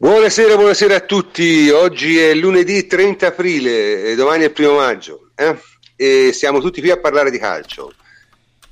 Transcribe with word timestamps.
Buonasera, 0.00 0.54
buonasera 0.54 0.94
a 0.94 1.00
tutti. 1.00 1.70
Oggi 1.70 2.20
è 2.20 2.32
lunedì 2.32 2.86
30 2.86 3.26
aprile 3.26 4.04
e 4.04 4.14
domani 4.14 4.44
è 4.44 4.46
il 4.46 4.52
primo 4.52 4.76
maggio. 4.76 5.30
Eh? 5.34 5.58
E 5.96 6.32
siamo 6.32 6.60
tutti 6.60 6.80
qui 6.80 6.90
a 6.90 7.00
parlare 7.00 7.32
di 7.32 7.38
calcio. 7.38 7.92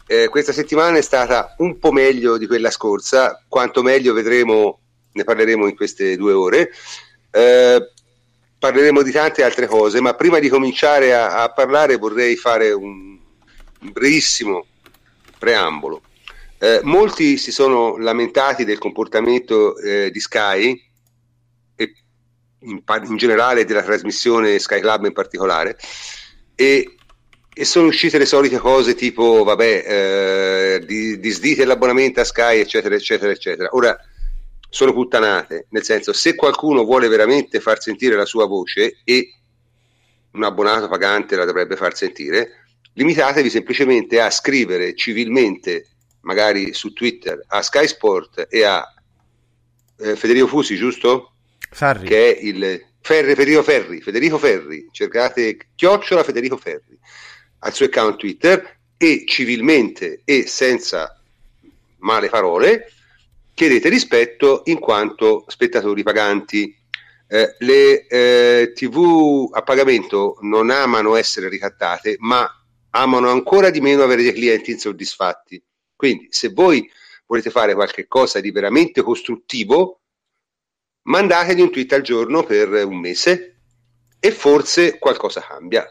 Eh, 0.07 0.29
questa 0.29 0.53
settimana 0.53 0.99
è 0.99 1.01
stata 1.01 1.57
un 1.59 1.81
po' 1.81 1.91
meglio 1.91 2.39
di 2.39 2.47
quella 2.47 2.71
scorsa, 2.71 3.43
quanto 3.49 3.83
meglio 3.83 4.13
vedremo, 4.13 4.79
ne 5.11 5.25
parleremo 5.25 5.67
in 5.67 5.75
queste 5.75 6.17
due 6.17 6.33
ore. 6.33 6.71
Eh, 7.33 7.91
parleremo 8.57 9.03
di 9.03 9.11
tante 9.11 9.43
altre 9.43 9.67
cose, 9.67 10.01
ma 10.01 10.15
prima 10.15 10.39
di 10.39 10.49
cominciare 10.49 11.13
a, 11.13 11.43
a 11.43 11.51
parlare 11.51 11.97
vorrei 11.97 12.37
fare 12.37 12.71
un, 12.71 13.19
un 13.81 13.91
brevissimo 13.91 14.65
preambolo. 15.41 16.03
Eh, 16.59 16.83
molti 16.85 17.37
si 17.37 17.51
sono 17.51 17.97
lamentati 17.97 18.65
del 18.65 18.79
comportamento 18.79 19.77
eh, 19.79 20.13
di 20.13 20.21
Sky 20.21 20.86
in, 22.67 22.83
in, 23.09 23.17
generale 23.17 23.65
della 23.65 23.83
trasmissione 23.83 24.59
Sky 24.59 24.81
Club 24.81 25.07
in 25.07 25.13
particolare 25.13 25.77
e, 26.55 26.97
e 27.53 27.65
sono 27.65 27.89
uscite 27.89 28.19
le 28.19 28.27
solite 28.27 28.59
cose 28.59 28.95
tipo 28.95 29.45
vabbè 29.45 29.85
eh, 29.87 30.85
di, 30.87 31.19
disdite 31.19 31.65
l'abbonamento 31.65 32.21
a 32.21 32.25
Sky 32.25 32.61
eccetera 32.61 32.95
eccetera 32.95 33.33
eccetera 33.33 33.69
ora 33.73 33.97
sono 34.69 34.93
puttanate 34.93 35.67
nel 35.71 35.85
senso 35.85 36.13
se 36.13 36.35
qualcuno 36.35 36.85
vuole 36.85 37.09
veramente 37.09 37.61
far 37.61 37.81
sentire 37.81 38.17
la 38.17 38.27
sua 38.27 38.47
voce 38.47 38.99
e 39.05 39.35
un 40.33 40.43
abbonato 40.43 40.89
pagante 40.89 41.37
la 41.37 41.45
dovrebbe 41.45 41.77
far 41.77 41.97
sentire 41.97 42.65
limitatevi 42.93 43.49
semplicemente 43.49 44.21
a 44.21 44.31
scrivere 44.31 44.95
civilmente 44.95 45.89
magari 46.21 46.75
su 46.75 46.93
Twitter 46.93 47.43
a 47.49 47.63
Sky 47.63 47.87
Sport 47.87 48.47
e 48.51 48.65
a 48.65 48.85
eh, 49.99 50.17
Federico 50.17 50.47
Fusi 50.47 50.77
giusto? 50.77 51.36
Ferri. 51.77 52.07
che 52.07 52.35
è 52.35 52.39
il 52.43 52.87
Ferri, 53.03 53.35
Federico 53.35 53.63
Ferri, 53.63 54.01
Federico 54.01 54.39
Ferri, 54.39 54.89
cercate 54.91 55.59
chiocciola 55.75 56.25
Federico 56.25 56.57
Ferri 56.57 56.99
al 57.59 57.75
suo 57.75 57.85
account 57.85 58.17
Twitter 58.17 58.79
e 58.97 59.25
civilmente 59.27 60.23
e 60.25 60.47
senza 60.47 61.21
male 61.99 62.31
parole 62.31 62.91
chiedete 63.53 63.91
rispetto 63.91 64.63
in 64.67 64.79
quanto 64.79 65.45
spettatori 65.49 66.03
paganti. 66.03 66.75
Eh, 67.29 67.57
le 67.59 68.07
eh, 68.07 68.73
tv 68.75 69.51
a 69.53 69.63
pagamento 69.63 70.39
non 70.43 70.71
amano 70.71 71.15
essere 71.15 71.51
ricattate, 71.51 72.17
ma 72.21 72.49
amano 72.91 73.29
ancora 73.29 73.69
di 73.69 73.83
meno 73.83 74.03
avere 74.03 74.23
dei 74.23 74.33
clienti 74.33 74.71
insoddisfatti. 74.71 75.63
Quindi, 75.95 76.29
se 76.31 76.49
voi 76.49 76.89
volete 77.27 77.51
fare 77.51 77.75
qualche 77.75 78.07
cosa 78.07 78.41
di 78.41 78.51
veramente 78.51 79.03
costruttivo, 79.03 80.01
mandategli 81.07 81.61
un 81.61 81.71
tweet 81.71 81.93
al 81.93 82.03
giorno 82.03 82.45
per 82.45 82.69
un 82.85 82.99
mese 82.99 83.57
e 84.19 84.31
forse 84.31 84.99
qualcosa 84.99 85.41
cambia. 85.41 85.85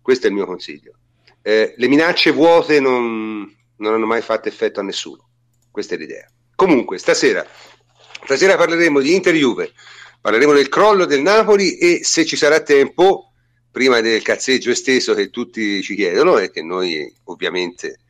Questo 0.00 0.26
è 0.26 0.30
il 0.30 0.34
mio 0.36 0.46
consiglio. 0.46 0.92
Eh, 1.42 1.74
le 1.76 1.88
minacce 1.88 2.30
vuote 2.30 2.80
non, 2.80 3.54
non, 3.76 3.94
hanno 3.94 4.06
mai 4.06 4.22
fatto 4.22 4.48
effetto 4.48 4.80
a 4.80 4.82
nessuno. 4.82 5.28
Questa 5.70 5.94
è 5.94 5.98
l'idea. 5.98 6.26
Comunque, 6.54 6.98
stasera, 6.98 7.46
stasera 8.24 8.56
parleremo 8.56 9.00
di 9.00 9.14
Inter 9.14 9.34
Juve, 9.34 9.72
parleremo 10.20 10.52
del 10.52 10.68
crollo 10.68 11.04
del 11.04 11.22
Napoli 11.22 11.78
e 11.78 12.00
se 12.02 12.24
ci 12.24 12.36
sarà 12.36 12.60
tempo, 12.60 13.32
prima 13.70 14.00
del 14.00 14.22
cazzeggio 14.22 14.70
esteso 14.70 15.14
che 15.14 15.30
tutti 15.30 15.82
ci 15.82 15.94
chiedono 15.94 16.38
e 16.38 16.50
che 16.50 16.62
noi 16.62 17.10
ovviamente 17.24 18.00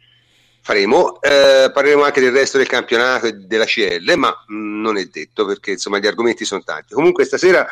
faremo. 0.69 1.19
Eh, 1.23 1.71
parleremo 1.73 2.03
anche 2.03 2.21
del 2.21 2.33
resto 2.33 2.59
del 2.59 2.67
campionato 2.67 3.27
e 3.27 3.33
della 3.33 3.65
CL, 3.65 4.13
ma 4.17 4.29
mh, 4.47 4.81
non 4.83 4.99
è 4.99 5.05
detto 5.07 5.47
perché 5.47 5.71
insomma 5.71 5.99
gli 5.99 6.07
argomenti 6.07 6.45
sono 6.45 6.63
tanti. 6.63 6.93
Comunque 6.93 7.25
stasera 7.25 7.67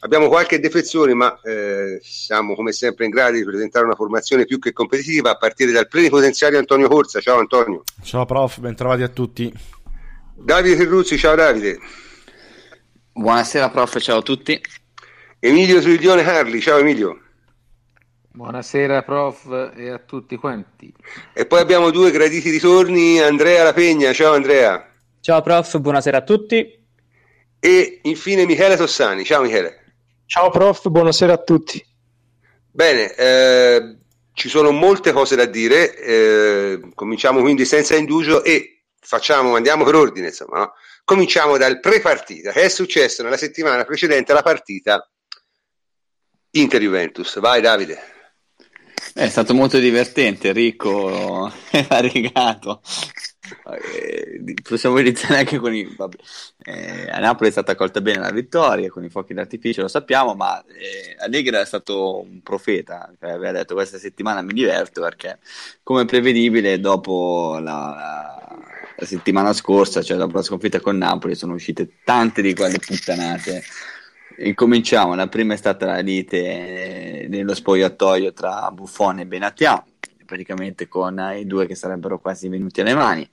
abbiamo 0.00 0.28
qualche 0.28 0.60
defezione, 0.60 1.14
ma 1.14 1.40
eh, 1.40 1.98
siamo 2.02 2.54
come 2.54 2.72
sempre 2.72 3.06
in 3.06 3.12
grado 3.12 3.38
di 3.38 3.44
presentare 3.44 3.86
una 3.86 3.94
formazione 3.94 4.44
più 4.44 4.58
che 4.58 4.74
competitiva 4.74 5.30
a 5.30 5.36
partire 5.38 5.72
dal 5.72 5.88
plenipotenziario 5.88 6.58
Antonio 6.58 6.88
Corsa. 6.88 7.18
Ciao 7.20 7.38
Antonio. 7.38 7.82
Ciao 8.02 8.26
prof, 8.26 8.58
bentrovati 8.58 9.00
a 9.00 9.08
tutti. 9.08 9.50
Davide 10.36 10.76
Ferruzzi, 10.76 11.16
ciao 11.16 11.34
Davide. 11.34 11.78
Buonasera 13.14 13.70
prof, 13.70 13.98
ciao 14.00 14.18
a 14.18 14.22
tutti. 14.22 14.60
Emilio 15.38 15.80
Suiglione 15.80 16.22
Carli, 16.22 16.60
ciao 16.60 16.78
Emilio. 16.78 17.23
Buonasera 18.36 19.02
prof 19.02 19.72
e 19.76 19.90
a 19.90 19.98
tutti 20.00 20.34
quanti. 20.34 20.92
E 21.32 21.46
poi 21.46 21.60
abbiamo 21.60 21.92
due 21.92 22.10
graditi 22.10 22.50
ritorni, 22.50 23.20
Andrea 23.20 23.62
La 23.62 23.72
Pegna, 23.72 24.12
ciao 24.12 24.34
Andrea. 24.34 24.92
Ciao 25.20 25.40
prof, 25.40 25.78
buonasera 25.78 26.16
a 26.16 26.22
tutti. 26.22 26.84
E 27.60 28.00
infine 28.02 28.44
Michele 28.44 28.74
Tossani, 28.74 29.24
ciao 29.24 29.40
Michele. 29.40 29.94
Ciao 30.26 30.50
prof, 30.50 30.88
buonasera 30.88 31.32
a 31.32 31.36
tutti. 31.36 31.80
Bene, 32.72 33.14
eh, 33.14 33.98
ci 34.32 34.48
sono 34.48 34.72
molte 34.72 35.12
cose 35.12 35.36
da 35.36 35.44
dire, 35.44 35.96
eh, 35.96 36.80
cominciamo 36.96 37.40
quindi 37.40 37.64
senza 37.64 37.94
indugio 37.94 38.42
e 38.42 38.82
facciamo, 38.98 39.54
andiamo 39.54 39.84
per 39.84 39.94
ordine, 39.94 40.26
insomma, 40.26 40.58
no? 40.58 40.72
cominciamo 41.04 41.56
dal 41.56 41.78
pre-partita, 41.78 42.50
che 42.50 42.62
è 42.62 42.68
successo 42.68 43.22
nella 43.22 43.36
settimana 43.36 43.84
precedente 43.84 44.32
alla 44.32 44.42
partita 44.42 45.08
Inter-Juventus. 46.50 47.38
Vai 47.38 47.60
Davide. 47.60 48.13
È 49.16 49.28
stato 49.28 49.54
molto 49.54 49.78
divertente, 49.78 50.50
ricco, 50.50 51.48
variegato. 51.88 52.80
Eh, 53.70 54.54
possiamo 54.60 54.98
iniziare 54.98 55.36
anche 55.38 55.58
con 55.58 55.72
i. 55.72 55.86
Eh, 56.64 57.08
a 57.08 57.20
Napoli 57.20 57.48
è 57.48 57.52
stata 57.52 57.70
accolta 57.70 58.00
bene 58.00 58.18
la 58.18 58.32
vittoria 58.32 58.90
con 58.90 59.04
i 59.04 59.10
fuochi 59.10 59.32
d'artificio, 59.32 59.82
lo 59.82 59.88
sappiamo, 59.88 60.34
ma 60.34 60.60
eh, 60.64 61.14
Allegri 61.20 61.54
è 61.54 61.64
stato 61.64 62.22
un 62.22 62.42
profeta, 62.42 63.08
cioè, 63.20 63.30
aveva 63.30 63.52
detto 63.52 63.74
questa 63.74 63.98
settimana 63.98 64.42
mi 64.42 64.52
diverto 64.52 65.00
perché, 65.02 65.38
come 65.84 66.06
prevedibile, 66.06 66.80
dopo 66.80 67.58
la, 67.62 68.48
la 68.96 69.06
settimana 69.06 69.52
scorsa, 69.52 70.02
cioè 70.02 70.16
dopo 70.16 70.38
la 70.38 70.42
sconfitta 70.42 70.80
con 70.80 70.96
Napoli, 70.96 71.36
sono 71.36 71.54
uscite 71.54 72.00
tante 72.02 72.42
di 72.42 72.52
quelle 72.52 72.80
puttanate 72.80 73.62
Incominciamo, 74.38 75.14
la 75.14 75.28
prima 75.28 75.54
è 75.54 75.56
stata 75.56 75.86
la 75.86 76.00
lite 76.00 77.22
eh, 77.22 77.28
nello 77.28 77.54
spogliatoio 77.54 78.32
tra 78.32 78.70
Buffon 78.72 79.20
e 79.20 79.26
Benatia, 79.26 79.84
praticamente 80.26 80.88
con 80.88 81.18
i 81.36 81.46
due 81.46 81.66
che 81.66 81.74
sarebbero 81.74 82.18
quasi 82.18 82.48
venuti 82.48 82.80
alle 82.80 82.94
mani, 82.94 83.28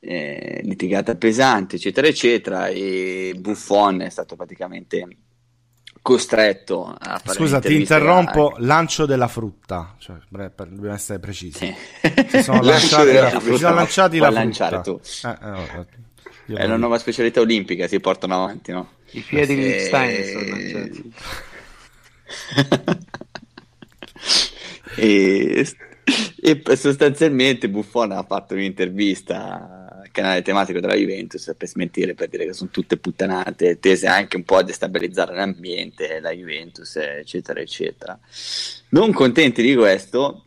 eh, 0.00 0.60
litigata 0.62 1.16
pesante, 1.16 1.76
eccetera, 1.76 2.06
eccetera, 2.06 2.66
e 2.68 3.34
Buffon 3.38 4.02
è 4.02 4.08
stato 4.08 4.36
praticamente 4.36 5.06
costretto 6.06 6.84
a 6.86 7.18
fare 7.18 7.36
Scusa, 7.36 7.58
ti 7.58 7.74
interrompo, 7.74 8.50
a... 8.50 8.56
lancio 8.58 9.06
della 9.06 9.26
frutta, 9.26 9.96
cioè, 9.98 10.16
per, 10.30 10.52
per, 10.52 10.68
dobbiamo 10.68 10.94
essere 10.94 11.18
precisi. 11.18 11.58
Sì. 11.58 11.74
Si 12.28 12.42
sono 12.44 12.62
lanciati 12.62 13.12
la, 13.12 13.28
frutta, 13.30 13.52
si 13.52 13.56
sono 13.58 13.74
lanciati 13.74 14.18
la 14.18 14.30
frutta. 14.30 14.80
Tu. 14.82 15.00
Eh, 15.24 15.28
eh, 15.28 15.86
è 16.46 16.64
una 16.64 16.76
nuova 16.76 16.98
specialità 16.98 17.40
olimpica, 17.40 17.88
si 17.88 17.98
portano 18.00 18.34
avanti, 18.34 18.72
no? 18.72 18.92
I 19.10 19.20
piedi 19.20 19.54
di 19.54 19.62
Liechtenstein 19.62 20.24
sono 20.24 20.56
e, 24.96 25.66
e 26.40 26.76
sostanzialmente 26.76 27.68
Buffon 27.68 28.12
ha 28.12 28.22
fatto 28.22 28.54
un'intervista 28.54 30.00
al 30.02 30.10
canale 30.12 30.42
tematico 30.42 30.80
della 30.80 30.94
Juventus 30.94 31.54
per 31.56 31.68
smentire, 31.68 32.14
per 32.14 32.28
dire 32.28 32.46
che 32.46 32.52
sono 32.52 32.70
tutte 32.70 32.96
puttanate, 32.96 33.78
tese 33.80 34.06
anche 34.06 34.36
un 34.36 34.44
po' 34.44 34.56
a 34.56 34.62
destabilizzare 34.62 35.34
l'ambiente, 35.34 36.20
la 36.20 36.30
Juventus, 36.30 36.96
eccetera, 36.96 37.60
eccetera. 37.60 38.18
Non 38.90 39.12
contenti 39.12 39.62
di 39.62 39.74
questo, 39.74 40.45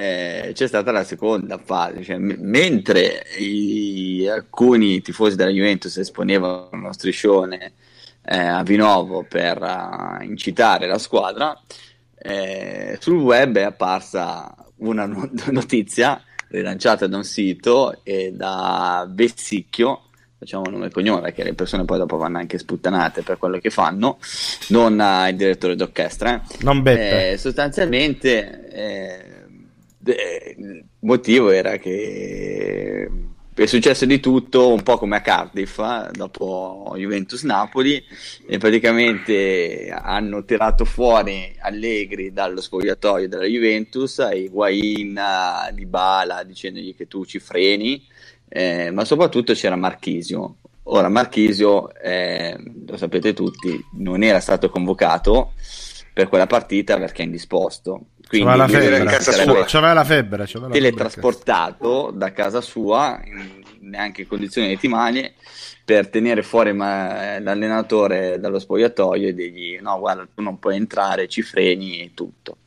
eh, 0.00 0.52
c'è 0.54 0.68
stata 0.68 0.92
la 0.92 1.02
seconda 1.02 1.58
fase, 1.58 2.04
cioè, 2.04 2.18
m- 2.18 2.36
mentre 2.38 3.24
i, 3.36 4.28
alcuni 4.28 5.02
tifosi 5.02 5.34
della 5.34 5.50
Juventus 5.50 5.96
esponevano 5.96 6.68
uno 6.70 6.92
striscione 6.92 7.72
eh, 8.22 8.38
a 8.38 8.62
Vinovo 8.62 9.24
per 9.28 9.60
uh, 9.60 10.22
incitare 10.22 10.86
la 10.86 10.98
squadra, 10.98 11.60
eh, 12.16 12.96
sul 13.00 13.18
web 13.18 13.58
è 13.58 13.62
apparsa 13.62 14.54
una 14.76 15.04
no- 15.04 15.28
notizia 15.50 16.22
rilanciata 16.50 17.08
da 17.08 17.16
un 17.16 17.24
sito 17.24 17.98
e 18.04 18.30
da 18.32 19.04
Vessicchio, 19.10 20.02
facciamo 20.38 20.62
nome 20.70 20.86
e 20.86 20.90
cognome 20.90 21.22
perché 21.22 21.42
le 21.42 21.54
persone 21.54 21.84
poi 21.84 21.98
dopo 21.98 22.16
vanno 22.16 22.38
anche 22.38 22.58
sputtanate 22.58 23.22
per 23.22 23.36
quello 23.36 23.58
che 23.58 23.70
fanno, 23.70 24.18
non 24.68 24.96
uh, 24.96 25.28
il 25.28 25.34
direttore 25.34 25.74
d'orchestra. 25.74 26.36
Eh. 26.36 26.56
Non 26.60 26.82
Beppe. 26.82 27.36
Sostanzialmente 27.36 29.37
il 30.12 30.84
motivo 31.00 31.50
era 31.50 31.76
che 31.76 33.10
è 33.54 33.66
successo 33.66 34.04
di 34.06 34.20
tutto 34.20 34.72
un 34.72 34.82
po' 34.82 34.98
come 34.98 35.16
a 35.16 35.20
Cardiff 35.20 35.78
eh, 35.78 36.10
dopo 36.12 36.94
Juventus-Napoli 36.96 38.04
e 38.46 38.58
praticamente 38.58 39.90
hanno 39.90 40.44
tirato 40.44 40.84
fuori 40.84 41.56
Allegri 41.60 42.32
dallo 42.32 42.60
spogliatoio 42.60 43.28
della 43.28 43.46
Juventus 43.46 44.24
Higuain, 44.32 45.20
Dybala 45.72 46.44
dicendogli 46.44 46.94
che 46.94 47.08
tu 47.08 47.24
ci 47.24 47.40
freni 47.40 48.06
eh, 48.48 48.90
ma 48.92 49.04
soprattutto 49.04 49.52
c'era 49.54 49.76
Marchisio 49.76 50.56
Ora, 50.90 51.10
Marchisio, 51.10 51.94
eh, 51.96 52.56
lo 52.86 52.96
sapete 52.96 53.34
tutti, 53.34 53.78
non 53.98 54.22
era 54.22 54.40
stato 54.40 54.70
convocato 54.70 55.52
per 56.14 56.28
quella 56.28 56.46
partita 56.46 56.96
perché 56.96 57.22
è 57.22 57.24
indisposto. 57.26 58.06
Quindi 58.28 58.46
c'aveva 58.46 58.66
la 58.66 58.68
febbre, 58.68 59.04
casa 59.04 59.32
sua. 59.32 59.64
C'aveva 59.64 59.92
la 59.94 60.04
febbre, 60.04 60.44
c'aveva 60.46 60.72
teletrasportato 60.72 62.10
da 62.14 62.32
casa 62.32 62.60
sua, 62.60 63.20
in, 63.24 63.62
neanche 63.80 64.22
in 64.22 64.28
condizioni 64.28 64.72
ottimali, 64.72 65.32
per 65.84 66.08
tenere 66.08 66.42
fuori 66.42 66.74
ma, 66.74 67.38
l'allenatore 67.38 68.38
dallo 68.38 68.58
spogliatoio 68.58 69.28
e 69.28 69.34
dirgli 69.34 69.78
no 69.80 69.98
guarda 69.98 70.28
tu 70.34 70.42
non 70.42 70.58
puoi 70.58 70.76
entrare, 70.76 71.28
ci 71.28 71.42
freni 71.42 72.02
e 72.02 72.10
tutto. 72.12 72.58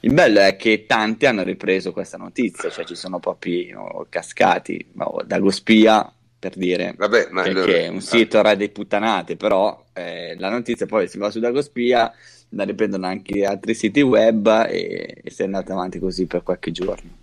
Il 0.00 0.14
bello 0.14 0.40
è 0.40 0.56
che 0.56 0.86
tanti 0.86 1.26
hanno 1.26 1.42
ripreso 1.42 1.92
questa 1.92 2.16
notizia, 2.16 2.70
cioè 2.70 2.84
ci 2.84 2.96
sono 2.96 3.20
proprio 3.20 4.06
cascati, 4.08 4.84
da 5.24 5.38
Gospia 5.38 6.12
per 6.42 6.56
dire 6.56 6.94
Vabbè, 6.96 7.28
ma 7.30 7.42
allora... 7.42 7.66
che 7.66 7.84
è 7.84 7.88
un 7.88 8.00
sito 8.00 8.40
ah. 8.40 8.54
re 8.54 8.68
puttanate, 8.68 9.36
però 9.36 9.84
eh, 9.92 10.34
la 10.38 10.50
notizia 10.50 10.86
poi 10.86 11.06
si 11.06 11.16
va 11.16 11.30
su 11.30 11.38
Dagospia, 11.38 12.12
la 12.52 12.64
riprendono 12.64 13.06
anche 13.06 13.44
altri 13.44 13.74
siti 13.74 14.00
web 14.00 14.66
e, 14.68 15.20
e 15.22 15.30
si 15.30 15.42
è 15.42 15.44
andata 15.44 15.72
avanti 15.72 15.98
così 15.98 16.26
per 16.26 16.42
qualche 16.42 16.70
giorno. 16.70 17.20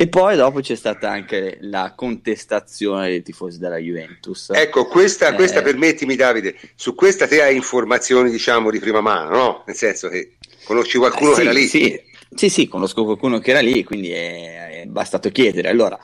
E 0.00 0.06
poi 0.06 0.36
dopo 0.36 0.60
c'è 0.60 0.76
stata 0.76 1.10
anche 1.10 1.58
la 1.62 1.92
contestazione 1.96 3.08
dei 3.08 3.22
tifosi 3.22 3.58
della 3.58 3.78
Juventus. 3.78 4.50
Ecco, 4.54 4.86
questa, 4.86 5.34
questa 5.34 5.58
eh, 5.58 5.62
permettimi 5.62 6.14
Davide, 6.14 6.56
su 6.76 6.94
questa 6.94 7.26
te 7.26 7.42
hai 7.42 7.56
informazioni 7.56 8.30
diciamo 8.30 8.70
di 8.70 8.78
prima 8.78 9.00
mano, 9.00 9.30
no? 9.36 9.64
Nel 9.66 9.74
senso 9.74 10.08
che 10.08 10.36
conosci 10.62 10.98
qualcuno 10.98 11.32
eh, 11.32 11.34
sì, 11.34 11.40
che 11.40 11.48
era 11.48 11.58
lì? 11.58 11.66
Sì, 11.66 12.00
sì, 12.32 12.48
sì, 12.48 12.68
conosco 12.68 13.04
qualcuno 13.04 13.40
che 13.40 13.50
era 13.50 13.60
lì, 13.60 13.82
quindi 13.82 14.10
è, 14.12 14.82
è 14.82 14.86
bastato 14.86 15.30
chiedere. 15.30 15.68
Allora, 15.68 15.98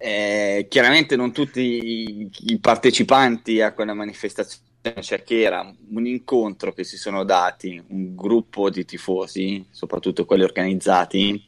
eh, 0.00 0.66
chiaramente 0.70 1.16
non 1.16 1.32
tutti 1.32 1.60
i, 1.60 2.30
i, 2.46 2.58
partecipanti 2.58 3.60
a 3.60 3.72
quella 3.72 3.92
manifestazione, 3.92 4.64
cioè 5.00 5.22
che 5.22 5.42
era 5.42 5.72
un 5.90 6.06
incontro 6.06 6.72
che 6.72 6.84
si 6.84 6.96
sono 6.96 7.24
dati, 7.24 7.82
un 7.88 8.14
gruppo 8.14 8.70
di 8.70 8.84
tifosi, 8.84 9.66
soprattutto 9.70 10.24
quelli 10.24 10.42
organizzati, 10.42 11.42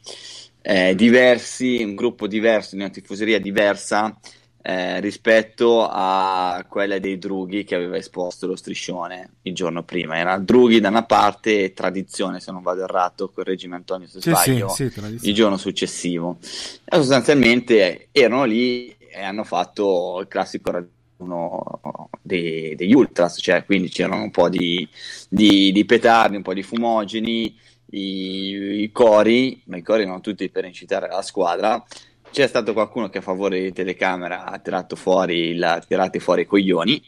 eh, 0.61 0.95
diversi, 0.95 1.81
un 1.83 1.95
gruppo 1.95 2.27
diverso, 2.27 2.75
di 2.75 2.81
una 2.81 2.91
tifoseria 2.91 3.39
diversa, 3.39 4.17
eh, 4.61 4.99
rispetto 4.99 5.87
a 5.89 6.65
quella 6.67 6.99
dei 6.99 7.17
Drughi 7.17 7.63
che 7.63 7.75
aveva 7.75 7.95
esposto 7.95 8.45
lo 8.45 8.55
striscione 8.55 9.35
il 9.43 9.55
giorno 9.55 9.83
prima. 9.83 10.17
Era 10.17 10.37
Drughi 10.37 10.79
da 10.79 10.89
una 10.89 11.05
parte 11.05 11.63
e 11.63 11.73
Tradizione, 11.73 12.39
se 12.39 12.51
non 12.51 12.61
vado 12.61 12.83
errato, 12.83 13.29
correggimi 13.29 13.75
Antonio 13.75 14.07
se 14.07 14.19
sì, 14.21 14.29
sbaglio, 14.29 14.69
sì, 14.69 14.89
sì, 14.89 15.29
il 15.29 15.33
giorno 15.33 15.57
successivo. 15.57 16.37
E 16.41 16.95
sostanzialmente 16.97 18.09
erano 18.11 18.43
lì 18.43 18.95
e 18.97 19.23
hanno 19.23 19.43
fatto 19.43 20.19
il 20.21 20.27
classico 20.27 20.71
raduno 21.19 22.09
dei, 22.21 22.75
degli 22.75 22.93
ultras, 22.93 23.37
cioè 23.41 23.65
quindi 23.65 23.89
c'erano 23.89 24.23
un 24.23 24.31
po' 24.31 24.49
di, 24.49 24.87
di, 25.27 25.71
di 25.71 25.85
petardi, 25.85 26.37
un 26.37 26.41
po' 26.41 26.53
di 26.53 26.63
fumogeni, 26.63 27.57
i, 27.91 28.81
i 28.83 28.91
cori, 28.91 29.61
ma 29.65 29.77
i 29.77 29.81
cori 29.81 30.03
erano 30.03 30.21
tutti 30.21 30.49
per 30.49 30.65
incitare 30.65 31.07
la 31.07 31.21
squadra 31.21 31.83
c'è 32.31 32.47
stato 32.47 32.73
qualcuno 32.73 33.09
che 33.09 33.17
a 33.17 33.21
favore 33.21 33.59
di 33.59 33.73
telecamera 33.73 34.45
ha 34.45 34.59
tirato 34.59 34.95
fuori, 34.95 35.55
la, 35.55 35.83
tirati 35.85 36.19
fuori 36.19 36.41
i 36.41 36.45
coglioni 36.45 37.03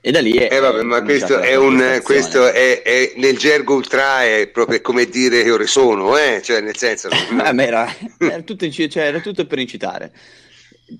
e 0.00 0.10
da 0.12 0.20
lì 0.20 0.32
è, 0.32 0.48
eh 0.50 0.60
vabbè, 0.60 0.82
ma 0.82 1.02
questo 1.02 1.40
è 1.40 1.56
un 1.56 2.00
questo 2.02 2.46
è, 2.50 2.80
è, 2.82 3.12
nel 3.16 3.36
gergo 3.36 3.74
ultra 3.74 4.22
è 4.22 4.48
proprio 4.48 4.80
come 4.80 5.04
dire 5.06 5.42
che 5.42 5.50
ore 5.50 5.66
sono 5.66 6.16
eh? 6.16 6.40
cioè 6.42 6.60
nel 6.60 6.76
senso 6.76 7.08
no. 7.30 7.42
era, 7.60 7.86
era, 8.16 8.40
tutto, 8.40 8.70
cioè, 8.70 9.02
era, 9.02 9.20
tutto, 9.20 9.44
per 9.44 9.58
incitare 9.58 10.12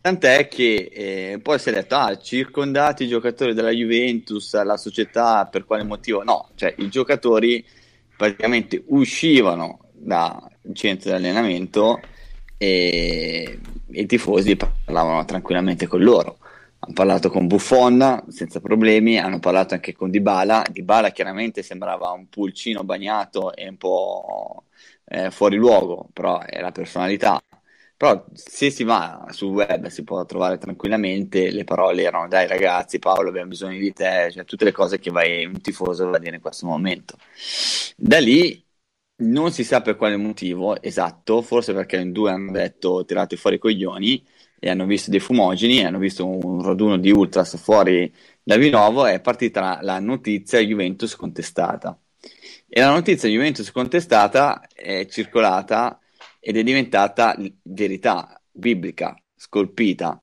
tant'è 0.00 0.48
che 0.48 0.90
eh, 0.92 1.40
poi 1.40 1.58
si 1.58 1.70
è 1.70 1.72
detto 1.72 1.96
ah 1.96 2.16
circondati 2.19 3.04
i 3.04 3.08
giocatori 3.08 3.54
della 3.54 3.70
Juventus 3.70 4.62
la 4.62 4.76
società 4.76 5.46
per 5.46 5.64
quale 5.64 5.82
motivo 5.82 6.22
no 6.22 6.50
cioè 6.54 6.75
i 6.78 6.88
giocatori 6.88 7.64
praticamente 8.16 8.82
uscivano 8.88 9.81
dal 9.92 10.50
centro 10.75 11.10
di 11.10 11.16
allenamento 11.16 12.00
e, 12.62 13.58
i 13.92 14.06
tifosi 14.06 14.56
parlavano 14.56 15.25
tranquillamente 15.25 15.87
con 15.87 16.02
loro. 16.02 16.38
Hanno 16.81 16.94
parlato 16.94 17.31
con 17.31 17.46
Buffon 17.46 18.25
senza 18.28 18.60
problemi, 18.60 19.19
hanno 19.19 19.38
parlato 19.38 19.75
anche 19.75 19.94
con 19.94 20.10
Dybala. 20.10 20.64
Dybala 20.70 21.10
chiaramente 21.10 21.62
sembrava 21.62 22.10
un 22.10 22.28
pulcino 22.28 22.84
bagnato 22.84 23.54
e 23.54 23.69
un 23.69 23.76
po' 23.76 24.64
eh, 25.06 25.31
fuori 25.31 25.56
luogo, 25.56 26.08
però 26.12 26.40
è 26.40 26.60
la 26.60 26.72
personalità. 26.72 27.43
Però 28.00 28.25
se 28.32 28.70
si 28.70 28.82
va 28.82 29.26
sul 29.29 29.50
web 29.52 29.88
si 29.88 30.05
può 30.05 30.25
trovare 30.25 30.56
tranquillamente, 30.56 31.50
le 31.50 31.64
parole 31.64 32.02
erano 32.02 32.29
dai 32.29 32.47
ragazzi 32.47 32.99
Paolo 32.99 33.29
abbiamo 33.29 33.49
bisogno 33.50 33.79
di 33.79 33.93
te, 33.93 34.31
cioè 34.32 34.47
tutte 34.47 34.64
le 34.64 34.73
cose 34.73 34.99
che 34.99 35.11
vai, 35.11 35.44
un 35.44 35.61
tifoso 35.61 36.08
va 36.08 36.17
a 36.17 36.19
dire 36.19 36.37
in 36.37 36.41
questo 36.41 36.64
momento. 36.64 37.19
Da 37.97 38.19
lì 38.19 38.64
non 39.17 39.52
si 39.52 39.64
sa 39.64 39.82
per 39.82 39.97
quale 39.97 40.17
motivo 40.17 40.81
esatto, 40.81 41.43
forse 41.43 41.75
perché 41.75 41.97
in 41.97 42.12
due 42.12 42.31
hanno 42.31 42.52
detto 42.52 43.05
tirate 43.05 43.37
fuori 43.37 43.56
i 43.56 43.58
coglioni 43.58 44.26
e 44.58 44.70
hanno 44.70 44.87
visto 44.87 45.11
dei 45.11 45.20
fumogeni, 45.20 45.85
hanno 45.85 45.99
visto 45.99 46.26
un 46.26 46.62
raduno 46.62 46.96
di 46.96 47.11
ultras 47.11 47.58
fuori 47.58 48.11
da 48.43 48.56
Vinovo 48.56 49.05
è 49.05 49.20
partita 49.20 49.81
la 49.82 50.00
notizia 50.00 50.58
Juventus 50.61 51.14
contestata. 51.17 51.99
E 52.67 52.81
la 52.81 52.93
notizia 52.93 53.29
Juventus 53.29 53.70
contestata 53.70 54.67
è 54.73 55.05
circolata 55.06 56.00
ed 56.40 56.56
è 56.56 56.62
diventata 56.62 57.37
verità 57.62 58.40
biblica, 58.50 59.16
scolpita 59.34 60.20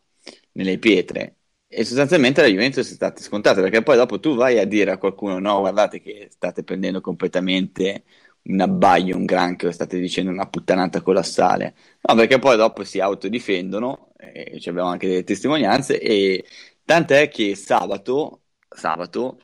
nelle 0.54 0.78
pietre. 0.80 1.36
E 1.68 1.84
sostanzialmente 1.84 2.42
la 2.42 2.48
Juventus 2.48 2.90
è 2.90 2.94
stata 2.94 3.22
scontata 3.22 3.62
perché 3.62 3.84
poi 3.84 3.98
dopo 3.98 4.20
tu 4.20 4.36
vai 4.36 4.58
a 4.60 4.66
dire 4.66 4.92
a 4.92 4.98
qualcuno: 4.98 5.40
No, 5.40 5.60
guardate 5.60 6.00
che 6.02 6.28
state 6.32 6.64
prendendo 6.64 7.02
completamente 7.02 8.04
un 8.44 8.62
abbaglio, 8.62 9.18
un 9.18 9.26
granchio, 9.26 9.72
state 9.72 10.00
dicendo 10.00 10.32
una 10.32 10.48
puttanata 10.48 11.02
colossale. 11.02 11.76
No, 12.02 12.16
perché 12.16 12.40
poi 12.40 12.56
dopo 12.58 12.84
si 12.84 13.00
autodifendono, 13.00 14.14
e 14.18 14.60
abbiamo 14.66 14.90
anche 14.90 15.08
delle 15.08 15.24
testimonianze, 15.24 16.00
e 16.00 16.46
tant'è 16.86 17.28
che 17.30 17.56
sabato, 17.56 18.44
sabato 18.70 19.40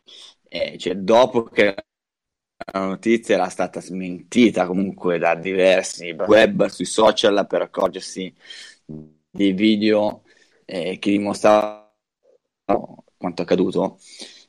eh, 0.50 0.78
cioè 0.78 0.96
dopo 0.96 1.44
che 1.44 1.76
la 2.72 2.86
notizia 2.86 3.36
era 3.36 3.50
stata 3.50 3.82
smentita 3.82 4.66
comunque 4.66 5.18
da 5.18 5.36
diversi 5.36 6.12
web 6.12 6.66
sui 6.68 6.86
social 6.86 7.46
per 7.48 7.62
accorgersi 7.62 8.34
dei 8.86 9.54
video 9.54 10.24
eh, 10.66 10.98
che 11.00 11.12
dimostravano 11.12 11.92
quanto 13.18 13.42
accaduto, 13.42 14.00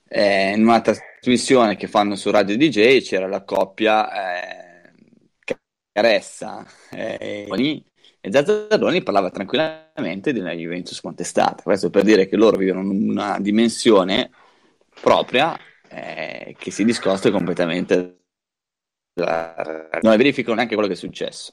eh, 0.09 0.53
in 0.53 0.63
una 0.63 0.81
trasmissione 0.81 1.77
che 1.77 1.87
fanno 1.87 2.17
su 2.17 2.31
Radio 2.31 2.56
DJ 2.56 3.01
c'era 3.03 3.27
la 3.27 3.43
coppia 3.44 4.83
eh, 4.83 4.93
Caressa 5.93 6.67
eh, 6.91 7.47
e 8.21 8.33
Zazzaroni 8.33 9.03
parlava 9.03 9.31
tranquillamente 9.31 10.31
una 10.31 10.53
Juventus 10.53 11.01
contestata. 11.01 11.63
Questo 11.63 11.91
per 11.91 12.03
dire 12.05 12.27
che 12.27 12.37
loro 12.37 12.56
vivono 12.56 12.81
una 12.91 13.39
dimensione 13.39 14.31
propria 15.01 15.56
eh, 15.94 16.56
che 16.58 16.70
si 16.70 16.84
discosta 16.84 17.31
completamente. 17.31 18.20
Da... 19.13 19.55
Non 20.03 20.17
verificano 20.17 20.56
neanche 20.56 20.74
quello 20.74 20.89
che 20.89 20.94
è 20.94 20.98
successo 20.98 21.53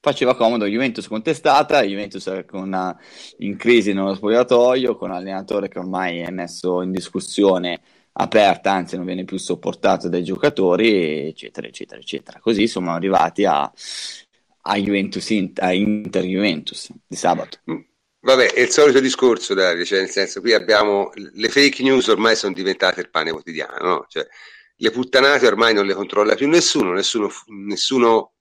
faceva 0.00 0.36
comodo 0.36 0.66
Juventus 0.66 1.08
contestata, 1.08 1.82
Juventus 1.82 2.30
una, 2.52 2.96
in 3.38 3.56
crisi 3.56 3.92
nello 3.92 4.14
spogliatoio, 4.14 4.96
con 4.96 5.10
un 5.10 5.16
allenatore 5.16 5.68
che 5.68 5.78
ormai 5.78 6.18
è 6.20 6.30
messo 6.30 6.82
in 6.82 6.92
discussione 6.92 7.80
aperta, 8.12 8.72
anzi 8.72 8.96
non 8.96 9.04
viene 9.04 9.24
più 9.24 9.38
sopportato 9.38 10.08
dai 10.08 10.24
giocatori, 10.24 11.28
eccetera, 11.28 11.66
eccetera, 11.66 12.00
eccetera. 12.00 12.40
Così 12.40 12.66
siamo 12.66 12.92
arrivati 12.92 13.44
a, 13.44 13.62
a, 14.62 14.76
Juventus, 14.76 15.30
a 15.56 15.72
Inter 15.72 16.24
Juventus 16.24 16.90
di 17.06 17.16
sabato. 17.16 17.58
Vabbè, 18.28 18.52
è 18.52 18.60
il 18.60 18.68
solito 18.68 19.00
discorso, 19.00 19.54
Davide, 19.54 19.86
cioè 19.86 20.00
nel 20.00 20.10
senso 20.10 20.42
qui 20.42 20.52
abbiamo 20.52 21.10
le 21.14 21.48
fake 21.48 21.82
news 21.82 22.08
ormai 22.08 22.36
sono 22.36 22.52
diventate 22.52 23.00
il 23.00 23.08
pane 23.08 23.32
quotidiano, 23.32 23.88
no? 23.88 24.06
cioè, 24.06 24.26
le 24.76 24.90
puttanate 24.90 25.46
ormai 25.46 25.72
non 25.72 25.86
le 25.86 25.94
controlla 25.94 26.34
più 26.34 26.46
nessuno, 26.46 26.92
nessuno, 26.92 27.32
nessuno 27.46 28.34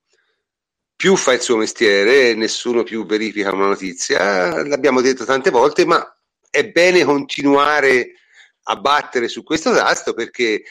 più 0.94 1.16
fa 1.16 1.32
il 1.32 1.40
suo 1.40 1.56
mestiere, 1.56 2.34
nessuno 2.34 2.84
più 2.84 3.06
verifica 3.06 3.54
una 3.54 3.68
notizia, 3.68 4.62
l'abbiamo 4.66 5.00
detto 5.00 5.24
tante 5.24 5.52
volte, 5.52 5.86
ma 5.86 6.06
è 6.50 6.68
bene 6.70 7.06
continuare 7.06 8.16
a 8.64 8.76
battere 8.76 9.30
su 9.30 9.42
questo 9.42 9.74
tasto 9.74 10.14
perché 10.14 10.64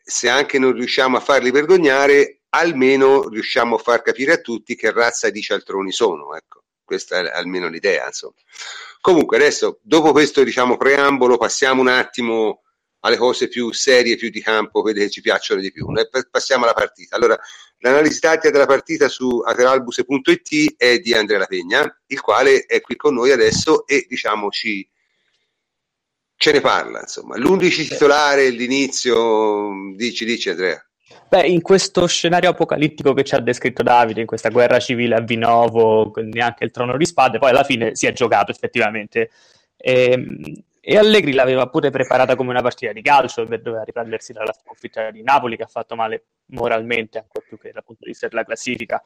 se 0.00 0.28
anche 0.28 0.60
non 0.60 0.74
riusciamo 0.74 1.16
a 1.16 1.20
farli 1.20 1.50
vergognare, 1.50 2.42
almeno 2.50 3.28
riusciamo 3.28 3.74
a 3.74 3.78
far 3.78 4.02
capire 4.02 4.34
a 4.34 4.40
tutti 4.40 4.76
che 4.76 4.92
razza 4.92 5.28
di 5.28 5.40
cialtroni 5.40 5.90
sono. 5.90 6.36
Ecco, 6.36 6.59
questa 6.90 7.20
è 7.20 7.30
almeno 7.38 7.68
l'idea. 7.68 8.06
Insomma. 8.06 8.34
Comunque, 9.00 9.36
adesso, 9.36 9.78
dopo 9.82 10.10
questo 10.10 10.42
diciamo, 10.42 10.76
preambolo, 10.76 11.36
passiamo 11.36 11.80
un 11.80 11.86
attimo 11.86 12.62
alle 13.00 13.16
cose 13.16 13.46
più 13.46 13.72
serie, 13.72 14.16
più 14.16 14.28
di 14.28 14.42
campo, 14.42 14.82
quelle 14.82 15.04
che 15.04 15.10
ci 15.10 15.20
piacciono 15.20 15.60
di 15.60 15.70
più. 15.70 15.86
Noi 15.88 16.08
passiamo 16.28 16.64
alla 16.64 16.74
partita. 16.74 17.14
Allora, 17.14 17.38
l'analisi 17.78 18.18
tattica 18.18 18.50
della 18.50 18.66
partita 18.66 19.08
su 19.08 19.38
ateralbus.it 19.38 20.74
è 20.76 20.98
di 20.98 21.14
Andrea 21.14 21.38
La 21.38 21.46
Pegna, 21.46 22.02
il 22.06 22.20
quale 22.20 22.66
è 22.66 22.80
qui 22.80 22.96
con 22.96 23.14
noi 23.14 23.30
adesso 23.30 23.86
e 23.86 24.04
diciamo 24.08 24.50
ci, 24.50 24.86
ce 26.34 26.52
ne 26.52 26.60
parla, 26.60 27.00
insomma. 27.02 27.36
L'11 27.36 27.88
titolare, 27.88 28.50
l'inizio, 28.50 29.70
dici, 29.94 30.24
dici 30.24 30.50
Andrea. 30.50 30.84
Beh, 31.28 31.46
in 31.46 31.62
questo 31.62 32.06
scenario 32.06 32.50
apocalittico 32.50 33.12
che 33.14 33.24
ci 33.24 33.34
ha 33.34 33.40
descritto 33.40 33.82
Davide, 33.82 34.20
in 34.20 34.26
questa 34.26 34.48
guerra 34.48 34.78
civile 34.78 35.16
a 35.16 35.20
Vinovo, 35.20 36.12
neanche 36.16 36.64
il 36.64 36.70
trono 36.70 36.96
di 36.96 37.04
spade, 37.04 37.38
poi 37.38 37.50
alla 37.50 37.64
fine 37.64 37.94
si 37.94 38.06
è 38.06 38.12
giocato 38.12 38.50
effettivamente. 38.50 39.30
E, 39.76 40.10
ehm, 40.12 40.62
e 40.82 40.96
Allegri 40.96 41.32
l'aveva 41.32 41.68
pure 41.68 41.90
preparata 41.90 42.34
come 42.34 42.50
una 42.50 42.62
partita 42.62 42.92
di 42.92 43.02
calcio, 43.02 43.44
doveva 43.44 43.82
riprendersi 43.82 44.32
dalla 44.32 44.52
sconfitta 44.52 45.10
di 45.10 45.22
Napoli, 45.22 45.56
che 45.56 45.64
ha 45.64 45.68
fatto 45.68 45.94
male 45.94 46.24
moralmente, 46.46 47.18
ancora 47.18 47.44
più 47.46 47.58
che 47.58 47.70
dal 47.70 47.84
punto 47.84 48.00
di 48.04 48.10
vista 48.10 48.26
della 48.28 48.44
classifica. 48.44 49.02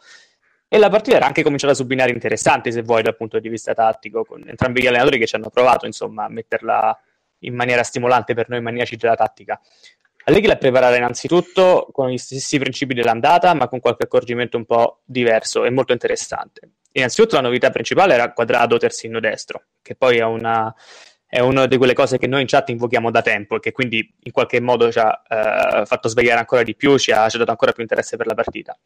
E 0.68 0.78
la 0.78 0.88
partita 0.88 1.16
era 1.16 1.26
anche 1.26 1.42
cominciata 1.42 1.72
a 1.72 1.76
subinare 1.76 2.12
interessante, 2.12 2.70
se 2.70 2.82
vuoi, 2.82 3.02
dal 3.02 3.16
punto 3.16 3.38
di 3.38 3.48
vista 3.48 3.74
tattico, 3.74 4.24
con 4.24 4.42
entrambi 4.48 4.82
gli 4.82 4.86
allenatori 4.86 5.18
che 5.18 5.26
ci 5.26 5.34
hanno 5.36 5.50
provato, 5.50 5.84
insomma, 5.84 6.24
a 6.24 6.28
metterla 6.28 6.98
in 7.40 7.54
maniera 7.54 7.82
stimolante 7.82 8.34
per 8.34 8.48
noi 8.48 8.60
maniaci 8.60 8.96
della 8.96 9.16
tattica. 9.16 9.60
Allegri 10.26 10.48
l'ha 10.48 10.56
preparata 10.56 10.96
innanzitutto 10.96 11.88
con 11.92 12.08
gli 12.08 12.16
stessi 12.16 12.58
principi 12.58 12.94
dell'andata, 12.94 13.52
ma 13.52 13.68
con 13.68 13.80
qualche 13.80 14.04
accorgimento 14.04 14.56
un 14.56 14.64
po' 14.64 15.02
diverso 15.04 15.64
e 15.64 15.70
molto 15.70 15.92
interessante. 15.92 16.70
Innanzitutto 16.92 17.34
la 17.34 17.42
novità 17.42 17.70
principale 17.70 18.14
era 18.14 18.32
quadrato 18.32 18.78
terzino 18.78 19.20
destro, 19.20 19.64
che 19.82 19.96
poi 19.96 20.18
è 20.18 20.24
una, 20.24 20.74
è 21.26 21.40
una 21.40 21.66
di 21.66 21.76
quelle 21.76 21.92
cose 21.92 22.16
che 22.16 22.26
noi 22.26 22.40
in 22.40 22.46
chat 22.46 22.70
invochiamo 22.70 23.10
da 23.10 23.20
tempo 23.20 23.56
e 23.56 23.60
che 23.60 23.72
quindi 23.72 24.14
in 24.22 24.32
qualche 24.32 24.60
modo 24.60 24.90
ci 24.90 24.98
ha 24.98 25.22
eh, 25.28 25.84
fatto 25.84 26.08
svegliare 26.08 26.38
ancora 26.38 26.62
di 26.62 26.74
più, 26.74 26.96
ci 26.96 27.10
ha, 27.10 27.28
ci 27.28 27.36
ha 27.36 27.40
dato 27.40 27.50
ancora 27.50 27.72
più 27.72 27.82
interesse 27.82 28.16
per 28.16 28.26
la 28.26 28.34
partita. 28.34 28.78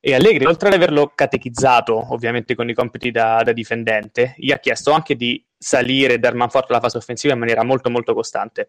E 0.00 0.14
Allegri, 0.14 0.46
oltre 0.46 0.68
ad 0.68 0.74
averlo 0.74 1.12
catechizzato, 1.14 2.12
ovviamente 2.12 2.54
con 2.54 2.68
i 2.68 2.74
compiti 2.74 3.10
da, 3.10 3.42
da 3.42 3.52
difendente, 3.52 4.34
gli 4.38 4.52
ha 4.52 4.58
chiesto 4.58 4.92
anche 4.92 5.14
di 5.14 5.44
salire 5.58 6.14
e 6.14 6.18
dar 6.18 6.34
manforte 6.34 6.72
alla 6.72 6.80
fase 6.80 6.98
offensiva 6.98 7.34
in 7.34 7.40
maniera 7.40 7.64
molto 7.64 7.90
molto 7.90 8.14
costante. 8.14 8.68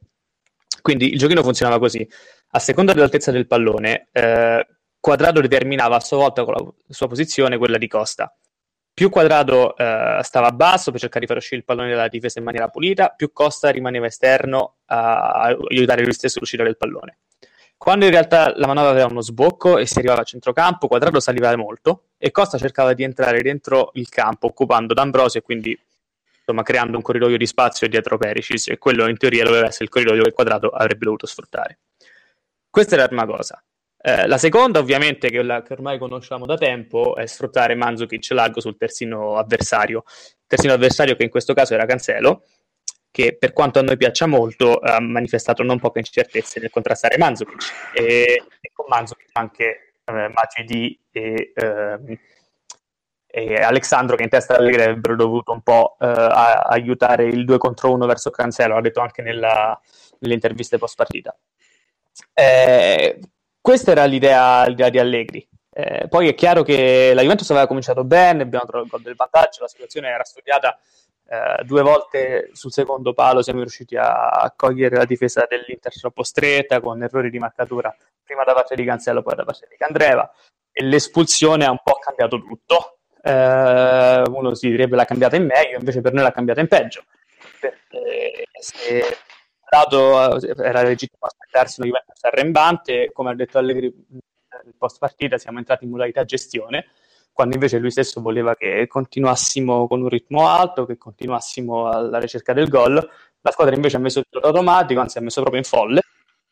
Quindi 0.86 1.14
il 1.14 1.18
giochino 1.18 1.42
funzionava 1.42 1.80
così. 1.80 2.08
A 2.52 2.60
seconda 2.60 2.94
dell'altezza 2.94 3.32
del 3.32 3.48
pallone, 3.48 4.10
eh, 4.12 4.68
Quadrado 5.00 5.42
determinava 5.42 5.96
a 5.96 6.00
sua 6.00 6.18
volta 6.18 6.44
con 6.44 6.54
la 6.54 6.64
sua 6.90 7.08
posizione 7.08 7.58
quella 7.58 7.80
di 7.80 7.88
Costa. 7.88 8.32
Più 8.94 9.10
Quadrado 9.10 9.76
eh, 9.76 10.20
stava 10.22 10.52
basso 10.52 10.92
per 10.92 11.00
cercare 11.00 11.22
di 11.22 11.26
far 11.26 11.38
uscire 11.38 11.58
il 11.58 11.66
pallone 11.66 11.90
dalla 11.90 12.08
difesa 12.08 12.38
in 12.38 12.46
maniera 12.46 12.68
pulita, 12.68 13.10
più 13.10 13.32
Costa 13.32 13.72
rimaneva 13.72 14.06
esterno 14.06 14.76
a 14.86 15.56
aiutare 15.70 16.04
lui 16.04 16.14
stesso 16.14 16.38
all'uscita 16.38 16.62
del 16.62 16.78
pallone. 16.78 17.18
Quando 17.78 18.06
in 18.06 18.12
realtà 18.12 18.54
la 18.56 18.68
manovra 18.68 18.92
aveva 18.92 19.08
uno 19.08 19.22
sbocco 19.22 19.80
e 19.80 19.88
si 19.88 19.98
arrivava 19.98 20.22
a 20.22 20.24
centrocampo, 20.24 20.88
Quadrado 20.88 21.20
saliva 21.20 21.56
molto 21.58 22.10
e 22.20 22.30
Costa 22.30 22.60
cercava 22.60 22.94
di 22.94 23.02
entrare 23.02 23.42
dentro 23.42 23.90
il 23.94 24.08
campo 24.08 24.46
occupando 24.46 24.94
D'Ambrosio 24.94 25.40
e 25.40 25.44
quindi 25.44 25.76
insomma, 26.46 26.62
creando 26.64 26.98
un 26.98 27.02
corridoio 27.02 27.38
di 27.38 27.48
spazio 27.48 27.88
dietro 27.88 28.18
Perisic 28.18 28.70
e 28.70 28.78
quello 28.78 29.08
in 29.08 29.18
teoria 29.18 29.44
doveva 29.44 29.66
essere 29.66 29.86
il 29.86 29.90
corridoio 29.90 30.24
che 30.24 30.32
Quadrado 30.32 30.70
avrebbe 30.70 31.06
dovuto 31.06 31.26
sfruttare. 31.26 31.80
Questa 32.70 32.94
era 32.94 33.04
la 33.04 33.08
prima 33.08 33.26
cosa. 33.26 33.64
Eh, 33.98 34.28
la 34.28 34.38
seconda, 34.38 34.80
ovviamente, 34.80 35.30
che, 35.30 35.42
la, 35.42 35.64
che, 35.64 35.74
ormai 35.74 35.98
conosciamo 35.98 36.46
da 36.46 36.56
tempo, 36.56 37.16
è 37.16 37.26
sfruttare 37.26 37.74
Manzukic 37.74 38.30
largo 38.32 38.60
sul 38.60 38.78
terzino 38.78 39.38
avversario. 39.38 40.04
Terzino 40.46 40.74
avversario 40.74 41.16
che 41.16 41.24
in 41.24 41.30
questo 41.30 41.56
caso 41.56 41.74
era 41.74 41.86
Cancelo, 41.86 42.44
che 43.10 43.36
per 43.36 43.54
quanto 43.54 43.80
a 43.80 43.82
noi 43.82 43.98
piaccia 43.98 44.28
molto 44.28 44.76
ha 44.76 45.00
manifestato 45.00 45.64
non 45.64 45.80
poche 45.80 46.00
incertezze 46.00 46.60
nel 46.60 46.70
contrastare 46.70 47.18
Manzukic 47.18 47.64
e, 47.94 48.44
e 48.60 48.72
con 48.74 48.86
Manzukic 48.90 49.30
anche 49.32 49.94
eh, 50.04 50.32
Macidi 50.34 51.00
e, 51.12 51.54
eh, 51.56 52.20
e, 53.36 53.56
Alexandro 53.56 54.16
che 54.16 54.24
in 54.24 54.30
testa 54.30 54.56
Allegri 54.56 54.84
avrebbero 54.84 55.18
dovuto 55.18 55.52
un 55.52 55.62
po' 55.62 55.98
eh, 56.00 56.08
aiutare 56.08 57.26
il 57.26 57.44
2 57.44 57.58
contro 57.58 57.92
1 57.92 58.06
verso 58.06 58.30
Cancelo, 58.30 58.76
l'ha 58.76 58.82
detto 58.82 59.02
anche 59.02 59.22
nella, 59.22 59.78
nelle 60.20 60.34
interviste 60.34 60.78
post 60.78 60.96
partita. 60.96 61.36
Eh, 62.34 63.20
questa 63.60 63.92
era 63.92 64.06
l'idea, 64.06 64.66
l'idea 64.68 64.88
di 64.88 65.00
Allegri. 65.00 65.46
Eh, 65.70 66.08
poi 66.08 66.30
è 66.30 66.34
chiaro 66.34 66.64
che 66.64 67.12
la 67.14 67.24
Juventus 67.24 67.50
aveva 67.50 67.68
cominciato 67.68 68.06
bene, 68.06 68.44
abbiamo 68.44 68.64
trovato 68.64 68.86
il 68.86 68.92
gol 68.92 69.02
del 69.02 69.16
vantaggio, 69.16 69.64
la 69.64 69.68
situazione 69.68 70.08
era 70.08 70.24
studiata 70.24 70.80
eh, 71.28 71.62
due 71.66 71.82
volte 71.82 72.52
sul 72.54 72.72
secondo 72.72 73.14
palo 73.14 73.42
siamo 73.42 73.62
riusciti 73.62 73.98
a 73.98 74.54
cogliere 74.56 74.96
la 74.96 75.06
difesa 75.06 75.46
dell'Inter 75.50 75.92
troppo 76.00 76.22
stretta 76.22 76.80
con 76.80 77.02
errori 77.02 77.32
di 77.32 77.40
marcatura 77.40 77.94
prima 78.24 78.44
da 78.44 78.54
parte 78.54 78.76
di 78.76 78.86
Canzello 78.86 79.24
poi 79.24 79.34
da 79.34 79.44
parte 79.44 79.66
di 79.68 79.76
Candreva 79.76 80.32
e 80.72 80.84
l'espulsione 80.84 81.66
ha 81.66 81.72
un 81.72 81.80
po' 81.84 81.98
cambiato 82.00 82.38
tutto 82.38 82.95
eh, 83.26 84.24
uno 84.28 84.54
si 84.54 84.70
direbbe 84.70 84.96
l'ha 84.96 85.06
cambiata 85.06 85.36
in 85.36 85.46
meglio 85.46 85.80
invece 85.80 86.02
per 86.02 86.14
noi 86.14 86.24
l'ha 86.24 86.32
cambiata 86.32 86.62
in 86.62 86.68
peggio 86.68 87.04
perché 87.60 88.46
se 88.60 89.18
dato 89.68 90.40
era 90.62 90.84
legittimo 90.84 91.26
aspettarsi 91.26 91.80
una 91.80 91.90
Juventus 91.90 92.24
arrembante 92.24 93.10
come 93.12 93.32
ha 93.32 93.36
detto 93.36 93.58
Allegri 93.58 93.92
nel 94.10 94.76
post 94.78 95.00
partita 95.00 95.40
siamo 95.40 95.58
entrati 95.58 95.86
in 95.86 95.90
modalità 95.90 96.24
gestione 96.24 96.90
quando 97.34 97.56
invece 97.56 97.80
lui 97.80 97.92
stesso 97.92 98.22
voleva 98.22 98.56
che 98.56 98.86
continuassimo 98.88 99.88
con 99.88 100.02
un 100.02 100.08
ritmo 100.08 100.48
alto, 100.48 100.86
che 100.86 100.98
continuassimo 100.98 101.90
alla 101.90 102.18
ricerca 102.18 102.54
del 102.54 102.70
gol. 102.70 102.94
La 102.94 103.52
squadra 103.52 103.76
invece 103.76 103.98
ha 103.98 104.00
messo 104.00 104.20
il 104.20 104.26
pilota 104.30 104.48
automatico, 104.48 105.02
anzi 105.02 105.18
ha 105.18 105.22
messo 105.22 105.42
proprio 105.42 105.62
in 105.62 105.68
folle 105.68 106.02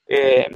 e, 0.03 0.50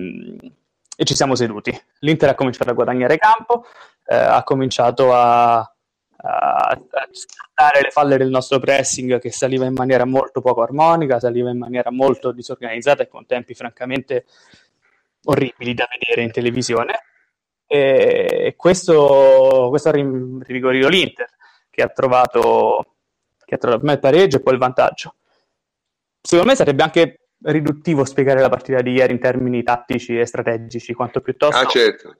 e 0.97 1.05
ci 1.05 1.15
siamo 1.15 1.33
seduti. 1.33 1.71
L'Inter 1.99 2.27
ha 2.27 2.35
cominciato 2.35 2.69
a 2.69 2.73
guadagnare 2.73 3.17
campo, 3.17 3.63
eh, 4.05 4.17
ha 4.17 4.43
cominciato 4.43 5.13
a, 5.13 5.76
a, 6.17 6.81
sfruttare 7.11 7.81
le 7.81 7.89
falle 7.89 8.17
del 8.17 8.29
nostro 8.29 8.59
pressing 8.59 9.19
che 9.19 9.31
saliva 9.31 9.65
in 9.65 9.73
maniera 9.73 10.05
molto 10.05 10.41
poco 10.41 10.61
armonica, 10.61 11.19
saliva 11.19 11.49
in 11.49 11.57
maniera 11.57 11.91
molto 11.91 12.31
disorganizzata 12.31 13.03
e 13.03 13.07
con 13.07 13.25
tempi 13.25 13.53
francamente 13.53 14.25
orribili 15.25 15.73
da 15.73 15.87
vedere 15.89 16.23
in 16.23 16.31
televisione 16.31 17.01
e 17.69 18.53
questo, 18.55 19.67
questo 19.69 19.89
ha 19.89 19.91
rivigorito 19.91 20.87
l'Inter, 20.87 21.27
che 21.69 21.81
ha 21.81 21.89
trovato, 21.89 22.95
che 23.43 23.55
ha 23.55 23.57
trovato 23.57 23.85
il 23.85 23.99
pareggio 23.99 24.37
e 24.37 24.41
poi 24.41 24.53
il 24.53 24.59
vantaggio. 24.59 25.15
Secondo 26.21 26.51
me 26.51 26.55
sarebbe 26.55 26.83
anche 26.83 27.19
riduttivo 27.43 28.05
spiegare 28.05 28.39
la 28.39 28.49
partita 28.49 28.81
di 28.81 28.91
ieri 28.91 29.13
in 29.13 29.19
termini 29.19 29.63
tattici 29.63 30.17
e 30.17 30.25
strategici, 30.25 30.93
quanto 30.93 31.19
piuttosto 31.19 31.59
ah, 31.59 31.67
certo. 31.67 32.15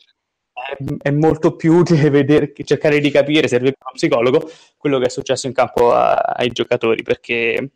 È, 1.02 1.12
molto 1.12 1.56
più 1.56 1.74
utile 1.78 2.10
vedere, 2.10 2.54
cercare 2.64 3.00
di 3.00 3.12
capire, 3.12 3.48
serve 3.48 3.72
per 3.72 3.80
uno 3.82 3.92
psicologo, 3.94 4.50
quello 4.78 5.00
che 5.00 5.06
è 5.06 5.10
successo 5.10 5.48
in 5.48 5.54
campo 5.54 5.92
a, 5.92 6.14
ai 6.14 6.50
giocatori, 6.50 7.04
perché, 7.04 7.70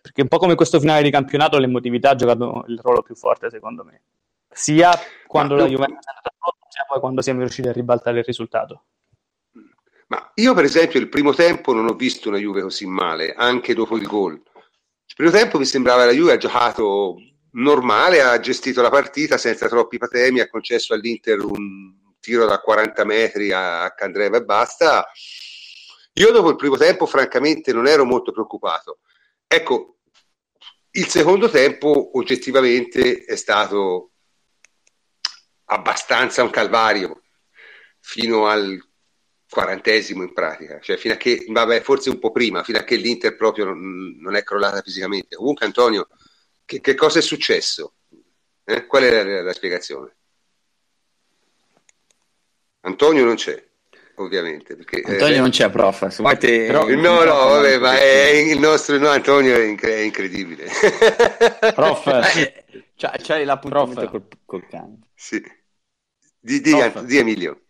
perché 0.00 0.22
un 0.22 0.28
po' 0.28 0.38
come 0.38 0.54
questo 0.54 0.80
finale 0.80 1.02
di 1.02 1.10
campionato 1.10 1.58
l'emotività 1.58 2.10
ha 2.10 2.16
giocato 2.16 2.64
il 2.68 2.78
ruolo 2.82 3.02
più 3.02 3.14
forte, 3.14 3.50
secondo 3.50 3.84
me. 3.84 4.02
Sia 4.50 4.92
quando 5.26 5.54
Ma 5.54 5.62
la 5.62 5.68
Juventus 5.68 6.04
è 6.04 6.10
andata 6.10 6.32
sia 6.68 6.84
poi 6.88 6.98
quando 6.98 7.22
siamo 7.22 7.40
riusciti 7.40 7.68
a 7.68 7.72
ribaltare 7.72 8.18
il 8.18 8.24
risultato. 8.24 8.84
Ma 10.08 10.32
io, 10.34 10.54
per 10.54 10.64
esempio, 10.64 10.98
il 10.98 11.08
primo 11.08 11.32
tempo 11.32 11.72
non 11.72 11.86
ho 11.86 11.94
visto 11.94 12.28
una 12.28 12.38
Juve 12.38 12.62
così 12.62 12.86
male, 12.86 13.32
anche 13.32 13.74
dopo 13.74 13.96
il 13.96 14.06
gol. 14.06 14.34
Il 14.34 15.14
primo 15.14 15.30
tempo 15.30 15.58
mi 15.58 15.64
sembrava 15.64 16.04
la 16.04 16.12
Juve 16.12 16.32
ha 16.32 16.36
giocato 16.36 17.16
normale, 17.52 18.22
ha 18.22 18.38
gestito 18.40 18.82
la 18.82 18.90
partita 18.90 19.38
senza 19.38 19.68
troppi 19.68 19.98
patemi, 19.98 20.40
ha 20.40 20.48
concesso 20.48 20.94
all'Inter 20.94 21.44
un 21.44 22.02
tiro 22.24 22.46
da 22.46 22.58
40 22.58 23.04
metri 23.04 23.52
a 23.52 23.92
Candreva 23.94 24.38
e 24.38 24.44
basta. 24.44 25.06
Io 26.14 26.30
dopo 26.30 26.48
il 26.48 26.56
primo 26.56 26.76
tempo, 26.76 27.06
francamente, 27.06 27.72
non 27.72 27.86
ero 27.86 28.04
molto 28.04 28.32
preoccupato. 28.32 29.00
Ecco, 29.46 29.98
il 30.92 31.06
secondo 31.08 31.50
tempo 31.50 32.16
oggettivamente 32.16 33.24
è 33.24 33.36
stato 33.36 34.12
abbastanza 35.66 36.42
un 36.42 36.50
calvario 36.50 37.22
fino 38.00 38.46
al 38.46 38.80
quarantesimo 39.48 40.22
in 40.22 40.32
pratica, 40.32 40.80
cioè 40.80 40.96
fino 40.96 41.14
a 41.14 41.16
che, 41.16 41.44
vabbè, 41.48 41.80
forse 41.82 42.10
un 42.10 42.18
po' 42.18 42.32
prima, 42.32 42.64
fino 42.64 42.78
a 42.78 42.82
che 42.82 42.96
l'Inter 42.96 43.36
proprio 43.36 43.66
non, 43.66 44.16
non 44.18 44.34
è 44.34 44.42
crollata 44.42 44.80
fisicamente. 44.82 45.36
Comunque, 45.36 45.66
Antonio, 45.66 46.08
che, 46.64 46.80
che 46.80 46.94
cosa 46.94 47.18
è 47.18 47.22
successo? 47.22 47.96
Eh? 48.64 48.86
Qual 48.86 49.02
è 49.02 49.24
la, 49.24 49.42
la, 49.42 49.52
spiegazione? 49.52 50.16
Antonio 52.84 53.24
non 53.24 53.34
c'è, 53.34 53.62
ovviamente. 54.16 54.76
Perché, 54.76 55.02
Antonio 55.04 55.36
eh, 55.36 55.40
non 55.40 55.50
c'è, 55.50 55.70
prof. 55.70 56.06
Te... 56.38 56.66
Però, 56.66 56.86
no, 56.88 57.24
no, 57.24 57.34
vabbè, 57.48 57.78
ma 57.78 57.98
è, 57.98 58.30
il 58.30 58.58
nostro 58.58 58.98
no, 58.98 59.08
Antonio 59.08 59.56
è, 59.56 59.64
incre- 59.64 59.96
è 59.96 60.00
incredibile. 60.00 60.66
prof, 61.74 62.04
c'hai, 62.96 63.18
c'hai 63.22 63.44
l'appuntamento 63.44 64.08
col, 64.08 64.26
col 64.44 64.66
cane. 64.68 64.98
Sì. 65.14 65.42
Di, 66.38 66.60
di, 66.60 66.74
di 67.04 67.16
Emilio. 67.16 67.60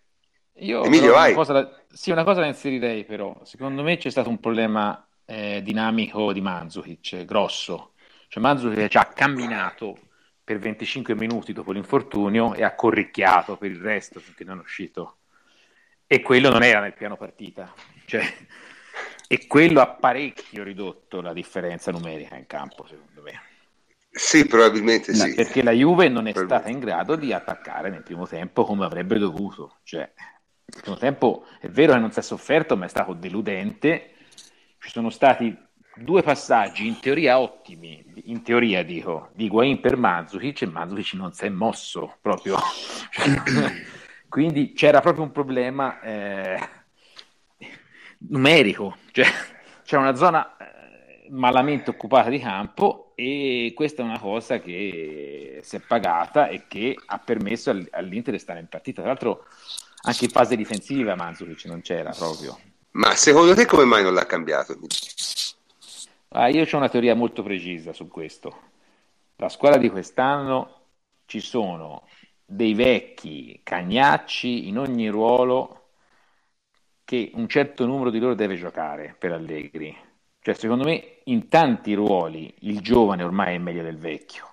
Io 0.59 0.85
Emilio, 0.85 1.13
vai. 1.13 1.33
Una 1.33 1.37
cosa 1.37 1.53
da, 1.53 1.83
sì, 1.93 2.11
una 2.11 2.25
cosa 2.25 2.41
da 2.41 2.47
inserirei 2.47 3.05
però. 3.05 3.41
Secondo 3.45 3.83
me 3.83 3.97
c'è 3.97 4.11
stato 4.11 4.29
un 4.29 4.41
problema 4.41 5.07
eh, 5.25 5.61
dinamico 5.63 6.33
di 6.33 6.41
Manzukic, 6.41 7.25
grosso. 7.25 7.93
Cioè 8.29 8.43
Manzukic 8.43 8.89
ci 8.89 8.97
ha 8.97 9.05
camminato 9.07 9.99
per 10.45 10.59
25 10.59 11.15
minuti 11.15 11.55
dopo 11.55 11.73
l'infortunio 11.73 12.53
e 12.53 12.63
ha 12.63 12.75
corricchiato 12.75 13.57
per 13.57 13.71
il 13.71 13.81
resto 13.81 14.21
finché 14.21 14.45
non 14.45 14.59
è 14.59 14.61
uscito. 14.63 15.17
E 16.07 16.21
quello 16.21 16.51
non 16.51 16.63
era 16.63 16.81
nel 16.81 16.93
piano 16.93 17.17
partita. 17.17 17.73
Cioè, 18.05 18.23
e 19.27 19.47
quello 19.47 19.81
ha 19.81 19.89
parecchio 19.89 20.63
ridotto 20.63 21.23
la 21.23 21.33
differenza 21.33 21.91
numerica 21.91 22.37
in 22.37 22.47
campo, 22.47 22.87
secondo 22.87 23.23
me. 23.23 23.41
Sì, 24.11 24.47
probabilmente 24.47 25.13
no, 25.13 25.25
sì. 25.25 25.35
Perché 25.35 25.63
la 25.63 25.73
Juve 25.73 26.09
non 26.09 26.29
è 26.29 26.33
stata 26.33 26.69
in 26.69 26.79
grado 26.79 27.17
di 27.17 27.33
attaccare 27.33 27.91
nel 27.91 28.03
primo 28.03 28.29
tempo 28.29 28.65
come 28.65 28.85
avrebbe 28.85 29.19
dovuto. 29.19 29.79
Cioè, 29.83 30.13
nel 30.67 30.83
primo 30.83 30.97
tempo 30.99 31.47
è 31.59 31.69
vero 31.69 31.95
che 31.95 31.99
non 31.99 32.13
si 32.13 32.19
è 32.21 32.23
sofferto, 32.23 32.77
ma 32.77 32.85
è 32.85 32.89
stato 32.89 33.15
deludente. 33.15 34.11
Ci 34.79 34.91
sono 34.91 35.09
stati 35.09 35.57
due 35.97 36.23
passaggi 36.23 36.87
in 36.87 36.99
teoria 37.01 37.39
ottimi, 37.39 38.05
in 38.25 38.43
teoria 38.43 38.83
dico, 38.83 39.31
di 39.35 39.49
Guain 39.49 39.81
per 39.81 39.97
Mandzukic 39.97 40.63
e 40.63 40.67
Mandzukic 40.67 41.15
non 41.15 41.33
si 41.33 41.45
è 41.45 41.49
mosso 41.49 42.17
proprio. 42.21 42.59
Quindi 44.29 44.73
c'era 44.73 45.01
proprio 45.01 45.25
un 45.25 45.31
problema 45.33 46.01
eh, 46.01 46.69
numerico, 48.19 48.97
cioè 49.13 49.27
c'è 49.85 49.97
una 49.97 50.15
zona 50.15 50.57
eh, 50.57 51.29
malamente 51.31 51.91
occupata 51.91 52.31
di 52.31 52.41
campo 52.41 53.13
e 53.15 53.73
questa 53.77 54.03
è 54.03 54.05
una 54.05 54.19
cosa 54.19 54.59
che 54.59 55.61
si 55.63 55.77
è 55.77 55.81
pagata 55.81 56.49
e 56.49 56.65
che 56.67 56.97
ha 57.07 57.19
permesso 57.19 57.71
all'Inter 57.91 58.33
di 58.33 58.41
stare 58.41 58.59
in 58.59 58.67
partita. 58.67 59.03
Tra 59.03 59.11
l'altro 59.11 59.47
anche 60.07 60.25
in 60.25 60.31
fase 60.31 60.57
difensiva 60.57 61.15
Mandzukic 61.15 61.65
non 61.67 61.81
c'era 61.81 62.11
proprio. 62.11 62.59
Ma 62.93 63.15
secondo 63.15 63.55
te 63.55 63.67
come 63.67 63.85
mai 63.85 64.03
non 64.03 64.15
l'ha 64.15 64.27
cambiato? 64.27 64.77
Ah, 66.37 66.49
io 66.49 66.65
ho 66.69 66.77
una 66.77 66.89
teoria 66.89 67.15
molto 67.15 67.45
precisa 67.45 67.93
su 67.93 68.09
questo. 68.09 68.73
La 69.37 69.49
squadra 69.49 69.79
di 69.79 69.89
quest'anno 69.89 70.81
ci 71.27 71.39
sono 71.39 72.09
dei 72.45 72.75
vecchi 72.75 73.61
cagnacci 73.63 74.67
in 74.67 74.79
ogni 74.79 75.09
ruolo 75.11 75.91
che 77.05 77.31
un 77.35 77.47
certo 77.47 77.87
numero 77.87 78.11
di 78.11 78.19
loro 78.19 78.35
deve 78.35 78.57
giocare 78.57 79.15
per 79.17 79.31
Allegri. 79.31 79.97
Cioè, 80.41 80.55
secondo 80.55 80.83
me, 80.83 81.21
in 81.25 81.47
tanti 81.47 81.95
ruoli 81.95 82.53
il 82.63 82.81
giovane 82.81 83.23
ormai 83.23 83.55
è 83.55 83.59
meglio 83.59 83.85
del 83.85 83.99
vecchio. 83.99 84.49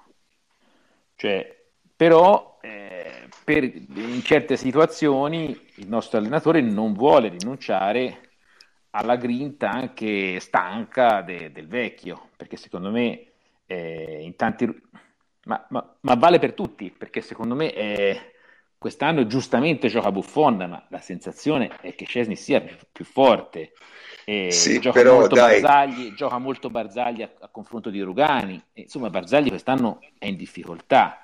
Cioè, 1.16 1.66
però, 1.96 2.60
eh, 2.62 3.28
per, 3.44 3.64
in 3.64 4.22
certe 4.22 4.56
situazioni 4.56 5.60
il 5.78 5.88
nostro 5.88 6.20
allenatore 6.20 6.62
non 6.62 6.94
vuole 6.94 7.30
rinunciare 7.30 8.31
alla 8.92 9.16
grinta 9.16 9.70
anche 9.70 10.40
stanca 10.40 11.22
de, 11.22 11.52
del 11.52 11.68
vecchio, 11.68 12.30
perché 12.36 12.58
secondo 12.58 12.90
me 12.92 13.32
eh, 13.66 14.22
in 14.22 14.36
tanti... 14.36 14.90
Ma, 15.44 15.66
ma, 15.70 15.96
ma, 16.02 16.16
vale 16.16 16.38
per 16.38 16.54
tutti, 16.54 16.94
perché 16.96 17.22
secondo 17.22 17.56
me 17.56 17.74
eh, 17.74 18.34
quest'anno 18.78 19.26
giustamente 19.26 19.88
gioca 19.88 20.12
Buffon, 20.12 20.58
ma 20.58 20.86
la 20.90 21.00
sensazione 21.00 21.78
è 21.82 21.96
che 21.96 22.06
Cesni 22.06 22.36
sia 22.36 22.62
più, 22.62 22.76
più 22.92 23.06
forte. 23.06 23.74
E 24.24 24.52
sì, 24.52 24.80
gioca, 24.80 25.00
però, 25.00 25.20
molto 25.20 25.36
Barzagli, 25.36 26.14
gioca 26.14 26.38
molto 26.38 26.70
Barzagli 26.70 27.24
a, 27.24 27.32
a 27.40 27.48
confronto 27.48 27.90
di 27.90 28.02
Rugani. 28.02 28.62
E, 28.74 28.82
insomma, 28.82 29.10
Barzagli 29.10 29.50
quest'anno 29.50 30.00
è 30.20 30.28
in 30.28 30.36
difficoltà. 30.36 31.22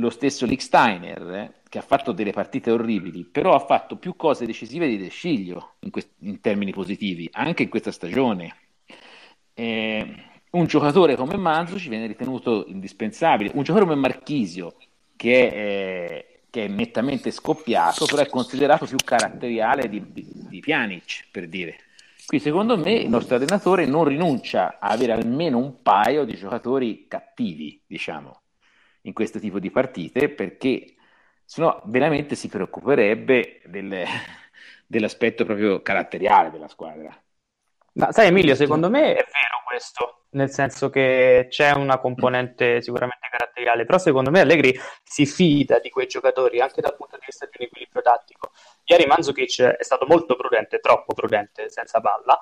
Lo 0.00 0.10
stesso 0.10 0.46
Licksteiner, 0.46 1.30
eh, 1.32 1.52
che 1.68 1.78
ha 1.78 1.82
fatto 1.82 2.12
delle 2.12 2.30
partite 2.30 2.70
orribili, 2.70 3.24
però 3.24 3.54
ha 3.54 3.58
fatto 3.58 3.96
più 3.96 4.14
cose 4.14 4.46
decisive 4.46 4.86
di 4.86 4.96
De 4.96 5.08
Sciglio 5.08 5.74
in, 5.80 5.90
quest- 5.90 6.14
in 6.20 6.40
termini 6.40 6.72
positivi, 6.72 7.28
anche 7.32 7.64
in 7.64 7.68
questa 7.68 7.90
stagione. 7.90 8.54
Eh, 9.54 10.14
un 10.50 10.66
giocatore 10.66 11.16
come 11.16 11.36
Manzo 11.36 11.78
ci 11.78 11.88
viene 11.88 12.06
ritenuto 12.06 12.64
indispensabile, 12.68 13.50
un 13.54 13.64
giocatore 13.64 13.90
come 13.90 14.00
Marchisio, 14.00 14.76
che 15.16 15.52
è, 15.52 16.40
che 16.48 16.64
è 16.66 16.68
nettamente 16.68 17.32
scoppiato, 17.32 18.06
però 18.06 18.22
è 18.22 18.28
considerato 18.28 18.86
più 18.86 18.98
caratteriale 19.04 19.88
di, 19.88 20.02
di 20.12 20.60
Pjanic, 20.60 21.26
per 21.32 21.48
dire. 21.48 21.76
Qui 22.24 22.38
secondo 22.38 22.78
me 22.78 22.92
il 22.92 23.08
nostro 23.08 23.34
allenatore 23.34 23.84
non 23.84 24.04
rinuncia 24.04 24.78
a 24.78 24.88
avere 24.90 25.12
almeno 25.12 25.58
un 25.58 25.82
paio 25.82 26.24
di 26.24 26.36
giocatori 26.36 27.06
cattivi, 27.08 27.82
diciamo, 27.86 28.42
in 29.02 29.12
questo 29.12 29.38
tipo 29.38 29.58
di 29.58 29.70
partite, 29.70 30.28
perché 30.28 30.94
sennò 31.44 31.80
veramente 31.86 32.34
si 32.34 32.48
preoccuperebbe 32.48 33.62
del, 33.66 34.04
dell'aspetto 34.86 35.44
proprio 35.44 35.82
caratteriale 35.82 36.50
della 36.50 36.68
squadra. 36.68 37.16
Ma 37.94 38.12
sai 38.12 38.28
Emilio, 38.28 38.54
secondo 38.54 38.88
me 38.90 39.10
è 39.10 39.24
vero 39.24 39.58
questo, 39.66 40.26
nel 40.30 40.50
senso 40.50 40.88
che 40.88 41.46
c'è 41.48 41.72
una 41.72 41.98
componente 41.98 42.80
sicuramente 42.80 43.28
caratteriale, 43.30 43.84
però 43.84 43.98
secondo 43.98 44.30
me 44.30 44.40
Allegri 44.40 44.78
si 45.02 45.26
fida 45.26 45.78
di 45.78 45.90
quei 45.90 46.06
giocatori 46.06 46.60
anche 46.60 46.80
dal 46.80 46.94
punto 46.96 47.16
di 47.16 47.24
vista 47.26 47.46
di 47.46 47.56
un 47.58 47.66
equilibrio 47.66 48.02
tattico. 48.02 48.52
Ieri 48.84 49.06
Manzukic 49.06 49.62
è 49.62 49.82
stato 49.82 50.06
molto 50.06 50.36
prudente, 50.36 50.78
troppo 50.78 51.12
prudente 51.12 51.70
senza 51.70 52.00
palla, 52.00 52.38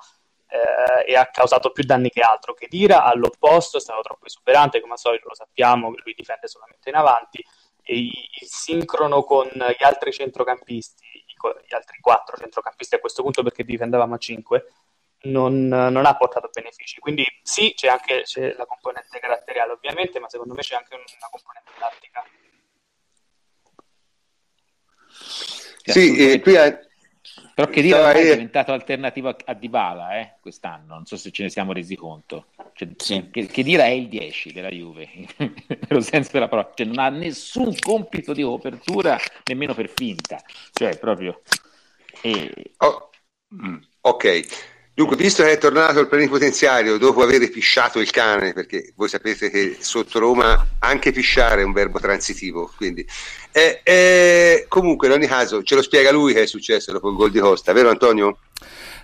eh, 0.47 1.11
e 1.11 1.15
ha 1.15 1.27
causato 1.27 1.71
più 1.71 1.83
danni 1.83 2.09
che 2.09 2.21
altro. 2.21 2.53
Che 2.53 2.67
Dira 2.69 3.03
all'opposto 3.03 3.77
è 3.77 3.81
stato 3.81 4.01
troppo 4.01 4.25
esuberante, 4.25 4.79
come 4.79 4.93
al 4.93 4.99
solito 4.99 5.27
lo 5.27 5.35
sappiamo, 5.35 5.89
lui 5.89 6.13
difende 6.15 6.47
solamente 6.47 6.89
in 6.89 6.95
avanti 6.95 7.43
e 7.83 7.97
il 7.97 8.47
sincrono 8.47 9.23
con 9.23 9.47
gli 9.47 9.83
altri 9.83 10.11
centrocampisti, 10.11 11.05
gli 11.65 11.73
altri 11.73 11.99
quattro 11.99 12.35
centrocampisti 12.37 12.95
a 12.95 12.99
questo 12.99 13.21
punto 13.21 13.43
perché 13.43 13.63
difendevamo 13.63 14.15
a 14.15 14.17
cinque, 14.17 14.73
non, 15.23 15.67
non 15.67 16.05
ha 16.05 16.15
portato 16.15 16.49
benefici. 16.51 16.99
Quindi 16.99 17.25
sì, 17.41 17.73
c'è 17.75 17.87
anche 17.87 18.23
c'è 18.23 18.53
la 18.53 18.65
componente 18.65 19.19
caratteriale 19.19 19.71
ovviamente, 19.71 20.19
ma 20.19 20.29
secondo 20.29 20.53
me 20.53 20.61
c'è 20.61 20.75
anche 20.75 20.95
una 20.95 21.03
componente 21.29 21.71
tattica. 21.77 22.23
Sì, 25.83 26.33
eh, 26.33 26.41
qui 26.41 26.53
è... 26.53 26.86
Però 27.57 27.71
che 27.71 27.81
dire 27.81 28.11
è 28.13 28.21
diventato 28.21 28.71
alternativo 28.71 29.35
a 29.45 29.53
Dybala 29.55 30.19
eh, 30.19 30.33
quest'anno, 30.39 30.93
non 30.93 31.07
so 31.07 31.17
se 31.17 31.31
ce 31.31 31.41
ne 31.41 31.49
siamo 31.49 31.73
resi 31.73 31.95
conto. 31.95 32.49
Cioè, 32.73 32.89
sì. 32.97 33.31
che, 33.31 33.47
che 33.47 33.63
dire 33.63 33.81
è 33.81 33.87
il 33.87 34.09
10 34.09 34.53
della 34.53 34.69
Juve, 34.69 35.09
nello 35.89 36.01
senso 36.01 36.29
della 36.33 36.49
parola, 36.49 36.71
cioè, 36.75 36.85
non 36.85 36.99
ha 36.99 37.09
nessun 37.09 37.75
compito 37.79 38.33
di 38.33 38.43
copertura 38.43 39.17
nemmeno 39.45 39.73
per 39.73 39.89
finta, 39.89 40.39
cioè 40.71 40.99
proprio... 40.99 41.41
E... 42.21 42.73
Oh. 42.77 43.09
Mm. 43.55 43.77
Ok, 44.01 44.76
Dunque, 44.97 45.15
visto 45.15 45.43
che 45.43 45.51
è 45.51 45.57
tornato 45.59 45.99
il 45.99 46.07
plenipotenziario 46.07 46.97
dopo 46.97 47.21
aver 47.21 47.51
pisciato 47.51 47.99
il 47.99 48.09
cane, 48.09 48.53
perché 48.53 48.93
voi 48.95 49.07
sapete 49.07 49.51
che 49.51 49.77
sotto 49.79 50.17
Roma 50.17 50.69
anche 50.79 51.11
pisciare 51.11 51.61
è 51.61 51.63
un 51.63 51.71
verbo 51.71 51.99
transitivo, 51.99 52.73
quindi 52.75 53.05
eh, 53.51 53.81
eh, 53.83 54.65
comunque 54.67 55.05
in 55.05 55.13
ogni 55.13 55.27
caso 55.27 55.61
ce 55.61 55.75
lo 55.75 55.83
spiega 55.83 56.11
lui 56.11 56.33
che 56.33 56.41
è 56.41 56.47
successo 56.47 56.91
dopo 56.91 57.09
il 57.11 57.15
gol 57.15 57.29
di 57.29 57.37
Costa, 57.37 57.73
vero 57.73 57.91
Antonio? 57.91 58.39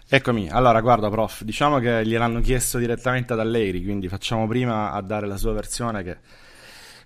Eccomi, 0.10 0.50
allora 0.50 0.82
guarda 0.82 1.12
prof, 1.12 1.44
diciamo 1.44 1.78
che 1.78 2.04
gliel'hanno 2.04 2.42
chiesto 2.42 2.80
direttamente 2.80 3.34
ad 3.34 3.40
Allegri, 3.40 3.84
quindi 3.84 4.08
facciamo 4.08 4.48
prima 4.48 4.94
a 4.94 5.02
dare 5.04 5.28
la 5.28 5.38
sua 5.38 5.54
versione 5.54 6.02
che 6.02 6.18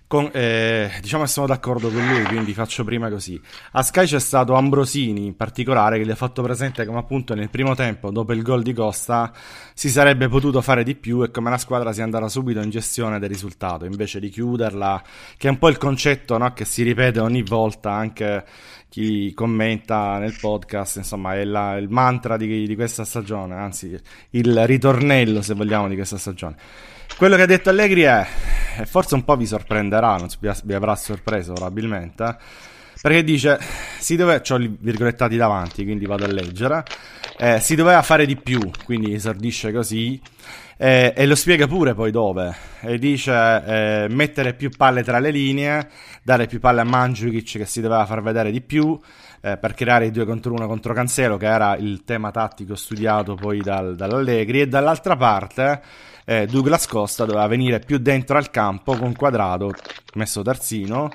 con, 0.08 0.30
eh, 0.32 0.90
diciamo 1.02 1.24
che 1.24 1.28
sono 1.28 1.46
d'accordo 1.46 1.90
con 1.90 2.04
lui, 2.04 2.24
quindi 2.24 2.54
faccio 2.54 2.82
prima 2.82 3.10
così. 3.10 3.38
A 3.72 3.82
Sky 3.82 4.06
c'è 4.06 4.18
stato 4.18 4.54
Ambrosini 4.54 5.26
in 5.26 5.36
particolare 5.36 5.98
che 5.98 6.06
gli 6.06 6.10
ha 6.10 6.16
fatto 6.16 6.42
presente 6.42 6.86
come 6.86 6.98
appunto 6.98 7.34
nel 7.34 7.50
primo 7.50 7.74
tempo, 7.74 8.10
dopo 8.10 8.32
il 8.32 8.42
gol 8.42 8.62
di 8.62 8.72
Costa, 8.72 9.30
si 9.74 9.90
sarebbe 9.90 10.26
potuto 10.28 10.62
fare 10.62 10.82
di 10.82 10.94
più 10.94 11.22
e 11.22 11.30
come 11.30 11.50
la 11.50 11.58
squadra 11.58 11.92
si 11.92 12.00
andata 12.00 12.26
subito 12.28 12.60
in 12.60 12.70
gestione 12.70 13.18
del 13.18 13.28
risultato, 13.28 13.84
invece 13.84 14.18
di 14.18 14.30
chiuderla, 14.30 15.02
che 15.36 15.46
è 15.46 15.50
un 15.50 15.58
po' 15.58 15.68
il 15.68 15.76
concetto 15.76 16.38
no, 16.38 16.54
che 16.54 16.64
si 16.64 16.82
ripete 16.82 17.20
ogni 17.20 17.42
volta 17.42 17.92
anche 17.92 18.46
chi 18.88 19.34
commenta 19.34 20.16
nel 20.16 20.34
podcast, 20.40 20.96
insomma 20.96 21.34
è 21.34 21.44
la, 21.44 21.76
il 21.76 21.90
mantra 21.90 22.38
di, 22.38 22.66
di 22.66 22.74
questa 22.74 23.04
stagione, 23.04 23.54
anzi 23.56 23.94
il 24.30 24.66
ritornello 24.66 25.42
se 25.42 25.52
vogliamo 25.52 25.86
di 25.86 25.96
questa 25.96 26.16
stagione. 26.16 26.56
Quello 27.16 27.36
che 27.36 27.42
ha 27.42 27.46
detto 27.46 27.70
Allegri 27.70 28.02
è, 28.02 28.26
e 28.78 28.86
forse 28.86 29.14
un 29.14 29.24
po' 29.24 29.36
vi 29.36 29.46
sorprenderà, 29.46 30.16
non 30.16 30.28
vi, 30.38 30.72
avrà 30.72 30.94
sorpreso 30.94 31.52
probabilmente, 31.52 32.24
eh, 32.24 32.36
perché 33.00 33.24
dice, 33.24 33.58
si 33.98 34.16
dove, 34.16 34.42
ho 34.48 34.56
i 34.58 34.76
virgolettati 34.78 35.36
davanti, 35.36 35.84
quindi 35.84 36.06
vado 36.06 36.24
a 36.24 36.28
leggere, 36.28 36.84
eh, 37.38 37.60
si 37.60 37.74
doveva 37.74 38.02
fare 38.02 38.26
di 38.26 38.36
più, 38.36 38.70
quindi 38.84 39.14
esordisce 39.14 39.72
così, 39.72 40.20
eh, 40.76 41.12
e 41.16 41.26
lo 41.26 41.34
spiega 41.34 41.66
pure 41.66 41.94
poi 41.94 42.12
dove, 42.12 42.54
e 42.80 42.98
dice 42.98 43.32
eh, 43.32 44.06
mettere 44.10 44.54
più 44.54 44.70
palle 44.70 45.02
tra 45.02 45.18
le 45.18 45.30
linee, 45.30 45.88
dare 46.22 46.46
più 46.46 46.60
palle 46.60 46.82
a 46.82 46.84
Mandzukic 46.84 47.58
che 47.58 47.66
si 47.66 47.80
doveva 47.80 48.06
far 48.06 48.22
vedere 48.22 48.52
di 48.52 48.60
più, 48.60 48.98
eh, 49.52 49.56
per 49.56 49.74
creare 49.74 50.06
i 50.06 50.10
due 50.10 50.24
contro 50.24 50.52
uno 50.52 50.66
contro 50.66 50.92
Cancelo, 50.92 51.36
che 51.36 51.46
era 51.46 51.76
il 51.76 52.04
tema 52.04 52.30
tattico 52.30 52.74
studiato 52.74 53.34
poi 53.34 53.60
dal, 53.60 53.94
dall'Allegri, 53.96 54.60
e 54.60 54.68
dall'altra 54.68 55.16
parte 55.16 55.82
eh, 56.28 56.46
Douglas 56.46 56.86
Costa 56.86 57.24
doveva 57.24 57.46
venire 57.46 57.78
più 57.78 57.96
dentro 57.96 58.36
al 58.36 58.50
campo 58.50 58.96
con 58.96 59.14
quadrato 59.14 59.72
messo 60.14 60.42
terzino 60.42 61.10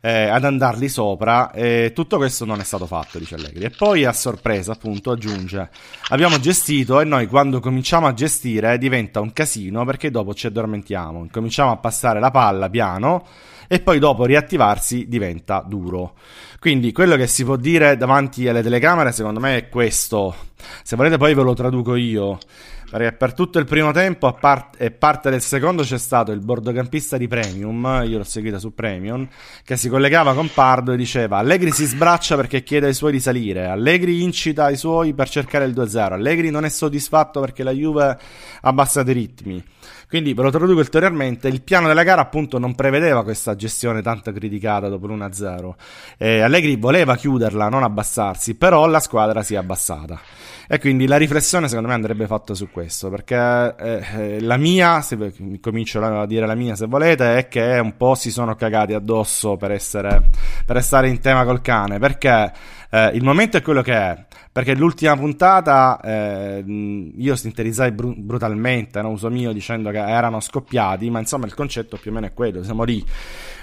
eh, 0.00 0.28
ad 0.28 0.44
andarli 0.44 0.88
sopra 0.88 1.50
e 1.50 1.92
tutto 1.94 2.16
questo 2.16 2.44
non 2.44 2.60
è 2.60 2.64
stato 2.64 2.86
fatto 2.86 3.18
dice 3.18 3.34
Allegri 3.34 3.64
e 3.64 3.70
poi 3.70 4.04
a 4.04 4.12
sorpresa 4.12 4.72
appunto 4.72 5.10
aggiunge 5.10 5.68
abbiamo 6.08 6.38
gestito 6.38 7.00
e 7.00 7.04
noi 7.04 7.26
quando 7.26 7.60
cominciamo 7.60 8.06
a 8.06 8.14
gestire 8.14 8.78
diventa 8.78 9.20
un 9.20 9.32
casino 9.32 9.84
perché 9.84 10.10
dopo 10.10 10.34
ci 10.34 10.46
addormentiamo 10.46 11.26
cominciamo 11.30 11.72
a 11.72 11.76
passare 11.76 12.20
la 12.20 12.30
palla 12.30 12.70
piano 12.70 13.24
e 13.68 13.80
poi 13.80 13.98
dopo 13.98 14.24
riattivarsi 14.24 15.06
diventa 15.08 15.64
duro. 15.66 16.14
Quindi 16.58 16.92
quello 16.92 17.16
che 17.16 17.26
si 17.26 17.44
può 17.44 17.56
dire 17.56 17.96
davanti 17.96 18.48
alle 18.48 18.62
telecamere 18.62 19.12
secondo 19.12 19.40
me 19.40 19.56
è 19.56 19.68
questo. 19.68 20.34
Se 20.82 20.96
volete 20.96 21.16
poi 21.16 21.34
ve 21.34 21.42
lo 21.42 21.54
traduco 21.54 21.94
io. 21.96 22.38
Perché 22.88 23.12
per 23.12 23.34
tutto 23.34 23.58
il 23.58 23.64
primo 23.64 23.90
tempo 23.90 24.32
part- 24.32 24.80
e 24.80 24.92
parte 24.92 25.28
del 25.28 25.42
secondo 25.42 25.82
c'è 25.82 25.98
stato 25.98 26.30
il 26.30 26.38
bordocampista 26.38 27.16
di 27.16 27.26
Premium, 27.26 28.04
io 28.06 28.18
l'ho 28.18 28.24
seguita 28.24 28.58
su 28.58 28.74
Premium, 28.74 29.26
che 29.64 29.76
si 29.76 29.88
collegava 29.88 30.34
con 30.34 30.48
Pardo 30.54 30.92
e 30.92 30.96
diceva 30.96 31.38
Allegri 31.38 31.72
si 31.72 31.84
sbraccia 31.84 32.36
perché 32.36 32.62
chiede 32.62 32.86
ai 32.86 32.94
suoi 32.94 33.10
di 33.10 33.20
salire, 33.20 33.66
Allegri 33.66 34.22
incita 34.22 34.70
i 34.70 34.76
suoi 34.76 35.14
per 35.14 35.28
cercare 35.28 35.64
il 35.64 35.72
2-0, 35.72 36.12
Allegri 36.12 36.50
non 36.50 36.64
è 36.64 36.68
soddisfatto 36.68 37.40
perché 37.40 37.64
la 37.64 37.72
Juve 37.72 38.04
ha 38.04 38.18
abbassato 38.60 39.10
i 39.10 39.14
ritmi. 39.14 39.64
Quindi 40.08 40.34
ve 40.34 40.42
lo 40.42 40.50
traduco 40.50 40.78
ulteriormente, 40.78 41.48
il 41.48 41.62
piano 41.62 41.88
della 41.88 42.04
gara 42.04 42.20
appunto 42.20 42.58
non 42.58 42.76
prevedeva 42.76 43.24
questa 43.24 43.56
gestione 43.56 44.02
tanto 44.02 44.30
criticata 44.30 44.88
dopo 44.88 45.08
l'1-0. 45.08 45.74
Eh, 46.16 46.40
Allegri 46.40 46.76
voleva 46.76 47.16
chiuderla, 47.16 47.68
non 47.68 47.82
abbassarsi, 47.82 48.54
però 48.54 48.86
la 48.86 49.00
squadra 49.00 49.42
si 49.42 49.54
è 49.54 49.56
abbassata. 49.56 50.20
E 50.68 50.78
quindi 50.80 51.06
la 51.06 51.16
riflessione 51.16 51.68
secondo 51.68 51.88
me 51.88 51.94
andrebbe 51.94 52.26
fatta 52.26 52.54
su 52.54 52.70
questo, 52.70 53.08
perché 53.08 53.74
eh, 53.78 54.40
la 54.40 54.56
mia, 54.56 55.00
se 55.00 55.32
comincio 55.60 56.02
a 56.02 56.26
dire 56.26 56.46
la 56.46 56.54
mia 56.54 56.74
se 56.74 56.86
volete, 56.86 57.36
è 57.36 57.48
che 57.48 57.78
un 57.80 57.96
po' 57.96 58.14
si 58.14 58.30
sono 58.30 58.54
cagati 58.56 58.92
addosso 58.92 59.56
per, 59.56 59.70
essere, 59.70 60.30
per 60.64 60.76
restare 60.76 61.08
in 61.08 61.20
tema 61.20 61.44
col 61.44 61.60
cane, 61.60 61.98
perché 61.98 62.52
eh, 62.90 63.10
il 63.14 63.22
momento 63.22 63.56
è 63.56 63.62
quello 63.62 63.82
che 63.82 63.94
è. 63.94 64.24
Perché 64.50 64.74
l'ultima 64.74 65.14
puntata 65.16 66.00
eh, 66.02 66.64
io 66.66 67.36
sintetizzai 67.36 67.92
br- 67.92 68.16
brutalmente, 68.16 69.02
no? 69.02 69.10
uso 69.10 69.28
mio, 69.28 69.52
dicendo 69.52 69.90
che 69.90 69.98
erano 69.98 70.40
scoppiati, 70.40 71.10
ma 71.10 71.18
insomma 71.18 71.44
il 71.44 71.54
concetto 71.54 71.98
più 71.98 72.10
o 72.10 72.14
meno 72.14 72.26
è 72.26 72.32
quello, 72.32 72.62
siamo 72.62 72.82
lì. 72.82 73.04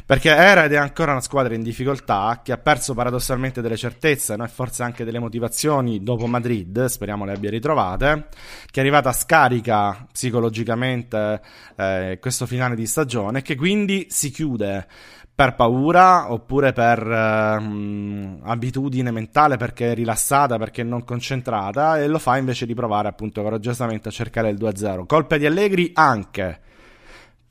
Perché 0.05 0.29
era 0.29 0.65
ed 0.65 0.73
è 0.73 0.77
ancora 0.77 1.11
una 1.11 1.21
squadra 1.21 1.53
in 1.53 1.63
difficoltà 1.63 2.41
che 2.43 2.51
ha 2.51 2.57
perso 2.57 2.93
paradossalmente 2.93 3.61
delle 3.61 3.77
certezze 3.77 4.35
no? 4.35 4.43
e 4.43 4.49
forse 4.49 4.83
anche 4.83 5.05
delle 5.05 5.19
motivazioni 5.19 6.03
dopo 6.03 6.27
Madrid, 6.27 6.85
speriamo 6.85 7.23
le 7.23 7.33
abbia 7.33 7.49
ritrovate, 7.49 8.27
che 8.69 8.79
è 8.79 8.79
arrivata 8.79 9.13
scarica 9.13 10.05
psicologicamente 10.11 11.41
eh, 11.77 12.17
questo 12.19 12.45
finale 12.45 12.75
di 12.75 12.85
stagione 12.85 13.39
e 13.39 13.41
che 13.41 13.55
quindi 13.55 14.07
si 14.09 14.29
chiude 14.29 14.87
per 15.35 15.55
paura 15.55 16.31
oppure 16.31 16.73
per 16.73 17.03
uh, 17.05 18.39
abitudine 18.43 19.09
mentale 19.09 19.57
perché 19.57 19.91
è 19.91 19.95
rilassata, 19.95 20.57
perché 20.57 20.83
non 20.83 21.03
concentrata 21.03 21.99
e 21.99 22.07
lo 22.07 22.19
fa 22.19 22.37
invece 22.37 22.67
di 22.67 22.75
provare 22.75 23.07
appunto 23.07 23.41
coraggiosamente 23.41 24.09
a 24.09 24.11
cercare 24.11 24.49
il 24.49 24.57
2-0. 24.59 25.05
Colpe 25.07 25.39
di 25.39 25.47
Allegri 25.47 25.91
anche 25.95 26.59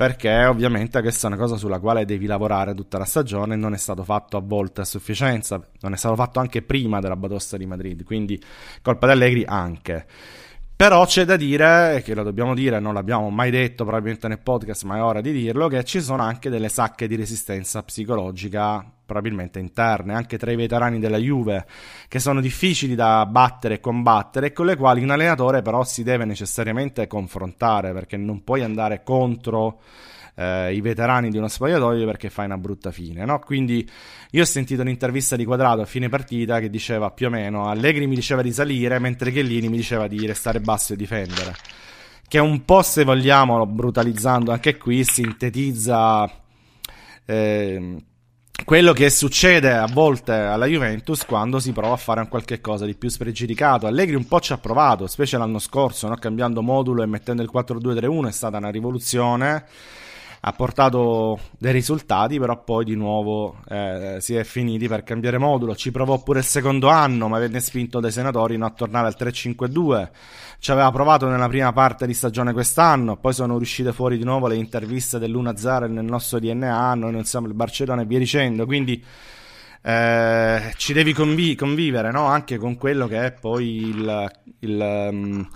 perché 0.02 0.46
ovviamente 0.46 1.00
questa 1.00 1.28
è 1.28 1.30
una 1.30 1.40
cosa 1.40 1.54
sulla 1.54 1.78
quale 1.78 2.04
devi 2.04 2.26
lavorare 2.26 2.74
tutta 2.74 2.98
la 2.98 3.04
stagione, 3.04 3.54
non 3.54 3.72
è 3.72 3.76
stato 3.76 4.02
fatto 4.02 4.36
a 4.36 4.40
volte 4.40 4.80
a 4.80 4.84
sufficienza, 4.84 5.64
non 5.82 5.92
è 5.92 5.96
stato 5.96 6.16
fatto 6.16 6.40
anche 6.40 6.60
prima 6.60 6.98
della 6.98 7.14
batosta 7.14 7.56
di 7.56 7.66
Madrid, 7.66 8.02
quindi 8.02 8.42
colpa 8.82 9.06
di 9.06 9.12
Allegri 9.12 9.44
anche. 9.46 10.06
Però 10.82 11.06
c'è 11.06 11.24
da 11.24 11.36
dire, 11.36 12.02
che 12.04 12.12
lo 12.12 12.24
dobbiamo 12.24 12.54
dire, 12.54 12.80
non 12.80 12.92
l'abbiamo 12.92 13.30
mai 13.30 13.52
detto 13.52 13.84
probabilmente 13.84 14.26
nel 14.26 14.40
podcast, 14.40 14.82
ma 14.82 14.96
è 14.96 15.00
ora 15.00 15.20
di 15.20 15.30
dirlo, 15.30 15.68
che 15.68 15.84
ci 15.84 16.00
sono 16.00 16.24
anche 16.24 16.50
delle 16.50 16.68
sacche 16.68 17.06
di 17.06 17.14
resistenza 17.14 17.84
psicologica, 17.84 18.84
probabilmente 19.06 19.60
interne, 19.60 20.12
anche 20.12 20.38
tra 20.38 20.50
i 20.50 20.56
veterani 20.56 20.98
della 20.98 21.18
Juve, 21.18 21.66
che 22.08 22.18
sono 22.18 22.40
difficili 22.40 22.96
da 22.96 23.24
battere 23.26 23.74
e 23.74 23.80
combattere, 23.80 24.46
e 24.46 24.52
con 24.52 24.66
le 24.66 24.74
quali 24.74 25.04
un 25.04 25.10
allenatore 25.10 25.62
però 25.62 25.84
si 25.84 26.02
deve 26.02 26.24
necessariamente 26.24 27.06
confrontare, 27.06 27.92
perché 27.92 28.16
non 28.16 28.42
puoi 28.42 28.64
andare 28.64 29.04
contro 29.04 29.82
eh, 30.34 30.74
i 30.74 30.80
veterani 30.80 31.30
di 31.30 31.36
uno 31.36 31.48
spogliatoio 31.48 32.06
perché 32.06 32.30
fai 32.30 32.46
una 32.46 32.58
brutta 32.58 32.90
fine, 32.90 33.24
no? 33.24 33.38
Quindi 33.38 33.88
io 34.30 34.42
ho 34.42 34.46
sentito 34.46 34.82
un'intervista 34.82 35.36
di 35.36 35.44
Quadrato 35.44 35.82
a 35.82 35.86
fine 35.86 36.08
partita 36.08 36.60
che 36.60 36.70
diceva 36.70 37.10
più 37.10 37.26
o 37.26 37.30
meno 37.30 37.68
Allegri 37.68 38.06
mi 38.06 38.14
diceva 38.14 38.42
di 38.42 38.52
salire 38.52 38.98
mentre 38.98 39.30
Chiellini 39.30 39.68
mi 39.68 39.76
diceva 39.76 40.06
di 40.06 40.26
restare 40.26 40.60
basso 40.60 40.94
e 40.94 40.96
difendere. 40.96 41.54
Che 42.26 42.38
un 42.38 42.64
po', 42.64 42.82
se 42.82 43.04
vogliamo, 43.04 43.66
brutalizzando 43.66 44.52
anche 44.52 44.78
qui, 44.78 45.04
sintetizza 45.04 46.30
eh, 47.26 47.96
quello 48.64 48.92
che 48.92 49.10
succede 49.10 49.72
a 49.72 49.86
volte 49.86 50.32
alla 50.32 50.64
Juventus 50.64 51.26
quando 51.26 51.58
si 51.58 51.72
prova 51.72 51.92
a 51.92 51.98
fare 51.98 52.20
un 52.20 52.28
qualche 52.28 52.62
cosa 52.62 52.86
di 52.86 52.94
più 52.94 53.10
spregiudicato. 53.10 53.86
Allegri 53.86 54.14
un 54.14 54.26
po' 54.26 54.40
ci 54.40 54.54
ha 54.54 54.58
provato, 54.58 55.06
specie 55.08 55.36
l'anno 55.36 55.58
scorso, 55.58 56.08
no? 56.08 56.16
cambiando 56.16 56.62
modulo 56.62 57.02
e 57.02 57.06
mettendo 57.06 57.42
il 57.42 57.50
4-2-3-1 57.52 58.28
è 58.28 58.32
stata 58.32 58.56
una 58.56 58.70
rivoluzione 58.70 59.66
ha 60.44 60.52
portato 60.52 61.38
dei 61.56 61.70
risultati, 61.70 62.40
però 62.40 62.64
poi 62.64 62.84
di 62.84 62.96
nuovo 62.96 63.58
eh, 63.68 64.16
si 64.18 64.34
è 64.34 64.42
finiti 64.42 64.88
per 64.88 65.04
cambiare 65.04 65.38
modulo. 65.38 65.76
Ci 65.76 65.92
provò 65.92 66.20
pure 66.20 66.40
il 66.40 66.44
secondo 66.44 66.88
anno, 66.88 67.28
ma 67.28 67.38
venne 67.38 67.60
spinto 67.60 68.00
dai 68.00 68.10
senatori 68.10 68.56
no, 68.56 68.66
a 68.66 68.70
tornare 68.70 69.06
al 69.06 69.14
3-5-2. 69.16 70.08
Ci 70.58 70.70
aveva 70.72 70.90
provato 70.90 71.28
nella 71.28 71.46
prima 71.46 71.72
parte 71.72 72.08
di 72.08 72.14
stagione 72.14 72.52
quest'anno, 72.52 73.18
poi 73.18 73.32
sono 73.32 73.54
uscite 73.54 73.92
fuori 73.92 74.18
di 74.18 74.24
nuovo 74.24 74.48
le 74.48 74.56
interviste 74.56 75.20
dell'1-0 75.20 75.88
nel 75.88 76.04
nostro 76.04 76.40
DNA, 76.40 76.94
noi 76.94 77.12
non 77.12 77.24
siamo 77.24 77.46
il 77.46 77.54
Barcellona 77.54 78.02
e 78.02 78.06
via 78.06 78.18
dicendo. 78.18 78.66
Quindi 78.66 79.00
eh, 79.80 80.72
ci 80.76 80.92
devi 80.92 81.12
convi- 81.12 81.54
convivere 81.54 82.10
no? 82.10 82.24
anche 82.24 82.58
con 82.58 82.76
quello 82.76 83.06
che 83.06 83.26
è 83.26 83.32
poi 83.32 83.86
il. 83.86 84.32
il 84.58 85.08
um, 85.10 85.48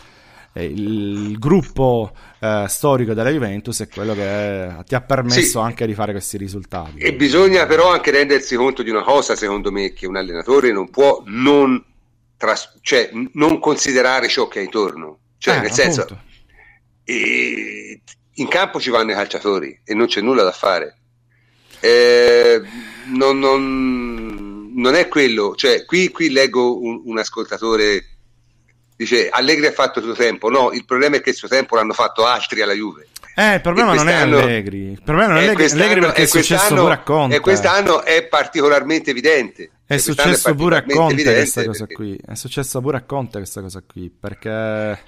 il 0.64 1.38
gruppo 1.38 2.12
eh, 2.40 2.64
storico 2.68 3.14
della 3.14 3.30
Juventus 3.30 3.80
è 3.82 3.88
quello 3.88 4.14
che 4.14 4.76
ti 4.86 4.94
ha 4.94 5.00
permesso 5.00 5.40
sì. 5.42 5.58
anche 5.58 5.86
di 5.86 5.94
fare 5.94 6.12
questi 6.12 6.36
risultati. 6.36 6.98
E 6.98 7.14
bisogna 7.14 7.66
però 7.66 7.90
anche 7.90 8.10
rendersi 8.10 8.56
conto 8.56 8.82
di 8.82 8.90
una 8.90 9.02
cosa, 9.02 9.36
secondo 9.36 9.70
me, 9.70 9.92
che 9.92 10.06
un 10.06 10.16
allenatore 10.16 10.72
non 10.72 10.88
può 10.90 11.22
non, 11.26 11.82
tras- 12.36 12.78
cioè, 12.80 13.10
non 13.32 13.58
considerare 13.58 14.28
ciò 14.28 14.48
che 14.48 14.60
ha 14.60 14.62
intorno. 14.62 15.18
Cioè, 15.38 15.56
eh, 15.56 15.60
nel 15.60 15.70
appunto. 15.70 15.82
senso, 15.82 16.20
e, 17.04 18.00
in 18.34 18.48
campo 18.48 18.80
ci 18.80 18.90
vanno 18.90 19.12
i 19.12 19.14
calciatori 19.14 19.80
e 19.84 19.94
non 19.94 20.06
c'è 20.06 20.20
nulla 20.20 20.42
da 20.42 20.52
fare. 20.52 20.96
Eh, 21.80 22.62
non, 23.14 23.38
non, 23.38 24.72
non, 24.74 24.94
è 24.94 25.08
quello, 25.08 25.54
cioè, 25.54 25.84
qui, 25.84 26.10
qui 26.10 26.30
leggo 26.30 26.80
un, 26.80 27.02
un 27.04 27.18
ascoltatore 27.18 28.15
dice 28.96 29.28
Allegri 29.28 29.66
ha 29.66 29.72
fatto 29.72 29.98
il 29.98 30.06
suo 30.06 30.14
tempo, 30.14 30.48
no, 30.48 30.72
il 30.72 30.84
problema 30.84 31.16
è 31.16 31.20
che 31.20 31.30
il 31.30 31.36
suo 31.36 31.48
tempo 31.48 31.76
l'hanno 31.76 31.92
fatto 31.92 32.26
altri 32.26 32.62
alla 32.62 32.72
Juve. 32.72 33.08
Eh, 33.38 33.54
il 33.54 33.60
problema 33.60 33.92
non 33.92 34.08
è 34.08 34.14
Allegri, 34.14 34.92
il 34.92 35.02
problema 35.04 35.34
non 35.34 35.42
è 35.42 35.44
Allegri, 35.48 35.70
Allegri 35.70 36.00
perché 36.00 36.22
è 36.22 36.26
successo 36.26 36.74
pure 36.74 36.94
a 36.94 37.00
Conte. 37.00 37.36
E 37.36 37.40
quest'anno 37.40 38.02
è 38.02 38.24
particolarmente 38.24 39.10
evidente. 39.10 39.70
È 39.84 39.98
successo 39.98 40.54
pure 40.54 40.78
a 40.78 40.84
Conte 40.84 41.22
questa 41.22 41.64
cosa 41.64 41.86
perché... 41.86 41.94
qui, 41.94 42.18
è 42.26 42.34
successo 42.34 42.80
pure 42.80 42.96
a 42.96 43.02
Conte 43.02 43.38
questa 43.38 43.60
cosa 43.60 43.82
qui, 43.86 44.10
perché 44.10 44.98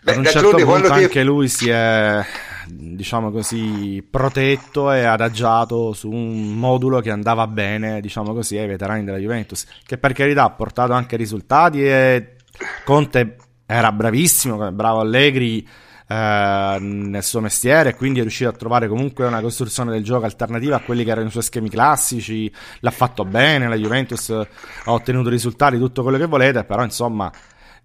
Beh, 0.00 0.12
ad 0.12 0.16
un 0.16 0.24
certo 0.24 0.56
punto 0.56 0.90
anche 0.90 1.08
ti... 1.08 1.22
lui 1.22 1.48
si 1.48 1.68
è 1.68 2.24
diciamo 2.66 3.30
così 3.30 4.06
protetto 4.08 4.92
e 4.92 5.04
adagiato 5.04 5.92
su 5.92 6.10
un 6.10 6.54
modulo 6.54 7.00
che 7.00 7.10
andava 7.10 7.46
bene 7.46 8.00
diciamo 8.00 8.34
così 8.34 8.58
ai 8.58 8.66
veterani 8.66 9.04
della 9.04 9.16
Juventus 9.16 9.66
che 9.84 9.96
per 9.96 10.12
carità 10.12 10.44
ha 10.44 10.50
portato 10.50 10.92
anche 10.92 11.16
risultati 11.16 11.82
e 11.82 12.36
Conte 12.84 13.36
era 13.66 13.92
bravissimo, 13.92 14.72
bravo 14.72 15.00
Allegri 15.00 15.66
eh, 16.08 16.76
nel 16.80 17.22
suo 17.22 17.40
mestiere, 17.40 17.94
quindi 17.94 18.20
è 18.20 18.22
riuscito 18.22 18.48
a 18.48 18.52
trovare 18.52 18.88
comunque 18.88 19.26
una 19.26 19.40
costruzione 19.40 19.90
del 19.90 20.02
gioco 20.02 20.24
alternativa 20.24 20.76
a 20.76 20.80
quelli 20.80 21.04
che 21.04 21.10
erano 21.10 21.28
i 21.28 21.30
suoi 21.30 21.42
schemi 21.42 21.68
classici. 21.68 22.50
L'ha 22.80 22.90
fatto 22.90 23.24
bene, 23.24 23.68
la 23.68 23.76
Juventus 23.76 24.30
ha 24.30 24.46
ottenuto 24.92 25.28
risultati, 25.28 25.78
tutto 25.78 26.02
quello 26.02 26.18
che 26.18 26.26
volete, 26.26 26.64
però 26.64 26.82
insomma. 26.82 27.30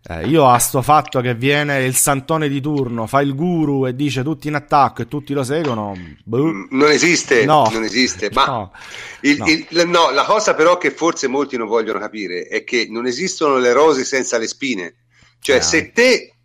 Eh, 0.05 0.27
io 0.27 0.49
a 0.49 0.57
sto 0.59 0.81
fatto 0.81 1.21
che 1.21 1.33
viene 1.33 1.85
il 1.85 1.95
santone 1.95 2.49
di 2.49 2.59
turno, 2.59 3.07
fa 3.07 3.21
il 3.21 3.33
guru 3.33 3.87
e 3.87 3.95
dice 3.95 4.21
tutti 4.21 4.49
in 4.49 4.55
attacco 4.55 5.01
e 5.01 5.07
tutti 5.07 5.31
lo 5.31 5.45
seguono. 5.45 5.95
Boh. 6.25 6.51
Non 6.71 6.89
esiste, 6.89 7.45
no. 7.45 7.69
non 7.71 7.83
esiste. 7.83 8.29
Ma 8.33 8.45
no. 8.45 8.71
Il, 9.21 9.37
no. 9.37 9.45
Il, 9.47 9.87
no, 9.87 10.11
la 10.11 10.25
cosa 10.25 10.55
però 10.55 10.77
che 10.77 10.91
forse 10.91 11.27
molti 11.27 11.55
non 11.55 11.67
vogliono 11.67 11.99
capire 11.99 12.47
è 12.47 12.65
che 12.65 12.87
non 12.89 13.05
esistono 13.05 13.57
le 13.59 13.71
rose 13.71 14.03
senza 14.03 14.37
le 14.37 14.47
spine. 14.47 14.95
Cioè, 15.39 15.57
eh. 15.57 15.61
se, 15.61 15.93
te, 15.93 16.35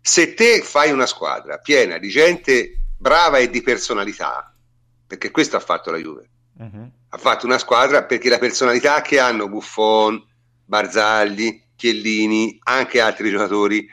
se 0.00 0.34
te 0.34 0.62
fai 0.62 0.92
una 0.92 1.06
squadra 1.06 1.58
piena 1.58 1.98
di 1.98 2.10
gente 2.10 2.78
brava 2.96 3.38
e 3.38 3.50
di 3.50 3.60
personalità, 3.60 4.54
perché 5.04 5.32
questo 5.32 5.56
ha 5.56 5.60
fatto 5.60 5.90
la 5.90 5.98
Juve, 5.98 6.30
uh-huh. 6.58 6.90
ha 7.08 7.18
fatto 7.18 7.44
una 7.44 7.58
squadra 7.58 8.04
perché 8.04 8.28
la 8.28 8.38
personalità 8.38 9.02
che 9.02 9.18
hanno 9.18 9.48
Buffon, 9.48 10.24
Barzagli, 10.64 11.60
Chiellini, 11.80 12.58
anche 12.64 13.00
altri 13.00 13.30
giocatori, 13.30 13.88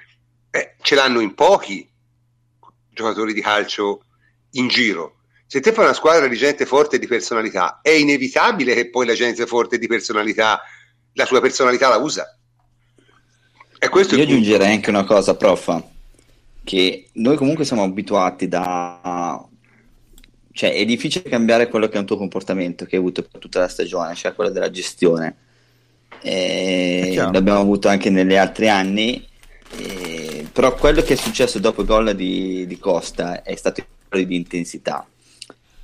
eh, 0.52 0.76
ce 0.82 0.96
l'hanno 0.96 1.22
in 1.22 1.34
pochi 1.34 1.90
giocatori 2.90 3.34
di 3.34 3.42
calcio 3.42 4.04
in 4.52 4.68
giro 4.68 5.18
se 5.50 5.62
te 5.62 5.72
fai 5.72 5.86
una 5.86 5.94
squadra 5.94 6.28
di 6.28 6.36
gente 6.36 6.66
forte 6.66 7.00
di 7.00 7.08
personalità, 7.08 7.80
è 7.82 7.92
inevitabile 7.92 8.74
che 8.74 8.90
poi 8.90 9.06
la 9.06 9.14
gente 9.14 9.46
forte 9.46 9.78
di 9.78 9.88
personalità 9.88 10.62
la 11.14 11.26
sua 11.26 11.40
personalità 11.40 11.88
la 11.88 11.98
usa. 11.98 12.38
E 13.80 13.90
questo 13.90 14.16
Io 14.16 14.24
aggiungerei 14.24 14.74
anche 14.74 14.90
una 14.90 15.06
cosa, 15.06 15.36
prof, 15.36 15.84
che 16.66 17.08
noi 17.14 17.38
comunque 17.38 17.64
siamo 17.64 17.84
abituati 17.84 18.50
da... 18.50 19.42
Cioè, 20.52 20.74
è 20.74 20.86
difficile 20.86 21.30
cambiare 21.30 21.70
quello 21.70 21.88
che 21.88 21.96
è 21.96 22.00
un 22.00 22.06
tuo 22.06 22.18
comportamento 22.18 22.84
che 22.86 22.96
hai 22.96 23.02
avuto 23.02 23.22
per 23.22 23.40
tutta 23.40 23.60
la 23.60 23.68
stagione, 23.68 24.16
cioè 24.16 24.34
quello 24.34 24.50
della 24.50 24.70
gestione. 24.70 25.38
E 26.22 27.14
l'abbiamo 27.16 27.60
avuto 27.60 27.88
anche 27.88 28.10
negli 28.10 28.36
altri 28.36 28.70
anni. 28.70 29.26
E 29.78 30.48
però 30.58 30.74
quello 30.74 31.04
che 31.04 31.14
è 31.14 31.18
successo 31.18 31.60
dopo 31.60 31.82
il 31.82 31.88
gol 31.88 32.16
di, 32.16 32.66
di 32.66 32.80
Costa 32.80 33.44
è 33.44 33.56
stato 33.56 33.86
il 34.14 34.26
di 34.26 34.36
intensità 34.36 35.06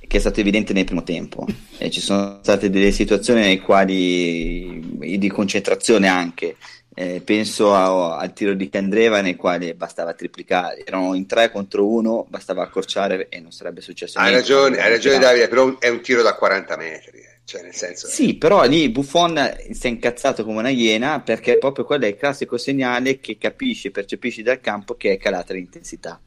che 0.08 0.16
è 0.16 0.20
stato 0.20 0.40
evidente 0.40 0.72
nel 0.72 0.84
primo 0.84 1.04
tempo. 1.04 1.46
E 1.78 1.90
ci 1.90 2.00
sono 2.00 2.40
state 2.42 2.70
delle 2.70 2.90
situazioni 2.90 3.40
nei 3.40 3.60
quali 3.60 5.16
di 5.16 5.28
concentrazione 5.28 6.08
anche. 6.08 6.56
Eh, 6.92 7.20
penso 7.24 7.72
a, 7.72 8.16
al 8.16 8.32
tiro 8.32 8.54
di 8.54 8.68
Candreva 8.68 9.20
nei 9.20 9.36
quali 9.36 9.72
bastava 9.74 10.12
triplicare, 10.12 10.84
erano 10.84 11.14
in 11.14 11.26
tre 11.26 11.52
contro 11.52 11.88
uno, 11.88 12.26
bastava 12.28 12.62
accorciare 12.62 13.28
e 13.28 13.38
non 13.38 13.52
sarebbe 13.52 13.80
successo 13.80 14.18
hai 14.18 14.30
niente. 14.30 14.40
Ragione, 14.40 14.78
hai 14.80 14.90
ragione 14.90 15.18
Davide, 15.18 15.48
però 15.48 15.78
è 15.78 15.88
un 15.88 16.00
tiro 16.00 16.22
da 16.22 16.34
40 16.34 16.76
metri. 16.76 17.13
Cioè, 17.44 17.62
nel 17.62 17.74
senso... 17.74 18.06
Sì, 18.06 18.36
però 18.36 18.64
lì 18.64 18.88
Buffon 18.88 19.56
si 19.70 19.86
è 19.86 19.90
incazzato 19.90 20.44
come 20.44 20.60
una 20.60 20.70
iena 20.70 21.20
perché 21.20 21.58
proprio 21.58 21.84
quello 21.84 22.04
è 22.06 22.08
il 22.08 22.16
classico 22.16 22.56
segnale 22.56 23.20
che 23.20 23.36
capisci, 23.36 23.90
percepisci 23.90 24.42
dal 24.42 24.60
campo 24.60 24.94
che 24.94 25.12
è 25.12 25.18
calata 25.18 25.52
l'intensità. 25.52 26.20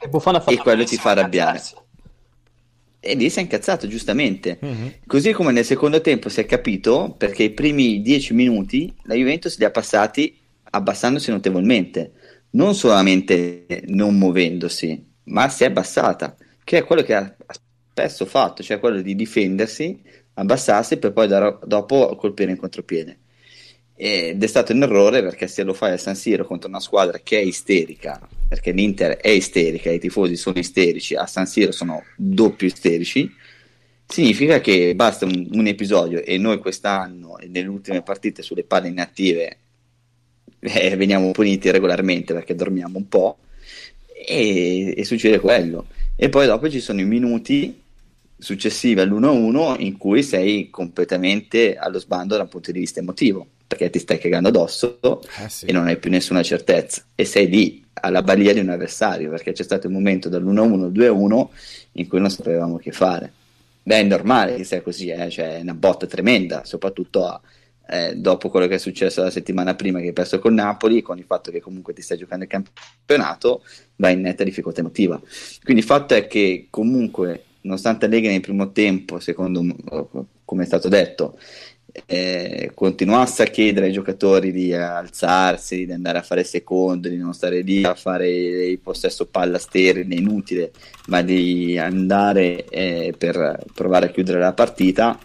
E, 0.00 0.08
e 0.46 0.56
quello 0.56 0.84
ti 0.84 0.96
fa 0.96 1.10
arrabbiare. 1.10 1.60
E 3.00 3.14
lì 3.14 3.28
si 3.30 3.38
è 3.38 3.42
incazzato 3.42 3.86
giustamente. 3.86 4.58
Mm-hmm. 4.64 4.86
Così 5.06 5.32
come 5.32 5.52
nel 5.52 5.64
secondo 5.64 6.00
tempo 6.00 6.28
si 6.28 6.40
è 6.40 6.46
capito 6.46 7.14
perché 7.16 7.44
i 7.44 7.50
primi 7.50 8.00
dieci 8.00 8.32
minuti 8.32 8.92
la 9.04 9.14
Juventus 9.14 9.58
li 9.58 9.64
ha 9.64 9.70
passati 9.70 10.36
abbassandosi 10.70 11.30
notevolmente, 11.30 12.12
non 12.50 12.74
solamente 12.74 13.66
non 13.86 14.16
muovendosi, 14.16 15.04
ma 15.24 15.48
si 15.48 15.64
è 15.64 15.66
abbassata, 15.66 16.36
che 16.64 16.78
è 16.78 16.84
quello 16.84 17.02
che 17.02 17.14
ha 17.14 17.34
spesso 17.90 18.26
fatto, 18.26 18.62
cioè 18.62 18.78
quello 18.78 19.00
di 19.00 19.14
difendersi, 19.14 20.00
abbassarsi 20.38 20.96
per 20.96 21.12
poi 21.12 21.26
dar- 21.26 21.58
dopo 21.66 22.16
colpire 22.16 22.50
in 22.50 22.56
contropiede 22.56 23.18
ed 24.00 24.40
è 24.40 24.46
stato 24.46 24.72
un 24.72 24.82
errore 24.82 25.22
perché 25.22 25.48
se 25.48 25.64
lo 25.64 25.74
fai 25.74 25.92
a 25.92 25.98
San 25.98 26.14
Siro 26.14 26.46
contro 26.46 26.68
una 26.68 26.78
squadra 26.78 27.18
che 27.18 27.40
è 27.40 27.42
isterica, 27.42 28.20
perché 28.48 28.70
l'Inter 28.70 29.16
è 29.16 29.30
isterica, 29.30 29.90
i 29.90 29.98
tifosi 29.98 30.36
sono 30.36 30.56
isterici, 30.56 31.16
a 31.16 31.26
San 31.26 31.46
Siro 31.46 31.72
sono 31.72 32.04
doppio 32.14 32.68
isterici, 32.68 33.28
significa 34.06 34.60
che 34.60 34.94
basta 34.94 35.24
un, 35.24 35.48
un 35.50 35.66
episodio 35.66 36.22
e 36.22 36.38
noi 36.38 36.58
quest'anno 36.58 37.38
e 37.38 37.48
nelle 37.48 37.66
ultime 37.66 38.02
partite 38.02 38.42
sulle 38.42 38.62
palle 38.62 38.86
inattive 38.86 39.56
eh, 40.60 40.94
veniamo 40.94 41.32
puniti 41.32 41.68
regolarmente 41.72 42.32
perché 42.32 42.54
dormiamo 42.54 42.98
un 42.98 43.08
po' 43.08 43.38
e, 44.12 44.94
e 44.96 45.04
succede 45.04 45.40
quello. 45.40 45.88
E 46.14 46.28
poi 46.28 46.46
dopo 46.46 46.70
ci 46.70 46.78
sono 46.78 47.00
i 47.00 47.04
minuti 47.04 47.82
successivi 48.38 49.00
all'1-1 49.00 49.76
in 49.80 49.96
cui 49.96 50.22
sei 50.22 50.70
completamente 50.70 51.76
allo 51.76 51.98
sbando 51.98 52.36
dal 52.36 52.48
punto 52.48 52.70
di 52.70 52.78
vista 52.78 53.00
emotivo 53.00 53.46
perché 53.66 53.90
ti 53.90 53.98
stai 53.98 54.18
cagando 54.18 54.48
addosso 54.48 54.98
eh 55.42 55.48
sì. 55.48 55.66
e 55.66 55.72
non 55.72 55.86
hai 55.86 55.98
più 55.98 56.10
nessuna 56.10 56.42
certezza 56.42 57.02
e 57.14 57.24
sei 57.24 57.48
lì 57.48 57.84
alla 58.00 58.22
balia 58.22 58.52
di 58.52 58.60
un 58.60 58.70
avversario 58.70 59.28
perché 59.30 59.52
c'è 59.52 59.62
stato 59.62 59.88
un 59.88 59.92
momento 59.92 60.28
dall'1-1 60.28 60.82
al 60.84 60.92
2-1 60.92 61.46
in 61.92 62.08
cui 62.08 62.20
non 62.20 62.30
sapevamo 62.30 62.76
che 62.78 62.92
fare. 62.92 63.32
Beh, 63.82 64.00
è 64.00 64.02
normale 64.02 64.56
che 64.56 64.64
sia 64.64 64.82
così, 64.82 65.08
eh? 65.08 65.30
cioè 65.30 65.58
è 65.58 65.60
una 65.60 65.74
botta 65.74 66.06
tremenda, 66.06 66.64
soprattutto 66.64 67.26
a, 67.26 67.40
eh, 67.90 68.14
dopo 68.16 68.50
quello 68.50 68.66
che 68.66 68.74
è 68.74 68.78
successo 68.78 69.22
la 69.22 69.30
settimana 69.30 69.74
prima 69.74 69.98
che 69.98 70.08
hai 70.08 70.12
perso 70.12 70.38
con 70.38 70.52
Napoli, 70.54 71.00
con 71.00 71.16
il 71.18 71.24
fatto 71.24 71.50
che 71.50 71.60
comunque 71.60 71.94
ti 71.94 72.02
stai 72.02 72.18
giocando 72.18 72.44
il 72.44 72.50
campionato, 72.50 73.62
vai 73.96 74.12
in 74.12 74.20
netta 74.20 74.44
difficoltà 74.44 74.80
emotiva. 74.80 75.18
Quindi 75.62 75.80
il 75.80 75.86
fatto 75.88 76.14
è 76.14 76.26
che 76.26 76.66
comunque, 76.68 77.44
nonostante 77.62 78.06
Allegri 78.06 78.28
nel 78.28 78.40
primo 78.40 78.72
tempo, 78.72 79.20
secondo 79.20 79.64
come 80.44 80.62
è 80.62 80.66
stato 80.66 80.88
detto, 80.88 81.38
eh, 82.06 82.70
continuasse 82.74 83.42
a 83.42 83.46
chiedere 83.46 83.86
ai 83.86 83.92
giocatori 83.92 84.52
di 84.52 84.72
alzarsi, 84.72 85.86
di 85.86 85.92
andare 85.92 86.18
a 86.18 86.22
fare 86.22 86.44
secondo, 86.44 87.08
di 87.08 87.16
non 87.16 87.34
stare 87.34 87.60
lì 87.60 87.84
a 87.84 87.94
fare 87.94 88.28
il 88.30 88.78
possesso 88.78 89.26
palla 89.26 89.58
sterile, 89.58 90.14
inutile, 90.14 90.72
ma 91.06 91.22
di 91.22 91.78
andare 91.78 92.64
eh, 92.66 93.14
per 93.16 93.64
provare 93.74 94.06
a 94.06 94.10
chiudere 94.10 94.38
la 94.38 94.52
partita, 94.52 95.18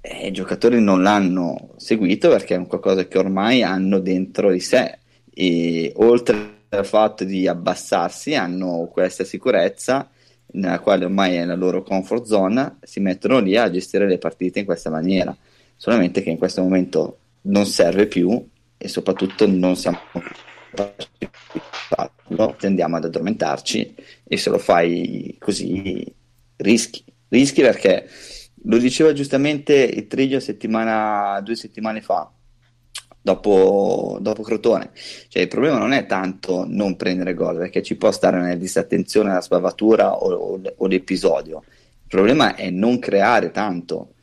eh, 0.00 0.28
i 0.28 0.32
giocatori 0.32 0.80
non 0.80 1.02
l'hanno 1.02 1.74
seguito 1.76 2.28
perché 2.28 2.54
è 2.54 2.58
un 2.58 2.66
qualcosa 2.66 3.06
che 3.06 3.18
ormai 3.18 3.62
hanno 3.62 3.98
dentro 3.98 4.50
di 4.50 4.60
sé. 4.60 4.98
E 5.34 5.92
oltre 5.96 6.56
al 6.70 6.86
fatto 6.86 7.24
di 7.24 7.46
abbassarsi 7.46 8.34
hanno 8.34 8.88
questa 8.92 9.24
sicurezza 9.24 10.10
nella 10.52 10.80
quale 10.80 11.04
ormai 11.04 11.36
è 11.36 11.44
la 11.44 11.54
loro 11.54 11.82
comfort 11.82 12.24
zone, 12.24 12.78
si 12.82 13.00
mettono 13.00 13.38
lì 13.40 13.56
a 13.56 13.70
gestire 13.70 14.06
le 14.06 14.18
partite 14.18 14.60
in 14.60 14.64
questa 14.64 14.90
maniera. 14.90 15.36
Solamente 15.76 16.22
che 16.22 16.30
in 16.30 16.38
questo 16.38 16.62
momento 16.62 17.18
non 17.42 17.66
serve 17.66 18.06
più 18.06 18.46
e 18.76 18.88
soprattutto 18.88 19.46
non 19.46 19.76
siamo 19.76 19.98
tendiamo 22.58 22.96
ad 22.96 23.04
addormentarci 23.04 23.94
e 24.24 24.36
se 24.36 24.50
lo 24.50 24.58
fai 24.58 25.34
così 25.38 26.04
rischi, 26.56 27.04
rischi 27.28 27.62
perché 27.62 28.08
lo 28.64 28.78
diceva 28.78 29.12
giustamente 29.12 29.74
il 29.74 30.06
Triglio 30.06 30.40
settimana, 30.40 31.40
due 31.40 31.56
settimane 31.56 32.00
fa, 32.00 32.30
dopo, 33.28 34.18
dopo, 34.20 34.42
Crotone. 34.42 34.90
Cioè, 35.28 35.42
il 35.42 35.48
problema 35.48 35.78
non 35.78 35.92
è 35.92 36.06
tanto 36.06 36.64
non 36.66 36.96
prendere 36.96 37.34
gol, 37.34 37.58
perché 37.58 37.82
ci 37.82 37.96
può 37.96 38.10
stare 38.10 38.40
nella 38.40 38.54
disattenzione, 38.54 39.32
la 39.32 39.42
sbavatura 39.42 40.14
o, 40.14 40.32
o, 40.32 40.60
o 40.76 40.86
l'episodio. 40.86 41.62
Il 41.66 42.08
problema 42.08 42.54
è 42.54 42.70
non 42.70 42.98
creare 42.98 43.50
tanto 43.50 44.14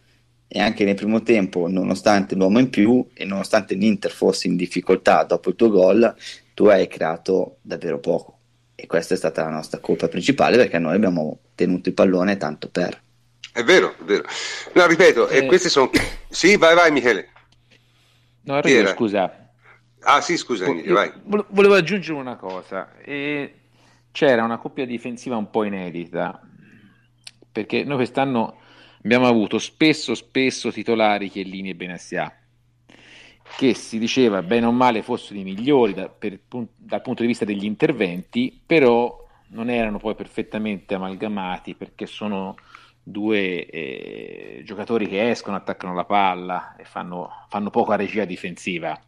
e 0.48 0.60
anche 0.60 0.86
nel 0.86 0.96
primo 0.96 1.22
tempo, 1.22 1.68
nonostante 1.68 2.34
l'uomo 2.34 2.60
in 2.60 2.70
più 2.70 3.06
e 3.14 3.26
nonostante 3.26 3.76
l'Inter 3.76 4.12
fosse 4.12 4.48
in 4.48 4.56
difficoltà 4.56 5.24
dopo 5.24 5.50
il 5.50 5.56
tuo 5.56 5.70
gol, 5.70 6.16
tu 6.54 6.66
hai 6.66 6.88
creato 6.88 7.58
davvero 7.62 8.00
poco. 8.00 8.38
E 8.74 8.88
questa 8.88 9.14
è 9.14 9.18
stata 9.18 9.44
la 9.44 9.52
nostra 9.52 9.80
colpa 9.80 10.08
principale 10.08 10.58
perché 10.58 10.80
noi 10.80 10.96
abbiamo 10.96 11.40
tenuto 11.54 11.90
il 11.90 11.96
pallone 11.96 12.38
tanto 12.38 12.70
per. 12.70 13.00
È 13.54 13.64
vero, 13.64 13.92
è 14.00 14.04
vero. 14.04 14.24
No, 14.74 14.86
ripeto, 14.88 15.28
eh... 15.28 15.38
e 15.38 15.46
questi 15.46 15.70
sono... 15.70 15.90
Sì, 16.30 16.58
vai, 16.58 16.76
vai 16.76 16.92
Michele. 16.92 17.30
No, 18.46 18.62
Enrico, 18.62 18.88
scusa. 18.88 19.50
Ah 20.02 20.22
sì, 20.22 20.38
scusa, 20.38 20.66
Vo- 20.66 20.94
vai. 20.94 21.12
Volevo 21.24 21.74
aggiungere 21.74 22.20
una 22.20 22.36
cosa. 22.36 22.96
E 23.00 23.54
c'era 24.12 24.44
una 24.44 24.58
coppia 24.58 24.86
difensiva 24.86 25.36
un 25.36 25.50
po' 25.50 25.64
inedita, 25.64 26.40
perché 27.52 27.84
noi 27.84 27.98
quest'anno 27.98 28.60
abbiamo 29.04 29.28
avuto 29.28 29.58
spesso, 29.58 30.14
spesso 30.14 30.72
titolari 30.72 31.30
Chiellini 31.30 31.72
e 31.72 31.76
Benassia, 31.76 32.36
che 33.58 33.74
si 33.74 33.98
diceva 33.98 34.42
bene 34.44 34.68
o 34.68 34.72
male 34.72 35.02
fossero 35.02 35.40
i 35.40 35.44
migliori 35.44 35.94
da, 35.94 36.08
per, 36.08 36.40
dal 36.76 37.02
punto 37.02 37.22
di 37.22 37.28
vista 37.28 37.46
degli 37.46 37.66
interventi, 37.66 38.62
però 38.66 39.24
non 39.50 39.70
erano 39.70 39.98
poi 39.98 40.16
perfettamente 40.16 40.96
amalgamati 40.96 41.76
perché 41.76 42.06
sono 42.06 42.56
due 43.08 43.68
eh, 43.68 44.62
giocatori 44.66 45.08
che 45.08 45.30
escono, 45.30 45.56
attaccano 45.56 45.94
la 45.94 46.06
palla 46.06 46.76
e 46.76 46.86
fanno, 46.86 47.30
fanno 47.48 47.70
poca 47.70 47.96
regia 47.96 48.26
difensiva. 48.26 49.00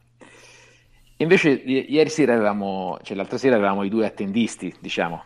Invece 1.17 1.49
ieri 1.49 2.09
sera 2.09 2.35
avevamo, 2.35 2.99
cioè 3.01 3.17
l'altra 3.17 3.39
sera 3.39 3.55
avevamo 3.55 3.83
i 3.83 3.89
due 3.89 4.05
attendisti, 4.05 4.71
diciamo, 4.79 5.23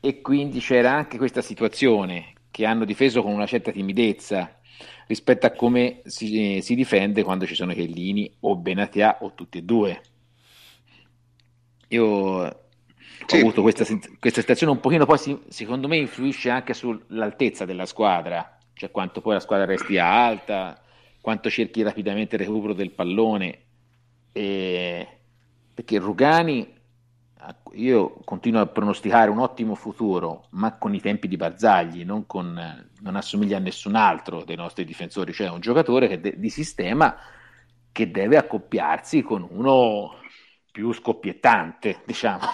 e 0.00 0.20
quindi 0.22 0.58
c'era 0.60 0.90
anche 0.90 1.18
questa 1.18 1.42
situazione 1.42 2.32
che 2.50 2.64
hanno 2.64 2.86
difeso 2.86 3.22
con 3.22 3.32
una 3.32 3.46
certa 3.46 3.70
timidezza 3.72 4.58
rispetto 5.06 5.44
a 5.44 5.50
come 5.50 6.00
si, 6.04 6.60
si 6.62 6.74
difende 6.74 7.22
quando 7.22 7.44
ci 7.44 7.54
sono 7.54 7.74
Chiellini 7.74 8.36
o 8.40 8.56
Benatia 8.56 9.18
o 9.20 9.34
tutti 9.34 9.58
e 9.58 9.62
due. 9.62 10.00
Io 11.88 12.61
sì. 13.26 13.36
ho 13.36 13.40
avuto 13.40 13.62
questa, 13.62 13.84
questa 14.18 14.40
situazione 14.40 14.72
un 14.72 14.80
pochino, 14.80 15.06
poi 15.06 15.18
si, 15.18 15.38
secondo 15.48 15.88
me 15.88 15.96
influisce 15.96 16.50
anche 16.50 16.74
sull'altezza 16.74 17.64
della 17.64 17.86
squadra, 17.86 18.58
cioè 18.74 18.90
quanto 18.90 19.20
poi 19.20 19.34
la 19.34 19.40
squadra 19.40 19.66
resti 19.66 19.98
alta, 19.98 20.80
quanto 21.20 21.50
cerchi 21.50 21.82
rapidamente 21.82 22.36
il 22.36 22.42
recupero 22.42 22.72
del 22.72 22.90
pallone. 22.90 23.58
E... 24.32 25.06
Perché 25.74 25.98
Rugani 25.98 26.80
io 27.74 28.20
continuo 28.24 28.60
a 28.60 28.66
pronosticare 28.66 29.30
un 29.30 29.38
ottimo 29.38 29.74
futuro, 29.74 30.46
ma 30.50 30.76
con 30.76 30.94
i 30.94 31.00
tempi 31.00 31.26
di 31.28 31.36
Barzagli, 31.36 32.04
non, 32.04 32.26
con, 32.26 32.88
non 33.00 33.16
assomiglia 33.16 33.56
a 33.56 33.60
nessun 33.60 33.94
altro 33.94 34.44
dei 34.44 34.56
nostri 34.56 34.84
difensori, 34.84 35.32
cioè 35.32 35.48
un 35.48 35.60
giocatore 35.60 36.06
che 36.08 36.20
de, 36.20 36.38
di 36.38 36.50
sistema 36.50 37.16
che 37.90 38.10
deve 38.10 38.36
accoppiarsi 38.36 39.22
con 39.22 39.46
uno 39.50 40.16
più 40.70 40.92
scoppiettante, 40.92 42.02
diciamo, 42.04 42.46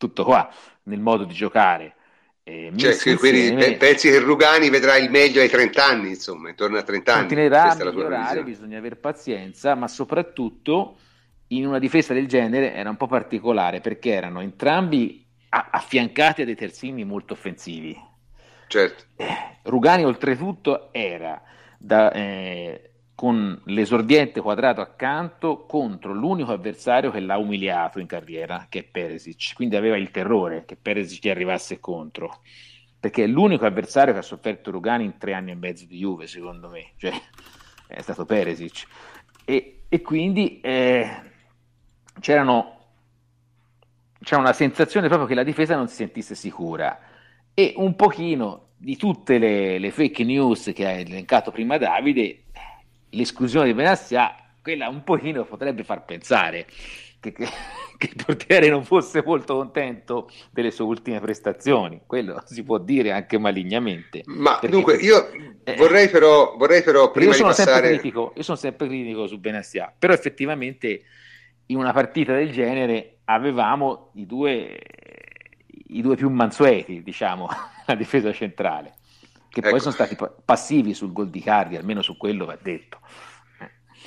tutto 0.00 0.24
qua, 0.24 0.50
nel 0.84 1.00
modo 1.00 1.24
di 1.24 1.34
giocare. 1.34 1.96
Eh, 2.42 2.72
cioè, 2.74 2.96
quindi 3.18 3.48
insieme, 3.48 3.76
pensi 3.76 4.08
che 4.08 4.18
Rugani 4.18 4.70
vedrà 4.70 4.96
il 4.96 5.10
meglio 5.10 5.42
ai 5.42 5.50
30 5.50 5.84
anni, 5.84 6.08
insomma, 6.08 6.48
intorno 6.48 6.78
a 6.78 6.82
30 6.82 7.12
anni. 7.12 7.20
Continuerà 7.20 7.62
a 7.64 7.74
migliorare, 7.84 8.42
bisogna 8.42 8.78
avere 8.78 8.96
pazienza, 8.96 9.74
ma 9.74 9.86
soprattutto 9.88 10.96
in 11.48 11.66
una 11.66 11.78
difesa 11.78 12.14
del 12.14 12.26
genere 12.26 12.72
era 12.72 12.88
un 12.88 12.96
po' 12.96 13.06
particolare 13.06 13.80
perché 13.80 14.12
erano 14.12 14.40
entrambi 14.40 15.22
a- 15.50 15.68
affiancati 15.70 16.42
a 16.42 16.44
dei 16.46 16.56
terzini 16.56 17.04
molto 17.04 17.34
offensivi. 17.34 17.94
Certo. 18.68 19.04
Eh, 19.16 19.58
Rugani 19.64 20.04
oltretutto 20.04 20.92
era 20.92 21.42
da, 21.76 22.10
eh, 22.12 22.89
con 23.20 23.60
l'esordiente 23.64 24.40
quadrato 24.40 24.80
accanto 24.80 25.66
contro 25.66 26.14
l'unico 26.14 26.52
avversario 26.52 27.10
che 27.10 27.20
l'ha 27.20 27.36
umiliato 27.36 27.98
in 27.98 28.06
carriera, 28.06 28.64
che 28.70 28.78
è 28.78 28.82
Peresic. 28.82 29.52
Quindi 29.52 29.76
aveva 29.76 29.98
il 29.98 30.10
terrore 30.10 30.64
che 30.64 30.74
Peresic 30.74 31.24
gli 31.24 31.28
arrivasse 31.28 31.80
contro, 31.80 32.40
perché 32.98 33.24
è 33.24 33.26
l'unico 33.26 33.66
avversario 33.66 34.14
che 34.14 34.20
ha 34.20 34.22
sofferto 34.22 34.70
Rugani 34.70 35.04
in 35.04 35.18
tre 35.18 35.34
anni 35.34 35.50
e 35.50 35.54
mezzo 35.54 35.84
di 35.84 35.98
Juve, 35.98 36.26
secondo 36.26 36.70
me, 36.70 36.92
cioè 36.96 37.12
è 37.88 38.00
stato 38.00 38.24
Peresic. 38.24 38.86
E, 39.44 39.82
e 39.86 40.00
quindi 40.00 40.58
eh, 40.62 41.10
c'era 42.20 42.40
una 42.40 42.64
sensazione 44.54 45.08
proprio 45.08 45.28
che 45.28 45.34
la 45.34 45.44
difesa 45.44 45.76
non 45.76 45.88
si 45.88 45.96
sentisse 45.96 46.34
sicura 46.34 46.98
e 47.52 47.74
un 47.76 47.94
pochino 47.96 48.68
di 48.78 48.96
tutte 48.96 49.36
le, 49.36 49.78
le 49.78 49.90
fake 49.90 50.24
news 50.24 50.72
che 50.74 50.86
ha 50.86 50.92
elencato 50.92 51.50
prima 51.50 51.76
Davide, 51.76 52.44
l'esclusione 53.10 53.66
di 53.66 53.74
Benassia, 53.74 54.34
quella 54.62 54.88
un 54.88 55.02
pochino 55.04 55.44
potrebbe 55.44 55.84
far 55.84 56.04
pensare 56.04 56.66
che, 57.20 57.32
che, 57.32 57.46
che, 57.98 58.10
il 58.14 58.24
portiere 58.24 58.68
non 58.68 58.84
fosse 58.84 59.22
molto 59.24 59.56
contento 59.56 60.30
delle 60.50 60.70
sue 60.70 60.84
ultime 60.84 61.20
prestazioni, 61.20 62.02
quello 62.06 62.42
si 62.46 62.62
può 62.62 62.78
dire 62.78 63.12
anche 63.12 63.38
malignamente. 63.38 64.22
Ma 64.26 64.58
perché, 64.58 64.68
dunque 64.68 64.96
io 64.96 65.30
eh, 65.64 65.76
vorrei 65.76 66.08
però, 66.08 66.56
vorrei 66.56 66.82
però 66.82 67.10
prima 67.10 67.30
io 67.30 67.36
sono, 67.36 67.48
passare... 67.48 67.70
sempre 67.70 67.90
critico, 67.90 68.32
io 68.36 68.42
sono 68.42 68.56
sempre 68.56 68.86
critico 68.86 69.26
su 69.26 69.38
Benassia, 69.38 69.92
però 69.96 70.12
effettivamente 70.12 71.02
in 71.66 71.76
una 71.76 71.92
partita 71.92 72.34
del 72.34 72.50
genere 72.50 73.18
avevamo 73.24 74.10
i 74.14 74.26
due, 74.26 74.76
i 75.88 76.02
due 76.02 76.16
più 76.16 76.28
mansueti, 76.28 77.02
diciamo, 77.02 77.46
a 77.86 77.94
difesa 77.94 78.32
centrale 78.32 78.94
che 79.50 79.58
ecco. 79.60 79.70
poi 79.70 79.80
sono 79.80 79.92
stati 79.92 80.16
passivi 80.44 80.94
sul 80.94 81.12
gol 81.12 81.28
di 81.28 81.42
Cardi, 81.42 81.76
almeno 81.76 82.02
su 82.02 82.16
quello 82.16 82.46
va 82.46 82.56
detto. 82.60 83.00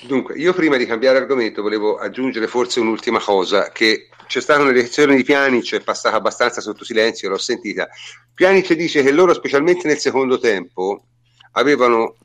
Dunque, 0.03 0.35
io 0.35 0.53
prima 0.53 0.77
di 0.77 0.85
cambiare 0.85 1.17
argomento 1.17 1.61
volevo 1.61 1.97
aggiungere 1.97 2.47
forse 2.47 2.79
un'ultima 2.79 3.19
cosa, 3.19 3.69
che 3.69 4.09
c'è 4.25 4.41
stata 4.41 4.61
una 4.61 4.71
lezione 4.71 5.15
di 5.15 5.23
Pianic, 5.23 5.75
è 5.75 5.81
passata 5.81 6.15
abbastanza 6.15 6.61
sotto 6.61 6.83
silenzio, 6.83 7.29
l'ho 7.29 7.37
sentita. 7.37 7.87
Pianic 8.33 8.73
dice 8.73 9.03
che 9.03 9.11
loro, 9.11 9.33
specialmente 9.33 9.87
nel 9.87 9.99
secondo 9.99 10.39
tempo, 10.39 11.05
avevano, 11.51 12.15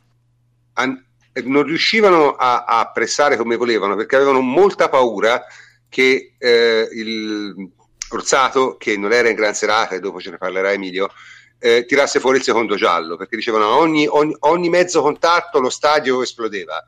an- 0.74 1.04
non 1.44 1.64
riuscivano 1.64 2.32
a, 2.32 2.64
a, 2.64 2.90
pressare 2.90 3.36
come 3.36 3.56
volevano 3.56 3.94
perché 3.94 4.16
avevano 4.16 4.40
molta 4.40 4.88
paura 4.88 5.44
che 5.88 6.34
eh, 6.38 6.88
il 6.92 7.70
Orsato, 8.10 8.76
che 8.76 8.96
non 8.96 9.12
era 9.12 9.28
in 9.28 9.34
gran 9.34 9.54
serata, 9.54 9.94
e 9.94 10.00
dopo 10.00 10.20
ce 10.20 10.30
ne 10.30 10.38
parlerà 10.38 10.72
Emilio, 10.72 11.10
eh, 11.58 11.84
tirasse 11.86 12.20
fuori 12.20 12.38
il 12.38 12.44
secondo 12.44 12.76
giallo, 12.76 13.16
perché 13.16 13.36
dicevano 13.36 13.76
ogni, 13.76 14.06
ogni, 14.06 14.34
ogni 14.40 14.68
mezzo 14.68 15.02
contatto 15.02 15.60
lo 15.60 15.70
stadio 15.70 16.22
esplodeva. 16.22 16.86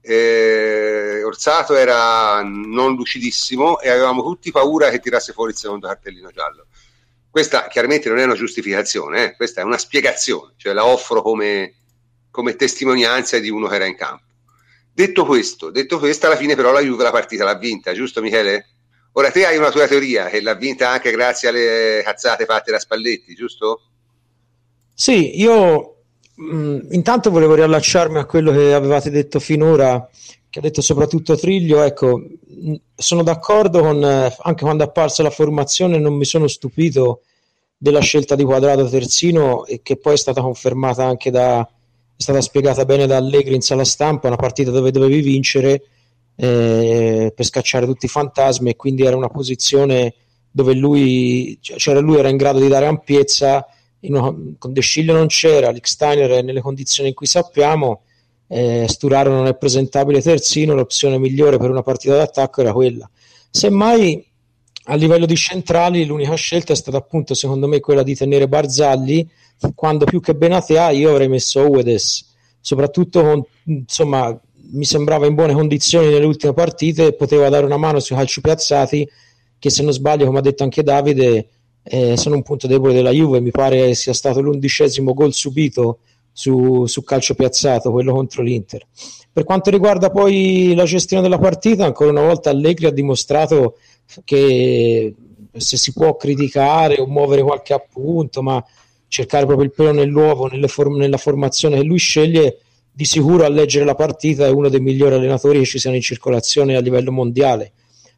Eh, 0.00 1.22
Orsato 1.24 1.74
era 1.74 2.42
non 2.42 2.94
lucidissimo 2.94 3.80
e 3.80 3.88
avevamo 3.88 4.22
tutti 4.22 4.50
paura 4.50 4.90
che 4.90 5.00
tirasse 5.00 5.32
fuori 5.32 5.52
il 5.52 5.56
secondo 5.56 5.86
cartellino 5.86 6.30
giallo. 6.30 6.66
Questa 7.30 7.66
chiaramente 7.66 8.08
non 8.08 8.18
è 8.18 8.24
una 8.24 8.34
giustificazione, 8.34 9.24
eh? 9.24 9.36
questa 9.36 9.60
è 9.60 9.64
una 9.64 9.78
spiegazione, 9.78 10.52
cioè 10.56 10.72
la 10.72 10.84
offro 10.84 11.20
come, 11.20 11.74
come 12.30 12.54
testimonianza 12.54 13.38
di 13.38 13.50
uno 13.50 13.66
che 13.66 13.74
era 13.74 13.86
in 13.86 13.96
campo. 13.96 14.22
Detto 14.92 15.24
questo, 15.24 15.70
detto 15.70 15.98
questo, 15.98 16.26
alla 16.26 16.36
fine 16.36 16.54
però 16.54 16.70
la 16.70 16.80
Juve 16.80 17.02
la 17.02 17.10
partita 17.10 17.42
l'ha 17.42 17.56
vinta, 17.56 17.92
giusto 17.92 18.20
Michele? 18.20 18.68
Ora 19.14 19.32
te 19.32 19.46
hai 19.46 19.56
una 19.56 19.72
tua 19.72 19.88
teoria 19.88 20.26
che 20.26 20.40
l'ha 20.40 20.54
vinta 20.54 20.90
anche 20.90 21.10
grazie 21.10 21.48
alle 21.48 22.02
cazzate 22.04 22.44
fatte 22.44 22.70
da 22.70 22.78
Spalletti, 22.78 23.34
giusto? 23.34 23.93
Sì, 24.94 25.40
io 25.40 25.96
mh, 26.36 26.56
mm, 26.56 26.78
intanto 26.92 27.30
volevo 27.30 27.54
riallacciarmi 27.54 28.18
a 28.18 28.24
quello 28.26 28.52
che 28.52 28.72
avevate 28.72 29.10
detto 29.10 29.40
finora, 29.40 30.08
che 30.48 30.58
ha 30.60 30.62
detto 30.62 30.80
soprattutto 30.80 31.36
Triglio. 31.36 31.82
Ecco, 31.82 32.18
mh, 32.18 32.70
mm, 32.70 32.74
sono 32.94 33.22
d'accordo 33.22 33.80
con 33.80 34.02
eh, 34.04 34.34
anche 34.42 34.64
quando 34.64 34.84
è 34.84 34.86
apparsa 34.86 35.22
la 35.22 35.30
formazione, 35.30 35.98
non 35.98 36.14
mi 36.14 36.24
sono 36.24 36.46
stupito 36.46 37.22
della 37.76 38.00
scelta 38.00 38.34
di 38.36 38.44
quadrato 38.44 38.88
terzino 38.88 39.66
e 39.66 39.80
che 39.82 39.96
poi 39.96 40.14
è 40.14 40.16
stata 40.16 40.40
confermata 40.40 41.04
anche 41.04 41.30
da 41.30 41.68
è 42.16 42.22
stata 42.22 42.40
spiegata 42.40 42.84
bene 42.84 43.06
da 43.06 43.16
Allegri 43.16 43.56
in 43.56 43.60
sala 43.60 43.84
stampa, 43.84 44.28
una 44.28 44.36
partita 44.36 44.70
dove 44.70 44.92
dovevi 44.92 45.20
vincere 45.20 45.82
eh, 46.36 47.32
per 47.34 47.44
scacciare 47.44 47.86
tutti 47.86 48.06
i 48.06 48.08
fantasmi 48.08 48.70
e 48.70 48.76
quindi 48.76 49.04
era 49.04 49.16
una 49.16 49.28
posizione 49.28 50.14
dove 50.50 50.74
lui, 50.74 51.58
cioè 51.60 52.00
lui 52.00 52.16
era 52.16 52.28
in 52.28 52.36
grado 52.36 52.60
di 52.60 52.68
dare 52.68 52.86
ampiezza 52.86 53.66
una, 54.08 54.34
con 54.58 54.72
De 54.72 54.80
Sciglio 54.80 55.12
non 55.12 55.26
c'era, 55.26 55.70
Lick 55.70 55.88
Steiner 55.88 56.30
è 56.30 56.42
nelle 56.42 56.60
condizioni 56.60 57.10
in 57.10 57.14
cui 57.14 57.26
sappiamo, 57.26 58.02
eh, 58.48 58.86
Sturaro 58.88 59.30
non 59.30 59.46
è 59.46 59.56
presentabile 59.56 60.20
terzino, 60.20 60.74
l'opzione 60.74 61.18
migliore 61.18 61.58
per 61.58 61.70
una 61.70 61.82
partita 61.82 62.16
d'attacco 62.16 62.60
era 62.60 62.72
quella. 62.72 63.08
Semmai 63.50 64.24
a 64.86 64.94
livello 64.96 65.24
di 65.26 65.36
centrali 65.36 66.04
l'unica 66.04 66.34
scelta 66.34 66.72
è 66.72 66.76
stata 66.76 66.98
appunto 66.98 67.34
secondo 67.34 67.66
me 67.66 67.80
quella 67.80 68.02
di 68.02 68.14
tenere 68.14 68.48
Barzalli, 68.48 69.28
quando 69.74 70.04
più 70.04 70.20
che 70.20 70.34
Benatea 70.34 70.90
io 70.90 71.10
avrei 71.10 71.28
messo 71.28 71.66
Uedes, 71.66 72.32
soprattutto 72.60 73.22
con, 73.22 73.44
insomma 73.64 74.38
mi 74.72 74.84
sembrava 74.84 75.26
in 75.26 75.34
buone 75.34 75.52
condizioni 75.52 76.08
nelle 76.08 76.24
ultime 76.24 76.52
partite, 76.52 77.14
poteva 77.14 77.48
dare 77.48 77.64
una 77.64 77.76
mano 77.76 78.00
sui 78.00 78.16
calci 78.16 78.40
piazzati 78.40 79.08
che 79.58 79.70
se 79.70 79.82
non 79.82 79.92
sbaglio 79.92 80.26
come 80.26 80.38
ha 80.38 80.42
detto 80.42 80.62
anche 80.62 80.82
Davide 80.82 81.48
eh, 81.84 82.16
sono 82.16 82.36
un 82.36 82.42
punto 82.42 82.66
debole 82.66 82.94
della 82.94 83.10
Juve, 83.10 83.40
mi 83.40 83.50
pare 83.50 83.94
sia 83.94 84.14
stato 84.14 84.40
l'undicesimo 84.40 85.12
gol 85.12 85.34
subito 85.34 85.98
su, 86.32 86.86
su, 86.86 87.04
calcio 87.04 87.34
piazzato, 87.34 87.92
quello 87.92 88.12
contro 88.12 88.42
l'Inter. 88.42 88.86
Per 89.30 89.44
quanto 89.44 89.70
riguarda 89.70 90.10
poi 90.10 90.72
la 90.74 90.84
gestione 90.84 91.22
della 91.22 91.38
partita, 91.38 91.84
ancora 91.84 92.10
una 92.10 92.22
volta 92.22 92.50
Allegri 92.50 92.86
ha 92.86 92.90
dimostrato 92.90 93.76
che 94.24 95.14
se 95.56 95.76
si 95.76 95.92
può 95.92 96.16
criticare 96.16 97.00
o 97.00 97.06
muovere 97.06 97.42
qualche 97.42 97.74
appunto, 97.74 98.42
ma 98.42 98.64
cercare 99.06 99.44
proprio 99.44 99.66
il 99.66 99.72
pelo 99.72 99.92
nell'uovo 99.92 100.48
form- 100.66 100.96
nella 100.96 101.18
formazione 101.18 101.76
che 101.76 101.84
lui 101.84 101.98
sceglie, 101.98 102.58
di 102.90 103.04
sicuro 103.04 103.44
a 103.44 103.48
leggere 103.48 103.84
la 103.84 103.94
partita 103.94 104.46
è 104.46 104.50
uno 104.50 104.68
dei 104.68 104.80
migliori 104.80 105.16
allenatori 105.16 105.58
che 105.58 105.64
ci 105.64 105.78
siano 105.78 105.96
in 105.96 106.02
circolazione 106.02 106.76
a 106.76 106.80
livello 106.80 107.10
mondiale 107.10 107.72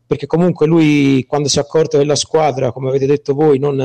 perché 0.06 0.26
comunque 0.26 0.66
lui 0.66 1.24
quando 1.26 1.48
si 1.48 1.58
è 1.58 1.62
accorto 1.62 1.98
che 1.98 2.04
la 2.04 2.14
squadra, 2.14 2.72
come 2.72 2.88
avete 2.88 3.06
detto 3.06 3.34
voi, 3.34 3.58
non, 3.58 3.76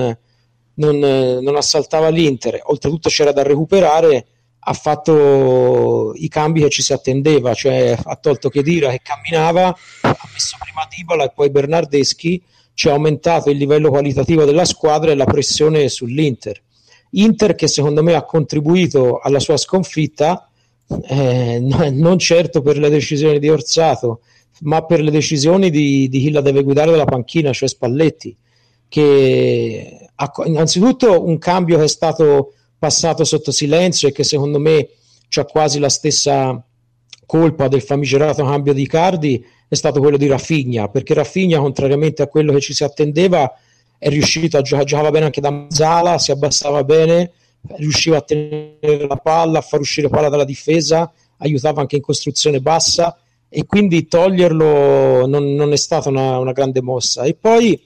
non, 0.75 0.97
non 0.97 1.55
assaltava 1.55 2.10
l'Inter, 2.10 2.60
oltretutto 2.63 3.10
c'era 3.10 3.31
da 3.31 3.43
recuperare, 3.43 4.25
ha 4.63 4.73
fatto 4.73 6.13
i 6.13 6.27
cambi 6.27 6.62
che 6.62 6.69
ci 6.69 6.84
si 6.84 6.93
attendeva, 6.93 7.53
cioè 7.53 7.97
ha 8.01 8.15
tolto 8.17 8.49
Chedira 8.49 8.91
che 8.91 9.01
camminava, 9.01 9.67
ha 9.67 10.29
messo 10.31 10.57
prima 10.60 10.88
Dybala 10.88 11.25
e 11.25 11.31
poi 11.34 11.49
Bernardeschi, 11.49 12.43
ci 12.73 12.89
ha 12.89 12.93
aumentato 12.93 13.49
il 13.49 13.57
livello 13.57 13.89
qualitativo 13.89 14.45
della 14.45 14.65
squadra 14.65 15.12
e 15.12 15.15
la 15.15 15.25
pressione 15.25 15.89
sull'Inter. 15.89 16.62
Inter 17.12 17.55
che 17.55 17.67
secondo 17.67 18.03
me 18.03 18.13
ha 18.13 18.23
contribuito 18.23 19.19
alla 19.19 19.39
sua 19.39 19.57
sconfitta, 19.57 20.47
eh, 21.07 21.60
non 21.91 22.19
certo 22.19 22.62
per 22.62 22.77
le 22.77 22.89
decisioni 22.89 23.39
di 23.39 23.49
Orsato, 23.49 24.21
ma 24.63 24.84
per 24.86 25.02
le 25.02 25.12
decisioni 25.12 25.69
di, 25.69 26.08
di 26.10 26.19
chi 26.19 26.32
la 26.32 26.41
deve 26.41 26.63
guidare 26.63 26.91
dalla 26.91 27.06
panchina, 27.06 27.54
cioè 27.54 27.69
Spalletti, 27.69 28.36
che 28.88 30.10
ha, 30.13 30.32
innanzitutto 30.45 31.26
un 31.26 31.38
cambio 31.38 31.78
che 31.78 31.86
è 31.86 31.88
stato 31.88 32.54
passato 32.78 33.24
sotto 33.24 33.52
silenzio 33.52 34.08
e 34.08 34.12
che 34.12 34.24
secondo 34.24 34.60
me 34.60 34.89
ha 35.34 35.45
quasi 35.45 35.80
la 35.80 35.89
stessa 35.89 36.62
colpa 37.26 37.67
del 37.67 37.82
famigerato 37.82 38.43
cambio 38.43 38.74
di 38.74 38.86
Cardi 38.88 39.45
è 39.67 39.76
stato 39.76 40.02
quello 40.02 40.17
di 40.17 40.28
Raffigna, 40.28 40.89
perché 40.89 41.13
Raffigna, 41.13 41.60
contrariamente 41.60 42.21
a 42.21 42.28
quello 42.28 42.52
che 42.52 42.60
ci 42.60 42.74
si 42.74 42.84
attendeva, 42.84 43.50
è 43.97 44.10
riuscito 44.10 44.58
a 44.58 44.62
giocare, 44.62 44.86
giocava 44.86 45.12
bene 45.12 45.26
anche 45.26 45.39
da 45.39 45.50
Mazzala, 45.50 46.17
si 46.17 46.32
abbassava 46.32 46.84
bene, 46.84 47.32
riusciva 47.78 48.17
a 48.17 48.21
tenere 48.21 49.08
la 49.08 49.15
palla, 49.15 49.60
a 49.60 49.62
far 49.62 49.80
uscire 49.80 50.10
palla 50.10 50.28
dalla 50.28 50.43
difesa, 50.43 51.10
aiutava 51.38 51.80
anche 51.80 51.95
in 51.95 52.02
costruzione 52.02 52.60
bassa 52.60 53.17
e 53.54 53.66
quindi 53.66 54.08
toglierlo 54.08 55.28
non, 55.28 55.54
non 55.56 55.74
è 55.74 55.76
stata 55.76 56.08
una, 56.08 56.38
una, 56.38 56.54
grande 56.54 56.82
mossa. 56.82 57.24
E 57.24 57.36
poi 57.36 57.78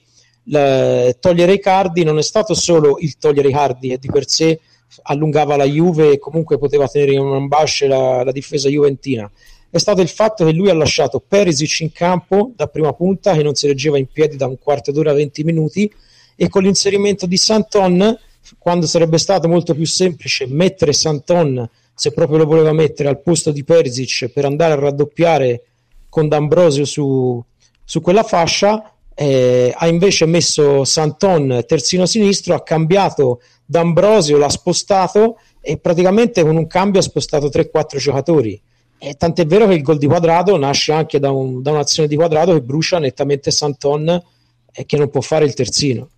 la, 0.44 1.12
togliere 1.18 1.54
i 1.54 1.60
cardi 1.60 2.04
non 2.04 2.18
è 2.18 2.22
stato 2.22 2.54
solo 2.54 2.98
il 3.00 3.18
togliere 3.18 3.48
i 3.48 3.52
cardi 3.52 3.88
che 3.88 3.98
di 3.98 4.06
per 4.06 4.28
sé 4.28 4.60
allungava 5.02 5.56
la 5.56 5.64
Juve 5.64 6.12
e 6.12 6.18
comunque 6.20 6.56
poteva 6.56 6.86
tenere 6.86 7.14
in 7.14 7.18
ambasce 7.18 7.88
la, 7.88 8.22
la 8.22 8.30
difesa 8.30 8.68
juventina. 8.68 9.28
È 9.68 9.78
stato 9.78 10.02
il 10.02 10.08
fatto 10.08 10.44
che 10.44 10.52
lui 10.52 10.70
ha 10.70 10.74
lasciato 10.74 11.18
Perisic 11.18 11.80
in 11.80 11.90
campo 11.90 12.52
da 12.54 12.68
prima 12.68 12.92
punta 12.92 13.32
che 13.32 13.42
non 13.42 13.56
si 13.56 13.66
reggeva 13.66 13.98
in 13.98 14.06
piedi 14.06 14.36
da 14.36 14.46
un 14.46 14.58
quarto 14.60 14.92
d'ora 14.92 15.10
a 15.10 15.14
20 15.14 15.42
minuti 15.42 15.92
e 16.36 16.48
con 16.48 16.62
l'inserimento 16.62 17.26
di 17.26 17.36
Santon 17.36 18.16
quando 18.56 18.86
sarebbe 18.86 19.18
stato 19.18 19.48
molto 19.48 19.74
più 19.74 19.84
semplice 19.84 20.46
mettere 20.46 20.92
Santon 20.92 21.68
se 21.96 22.12
proprio 22.12 22.36
lo 22.36 22.44
voleva 22.44 22.74
mettere 22.74 23.08
al 23.08 23.22
posto 23.22 23.50
di 23.52 23.64
Perisic 23.64 24.28
per 24.28 24.44
andare 24.44 24.74
a 24.74 24.76
raddoppiare 24.76 25.62
con 26.10 26.28
D'Ambrosio 26.28 26.84
su, 26.84 27.42
su 27.82 28.00
quella 28.02 28.22
fascia, 28.22 28.92
eh, 29.14 29.72
ha 29.74 29.88
invece 29.88 30.26
messo 30.26 30.84
Santon 30.84 31.64
terzino 31.66 32.04
sinistro, 32.04 32.54
ha 32.54 32.62
cambiato 32.62 33.40
D'Ambrosio, 33.64 34.36
l'ha 34.36 34.50
spostato 34.50 35.38
e 35.62 35.78
praticamente 35.78 36.42
con 36.42 36.56
un 36.56 36.66
cambio 36.66 37.00
ha 37.00 37.02
spostato 37.02 37.48
3-4 37.48 37.96
giocatori. 37.96 38.60
E 38.98 39.14
tant'è 39.14 39.46
vero 39.46 39.66
che 39.66 39.74
il 39.74 39.82
gol 39.82 39.96
di 39.96 40.06
quadrato 40.06 40.54
nasce 40.58 40.92
anche 40.92 41.18
da, 41.18 41.30
un, 41.30 41.62
da 41.62 41.70
un'azione 41.70 42.08
di 42.08 42.16
quadrato 42.16 42.52
che 42.52 42.60
brucia 42.60 42.98
nettamente 42.98 43.50
Santon 43.50 44.22
e 44.70 44.84
che 44.84 44.98
non 44.98 45.08
può 45.08 45.22
fare 45.22 45.46
il 45.46 45.54
terzino. 45.54 46.10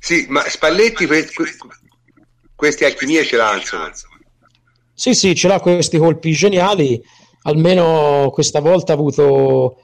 Sì, 0.00 0.26
ma 0.28 0.42
Spalletti 0.48 1.06
que- 1.06 1.30
que- 1.32 1.56
queste 2.60 2.84
alchimie 2.84 3.24
ce 3.24 3.36
l'ha, 3.36 3.56
insomma. 3.56 3.90
Sì, 4.92 5.14
sì, 5.14 5.34
ce 5.34 5.48
l'ha 5.48 5.60
questi 5.60 5.96
colpi 5.96 6.32
geniali. 6.32 7.02
Almeno 7.44 8.28
questa 8.30 8.60
volta 8.60 8.92
ha 8.92 8.96
avuto, 8.96 9.78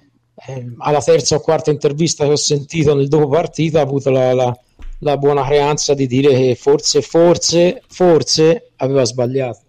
eh, 0.47 0.75
alla 0.77 1.01
terza 1.01 1.37
o 1.37 1.41
quarta 1.41 1.71
intervista 1.71 2.27
che 2.27 2.33
ho 2.33 2.37
sentito 2.37 2.95
nel 2.95 3.09
dopo 3.09 3.29
partita, 3.29 3.79
ha 3.79 3.83
avuto 3.83 4.11
la, 4.11 4.35
la, 4.35 4.55
la 4.99 5.17
buona 5.17 5.43
creanza 5.47 5.95
di 5.95 6.07
dire 6.07 6.35
che 6.35 6.55
forse, 6.55 7.01
forse, 7.01 7.83
forse 7.89 8.73
aveva 8.77 9.05
sbagliato. 9.05 9.61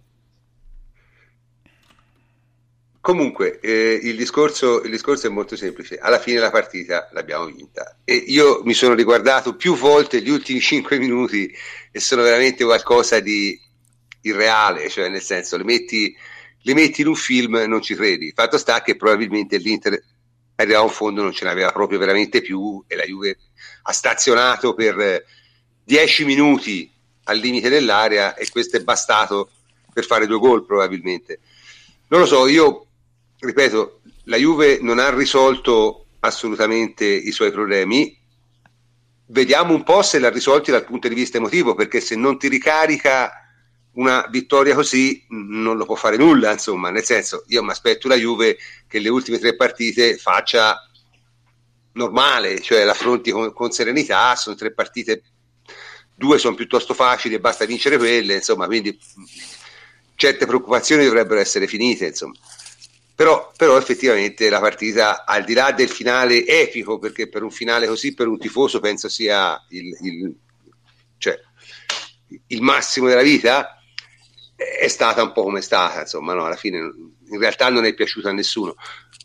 Comunque, 3.08 3.58
eh, 3.60 3.98
il, 4.02 4.18
discorso, 4.18 4.82
il, 4.82 4.90
discorso, 4.90 5.28
è 5.28 5.30
molto 5.30 5.56
semplice. 5.56 5.96
Alla 5.96 6.18
fine 6.18 6.40
la 6.40 6.50
partita 6.50 7.08
l'abbiamo 7.12 7.46
vinta. 7.46 7.96
E 8.04 8.12
io 8.12 8.60
mi 8.64 8.74
sono 8.74 8.92
riguardato 8.92 9.56
più 9.56 9.74
volte 9.74 10.20
gli 10.20 10.28
ultimi 10.28 10.60
5 10.60 10.98
minuti 10.98 11.50
e 11.90 12.00
sono 12.00 12.20
veramente 12.20 12.64
qualcosa 12.64 13.18
di 13.20 13.58
irreale, 14.20 14.90
cioè 14.90 15.08
nel 15.08 15.22
senso, 15.22 15.56
le 15.56 15.64
metti, 15.64 16.14
le 16.60 16.74
metti 16.74 17.00
in 17.00 17.06
un 17.06 17.14
film 17.14 17.56
e 17.56 17.66
non 17.66 17.80
ci 17.80 17.94
credi. 17.94 18.30
Fatto 18.36 18.58
sta 18.58 18.82
che 18.82 18.94
probabilmente 18.94 19.56
l'Inter 19.56 19.98
arrivava 20.56 20.82
a 20.82 20.86
un 20.88 20.92
fondo, 20.92 21.22
non 21.22 21.32
ce 21.32 21.46
n'aveva 21.46 21.72
proprio 21.72 21.98
veramente 21.98 22.42
più 22.42 22.84
e 22.86 22.94
la 22.94 23.04
Juve 23.04 23.38
ha 23.84 23.92
stazionato 23.92 24.74
per 24.74 25.24
10 25.82 26.26
minuti 26.26 26.92
al 27.24 27.38
limite 27.38 27.70
dell'area 27.70 28.34
e 28.34 28.46
questo 28.50 28.76
è 28.76 28.80
bastato 28.80 29.50
per 29.94 30.04
fare 30.04 30.26
due 30.26 30.38
gol 30.38 30.66
probabilmente. 30.66 31.40
Non 32.08 32.20
lo 32.20 32.26
so, 32.26 32.46
io 32.46 32.82
ripeto, 33.38 34.00
la 34.24 34.36
Juve 34.36 34.78
non 34.80 34.98
ha 34.98 35.10
risolto 35.10 36.06
assolutamente 36.20 37.04
i 37.04 37.30
suoi 37.30 37.50
problemi. 37.50 38.16
Vediamo 39.26 39.74
un 39.74 39.84
po' 39.84 40.02
se 40.02 40.18
l'ha 40.18 40.30
risolti 40.30 40.70
dal 40.70 40.84
punto 40.84 41.08
di 41.08 41.14
vista 41.14 41.36
emotivo, 41.36 41.74
perché 41.74 42.00
se 42.00 42.16
non 42.16 42.38
ti 42.38 42.48
ricarica 42.48 43.30
una 43.92 44.26
vittoria 44.30 44.74
così 44.74 45.24
non 45.28 45.76
lo 45.76 45.84
può 45.84 45.94
fare 45.94 46.16
nulla, 46.16 46.52
insomma, 46.52 46.90
nel 46.90 47.04
senso, 47.04 47.44
io 47.48 47.62
mi 47.62 47.70
aspetto 47.70 48.08
la 48.08 48.14
Juve 48.14 48.56
che 48.86 48.98
le 49.00 49.08
ultime 49.08 49.38
tre 49.38 49.56
partite 49.56 50.16
faccia 50.16 50.88
normale, 51.92 52.60
cioè 52.60 52.84
l'affronti 52.84 53.30
con, 53.30 53.52
con 53.52 53.70
serenità, 53.72 54.34
sono 54.36 54.56
tre 54.56 54.72
partite, 54.72 55.22
due 56.14 56.38
sono 56.38 56.54
piuttosto 56.54 56.94
facili 56.94 57.34
e 57.34 57.40
basta 57.40 57.64
vincere 57.64 57.98
quelle, 57.98 58.36
insomma, 58.36 58.66
quindi 58.66 58.96
certe 60.14 60.46
preoccupazioni 60.46 61.04
dovrebbero 61.04 61.40
essere 61.40 61.66
finite, 61.66 62.06
insomma. 62.06 62.34
Però, 63.18 63.50
però, 63.56 63.76
effettivamente 63.76 64.48
la 64.48 64.60
partita, 64.60 65.24
al 65.24 65.42
di 65.42 65.52
là 65.52 65.72
del 65.72 65.88
finale 65.88 66.46
epico, 66.46 67.00
perché 67.00 67.28
per 67.28 67.42
un 67.42 67.50
finale 67.50 67.88
così, 67.88 68.14
per 68.14 68.28
un 68.28 68.38
tifoso, 68.38 68.78
penso 68.78 69.08
sia 69.08 69.60
il, 69.70 69.88
il, 70.02 70.34
cioè, 71.18 71.36
il 72.46 72.62
massimo 72.62 73.08
della 73.08 73.22
vita, 73.22 73.76
è 74.54 74.86
stata 74.86 75.24
un 75.24 75.32
po' 75.32 75.42
come 75.42 75.58
è 75.58 75.62
stata, 75.62 76.02
insomma, 76.02 76.32
no? 76.32 76.44
alla 76.44 76.54
fine 76.54 76.78
in 76.78 77.38
realtà 77.40 77.68
non 77.70 77.86
è 77.86 77.92
piaciuto 77.92 78.28
a 78.28 78.32
nessuno. 78.32 78.76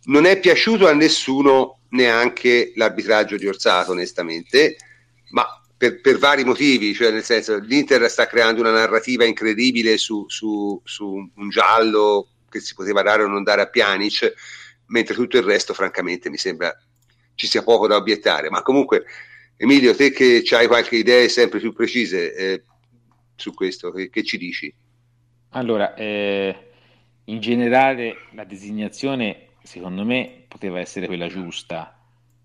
Non 0.05 0.25
è 0.25 0.39
piaciuto 0.39 0.87
a 0.87 0.93
nessuno 0.93 1.81
neanche 1.89 2.71
l'arbitraggio 2.73 3.37
di 3.37 3.47
Orsato, 3.47 3.91
onestamente, 3.91 4.75
ma 5.33 5.45
per, 5.77 6.01
per, 6.01 6.17
vari 6.17 6.43
motivi, 6.43 6.95
cioè 6.95 7.11
nel 7.11 7.23
senso 7.23 7.59
l'Inter 7.59 8.09
sta 8.09 8.25
creando 8.25 8.59
una 8.59 8.71
narrativa 8.71 9.23
incredibile 9.23 9.99
su, 9.99 10.25
su, 10.29 10.81
su 10.83 11.29
un 11.35 11.49
giallo 11.49 12.29
che 12.53 12.65
si 12.65 12.73
poteva 12.75 13.01
dare 13.01 13.23
o 13.23 13.27
non 13.27 13.43
dare 13.43 13.61
a 13.61 13.67
Pjanic, 13.67 14.33
mentre 14.87 15.15
tutto 15.15 15.37
il 15.37 15.43
resto, 15.43 15.73
francamente, 15.73 16.29
mi 16.29 16.37
sembra 16.37 16.75
ci 17.35 17.47
sia 17.47 17.63
poco 17.63 17.87
da 17.87 17.95
obiettare. 17.95 18.49
Ma 18.49 18.61
comunque, 18.61 19.05
Emilio, 19.57 19.95
te 19.95 20.11
che 20.11 20.43
hai 20.51 20.67
qualche 20.67 20.95
idea 20.95 21.27
sempre 21.27 21.59
più 21.59 21.73
precise 21.73 22.35
eh, 22.35 22.63
su 23.35 23.53
questo, 23.53 23.91
che, 23.91 24.09
che, 24.09 24.23
ci 24.23 24.37
dici? 24.37 24.73
Allora, 25.49 25.93
eh, 25.95 26.55
in 27.25 27.39
generale 27.39 28.27
la 28.33 28.43
designazione, 28.43 29.47
secondo 29.63 30.05
me, 30.05 30.45
poteva 30.47 30.79
essere 30.79 31.07
quella 31.07 31.27
giusta 31.27 31.97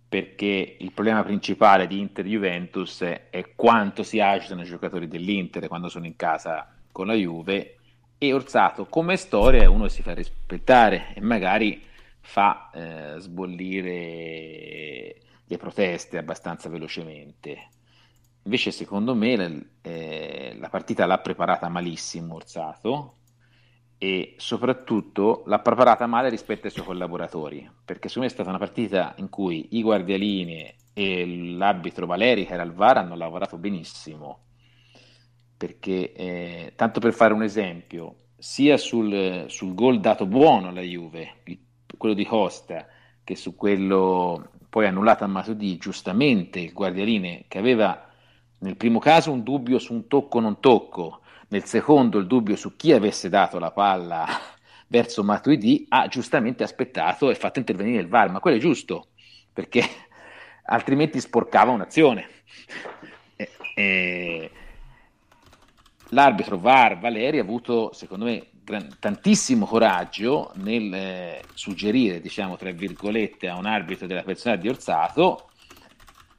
perché 0.09 0.77
il 0.79 0.93
problema 0.93 1.23
principale 1.23 1.87
di 1.87 1.99
Inter-Juventus 2.01 3.03
è 3.03 3.53
quanto 3.55 4.03
si 4.03 4.21
agitano 4.21 4.63
i 4.63 4.65
giocatori 4.65 5.07
dell'Inter 5.07 5.69
quando 5.69 5.91
sono 5.91 6.07
in 6.07 6.17
casa 6.17 6.75
con 6.91 7.07
la 7.07 7.13
Juve 7.13 7.78
e 8.19 8.33
Orsato 8.33 8.87
come 8.87 9.16
storia 9.16 9.71
uno 9.71 9.87
si 9.89 10.03
fa 10.03 10.12
rispettare 10.12 11.14
e 11.14 11.21
magari 11.21 11.81
fa 12.21 12.71
eh, 12.73 13.14
sbollire 13.21 15.16
le 15.45 15.57
proteste 15.57 16.19
abbastanza 16.19 16.69
velocemente. 16.69 17.69
Invece 18.43 18.73
secondo 18.73 19.14
me 19.14 19.71
eh, 19.83 20.57
la 20.59 20.69
partita 20.69 21.07
l'ha 21.07 21.19
preparata 21.19 21.69
malissimo 21.69 22.35
Orsato 22.35 23.14
e 23.99 24.35
soprattutto 24.37 25.43
l'ha 25.47 25.61
preparata 25.61 26.07
male 26.07 26.29
rispetto 26.29 26.66
ai 26.66 26.73
suoi 26.73 26.85
collaboratori, 26.85 27.71
perché 27.85 28.09
secondo 28.09 28.27
me 28.27 28.33
è 28.33 28.35
stata 28.35 28.49
una 28.49 28.59
partita 28.59 29.14
in 29.19 29.29
cui 29.29 29.69
i 29.73 29.83
guardialini 29.83 30.75
e 30.93 31.27
l'arbitro 31.57 32.07
Valeri 32.07 32.47
che 32.47 32.55
era 32.55 32.62
al 32.62 32.73
VAR 32.75 32.99
hanno 32.99 33.16
lavorato 33.16 33.57
benissimo 33.59 34.47
perché 35.59 36.13
eh, 36.13 36.73
tanto 36.77 37.01
per 37.01 37.13
fare 37.13 37.35
un 37.35 37.43
esempio, 37.43 38.29
sia 38.39 38.77
sul, 38.77 39.47
sul 39.49 39.75
gol 39.75 39.99
dato 39.99 40.25
buono 40.25 40.69
alla 40.69 40.81
Juve, 40.81 41.41
il, 41.45 41.59
quello 41.97 42.15
di 42.15 42.25
Costa, 42.25 42.87
che 43.25 43.35
su 43.35 43.57
quello 43.57 44.51
poi 44.71 44.87
annullato 44.87 45.25
a 45.25 45.27
Matuidi, 45.27 45.77
giustamente 45.77 46.61
il 46.61 46.73
Guardialine 46.73 47.45
che 47.49 47.59
aveva 47.59 48.09
nel 48.59 48.77
primo 48.77 49.01
caso 49.01 49.33
un 49.33 49.43
dubbio 49.43 49.79
su 49.79 49.93
un 49.93 50.07
tocco 50.07 50.41
non 50.41 50.61
tocco, 50.61 51.21
nel 51.49 51.65
secondo 51.65 52.19
il 52.19 52.27
dubbio 52.27 52.57
su 52.57 52.77
chi 52.77 52.93
avesse 52.93 53.29
dato 53.29 53.59
la 53.59 53.73
palla 53.73 54.27
verso 54.87 55.25
Matuidi, 55.25 55.87
ha 55.89 56.07
giustamente 56.07 56.63
aspettato 56.63 57.31
e 57.31 57.35
fatto 57.35 57.59
intervenire 57.59 58.01
il 58.01 58.09
VAR, 58.09 58.31
ma 58.31 58.41
quello 58.41 58.57
è 58.57 58.61
giusto, 58.61 59.09
perché 59.53 59.83
altrimenti 60.67 61.21
sporcava 61.21 61.73
un'azione. 61.73 62.27
E, 63.41 63.49
e, 63.77 64.51
l'arbitro 66.11 66.59
VAR 66.59 66.99
Valeri 66.99 67.39
ha 67.39 67.43
avuto, 67.43 67.93
secondo 67.93 68.25
me, 68.25 68.47
gran, 68.65 68.97
tantissimo 68.99 69.67
coraggio 69.67 70.53
nel 70.57 70.93
eh, 70.93 71.43
suggerire, 71.55 72.21
diciamo, 72.21 72.57
tra 72.57 72.71
virgolette, 72.71 73.49
a 73.49 73.57
un 73.57 73.67
arbitro 73.67 74.07
della 74.07 74.23
personalità 74.23 74.63
di 74.63 74.69
Orsato 74.69 75.51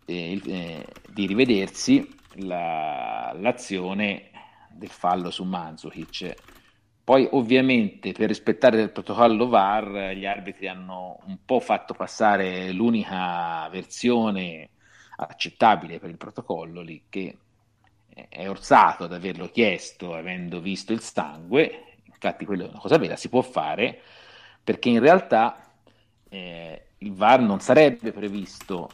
eh, 0.05 0.41
eh, 0.45 0.86
di 1.11 1.28
rivedersi 1.28 2.07
la, 2.36 3.36
l'azione 3.39 4.32
del 4.70 4.89
fallo 4.89 5.30
su 5.30 5.43
Manzukic. 5.43 6.34
Poi 7.03 7.28
ovviamente 7.32 8.11
per 8.11 8.28
rispettare 8.28 8.82
il 8.82 8.91
protocollo 8.91 9.47
VAR 9.47 10.13
gli 10.13 10.28
arbitri 10.28 10.67
hanno 10.67 11.20
un 11.26 11.39
po' 11.43 11.59
fatto 11.59 11.95
passare 11.95 12.72
l'unica 12.72 13.67
versione 13.72 14.70
accettabile 15.17 15.99
per 15.99 16.11
il 16.11 16.17
protocollo 16.17 16.82
lì 16.82 17.05
che 17.09 17.36
è 18.30 18.49
orsato 18.49 19.05
ad 19.05 19.14
averlo 19.14 19.49
chiesto 19.49 20.14
avendo 20.14 20.60
visto 20.60 20.93
il 20.93 21.01
sangue, 21.01 21.95
infatti 22.05 22.45
quella 22.45 22.66
è 22.66 22.70
una 22.70 22.80
cosa 22.80 22.97
vera, 22.97 23.16
si 23.16 23.30
può 23.30 23.41
fare, 23.41 24.01
perché 24.64 24.89
in 24.89 24.99
realtà 24.99 25.72
eh, 26.30 26.84
il 26.97 27.14
VAR 27.14 27.41
non 27.41 27.60
sarebbe 27.60 28.12
previsto 28.12 28.89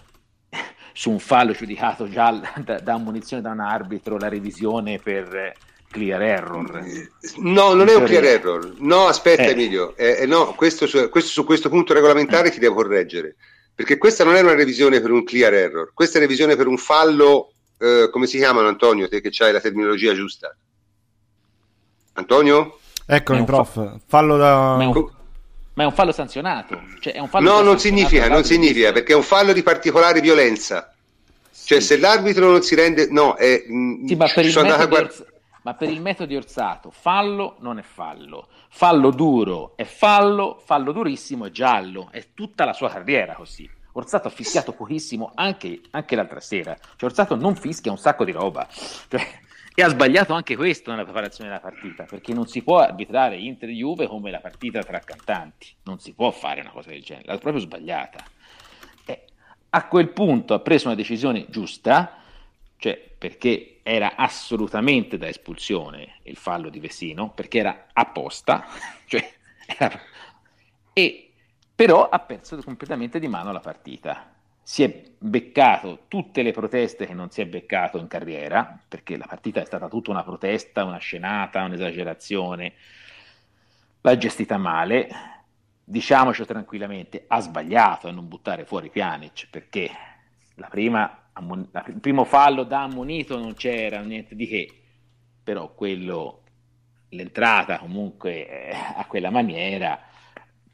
su 0.94 1.10
un 1.10 1.20
fallo 1.20 1.54
giudicato 1.54 2.10
già 2.10 2.32
da, 2.64 2.80
da 2.80 2.98
munizione 2.98 3.42
da 3.42 3.52
un 3.52 3.60
arbitro 3.60 4.18
la 4.18 4.30
revisione 4.30 5.00
per 5.00 5.54
clear 5.96 6.22
error. 6.22 6.84
No, 7.38 7.74
non 7.74 7.88
è 7.88 7.96
un 7.96 8.04
clear 8.04 8.26
error. 8.26 8.74
No, 8.80 9.08
aspetta 9.08 9.44
eh. 9.44 9.52
Emilio, 9.52 9.96
eh, 9.96 10.18
eh, 10.22 10.26
no, 10.26 10.54
questo, 10.54 10.88
su, 10.88 11.10
questo, 11.10 11.30
su 11.32 11.46
questo 11.46 11.70
punto 11.70 11.94
regolamentare 11.94 12.52
ti 12.52 12.60
devo 12.60 12.76
correggere, 12.76 13.36
perché 13.74 13.98
questa 13.98 14.26
non 14.26 14.36
è 14.36 14.42
una 14.42 14.56
revisione 14.56 15.00
per 15.00 15.12
un 15.12 15.24
clear 15.24 15.54
error, 15.54 15.94
questa 15.94 16.16
è 16.16 16.18
una 16.18 16.28
revisione 16.28 16.58
per 16.58 16.68
un 16.68 16.78
fallo 16.78 17.54
eh, 17.78 18.10
come 18.12 18.28
si 18.28 18.38
chiamano 18.38 18.68
Antonio, 18.68 19.08
te 19.08 19.22
che 19.22 19.32
hai 19.44 19.52
la 19.52 19.60
terminologia 19.60 20.14
giusta? 20.14 20.56
Antonio? 22.14 22.80
Eccomi, 23.06 23.44
prof. 23.44 23.98
Fallo 24.08 24.38
da... 24.38 24.76
Ma 24.78 24.84
è 24.84 24.86
un, 24.86 25.12
ma 25.74 25.84
è 25.84 25.86
un 25.86 25.94
fallo 25.94 26.12
sanzionato. 26.12 26.82
Cioè 27.00 27.20
un 27.20 27.28
fallo 27.28 27.52
no, 27.52 27.62
non 27.62 27.80
significa, 27.80 28.28
non 28.28 28.44
significa, 28.44 28.92
perché 28.92 29.14
è 29.14 29.16
un 29.16 29.24
fallo 29.24 29.54
di 29.54 29.62
particolare 29.62 30.22
violenza. 30.22 30.94
Cioè, 31.52 31.80
sì. 31.80 31.88
se 31.88 31.98
l'arbitro 31.98 32.50
non 32.50 32.62
si 32.62 32.76
rende... 32.76 33.08
No, 33.10 33.36
è... 33.36 33.66
Mm, 33.70 34.06
sì, 34.06 34.16
ma 34.16 34.28
per, 34.28 34.88
guard... 34.88 35.26
ma 35.64 35.74
per 35.74 35.90
il 35.90 36.02
metodo 36.02 36.30
di 36.30 36.36
Orsato, 36.36 36.92
fallo 36.92 37.58
non 37.60 37.78
è 37.78 37.84
fallo. 37.84 38.48
Fallo 38.70 39.10
duro 39.12 39.74
è 39.76 39.84
fallo, 39.84 40.62
fallo 40.64 40.92
durissimo 40.92 41.46
è 41.46 41.52
giallo. 41.52 42.10
È 42.12 42.28
tutta 42.34 42.66
la 42.66 42.74
sua 42.74 42.90
carriera 42.90 43.34
così. 43.34 43.70
Orsato 43.98 44.28
ha 44.28 44.32
fischiato 44.32 44.74
pochissimo 44.74 45.32
anche, 45.36 45.82
anche 45.92 46.16
l'altra 46.16 46.40
sera. 46.40 46.78
Cioè, 46.96 47.10
Orsato 47.10 47.36
non 47.36 47.56
fischia 47.56 47.92
un 47.92 47.98
sacco 47.98 48.26
di 48.26 48.32
roba. 48.32 48.68
Cioè, 48.70 49.44
E 49.78 49.84
ha 49.84 49.90
sbagliato 49.90 50.34
anche 50.34 50.56
questo 50.56 50.90
nella 50.90 51.04
preparazione 51.04 51.50
della 51.50 51.62
partita, 51.62 52.06
perché 52.06 52.34
non 52.34 52.48
si 52.48 52.62
può 52.62 52.80
arbitrare 52.80 53.36
Inter-Juve 53.36 54.08
come 54.08 54.32
la 54.32 54.40
partita 54.40 54.82
tra 54.82 55.00
cantanti, 55.00 55.68
non 55.84 56.00
si 56.00 56.14
può 56.14 56.32
fare 56.32 56.62
una 56.62 56.70
cosa 56.70 56.92
del 56.92 57.04
genere, 57.04 57.28
l'ha 57.28 57.38
proprio 57.38 57.62
sbagliata. 57.62 58.24
E 59.06 59.26
a 59.72 59.88
quel 59.88 60.10
punto 60.14 60.54
ha 60.54 60.60
preso 60.60 60.88
una 60.88 60.96
decisione 60.96 61.48
giusta, 61.50 62.20
cioè 62.78 62.98
perché 63.18 63.82
era 63.84 64.16
assolutamente 64.16 65.18
da 65.18 65.28
espulsione 65.28 66.20
il 66.24 66.38
fallo 66.38 66.70
di 66.70 66.80
Vessino, 66.80 67.32
perché 67.32 67.58
era 67.60 67.88
apposta, 67.92 68.66
cioè 69.08 69.30
era... 69.78 70.00
e 70.94 71.32
però 71.76 72.08
ha 72.08 72.20
perso 72.20 72.56
completamente 72.64 73.20
di 73.20 73.28
mano 73.28 73.52
la 73.52 73.60
partita. 73.60 74.32
Si 74.64 74.82
è 74.82 75.04
beccato 75.18 76.06
tutte 76.08 76.42
le 76.42 76.52
proteste 76.52 77.06
che 77.06 77.14
non 77.14 77.30
si 77.30 77.42
è 77.42 77.46
beccato 77.46 77.98
in 77.98 78.08
carriera, 78.08 78.80
perché 78.88 79.18
la 79.18 79.28
partita 79.28 79.62
è 79.62 79.66
stata 79.66 79.90
tutta 79.90 80.10
una 80.10 80.24
protesta, 80.24 80.86
una 80.86 80.98
scenata, 80.98 81.64
un'esagerazione, 81.64 82.74
l'ha 84.02 84.18
gestita 84.18 84.58
male, 84.58 85.10
diciamoci 85.84 86.46
tranquillamente, 86.46 87.26
ha 87.28 87.40
sbagliato 87.42 88.08
a 88.08 88.12
non 88.12 88.28
buttare 88.28 88.66
fuori 88.66 88.90
Pjanic, 88.90 89.48
perché 89.52 89.92
la 90.56 90.68
prima, 90.68 91.26
la, 91.72 91.86
il 91.88 92.00
primo 92.00 92.24
fallo 92.24 92.64
da 92.64 92.84
ammonito 92.84 93.38
non 93.38 93.54
c'era 93.54 94.00
niente 94.00 94.36
di 94.36 94.48
che, 94.48 94.82
però 95.44 95.74
quello, 95.74 96.42
l'entrata 97.10 97.78
comunque 97.78 98.48
eh, 98.48 98.76
a 98.96 99.06
quella 99.06 99.30
maniera, 99.30 100.00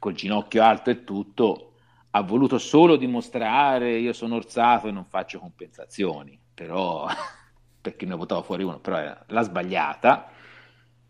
col 0.02 0.14
ginocchio 0.14 0.64
alto 0.64 0.90
e 0.90 1.04
tutto, 1.04 1.74
ha 2.10 2.22
voluto 2.22 2.58
solo 2.58 2.96
dimostrare 2.96 3.98
io 3.98 4.12
sono 4.12 4.34
orzato 4.34 4.88
e 4.88 4.90
non 4.90 5.04
faccio 5.04 5.38
compensazioni, 5.38 6.36
però 6.52 7.06
perché 7.80 8.04
ne 8.04 8.14
ho 8.14 8.16
votato 8.16 8.42
fuori 8.42 8.64
uno, 8.64 8.80
però 8.80 8.96
era, 8.96 9.24
l'ha 9.28 9.42
sbagliata. 9.42 10.28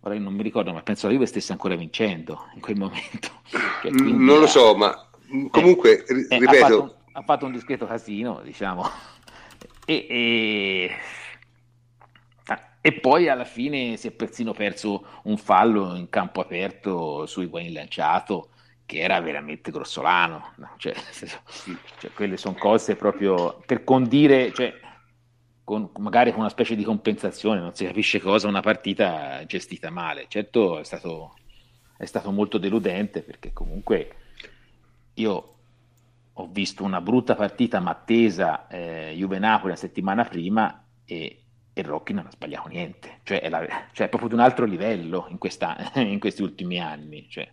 Ora 0.01 0.18
non 0.18 0.34
mi 0.34 0.43
ricordo, 0.43 0.74
ma 0.74 0.82
penso 0.82 1.07
che 1.07 1.07
la 1.07 1.12
Juve 1.14 1.26
stesse 1.26 1.53
ancora 1.53 1.74
vincendo 1.74 2.49
in 2.55 2.61
quel 2.61 2.76
momento. 2.76 3.30
Cioè, 3.80 3.90
non 3.90 4.38
lo 4.38 4.47
so, 4.47 4.76
ma 4.76 5.09
comunque, 5.51 6.05
eh, 6.05 6.38
ripeto... 6.38 6.55
Ha 6.55 6.68
fatto, 6.68 6.97
ha 7.12 7.22
fatto, 7.22 7.47
un 7.47 7.53
discreto 7.53 7.86
casino, 7.86 8.43
diciamo. 8.45 8.84
E, 9.84 10.07
e, 10.09 10.90
e, 12.80 12.93
poi 13.01 13.28
alla 13.28 13.45
fine 13.45 13.97
si 13.97 14.07
è 14.07 14.11
persino 14.12 14.53
perso 14.53 15.05
un 15.24 15.36
fallo 15.36 15.97
in 15.97 16.09
campo 16.09 16.40
aperto 16.40 17.26
su 17.26 17.40
Higuain 17.40 17.72
lanciato 17.72 18.51
che 18.93 19.01
era 19.01 19.18
veramente 19.22 19.70
grossolano, 19.70 20.53
no? 20.57 20.74
cioè, 20.76 20.93
cioè, 21.99 22.12
quelle 22.12 22.36
sono 22.36 22.55
cose 22.59 22.95
proprio 22.95 23.62
per 23.64 23.84
condire, 23.84 24.53
cioè, 24.53 24.70
con, 25.64 25.90
magari 25.97 26.30
con 26.30 26.40
una 26.40 26.51
specie 26.51 26.76
di 26.76 26.84
compensazione, 26.84 27.61
non 27.61 27.74
si 27.74 27.86
capisce 27.86 28.20
cosa, 28.20 28.49
una 28.49 28.61
partita 28.61 29.43
gestita 29.47 29.88
male. 29.88 30.26
Certo 30.28 30.78
è 30.78 30.84
stato, 30.84 31.36
è 31.97 32.05
stato 32.05 32.30
molto 32.32 32.59
deludente 32.59 33.22
perché 33.22 33.55
comunque 33.55 34.16
io 35.14 35.55
ho 36.34 36.49
visto 36.49 36.84
una 36.84 37.01
brutta 37.01 37.34
partita 37.34 37.80
mattesa 37.80 38.66
eh, 38.68 39.14
Juve-Napoli 39.16 39.72
la 39.72 39.78
settimana 39.78 40.24
prima 40.24 40.84
e, 41.07 41.45
e 41.72 41.82
Rocchi 41.82 42.12
non 42.12 42.26
ha 42.26 42.30
sbagliato 42.30 42.68
niente, 42.68 43.20
cioè 43.22 43.40
è, 43.40 43.49
la, 43.49 43.66
cioè 43.93 44.07
è 44.07 44.11
proprio 44.11 44.28
di 44.28 44.34
un 44.34 44.40
altro 44.40 44.66
livello 44.66 45.28
in, 45.30 45.38
questa, 45.38 45.78
in 45.97 46.18
questi 46.18 46.43
ultimi 46.43 46.78
anni. 46.78 47.26
Cioè 47.30 47.51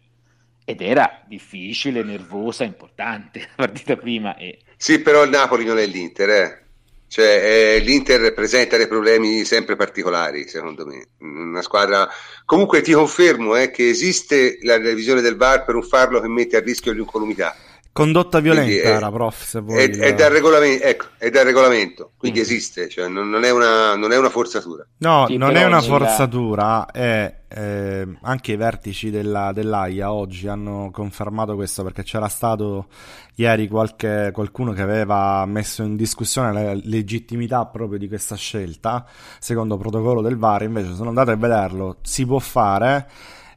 ed 0.70 0.82
era 0.82 1.24
difficile, 1.26 2.04
nervosa, 2.04 2.64
importante 2.64 3.40
la 3.40 3.66
partita 3.66 3.96
prima. 3.96 4.38
E... 4.38 4.60
Sì, 4.78 5.00
però 5.00 5.24
il 5.24 5.32
Napoli 5.32 5.66
non 5.66 5.80
è 5.80 5.86
l'Inter, 5.88 6.30
eh. 6.30 6.64
Cioè, 7.08 7.26
eh, 7.26 7.80
l'Inter 7.80 8.32
presenta 8.36 8.78
dei 8.78 8.88
problemi 8.88 9.44
sempre 9.46 9.76
particolari, 9.76 10.48
secondo 10.48 10.86
me. 10.86 11.08
Una 11.22 11.64
squadra. 11.64 12.08
Comunque 12.46 12.82
ti 12.82 12.92
confermo 12.92 13.56
eh, 13.56 13.72
che 13.72 13.90
esiste 13.90 14.60
la 14.62 14.78
revisione 14.78 15.22
del 15.22 15.38
VAR 15.38 15.66
per 15.66 15.74
un 15.74 15.82
farlo 15.82 16.22
che 16.22 16.28
mette 16.28 16.58
a 16.58 16.60
rischio 16.60 16.92
l'incolumità. 16.92 17.56
Condotta 17.92 18.40
violenta 18.40 18.72
è, 18.72 18.96
era, 18.96 19.12
prof, 19.12 19.44
se 19.44 19.60
vuoi. 19.60 19.84
È, 19.84 19.90
è, 19.90 20.14
dal 20.14 20.32
regolamento, 20.32 20.86
ecco, 20.86 21.06
è 21.18 21.30
dal 21.30 21.44
regolamento, 21.44 22.12
quindi 22.18 22.40
mm. 22.40 22.42
esiste, 22.44 22.88
cioè 22.88 23.08
non, 23.08 23.30
non, 23.30 23.44
è 23.44 23.52
una, 23.52 23.96
non, 23.96 24.12
è 24.12 24.18
una, 24.18 24.30
forzatura. 24.30 24.86
No, 24.98 25.26
sì, 25.28 25.38
non 25.38 25.56
è 25.56 25.66
una 25.66 25.82
forzatura, 25.82 26.86
è, 26.92 27.42
eh, 27.48 28.08
anche 28.22 28.52
i 28.54 28.56
vertici 28.56 29.10
della, 29.10 29.52
dell'AIA 29.52 30.14
oggi 30.14 30.48
hanno 30.48 30.92
confermato 30.94 31.56
questo 31.56 31.84
perché 31.84 32.04
c'era 32.04 32.28
stato 32.28 32.88
ieri 33.36 33.68
qualche, 33.68 34.30
qualcuno 34.34 34.72
che 34.72 34.82
aveva 34.82 35.46
messo 35.46 35.82
in 35.84 35.96
discussione 35.96 36.54
la 36.54 36.80
legittimità 36.84 37.66
proprio 37.66 37.98
di 37.98 38.08
questa 38.08 38.36
scelta, 38.36 39.06
secondo 39.40 39.78
protocollo 39.78 40.22
del 40.22 40.38
VAR, 40.38 40.64
invece 40.64 40.94
sono 40.94 41.10
andato 41.10 41.32
a 41.32 41.36
vederlo, 41.36 41.98
si 42.04 42.26
può 42.26 42.40
fare 42.40 43.10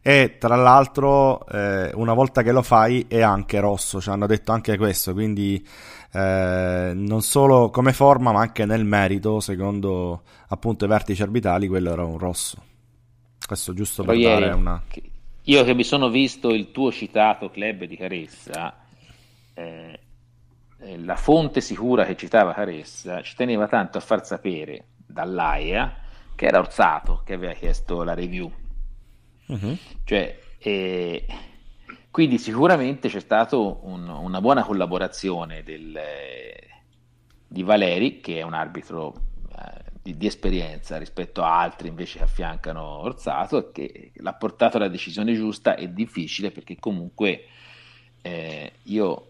e 0.05 0.37
tra 0.37 0.57
l'altro 0.57 1.47
eh, 1.47 1.93
una 1.95 2.13
volta 2.13 2.43
che 2.43 2.51
lo 2.51 2.63
fai 2.63 3.07
è 3.07 3.21
anche 3.21 3.61
rosso, 3.61 4.01
ci 4.01 4.11
hanno 4.11 4.27
detto 4.27 4.51
anche 4.51 4.77
questo, 4.77 5.13
quindi 5.13 5.65
eh, 6.13 6.91
non 6.93 7.23
solo 7.23 7.71
come 7.71 7.93
forma 7.93 8.33
ma 8.33 8.41
anche 8.41 8.67
nel 8.67 8.85
merito, 8.85 9.39
secondo 9.39 10.23
appunto 10.49 10.87
i 10.87 10.89
vertici 10.89 11.23
arbitrali, 11.23 11.69
quello 11.69 11.93
era 11.93 12.05
un 12.05 12.19
rosso. 12.19 12.61
Questo 13.47 13.73
giusto 13.75 14.03
per 14.03 14.17
Però 14.17 14.41
dare 14.41 14.53
una... 14.53 14.83
Io 15.45 15.65
che 15.65 15.75
mi 15.75 15.85
sono 15.85 16.09
visto 16.09 16.51
il 16.51 16.73
tuo 16.73 16.91
citato 16.91 17.51
club 17.51 17.85
di 17.85 17.97
Caressa, 17.97 18.75
eh, 19.55 20.01
eh, 20.81 20.99
la 20.99 21.17
fonte 21.17 21.61
sicura 21.61 22.05
che 22.05 22.17
citava 22.17 22.53
Caressa 22.53 23.23
ci 23.23 23.37
teneva 23.37 23.69
tanto 23.69 23.99
a 23.99 24.01
far 24.01 24.27
sapere 24.27 24.87
dall'AIA 25.07 25.95
che 26.35 26.47
era 26.47 26.59
Orsato 26.59 27.23
che 27.25 27.35
aveva 27.35 27.53
chiesto 27.53 28.03
la 28.03 28.15
review 28.15 28.51
Uh-huh. 29.53 29.77
Cioè, 30.05 30.39
eh, 30.59 31.27
quindi 32.11 32.39
sicuramente 32.39 33.09
c'è 33.09 33.21
stata 33.21 33.57
un, 33.57 34.09
una 34.09 34.41
buona 34.41 34.63
collaborazione 34.63 35.63
del, 35.63 35.99
di 37.47 37.63
Valeri, 37.63 38.21
che 38.21 38.39
è 38.39 38.43
un 38.43 38.55
arbitro 38.55 39.15
eh, 39.51 39.85
di, 40.03 40.17
di, 40.17 40.27
esperienza 40.27 40.99
rispetto 40.99 41.43
a 41.43 41.59
altri 41.59 41.89
invece 41.89 42.19
che 42.19 42.25
affiancano 42.25 42.83
Orzato, 42.83 43.71
che 43.73 44.13
l'ha 44.15 44.35
portato 44.35 44.77
alla 44.77 44.89
decisione 44.89 45.35
giusta 45.35 45.75
e 45.75 45.93
difficile 45.93 46.51
perché 46.51 46.77
comunque 46.79 47.47
eh, 48.23 48.73
io 48.85 49.27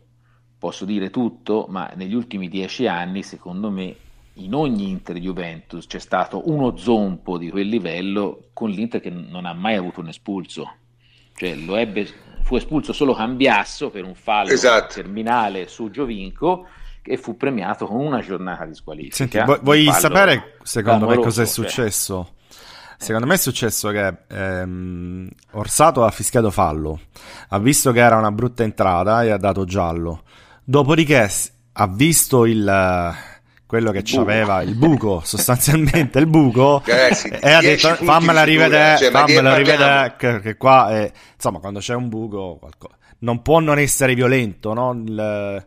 posso 0.59 0.85
dire 0.85 1.11
tutto, 1.11 1.67
ma 1.69 1.91
negli 1.97 2.15
ultimi 2.15 2.49
dieci 2.49 2.87
anni, 2.87 3.25
secondo 3.25 3.71
me, 3.71 3.97
in 4.35 4.55
ogni 4.55 4.89
Inter 4.89 5.17
Juventus 5.17 5.87
c'è 5.87 5.99
stato 5.99 6.49
uno 6.51 6.77
zompo 6.77 7.37
di 7.37 7.51
quel 7.51 7.69
livello 7.69 8.49
con 8.53 8.71
l'Inter 8.71 9.01
che 9.01 9.11
non 9.11 9.45
ha 9.45 9.53
mai 9.53 9.77
avuto 9.77 10.01
un 10.01 10.09
espulso. 10.09 10.77
Cioè 11.35 11.55
lo 11.57 11.77
ebbe, 11.77 12.09
fu 12.43 12.57
espulso 12.57 12.93
solo 12.93 13.15
Cambiasso 13.15 13.91
per 13.91 14.05
un 14.05 14.15
fallo 14.15 14.51
esatto. 14.51 14.95
terminale 14.95 15.69
su 15.69 15.91
Giovinco 15.91 16.67
e 17.03 17.17
fu 17.17 17.37
premiato 17.37 17.87
con 17.87 18.01
una 18.01 18.21
giornata 18.21 18.65
di 18.65 18.75
squalifica. 18.75 19.17
Senti, 19.17 19.41
vuoi, 19.43 19.59
vuoi 19.63 19.93
sapere 19.93 20.57
secondo 20.63 21.07
me 21.07 21.17
cosa 21.17 21.43
è 21.43 21.47
cioè. 21.47 21.55
successo? 21.55 22.25
Cioè. 22.25 22.41
Secondo 22.99 23.27
me 23.27 23.35
è 23.35 23.39
successo 23.39 23.91
che 23.91 24.15
ehm, 24.29 25.29
Orsato 25.53 26.05
ha 26.05 26.11
fischiato 26.13 26.53
fallo, 26.53 27.01
ha 27.49 27.59
visto 27.59 27.91
che 27.91 27.99
era 27.99 28.17
una 28.17 28.31
brutta 28.31 28.63
entrata 28.63 29.25
e 29.25 29.31
ha 29.31 29.39
dato 29.39 29.65
giallo. 29.65 30.23
Dopodiché 30.63 31.29
ha 31.73 31.87
visto 31.89 32.45
il, 32.47 32.65
quello 33.73 33.91
che 33.91 34.03
c'aveva 34.05 34.61
il 34.61 34.75
buco, 34.75 35.23
sostanzialmente 35.25 36.19
il 36.19 36.27
buco, 36.27 36.83
Ragazzi, 36.85 37.29
e 37.29 37.53
ha 37.53 37.61
detto 37.63 37.89
fammela 37.95 38.45
rivedere, 38.45 38.99
cioè, 38.99 39.11
fammela 39.11 39.57
rivedere, 39.57 40.15
che, 40.19 40.41
che, 40.41 40.57
qua 40.59 40.91
è, 40.91 41.11
insomma 41.35 41.59
quando 41.59 41.79
c'è 41.79 41.95
un 41.95 42.11
buco 42.11 42.59
qualcosa, 42.61 42.99
non 43.21 43.41
può 43.41 43.61
non 43.61 43.79
essere 43.79 44.15
violento, 44.15 44.75
no? 44.75 44.93
Il, 44.93 45.67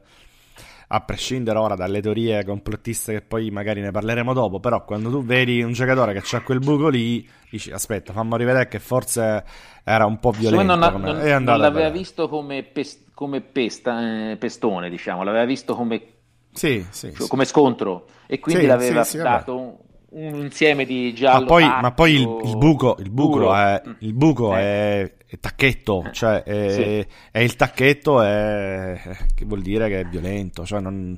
a 0.88 1.02
prescindere 1.02 1.58
ora 1.58 1.74
dalle 1.74 2.00
teorie 2.00 2.46
complottiste 2.46 3.14
che 3.14 3.22
poi 3.22 3.50
magari 3.50 3.82
ne 3.82 3.90
parleremo 3.90 4.34
dopo, 4.34 4.60
però 4.60 4.86
quando 4.86 5.10
tu 5.10 5.26
vedi 5.26 5.64
un 5.64 5.74
giocatore 5.74 6.14
che 6.14 6.22
c'ha 6.24 6.42
quel 6.42 6.60
buco 6.60 6.90
lì, 6.90 7.28
dici 7.50 7.72
aspetta, 7.72 8.14
fammi 8.14 8.38
rivedere 8.38 8.68
che 8.68 8.78
forse 8.78 9.44
era 9.84 10.06
un 10.06 10.20
po' 10.20 10.30
violento. 10.30 10.64
Non, 10.64 10.84
ha, 10.84 10.90
non, 10.92 11.44
non 11.44 11.58
l'aveva 11.60 11.90
visto 11.90 12.30
come, 12.30 12.62
pest, 12.62 13.06
come 13.16 13.42
pesta, 13.42 14.30
eh, 14.30 14.38
pestone, 14.38 14.92
diciamo, 14.92 15.24
l'aveva 15.24 15.46
visto 15.46 15.74
come 15.74 16.15
sì, 16.56 16.86
sì, 16.90 17.14
cioè, 17.14 17.28
come 17.28 17.46
scontro 17.46 18.08
e 18.28 18.40
quindi 18.40 18.62
sì, 18.62 18.68
l'aveva 18.68 19.04
sì, 19.04 19.18
dato 19.18 19.58
un, 19.58 19.76
un, 20.10 20.36
insieme 20.36 20.86
di 20.86 21.14
giallo 21.14 21.42
ma 21.42 21.46
poi, 21.46 21.64
ma 21.66 21.92
poi 21.92 22.14
il, 22.14 22.40
il, 22.46 22.58
buco, 22.58 22.96
il 23.00 23.10
buco, 23.10 23.54
è, 23.54 23.82
mm. 23.86 23.92
il 24.00 24.14
buco 24.14 24.56
eh. 24.56 24.60
è, 24.60 25.14
è, 25.26 25.40
tacchetto 25.40 26.06
eh. 26.06 26.14
cioè 26.14 26.44
è, 26.44 27.06
è, 27.32 27.40
il 27.40 27.56
tacchetto 27.58 28.22
è, 28.22 29.00
che 29.36 29.46
vuol 29.46 29.62
dire 29.62 29.90
che 29.90 30.00
è 30.00 30.06
violento 30.06 30.66
cioè 30.66 30.80
non, 30.80 31.18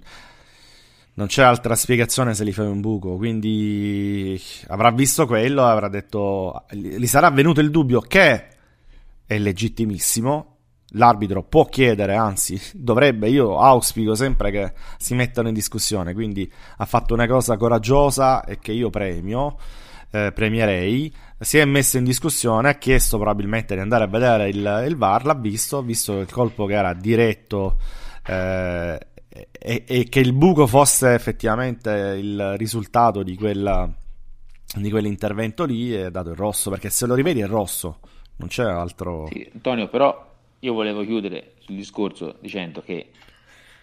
non 1.13 1.27
c'è 1.27 1.43
altra 1.43 1.75
spiegazione 1.75 2.33
se 2.33 2.43
gli 2.43 2.51
fai 2.51 2.65
un 2.65 2.81
buco 2.81 3.15
quindi 3.15 4.41
avrà 4.69 4.89
visto 4.89 5.27
quello 5.27 5.65
avrà 5.65 5.87
detto 5.87 6.65
gli 6.71 7.05
sarà 7.05 7.29
venuto 7.29 7.61
il 7.61 7.69
dubbio 7.69 8.01
che 8.01 8.47
è 9.27 9.37
legittimissimo 9.37 10.56
l'arbitro 10.91 11.43
può 11.43 11.65
chiedere, 11.65 12.15
anzi 12.15 12.59
dovrebbe, 12.73 13.29
io 13.29 13.59
auspico 13.59 14.15
sempre 14.15 14.51
che 14.51 14.73
si 14.97 15.15
mettano 15.15 15.47
in 15.47 15.53
discussione, 15.53 16.13
quindi 16.13 16.51
ha 16.77 16.85
fatto 16.85 17.13
una 17.13 17.27
cosa 17.27 17.57
coraggiosa 17.57 18.43
e 18.45 18.59
che 18.59 18.71
io 18.71 18.89
premio. 18.89 19.57
eh, 20.11 20.31
premierei, 20.31 21.13
si 21.39 21.57
è 21.57 21.65
messo 21.65 21.97
in 21.97 22.03
discussione, 22.03 22.69
ha 22.69 22.75
chiesto 22.75 23.17
probabilmente 23.17 23.75
di 23.75 23.81
andare 23.81 24.05
a 24.05 24.07
vedere 24.07 24.49
il, 24.49 24.83
il 24.87 24.95
VAR, 24.95 25.25
l'ha 25.25 25.35
visto, 25.35 25.81
visto 25.81 26.19
il 26.19 26.31
colpo 26.31 26.65
che 26.65 26.73
era 26.73 26.93
diretto 26.93 27.77
eh, 28.25 28.99
e, 29.51 29.83
e, 29.85 30.03
che 30.09 30.19
il 30.19 30.33
buco 30.33 30.65
fosse 30.65 31.13
effettivamente 31.13 31.91
il 32.19 32.55
risultato 32.57 33.21
di, 33.23 33.35
quella, 33.35 33.89
di 34.75 34.89
quell'intervento 34.89 35.65
lì 35.65 35.95
ha 35.95 36.09
dato 36.09 36.29
il 36.29 36.35
rosso, 36.35 36.69
perché 36.69 36.89
se 36.89 37.05
lo 37.05 37.13
rivedi 37.13 37.41
è 37.41 37.47
rosso, 37.47 37.99
non 38.37 38.47
c'è 38.47 38.63
altro... 38.63 39.27
Sì, 39.29 39.47
Antonio, 39.53 39.87
però 39.89 40.26
io 40.59 40.73
volevo 40.73 41.03
chiudere 41.03 41.53
sul 41.59 41.75
discorso 41.75 42.35
dicendo 42.39 42.81
che 42.81 43.11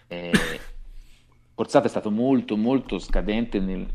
eh, 0.07 0.31
Forzato 1.53 1.87
è 1.87 1.89
stato 1.89 2.11
molto 2.11 2.57
molto 2.57 2.99
scadente 2.99 3.59
nel, 3.59 3.87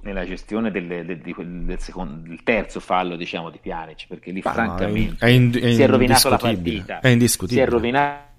nella 0.00 0.24
gestione 0.26 0.70
del, 0.70 0.86
del, 0.86 1.18
del, 1.18 1.78
secondo, 1.78 2.28
del, 2.28 2.42
terzo 2.42 2.80
fallo 2.80 3.16
diciamo 3.16 3.50
di 3.50 3.58
Pjanic 3.58 4.06
perché 4.08 4.32
lì 4.32 4.40
ah, 4.42 4.52
francamente 4.52 5.24
è 5.24 5.28
in, 5.28 5.52
è 5.52 5.74
si 5.74 5.82
è 5.82 5.86
rovinato 5.86 6.28
la 6.28 6.38
partita. 6.38 7.00
È 7.00 7.08
indiscutibile. 7.08 7.64
Si 7.64 7.68
è 7.68 7.70
rovinato 7.70 8.32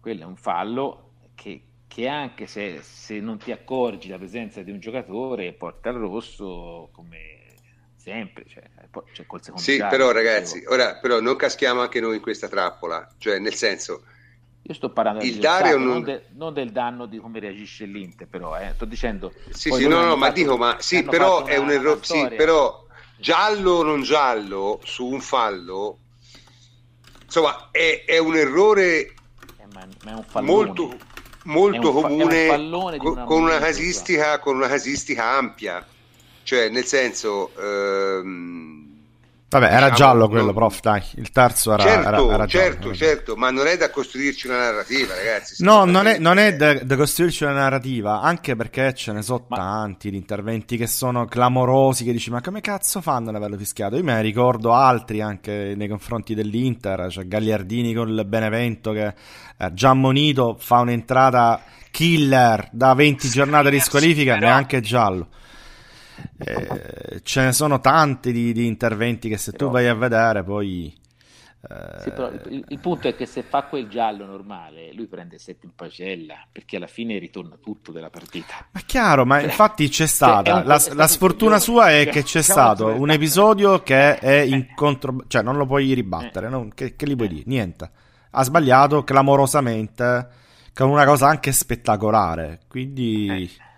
quello 0.00 0.22
è 0.22 0.26
un 0.26 0.36
fallo 0.36 1.12
che, 1.34 1.62
che 1.86 2.08
anche 2.08 2.46
se, 2.46 2.80
se, 2.82 3.20
non 3.20 3.38
ti 3.38 3.52
accorgi 3.52 4.06
della 4.06 4.18
presenza 4.18 4.62
di 4.62 4.70
un 4.70 4.80
giocatore 4.80 5.52
porta 5.52 5.90
al 5.90 5.96
rosso 5.96 6.88
come 6.92 7.38
sempre, 7.96 8.44
cioè, 8.48 8.62
cioè 9.12 9.26
col 9.26 9.42
secondo 9.42 9.62
Sì, 9.62 9.76
giallo, 9.76 9.90
però 9.90 10.10
ragazzi, 10.12 10.64
ora 10.66 10.98
però 10.98 11.20
non 11.20 11.36
caschiamo 11.36 11.80
anche 11.80 12.00
noi 12.00 12.16
in 12.16 12.22
questa 12.22 12.48
trappola, 12.48 13.06
cioè 13.18 13.38
nel 13.38 13.54
senso... 13.54 14.04
Io 14.62 14.74
sto 14.74 14.90
parlando 14.90 15.24
il 15.24 15.38
dare 15.38 15.76
non... 15.76 15.86
Non, 15.86 16.02
de, 16.02 16.24
non... 16.34 16.54
del 16.54 16.70
danno 16.70 17.06
di 17.06 17.18
come 17.18 17.40
reagisce 17.40 17.84
l'Inter, 17.84 18.26
però 18.26 18.58
eh. 18.58 18.72
sto 18.74 18.84
dicendo... 18.84 19.32
Sì, 19.50 19.70
sì, 19.70 19.86
no, 19.86 20.02
no, 20.02 20.16
ma 20.16 20.30
dico, 20.30 20.56
ma 20.56 20.76
sì, 20.80 21.02
però 21.02 21.44
è 21.44 21.56
un 21.56 21.70
errore, 21.70 22.00
sì, 22.02 22.26
però 22.36 22.86
giallo 23.18 23.72
o 23.72 23.82
non 23.82 24.02
giallo 24.02 24.80
su 24.84 25.06
un 25.06 25.20
fallo, 25.20 25.98
insomma, 27.24 27.68
è, 27.70 28.04
è 28.06 28.18
un 28.18 28.36
errore 28.36 29.14
ma, 29.86 29.94
ma 30.04 30.10
è 30.10 30.14
un 30.14 30.24
fallone. 30.24 30.52
molto, 30.52 30.96
molto 31.44 31.96
un, 31.96 32.02
comune 32.02 32.48
un 32.48 32.96
con, 32.98 33.12
una, 33.12 33.24
con 33.24 33.42
una 33.42 33.58
casistica 33.58 34.38
con 34.38 34.56
una 34.56 34.68
casistica 34.68 35.24
ampia 35.36 35.86
cioè 36.42 36.68
nel 36.68 36.84
senso 36.84 37.52
ehm, 37.58 38.89
Vabbè, 39.50 39.64
era 39.64 39.90
diciamo, 39.90 39.96
giallo 39.96 40.28
quello, 40.28 40.44
non... 40.44 40.54
prof, 40.54 40.80
dai, 40.80 41.02
il 41.16 41.32
terzo 41.32 41.72
era 41.72 41.82
certo, 41.82 42.06
era, 42.08 42.34
era 42.34 42.46
certo, 42.46 42.78
giallo, 42.78 42.94
certo, 42.94 43.36
ma 43.36 43.50
non 43.50 43.66
è 43.66 43.76
da 43.76 43.90
costruirci 43.90 44.46
una 44.46 44.58
narrativa, 44.58 45.12
ragazzi. 45.12 45.64
No, 45.64 45.84
non 45.84 46.06
è, 46.06 46.18
non 46.18 46.38
è 46.38 46.54
da, 46.54 46.74
da, 46.74 46.94
costruirci 46.94 47.42
una 47.42 47.54
narrativa, 47.54 48.20
anche 48.20 48.54
perché 48.54 48.94
ce 48.94 49.10
ne 49.10 49.22
sono 49.22 49.46
ma... 49.48 49.56
tanti 49.56 50.10
di 50.10 50.16
interventi 50.16 50.76
che 50.76 50.86
sono 50.86 51.24
clamorosi, 51.24 52.04
che 52.04 52.12
dici, 52.12 52.30
ma 52.30 52.40
come 52.40 52.60
cazzo 52.60 53.00
fanno 53.00 53.30
ad 53.30 53.34
averlo 53.34 53.56
fischiato? 53.56 53.96
Io 53.96 54.04
me 54.04 54.14
ne 54.14 54.22
ricordo 54.22 54.72
altri 54.72 55.20
anche 55.20 55.74
nei 55.76 55.88
confronti 55.88 56.36
dell'Inter, 56.36 57.10
cioè 57.10 57.26
Gagliardini 57.26 57.92
con 57.92 58.08
il 58.08 58.24
Benevento 58.24 58.92
che 58.92 59.14
eh, 59.58 59.72
già 59.72 59.88
ammonito 59.88 60.58
fa 60.60 60.78
un'entrata 60.78 61.60
killer 61.90 62.68
da 62.70 62.94
20 62.94 63.28
giornate 63.28 63.70
di 63.70 63.80
squalifica, 63.80 64.36
neanche 64.36 64.80
giallo. 64.80 65.26
Eh, 66.38 67.20
ce 67.22 67.42
ne 67.42 67.52
sono 67.52 67.80
tanti 67.80 68.32
di, 68.32 68.52
di 68.52 68.66
interventi 68.66 69.28
che 69.28 69.36
se 69.36 69.52
però, 69.52 69.66
tu 69.66 69.72
vai 69.72 69.86
a 69.88 69.94
vedere 69.94 70.42
poi... 70.42 70.98
Eh... 71.68 72.00
Sì, 72.00 72.12
il, 72.54 72.64
il, 72.68 72.78
punto 72.78 73.08
è 73.08 73.14
che 73.14 73.26
se 73.26 73.42
fa 73.42 73.64
quel 73.64 73.86
giallo 73.88 74.24
normale, 74.24 74.94
lui 74.94 75.06
prende 75.06 75.38
7 75.38 75.66
in 75.66 75.74
pagella 75.74 76.46
perché 76.50 76.76
alla 76.76 76.86
fine 76.86 77.18
ritorna 77.18 77.56
tutto 77.62 77.92
della 77.92 78.08
partita. 78.08 78.66
Ma 78.70 78.80
chiaro, 78.86 79.26
ma 79.26 79.40
infatti 79.42 79.88
c'è 79.88 80.06
stata. 80.06 80.62
Cioè, 80.62 80.64
la, 80.64 80.94
la 80.94 81.06
sfortuna 81.06 81.58
sua 81.58 81.90
è 81.90 82.08
che 82.08 82.22
c'è 82.22 82.40
stato 82.40 82.86
un 82.86 83.10
episodio 83.10 83.82
che 83.82 84.18
è 84.18 84.40
in 84.40 84.74
contro. 84.74 85.24
cioè 85.26 85.42
non 85.42 85.56
lo 85.58 85.66
puoi 85.66 85.92
ribattere, 85.92 86.46
eh. 86.46 86.50
no? 86.50 86.68
che, 86.74 86.96
che 86.96 87.06
gli 87.06 87.16
puoi 87.16 87.28
dire? 87.28 87.42
Niente. 87.44 87.90
Ha 88.30 88.42
sbagliato 88.42 89.04
clamorosamente 89.04 90.28
con 90.72 90.88
una 90.88 91.04
cosa 91.04 91.28
anche 91.28 91.52
spettacolare. 91.52 92.60
Quindi. 92.68 93.68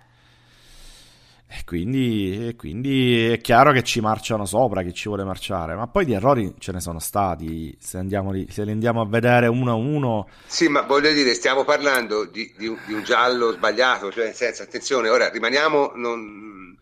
E 1.55 1.65
quindi, 1.65 2.47
e 2.47 2.55
quindi, 2.55 3.29
è 3.29 3.39
chiaro 3.39 3.71
che 3.71 3.83
ci 3.83 4.01
marciano 4.01 4.43
sopra, 4.43 4.81
che 4.81 4.91
ci 4.91 5.07
vuole 5.07 5.23
marciare, 5.23 5.75
ma 5.75 5.85
poi 5.85 6.03
di 6.03 6.13
errori 6.13 6.55
ce 6.57 6.71
ne 6.71 6.79
sono 6.79 6.97
stati, 6.97 7.77
se, 7.79 7.99
andiamo 7.99 8.33
se 8.49 8.65
li 8.65 8.71
andiamo 8.71 9.01
a 9.01 9.05
vedere 9.05 9.45
uno 9.45 9.71
a 9.71 9.75
uno. 9.75 10.27
Sì, 10.47 10.67
ma 10.67 10.81
voglio 10.81 11.13
dire, 11.13 11.35
stiamo 11.35 11.63
parlando 11.63 12.25
di, 12.25 12.51
di, 12.57 12.65
un, 12.65 12.77
di 12.87 12.93
un, 12.93 13.03
giallo 13.03 13.51
sbagliato, 13.51 14.11
cioè 14.11 14.25
nel 14.25 14.33
senso, 14.33 14.63
attenzione, 14.63 15.09
ora 15.09 15.29
rimaniamo, 15.29 15.91
non... 15.95 16.75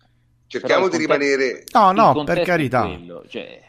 cerchiamo 0.47 0.87
di 0.87 0.97
rimanere... 0.97 1.65
No, 1.73 1.91
no, 1.91 2.23
per 2.23 2.41
carità. 2.43 2.83
Quello, 2.83 3.25
cioè... 3.27 3.59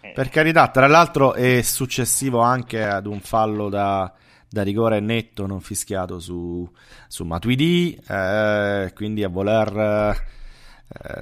eh. 0.00 0.12
Per 0.12 0.28
carità, 0.28 0.68
tra 0.68 0.86
l'altro 0.86 1.34
è 1.34 1.60
successivo 1.62 2.38
anche 2.38 2.84
ad 2.84 3.06
un 3.06 3.18
fallo 3.18 3.68
da, 3.68 4.12
da 4.48 4.62
rigore 4.62 5.00
netto 5.00 5.44
non 5.44 5.60
fischiato 5.60 6.20
su, 6.20 6.70
su 7.08 7.24
Matuidi, 7.24 8.00
eh, 8.08 8.92
quindi 8.94 9.24
a 9.24 9.28
voler 9.28 9.76
eh, 9.76 10.40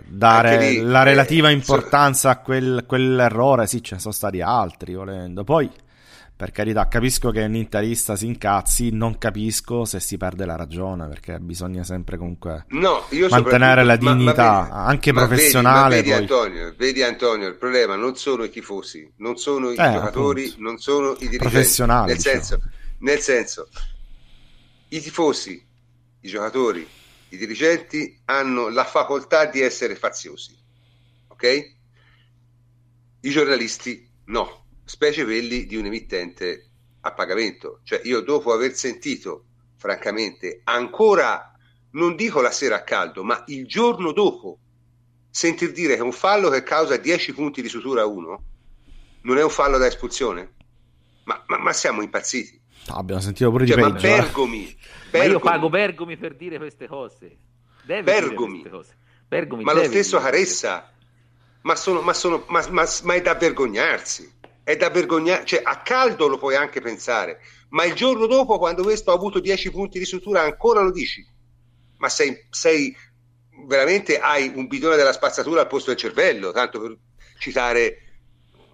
dare 0.07 0.59
lì, 0.59 0.81
la 0.81 1.03
relativa 1.03 1.49
eh, 1.49 1.53
importanza 1.53 2.31
a 2.31 2.39
quel, 2.39 2.85
quell'errore, 2.87 3.67
sì, 3.67 3.83
ce 3.83 3.95
ne 3.95 4.01
sono 4.01 4.13
stati 4.13 4.41
altri 4.41 4.95
volendo. 4.95 5.45
Poi, 5.45 5.71
per 6.37 6.51
carità, 6.53 6.89
capisco 6.89 7.31
che 7.31 7.43
un 7.43 7.55
interista 7.55 8.17
si 8.17 8.27
incazzi, 8.27 8.91
non 8.91 9.19
capisco 9.19 9.85
se 9.85 10.01
si 10.01 10.17
perde 10.17 10.47
la 10.47 10.57
ragione, 10.57 11.07
perché 11.07 11.39
bisogna 11.39 11.85
sempre 11.85 12.17
comunque 12.17 12.65
no, 12.69 13.05
mantenere 13.29 13.85
la 13.85 13.97
dignità, 13.97 14.43
ma, 14.43 14.59
ma 14.61 14.67
vedi, 14.67 14.89
anche 14.89 15.13
professionale. 15.13 15.97
Vedi, 15.97 16.11
vedi, 16.11 16.21
Antonio, 16.23 16.75
vedi, 16.77 17.03
Antonio, 17.03 17.47
il 17.47 17.57
problema 17.57 17.95
non 17.97 18.17
sono 18.17 18.45
i 18.45 18.51
tifosi, 18.51 19.13
non 19.19 19.37
sono 19.37 19.71
i 19.71 19.75
eh, 19.75 19.93
giocatori, 19.93 20.47
appunto. 20.47 20.63
non 20.63 20.79
sono 20.79 21.13
i 21.19 21.29
dirigenti. 21.29 21.83
Nel, 21.85 22.17
diciamo. 22.17 22.17
senso, 22.17 22.61
nel 23.01 23.19
senso, 23.19 23.69
i 24.89 25.01
tifosi, 25.01 25.67
i 26.21 26.29
giocatori, 26.29 26.89
i 27.31 27.37
dirigenti 27.37 28.21
hanno 28.27 28.69
la 28.69 28.85
facoltà 28.85 29.47
di 29.47 29.61
essere 29.61 29.95
faziosi, 29.97 30.57
ok? 31.29 31.75
I 33.21 33.31
giornalisti 33.31 34.09
no, 34.27 34.67
specie 34.85 35.25
quelli 35.25 35.67
di 35.67 35.77
un 35.77 35.87
emittente 35.87 36.71
a 37.01 37.13
pagamento. 37.13 37.81
Cioè 37.85 38.01
io 38.05 38.21
dopo 38.21 38.53
aver 38.53 38.75
sentito, 38.75 39.45
francamente, 39.77 40.61
ancora, 40.65 41.53
non 41.93 42.17
dico 42.17 42.41
la 42.41 42.51
sera 42.51 42.77
a 42.77 42.83
caldo, 42.83 43.23
ma 43.23 43.43
il 43.47 43.67
giorno 43.67 44.13
dopo, 44.13 44.59
sentir 45.31 45.73
dire 45.73 45.95
che 45.97 46.03
un 46.03 46.13
fallo 46.13 46.51
che 46.51 46.63
causa 46.63 46.97
10 46.97 47.33
punti 47.35 47.63
di 47.63 47.69
sutura 47.69 48.03
a 48.03 48.07
uno 48.07 48.45
non 49.23 49.39
è 49.39 49.43
un 49.43 49.51
fallo 49.51 49.79
da 49.79 49.87
espulsione? 49.87 50.55
Ma, 51.25 51.43
ma, 51.47 51.59
ma 51.59 51.73
siamo 51.73 52.03
impazziti. 52.03 52.60
Abbiamo 52.89 53.21
sentito 53.21 53.51
pure 53.51 53.67
cioè, 53.67 53.77
di 53.77 53.83
peggio. 53.83 54.09
Ma 54.09 54.17
Bergomi, 54.17 54.69
eh. 54.69 54.77
Bergomi, 55.11 55.27
Ma 55.27 55.33
io 55.33 55.39
pago 55.41 55.69
Bergomi 55.69 56.17
per 56.17 56.35
dire 56.35 56.59
queste 56.59 56.87
cose. 56.87 57.37
Deve 57.83 58.03
Bergomi. 58.03 58.59
Dire 58.59 58.71
cose. 58.71 58.97
Bergomi 59.29 59.63
ma 59.65 59.73
lo 59.73 59.85
stesso 59.85 60.19
Caressa. 60.19 60.93
Ma, 61.63 61.77
sono, 61.77 62.01
ma, 62.01 62.13
sono, 62.13 62.45
ma, 62.49 62.67
ma, 62.71 62.87
ma, 63.03 63.15
è 63.15 63.21
da 63.21 63.35
vergognarsi. 63.35 64.33
È 64.63 64.77
da 64.77 64.91
vergognarsi. 64.91 65.47
Cioè, 65.47 65.61
a 65.63 65.83
caldo 65.83 66.27
lo 66.27 66.39
puoi 66.39 66.57
anche 66.57 66.81
pensare. 66.81 67.41
Ma 67.71 67.85
il 67.85 67.95
giorno 67.95 68.27
dopo, 68.27 68.59
quando 68.59 68.83
questo 68.83 69.11
ha 69.11 69.15
avuto 69.15 69.41
10 69.41 69.71
punti 69.71 69.99
di 69.99 70.05
sutura, 70.05 70.43
ancora 70.43 70.81
lo 70.81 70.91
dici. 70.91 71.25
Ma 71.99 72.09
sei, 72.09 72.47
sei 72.51 72.97
veramente 73.67 74.19
hai 74.19 74.51
un 74.55 74.67
bidone 74.67 74.97
della 74.97 75.13
spazzatura 75.13 75.61
al 75.61 75.67
posto 75.67 75.91
del 75.91 75.99
cervello, 75.99 76.51
tanto 76.51 76.81
per 76.81 76.97
citare 77.39 78.10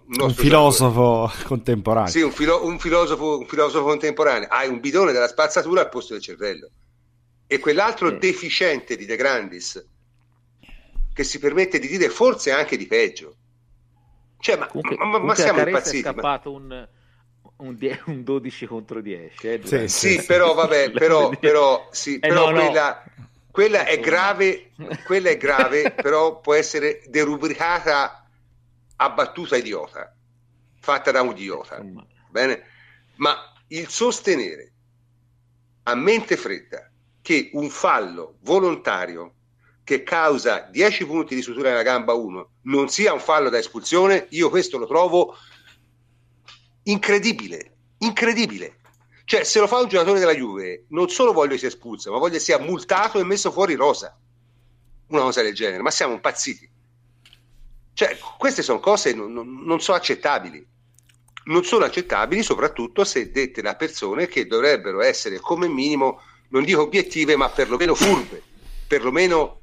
un 0.07 0.33
filosofo 0.33 1.27
cervello. 1.27 1.47
contemporaneo. 1.47 2.09
Sì, 2.09 2.21
un, 2.21 2.31
filo- 2.31 2.65
un, 2.65 2.79
filosofo, 2.79 3.39
un, 3.39 3.45
filosofo, 3.45 3.83
contemporaneo. 3.83 4.47
Hai 4.49 4.69
un 4.69 4.79
bidone 4.79 5.11
della 5.11 5.27
spazzatura 5.27 5.81
al 5.81 5.89
posto 5.89 6.13
del 6.13 6.21
cervello. 6.21 6.69
E 7.45 7.59
quell'altro 7.59 8.09
sì. 8.09 8.17
deficiente 8.17 8.95
di 8.95 9.05
De 9.05 9.15
Grandis 9.15 9.85
che 11.13 11.23
si 11.23 11.39
permette 11.39 11.79
di 11.79 11.87
dire 11.87 12.09
forse 12.09 12.51
anche 12.51 12.77
di 12.77 12.85
peggio. 12.85 13.35
Cioè, 14.39 14.57
ma, 14.57 14.67
comunque, 14.67 14.97
ma, 14.97 15.17
ma 15.17 15.35
siamo 15.35 15.61
impazziti. 15.61 15.97
È 15.97 16.11
scappato 16.11 16.51
ma... 16.51 16.57
un, 16.57 16.87
un, 17.57 17.75
die- 17.75 18.01
un, 18.05 18.23
12 18.23 18.65
contro 18.67 19.01
10. 19.01 19.47
Eh, 19.47 19.61
sì, 19.63 19.87
sì, 19.87 20.23
però 20.25 20.53
vabbè, 20.53 20.91
però, 20.97 21.29
però, 21.29 21.87
sì, 21.91 22.15
eh, 22.15 22.19
però 22.19 22.51
no, 22.51 22.59
quella, 22.59 23.03
no. 23.15 23.27
quella 23.49 23.85
è 23.85 23.99
grave, 23.99 24.69
quella 25.05 25.29
è 25.29 25.37
grave, 25.37 25.91
però 25.99 26.39
può 26.39 26.53
essere 26.53 27.01
derubricata 27.07 28.26
a 28.97 29.09
battuta 29.09 29.57
idiota, 29.57 30.15
fatta 30.79 31.11
da 31.11 31.21
un 31.21 31.31
idiota. 31.31 31.83
Bene? 32.29 32.63
Ma 33.15 33.35
il 33.67 33.87
sostenere 33.87 34.73
a 35.83 35.95
mente 35.95 36.37
fredda 36.37 36.89
che 37.21 37.49
un 37.53 37.69
fallo 37.69 38.37
volontario 38.41 39.33
che 39.83 40.03
causa 40.03 40.67
10 40.69 41.05
punti 41.05 41.35
di 41.35 41.41
sutura 41.41 41.69
nella 41.69 41.81
gamba 41.81 42.13
1 42.13 42.49
non 42.63 42.89
sia 42.89 43.13
un 43.13 43.19
fallo 43.19 43.49
da 43.49 43.57
espulsione, 43.57 44.27
io 44.31 44.49
questo 44.49 44.77
lo 44.77 44.85
trovo 44.85 45.35
incredibile, 46.83 47.75
incredibile. 47.99 48.79
Cioè, 49.23 49.43
se 49.43 49.59
lo 49.59 49.67
fa 49.67 49.79
un 49.79 49.89
giocatore 49.89 50.19
della 50.19 50.33
Juve, 50.33 50.85
non 50.89 51.09
solo 51.09 51.33
voglio 51.33 51.51
che 51.51 51.57
sia 51.57 51.67
espulso, 51.67 52.11
ma 52.11 52.17
voglio 52.17 52.33
che 52.33 52.39
sia 52.39 52.59
multato 52.59 53.19
e 53.19 53.25
messo 53.25 53.51
fuori 53.51 53.75
rosa. 53.75 54.17
Una 55.07 55.21
cosa 55.21 55.41
del 55.41 55.53
genere, 55.53 55.81
ma 55.81 55.91
siamo 55.91 56.13
impazziti. 56.13 56.69
Cioè, 57.97 58.15
queste 58.37 58.61
sono 58.61 58.79
cose 58.79 59.11
non, 59.15 59.33
non, 59.33 59.63
non 59.63 59.81
sono 59.81 59.97
accettabili. 59.97 60.63
Non 61.45 61.63
sono 61.63 61.83
accettabili 61.83 62.43
soprattutto 62.43 63.03
se 63.03 63.31
dette 63.31 63.63
da 63.63 63.75
persone 63.75 64.27
che 64.27 64.45
dovrebbero 64.45 65.01
essere 65.01 65.39
come 65.39 65.67
minimo, 65.67 66.21
non 66.49 66.63
dico 66.63 66.81
obiettive, 66.81 67.35
ma 67.35 67.49
perlomeno 67.49 67.95
furbe, 67.95 68.43
perlomeno 68.85 69.61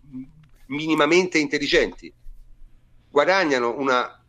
minimamente 0.66 1.38
intelligenti. 1.38 2.12
Guadagnano 3.08 3.78
una 3.78 4.20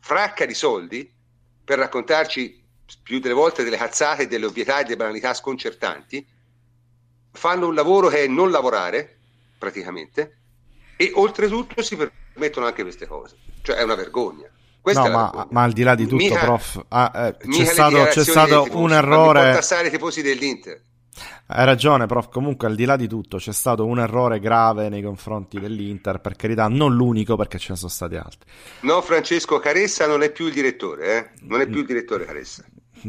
fracca 0.00 0.44
di 0.44 0.52
soldi 0.52 1.10
per 1.64 1.78
raccontarci 1.78 2.62
più 3.02 3.18
delle 3.18 3.32
volte 3.32 3.64
delle 3.64 3.78
cazzate, 3.78 4.26
delle 4.26 4.44
ovvietà 4.44 4.80
e 4.80 4.82
delle 4.82 4.96
banalità 4.96 5.32
sconcertanti, 5.32 6.26
fanno 7.32 7.68
un 7.68 7.74
lavoro 7.74 8.08
che 8.08 8.24
è 8.24 8.26
non 8.26 8.50
lavorare, 8.50 9.20
praticamente, 9.56 10.36
e 10.96 11.12
oltretutto 11.14 11.80
si 11.80 11.96
permettono 11.96 12.24
anche 12.64 12.82
queste 12.82 13.06
cose. 13.06 13.36
Cioè 13.62 13.76
è 13.76 13.82
una 13.82 13.94
vergogna. 13.94 14.48
Questa 14.80 15.08
no, 15.08 15.10
ma, 15.10 15.48
ma, 15.50 15.62
al 15.64 15.72
di 15.72 15.82
là 15.82 15.96
di 15.96 16.04
tutto, 16.06 16.22
mica, 16.22 16.38
prof, 16.38 16.84
ah, 16.88 17.10
eh, 17.12 17.48
c'è, 17.48 17.64
stato, 17.64 18.04
c'è 18.04 18.22
stato 18.22 18.68
un 18.74 18.92
errore. 18.92 19.58
i 19.58 19.90
tifosi 19.90 20.22
dell'Inter. 20.22 20.80
Hai 21.48 21.64
ragione, 21.64 22.06
prof. 22.06 22.28
Comunque, 22.28 22.68
al 22.68 22.76
di 22.76 22.84
là 22.84 22.96
di 22.96 23.08
tutto, 23.08 23.38
c'è 23.38 23.52
stato 23.52 23.84
un 23.84 23.98
errore 23.98 24.38
grave 24.38 24.88
nei 24.88 25.02
confronti 25.02 25.58
dell'Inter. 25.58 26.20
Per 26.20 26.36
carità, 26.36 26.68
non 26.68 26.94
l'unico, 26.94 27.36
perché 27.36 27.58
ce 27.58 27.72
ne 27.72 27.76
sono 27.78 27.90
stati 27.90 28.14
altri. 28.14 28.48
No, 28.82 29.00
Francesco 29.00 29.58
Caressa 29.58 30.06
non 30.06 30.22
è 30.22 30.30
più 30.30 30.46
il 30.46 30.52
direttore, 30.52 31.16
eh? 31.16 31.30
Non 31.42 31.60
è 31.60 31.66
più 31.66 31.80
il 31.80 31.86
direttore 31.86 32.24
Caressa. 32.24 32.64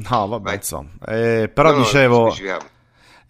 No, 0.09 0.28
vabbè, 0.28 0.43
Vai. 0.43 0.55
insomma. 0.55 0.89
Eh, 1.05 1.49
però 1.53 1.71
no, 1.71 1.78
dicevo. 1.78 2.36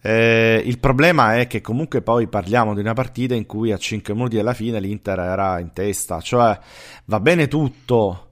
Eh, 0.00 0.62
il 0.64 0.78
problema 0.78 1.38
è 1.38 1.46
che 1.48 1.60
comunque 1.60 2.02
poi 2.02 2.28
parliamo 2.28 2.72
di 2.74 2.80
una 2.80 2.92
partita 2.94 3.34
in 3.34 3.46
cui 3.46 3.72
a 3.72 3.76
5 3.76 4.14
minuti 4.14 4.36
dalla 4.36 4.54
fine 4.54 4.78
l'Inter 4.78 5.18
era 5.18 5.58
in 5.58 5.72
testa, 5.72 6.20
cioè 6.20 6.58
va 7.06 7.20
bene 7.20 7.48
tutto, 7.48 8.28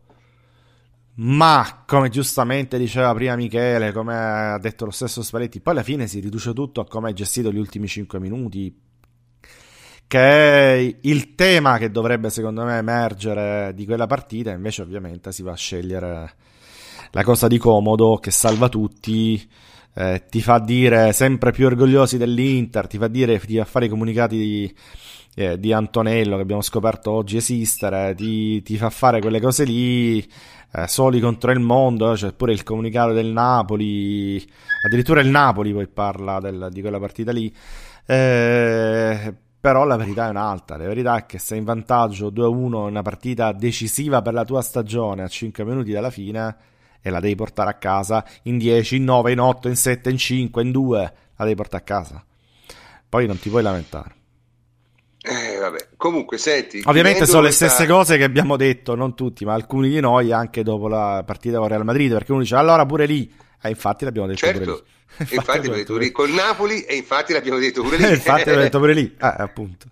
ma 1.17 1.83
come 1.87 2.09
giustamente 2.09 2.79
diceva 2.79 3.12
prima 3.14 3.35
Michele, 3.37 3.93
come 3.93 4.14
ha 4.17 4.59
detto 4.59 4.85
lo 4.85 4.91
stesso 4.93 5.23
Spalletti, 5.23 5.61
poi 5.61 5.75
alla 5.75 5.83
fine 5.83 6.07
si 6.07 6.21
riduce 6.21 6.53
tutto 6.53 6.81
a 6.81 6.87
come 6.87 7.09
hai 7.09 7.14
gestito 7.14 7.51
gli 7.51 7.59
ultimi 7.59 7.89
5 7.89 8.21
minuti, 8.21 8.81
che 10.07 10.19
è 10.19 10.97
il 11.01 11.35
tema 11.35 11.79
che 11.79 11.91
dovrebbe 11.91 12.31
secondo 12.31 12.64
me 12.64 12.77
emergere 12.77 13.75
di 13.75 13.85
quella 13.85 14.07
partita, 14.07 14.53
invece 14.53 14.83
ovviamente 14.83 15.33
si 15.33 15.43
va 15.43 15.53
a 15.53 15.57
scegliere 15.57 16.35
la 17.11 17.25
cosa 17.25 17.49
di 17.49 17.59
comodo 17.59 18.19
che 18.19 18.31
salva 18.31 18.69
tutti, 18.69 19.49
eh, 19.99 20.24
ti 20.28 20.42
fa 20.42 20.59
dire 20.59 21.12
sempre 21.12 21.53
più 21.53 21.64
orgogliosi 21.64 22.18
dell'Inter, 22.18 22.86
ti 22.86 22.99
fa 22.99 23.09
dire, 23.09 23.38
ti 23.40 23.57
fa 23.57 23.64
fare 23.64 23.86
i 23.86 23.88
comunicati 23.88 24.36
di, 24.36 24.74
eh, 25.34 25.59
di 25.59 25.72
Antonello 25.72 26.36
che 26.36 26.42
abbiamo 26.42 26.61
scoperto 26.61 27.11
oggi 27.12 27.38
esistere, 27.38 28.14
ti, 28.14 28.61
ti 28.61 28.76
fa 28.76 28.90
fare 28.90 29.20
quelle 29.20 29.40
cose 29.40 29.64
lì, 29.64 30.18
eh, 30.72 30.86
soli 30.86 31.18
contro 31.18 31.51
il 31.51 31.61
mondo, 31.61 32.11
c'è 32.11 32.16
cioè 32.18 32.32
pure 32.34 32.53
il 32.53 32.62
comunicato 32.62 33.14
del 33.14 33.28
Napoli, 33.28 34.44
addirittura 34.84 35.22
il 35.22 35.28
Napoli 35.28 35.72
poi 35.72 35.88
parla 35.88 36.40
del, 36.40 36.68
di 36.70 36.82
quella 36.82 36.99
partita 36.99 37.32
lì. 37.32 37.51
Eh, 38.05 39.34
però 39.59 39.84
la 39.84 39.97
verità 39.97 40.26
è 40.26 40.30
un'altra. 40.30 40.76
La 40.76 40.86
verità 40.86 41.16
è 41.16 41.24
che 41.24 41.38
sei 41.38 41.59
in 41.59 41.64
vantaggio 41.64 42.30
2-1 42.30 42.64
in 42.66 42.74
una 42.74 43.03
partita 43.03 43.53
decisiva 43.53 44.20
per 44.20 44.34
la 44.34 44.44
tua 44.44 44.61
stagione 44.61 45.22
a 45.22 45.28
5 45.28 45.64
minuti 45.64 45.90
dalla 45.90 46.11
fine 46.11 46.57
e 47.01 47.11
la 47.11 47.20
devi 47.20 47.34
portare 47.34 47.70
a 47.70 47.74
casa 47.74 48.24
in 48.42 48.59
10, 48.59 48.97
in 48.97 49.05
9, 49.05 49.32
in 49.32 49.40
8, 49.40 49.68
in 49.68 49.76
7, 49.76 50.11
in 50.11 50.18
5, 50.18 50.62
in 50.62 50.70
2, 50.70 51.12
la 51.36 51.44
devi 51.44 51.57
portare 51.57 51.82
a 51.82 51.86
casa. 51.86 52.24
Poi 53.09 53.26
non 53.26 53.38
ti 53.38 53.49
puoi 53.49 53.62
lamentare. 53.62 54.14
Eh, 55.28 55.59
vabbè. 55.59 55.88
Comunque, 55.97 56.38
senti. 56.38 56.82
Ovviamente 56.84 57.26
sono 57.26 57.42
le 57.42 57.51
stesse 57.51 57.86
cose 57.86 58.16
che 58.16 58.22
abbiamo 58.22 58.57
detto, 58.57 58.94
non 58.94 59.16
tutti, 59.16 59.44
ma 59.44 59.55
alcuni 59.55 59.88
di 59.88 59.99
noi 59.99 60.30
anche 60.30 60.62
dopo 60.62 60.86
la 60.86 61.24
partita 61.26 61.59
con 61.59 61.66
Real 61.66 61.84
Madrid. 61.84 62.12
Perché 62.12 62.30
uno 62.30 62.42
dice 62.42 62.55
allora 62.55 62.86
pure 62.86 63.07
lì. 63.07 63.28
E 63.61 63.66
eh, 63.66 63.70
infatti 63.70 64.05
l'abbiamo 64.05 64.28
detto 64.28 64.47
certo. 64.47 64.61
pure 64.61 64.72
lì. 64.72 64.94
infatti, 65.18 65.34
infatti 65.34 65.57
l'abbiamo 65.57 65.76
detto 65.76 65.92
pure 65.92 66.05
lì 66.05 66.11
col 66.12 66.30
Napoli 66.30 66.82
e 66.82 66.94
infatti 66.94 67.32
l'abbiamo 67.32 67.59
detto 67.59 67.82
pure 67.82 67.97
lì. 67.99 68.09
infatti 68.09 68.38
l'abbiamo 68.38 68.61
detto 68.61 68.78
pure 68.78 68.92
lì, 68.94 69.14
eh, 69.18 69.34
appunto. 69.38 69.86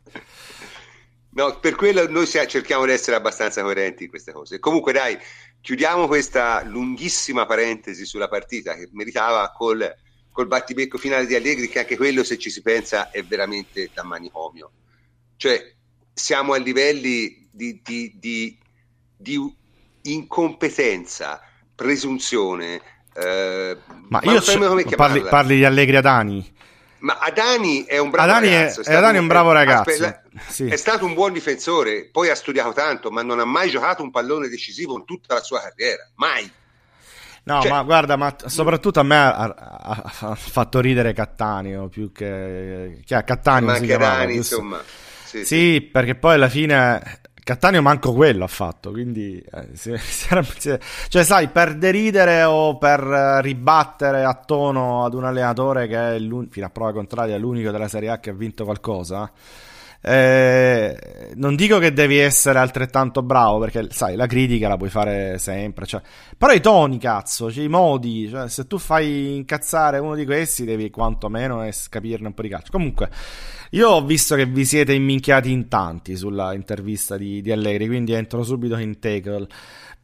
No, 1.30 1.58
per 1.58 1.74
quello 1.74 2.08
noi 2.08 2.26
cerchiamo 2.26 2.84
di 2.86 2.92
essere 2.92 3.16
abbastanza 3.16 3.60
coerenti 3.62 4.04
in 4.04 4.10
queste 4.10 4.30
cose. 4.30 4.60
Comunque, 4.60 4.92
dai, 4.92 5.18
chiudiamo 5.64 6.06
questa 6.06 6.62
lunghissima 6.62 7.46
parentesi 7.46 8.04
sulla 8.04 8.28
partita 8.28 8.74
che 8.74 8.90
meritava 8.92 9.50
col, 9.50 9.94
col 10.30 10.46
battibecco 10.46 10.98
finale 10.98 11.24
di 11.24 11.34
Allegri, 11.34 11.70
che 11.70 11.78
anche 11.78 11.96
quello, 11.96 12.22
se 12.22 12.36
ci 12.36 12.50
si 12.50 12.60
pensa, 12.60 13.10
è 13.10 13.24
veramente 13.24 13.88
da 13.94 14.02
manicomio. 14.04 14.70
Cioè, 15.36 15.74
siamo 16.12 16.52
a 16.52 16.58
livelli 16.58 17.48
di, 17.50 17.80
di, 17.82 18.12
di, 18.14 18.58
di 19.16 19.54
incompetenza, 20.02 21.40
presunzione. 21.74 22.82
Eh, 23.14 23.78
ma, 24.08 24.20
ma 24.22 24.32
io 24.32 24.42
so, 24.42 24.58
parli, 24.96 25.22
parli 25.22 25.56
di 25.56 25.64
Allegri 25.64 25.96
Adani 25.96 26.52
ma 27.04 27.18
Adani 27.18 27.84
è 27.84 27.98
un 27.98 28.08
bravo 28.08 28.32
Adani 28.32 28.48
ragazzo. 28.48 28.82
È, 28.82 28.94
Adani 28.94 29.18
è 29.18 29.20
un 29.20 29.26
bravo 29.26 29.52
ragazzo. 29.52 29.90
Aspetta, 29.90 30.22
sì. 30.48 30.66
È 30.66 30.76
stato 30.76 31.04
un 31.04 31.12
buon 31.12 31.34
difensore, 31.34 32.08
poi 32.10 32.30
ha 32.30 32.34
studiato 32.34 32.72
tanto, 32.72 33.10
ma 33.10 33.22
non 33.22 33.40
ha 33.40 33.44
mai 33.44 33.68
giocato 33.68 34.02
un 34.02 34.10
pallone 34.10 34.48
decisivo 34.48 34.96
in 34.96 35.04
tutta 35.04 35.34
la 35.34 35.42
sua 35.42 35.60
carriera. 35.60 36.08
Mai. 36.14 36.50
No, 37.46 37.60
cioè, 37.60 37.70
ma 37.70 37.82
guarda, 37.82 38.16
ma 38.16 38.34
soprattutto 38.46 39.00
a 39.00 39.02
me 39.02 39.16
ha, 39.16 39.34
ha, 39.34 40.12
ha 40.18 40.34
fatto 40.34 40.80
ridere 40.80 41.12
Cattaneo 41.12 41.88
più 41.88 42.10
che... 42.10 43.02
Chi 43.04 43.12
è 43.12 43.22
Cattaneo? 43.22 43.68
Ma 43.68 43.74
anche 43.74 43.94
Adani, 43.94 44.36
insomma. 44.36 44.80
Sì, 45.24 45.38
sì, 45.40 45.44
sì, 45.44 45.80
perché 45.82 46.14
poi 46.14 46.34
alla 46.34 46.48
fine 46.48 47.20
Cattaneo 47.44 47.82
manco 47.82 48.14
quello 48.14 48.44
ha 48.44 48.48
fatto, 48.48 48.90
quindi 48.90 49.38
eh, 49.38 49.68
si, 49.74 49.94
si, 50.00 50.78
cioè 51.08 51.24
sai, 51.24 51.48
per 51.48 51.76
deridere 51.76 52.42
o 52.42 52.78
per 52.78 53.00
ribattere 53.42 54.24
a 54.24 54.32
tono 54.32 55.04
ad 55.04 55.12
un 55.12 55.24
allenatore 55.24 55.86
che 55.86 56.16
è 56.16 56.18
fino 56.48 56.64
a 56.64 56.70
prova 56.70 56.92
contraria 56.94 57.34
è 57.34 57.38
l'unico 57.38 57.70
della 57.70 57.86
Serie 57.86 58.08
A 58.08 58.18
che 58.18 58.30
ha 58.30 58.32
vinto 58.32 58.64
qualcosa. 58.64 59.30
Eh, 60.06 61.32
non 61.36 61.56
dico 61.56 61.78
che 61.78 61.94
devi 61.94 62.18
essere 62.18 62.58
altrettanto 62.58 63.22
bravo 63.22 63.58
perché 63.58 63.86
sai 63.90 64.16
la 64.16 64.26
critica 64.26 64.68
la 64.68 64.76
puoi 64.76 64.90
fare 64.90 65.38
sempre 65.38 65.86
cioè, 65.86 66.02
però 66.36 66.52
i 66.52 66.60
toni 66.60 66.98
cazzo 66.98 67.50
cioè, 67.50 67.64
i 67.64 67.68
modi 67.68 68.28
cioè, 68.28 68.50
se 68.50 68.66
tu 68.66 68.76
fai 68.76 69.34
incazzare 69.36 69.96
uno 69.96 70.14
di 70.14 70.26
questi 70.26 70.66
devi 70.66 70.90
quantomeno 70.90 71.66
capirne 71.88 72.26
un 72.26 72.34
po' 72.34 72.42
di 72.42 72.48
calcio 72.50 72.70
comunque 72.70 73.08
io 73.74 73.88
ho 73.88 74.04
visto 74.04 74.36
che 74.36 74.46
vi 74.46 74.64
siete 74.64 74.92
imminchiati 74.92 75.50
in 75.50 75.66
tanti 75.66 76.16
sulla 76.16 76.54
intervista 76.54 77.16
di, 77.16 77.42
di 77.42 77.50
Allegri, 77.50 77.88
quindi 77.88 78.12
entro 78.12 78.44
subito 78.44 78.76
in 78.76 79.00
tackle. 79.00 79.48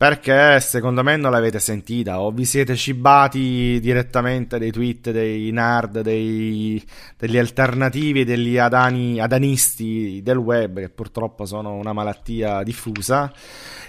Perché 0.00 0.60
secondo 0.60 1.02
me 1.02 1.16
non 1.16 1.30
l'avete 1.30 1.58
sentita 1.58 2.22
o 2.22 2.30
vi 2.30 2.46
siete 2.46 2.74
cibati 2.74 3.78
direttamente 3.82 4.58
dei 4.58 4.70
tweet 4.70 5.10
dei 5.10 5.50
nerd, 5.50 6.00
dei, 6.00 6.82
degli 7.18 7.36
alternativi, 7.36 8.24
degli 8.24 8.56
adani, 8.56 9.20
adanisti 9.20 10.22
del 10.22 10.38
web, 10.38 10.78
che 10.78 10.88
purtroppo 10.88 11.44
sono 11.44 11.74
una 11.74 11.92
malattia 11.92 12.62
diffusa, 12.62 13.30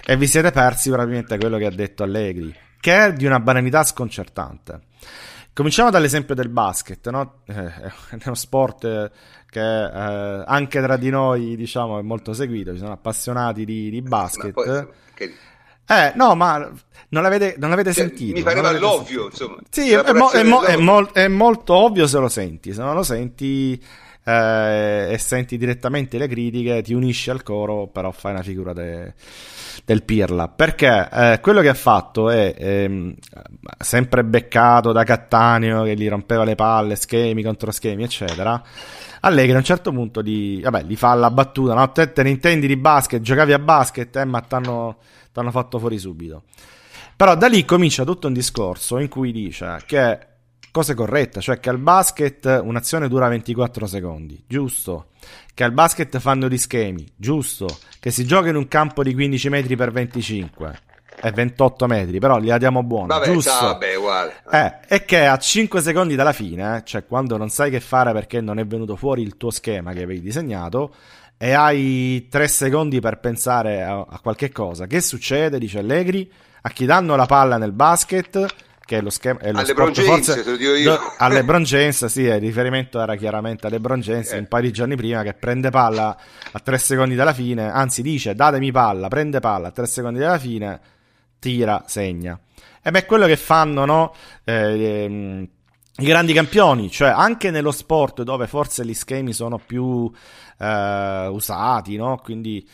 e 0.04 0.14
vi 0.18 0.26
siete 0.26 0.50
persi 0.50 0.90
probabilmente 0.90 1.38
quello 1.38 1.56
che 1.56 1.64
ha 1.64 1.70
detto 1.70 2.02
Allegri, 2.02 2.54
che 2.78 3.06
è 3.06 3.12
di 3.14 3.24
una 3.24 3.40
banalità 3.40 3.82
sconcertante. 3.82 4.80
Cominciamo 5.54 5.88
dall'esempio 5.88 6.34
del 6.34 6.50
basket, 6.50 7.08
no? 7.08 7.40
Eh, 7.46 7.54
è 8.18 8.22
uno 8.26 8.34
sport 8.34 9.10
che 9.48 9.84
eh, 9.84 10.44
anche 10.46 10.82
tra 10.82 10.98
di 10.98 11.08
noi 11.08 11.56
diciamo 11.56 11.98
è 11.98 12.02
molto 12.02 12.34
seguito, 12.34 12.72
ci 12.72 12.80
sono 12.80 12.92
appassionati 12.92 13.64
di, 13.64 13.88
di 13.88 14.02
basket. 14.02 14.52
Eh, 15.92 16.12
no, 16.14 16.34
ma 16.34 16.70
non 17.08 17.22
l'avete, 17.22 17.56
non 17.58 17.70
l'avete 17.70 17.92
cioè, 17.92 18.06
sentito. 18.06 18.34
Mi 18.34 18.42
pareva 18.42 18.72
l'ovvio, 18.72 19.04
sentito. 19.04 19.24
insomma. 19.26 19.56
Sì, 19.68 19.92
è, 19.92 20.12
mo- 20.12 20.30
è, 20.30 20.42
mo- 20.42 20.62
è, 20.62 20.76
mo- 20.76 21.12
è, 21.12 21.28
molto 21.28 21.74
ovvio 21.74 22.06
se 22.06 22.18
lo 22.18 22.28
senti, 22.28 22.72
se 22.72 22.80
non 22.82 22.94
lo 22.94 23.02
senti 23.02 23.80
eh, 24.24 25.08
e 25.10 25.18
senti 25.18 25.58
direttamente 25.58 26.16
le 26.16 26.28
critiche, 26.28 26.82
ti 26.82 26.94
unisci 26.94 27.28
al 27.30 27.42
coro, 27.42 27.88
però 27.88 28.10
fai 28.10 28.32
una 28.32 28.42
figura 28.42 28.72
de- 28.72 29.12
del 29.84 30.02
Pirla. 30.02 30.48
Perché 30.48 31.08
eh, 31.12 31.38
quello 31.42 31.60
che 31.60 31.68
ha 31.68 31.74
fatto 31.74 32.30
è 32.30 32.54
ehm, 32.56 33.14
sempre 33.78 34.24
beccato 34.24 34.92
da 34.92 35.04
Cattaneo 35.04 35.82
che 35.82 35.94
gli 35.94 36.08
rompeva 36.08 36.44
le 36.44 36.54
palle, 36.54 36.96
schemi 36.96 37.42
contro 37.42 37.70
schemi, 37.70 38.04
eccetera 38.04 38.62
Allegri 39.24 39.54
a 39.54 39.58
un 39.58 39.64
certo 39.64 39.92
punto 39.92 40.20
di, 40.20 40.60
vabbè, 40.62 40.82
gli 40.82 40.96
fa 40.96 41.14
la 41.14 41.30
battuta, 41.30 41.74
no? 41.74 41.92
Te, 41.92 42.12
te 42.12 42.24
ne 42.24 42.30
intendi 42.30 42.66
di 42.66 42.76
basket, 42.76 43.20
giocavi 43.20 43.52
a 43.52 43.60
basket, 43.60 44.16
eh, 44.16 44.24
ma 44.24 44.40
t'hanno, 44.40 44.96
t'hanno 45.32 45.50
fatto 45.50 45.78
fuori 45.78 45.98
subito. 45.98 46.44
Però 47.16 47.34
da 47.36 47.46
lì 47.46 47.64
comincia 47.64 48.04
tutto 48.04 48.26
un 48.26 48.32
discorso 48.32 48.98
in 48.98 49.08
cui 49.08 49.32
dice 49.32 49.78
che 49.86 50.26
cosa 50.72 50.94
corretta, 50.94 51.40
cioè 51.40 51.60
che 51.60 51.68
al 51.68 51.78
basket 51.78 52.60
un'azione 52.64 53.08
dura 53.08 53.28
24 53.28 53.86
secondi, 53.86 54.42
giusto? 54.46 55.08
Che 55.54 55.62
al 55.62 55.72
basket 55.72 56.18
fanno 56.18 56.48
gli 56.48 56.56
schemi, 56.56 57.06
giusto? 57.14 57.66
Che 58.00 58.10
si 58.10 58.24
gioca 58.24 58.48
in 58.48 58.56
un 58.56 58.66
campo 58.66 59.02
di 59.02 59.14
15 59.14 59.48
metri 59.50 59.76
per 59.76 59.92
25 59.92 60.80
e 61.20 61.30
28 61.30 61.86
metri, 61.86 62.18
però 62.18 62.38
li 62.38 62.52
diamo 62.58 62.82
buoni, 62.82 63.08
vabbè, 63.08 63.26
giusto? 63.26 63.66
Vabbè, 63.66 63.96
uguale. 63.96 64.42
Eh, 64.50 64.74
e 64.88 65.04
che 65.04 65.26
a 65.26 65.36
5 65.36 65.80
secondi 65.82 66.16
dalla 66.16 66.32
fine, 66.32 66.82
cioè 66.84 67.06
quando 67.06 67.36
non 67.36 67.50
sai 67.50 67.70
che 67.70 67.80
fare 67.80 68.12
perché 68.12 68.40
non 68.40 68.58
è 68.58 68.66
venuto 68.66 68.96
fuori 68.96 69.22
il 69.22 69.36
tuo 69.36 69.50
schema 69.50 69.92
che 69.92 70.02
avevi 70.02 70.22
disegnato, 70.22 70.94
e 71.42 71.54
hai 71.54 72.28
3 72.30 72.46
secondi 72.46 73.00
per 73.00 73.18
pensare 73.18 73.82
a, 73.82 74.06
a 74.08 74.20
qualche 74.20 74.52
cosa, 74.52 74.86
che 74.86 75.00
succede? 75.00 75.58
Dice 75.58 75.80
Allegri, 75.80 76.30
a 76.60 76.70
chi 76.70 76.86
danno 76.86 77.16
la 77.16 77.26
palla 77.26 77.58
nel 77.58 77.72
basket 77.72 78.46
che 78.84 78.98
è 78.98 79.00
lo 79.00 79.10
schema 79.10 79.40
è 79.40 79.50
lo 79.50 79.58
alle 79.58 79.66
sport, 79.66 80.00
forse, 80.02 80.44
lo 80.44 80.56
dico 80.56 80.74
io. 80.74 80.98
alle 81.18 81.36
LeBron 81.36 81.62
James 81.64 82.04
sì 82.06 82.22
il 82.22 82.38
riferimento 82.40 83.00
era 83.00 83.14
chiaramente 83.16 83.66
a 83.66 83.70
LeBron 83.70 84.00
James 84.00 84.32
eh. 84.32 84.38
un 84.38 84.46
paio 84.48 84.62
di 84.64 84.72
giorni 84.72 84.96
prima 84.96 85.22
che 85.22 85.34
prende 85.34 85.70
palla 85.70 86.16
a 86.50 86.58
tre 86.58 86.78
secondi 86.78 87.14
dalla 87.14 87.32
fine 87.32 87.70
anzi 87.70 88.02
dice 88.02 88.34
datemi 88.34 88.72
palla 88.72 89.06
prende 89.06 89.38
palla 89.38 89.68
a 89.68 89.70
tre 89.70 89.86
secondi 89.86 90.18
dalla 90.18 90.38
fine 90.38 90.80
tira 91.38 91.84
segna 91.86 92.38
e 92.82 92.90
beh 92.90 93.06
quello 93.06 93.26
che 93.26 93.36
fanno 93.36 93.84
no 93.84 94.14
eh, 94.44 95.04
ehm, 95.04 95.48
i 96.02 96.06
grandi 96.06 96.32
campioni, 96.32 96.90
cioè 96.90 97.08
anche 97.08 97.50
nello 97.50 97.70
sport 97.72 98.22
dove 98.22 98.46
forse 98.46 98.84
gli 98.84 98.94
schemi 98.94 99.32
sono 99.32 99.58
più 99.58 100.10
eh, 100.58 101.26
usati, 101.30 101.96
no? 101.96 102.20
Quindi 102.22 102.66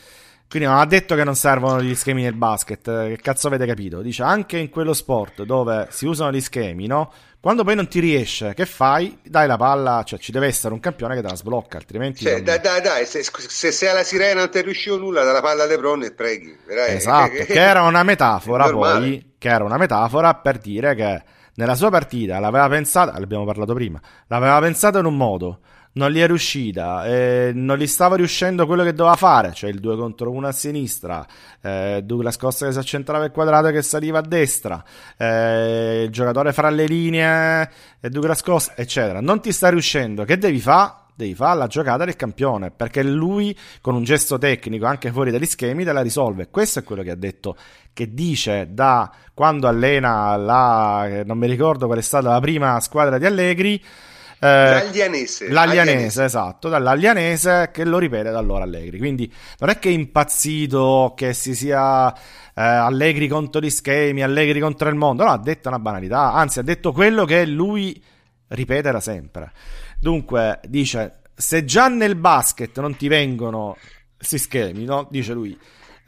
quindi 0.49 0.67
non 0.67 0.79
ha 0.79 0.85
detto 0.85 1.13
che 1.13 1.23
non 1.23 1.35
servono 1.35 1.79
gli 1.79 1.93
schemi 1.93 2.23
nel 2.23 2.33
basket, 2.33 2.81
che 2.81 3.19
cazzo 3.21 3.45
avete 3.45 3.67
capito? 3.67 4.01
Dice 4.01 4.23
anche 4.23 4.57
in 4.57 4.71
quello 4.71 4.93
sport 4.93 5.43
dove 5.43 5.89
si 5.91 6.07
usano 6.07 6.31
gli 6.31 6.41
schemi, 6.41 6.87
no? 6.87 7.13
Quando 7.39 7.63
poi 7.63 7.75
non 7.75 7.87
ti 7.87 7.99
riesce, 7.99 8.55
che 8.55 8.65
fai? 8.65 9.19
Dai 9.21 9.45
la 9.45 9.57
palla, 9.57 10.01
cioè 10.03 10.17
ci 10.17 10.31
deve 10.31 10.47
essere 10.47 10.73
un 10.73 10.79
campione 10.79 11.13
che 11.13 11.21
te 11.21 11.27
la 11.27 11.35
sblocca, 11.35 11.77
altrimenti... 11.77 12.23
Cioè, 12.23 12.33
non... 12.33 12.45
Dai, 12.45 12.59
dai, 12.61 12.81
dai, 12.81 13.05
se, 13.05 13.23
se 13.23 13.71
sei 13.71 13.89
alla 13.89 14.03
sirena 14.03 14.39
non 14.39 14.49
ti 14.49 14.57
è 14.57 14.63
riuscito 14.63 14.97
nulla, 14.97 15.23
dalla 15.23 15.39
palla 15.39 15.63
alle 15.63 15.75
Lebron 15.75 16.03
e 16.03 16.13
preghi. 16.13 16.57
Vedrai? 16.65 16.95
Esatto, 16.95 17.43
che 17.45 17.59
era 17.59 17.83
una 17.83 18.01
metafora 18.03 18.71
poi, 18.71 19.35
che 19.37 19.49
era 19.49 19.63
una 19.63 19.77
metafora 19.77 20.33
per 20.33 20.57
dire 20.57 20.95
che 20.95 21.23
nella 21.59 21.75
sua 21.75 21.89
partita 21.89 22.39
l'aveva 22.39 22.69
pensata, 22.69 23.19
l'abbiamo 23.19 23.43
parlato 23.43 23.73
prima, 23.73 23.99
l'aveva 24.27 24.59
pensata 24.59 24.99
in 24.99 25.05
un 25.05 25.17
modo 25.17 25.59
non 25.91 26.11
gli 26.11 26.19
è 26.19 26.27
riuscita, 26.27 27.05
eh, 27.05 27.51
non 27.53 27.77
gli 27.77 27.87
stava 27.87 28.15
riuscendo 28.15 28.65
quello 28.65 28.83
che 28.83 28.93
doveva 28.93 29.15
fare, 29.17 29.53
cioè 29.53 29.69
il 29.69 29.79
2 29.79 29.97
contro 29.97 30.31
1 30.31 30.47
a 30.47 30.51
sinistra, 30.53 31.25
eh, 31.61 32.01
Douglas 32.03 32.37
Costa 32.37 32.67
che 32.67 32.71
si 32.71 32.77
accentrava 32.77 33.25
il 33.25 33.31
quadrato 33.31 33.67
e 33.67 33.71
che 33.73 33.81
saliva 33.81 34.19
a 34.19 34.21
destra, 34.21 34.81
eh, 35.17 36.03
il 36.05 36.11
giocatore 36.11 36.53
fra 36.53 36.69
le 36.69 36.85
linee 36.85 37.69
e 37.99 38.09
Douglas 38.09 38.41
Costa, 38.41 38.73
eccetera. 38.77 39.19
Non 39.19 39.41
ti 39.41 39.51
sta 39.51 39.69
riuscendo, 39.69 40.23
che 40.23 40.37
devi 40.37 40.59
fare? 40.59 41.07
Devi 41.19 41.35
fare 41.35 41.57
la 41.57 41.67
giocata 41.67 42.05
del 42.05 42.15
campione, 42.15 42.71
perché 42.71 43.03
lui 43.03 43.53
con 43.81 43.93
un 43.93 44.05
gesto 44.05 44.37
tecnico, 44.37 44.85
anche 44.85 45.11
fuori 45.11 45.31
dagli 45.31 45.45
schemi, 45.45 45.83
te 45.83 45.91
la 45.91 45.99
risolve. 45.99 46.47
Questo 46.49 46.79
è 46.79 46.83
quello 46.83 47.03
che 47.03 47.11
ha 47.11 47.15
detto, 47.15 47.57
che 47.91 48.13
dice 48.13 48.69
da 48.71 49.11
quando 49.33 49.67
allena 49.67 50.37
la, 50.37 51.23
non 51.25 51.37
mi 51.37 51.47
ricordo 51.47 51.87
qual 51.87 51.97
è 51.97 52.01
stata 52.01 52.29
la 52.29 52.39
prima 52.39 52.79
squadra 52.79 53.17
di 53.17 53.25
Allegri, 53.25 53.75
eh, 53.75 54.47
l'Aglianese. 54.47 55.49
L'Aglianese, 55.49 56.23
esatto, 56.23 56.69
dall'Aglianese 56.69 57.69
che 57.73 57.83
lo 57.83 57.97
ripete 57.97 58.31
da 58.31 58.37
allora 58.37 58.63
Allegri. 58.63 58.97
Quindi 58.97 59.29
non 59.57 59.71
è 59.71 59.77
che 59.77 59.89
è 59.89 59.91
impazzito, 59.91 61.15
che 61.17 61.33
si 61.33 61.53
sia 61.53 62.13
eh, 62.13 62.17
Allegri 62.61 63.27
contro 63.27 63.59
gli 63.59 63.69
schemi, 63.69 64.23
Allegri 64.23 64.61
contro 64.61 64.87
il 64.87 64.95
mondo. 64.95 65.25
No, 65.25 65.31
ha 65.31 65.37
detto 65.37 65.67
una 65.67 65.79
banalità, 65.79 66.31
anzi 66.31 66.59
ha 66.59 66.63
detto 66.63 66.93
quello 66.93 67.25
che 67.25 67.45
lui 67.45 68.01
ripete 68.47 68.89
da 68.89 69.01
sempre. 69.01 69.51
Dunque, 69.99 70.59
dice, 70.67 71.21
se 71.35 71.65
già 71.65 71.87
nel 71.87 72.15
basket 72.15 72.79
non 72.79 72.95
ti 72.95 73.07
vengono 73.07 73.77
questi 74.17 74.37
schemi, 74.37 74.85
no? 74.85 75.07
Dice 75.09 75.33
lui 75.33 75.57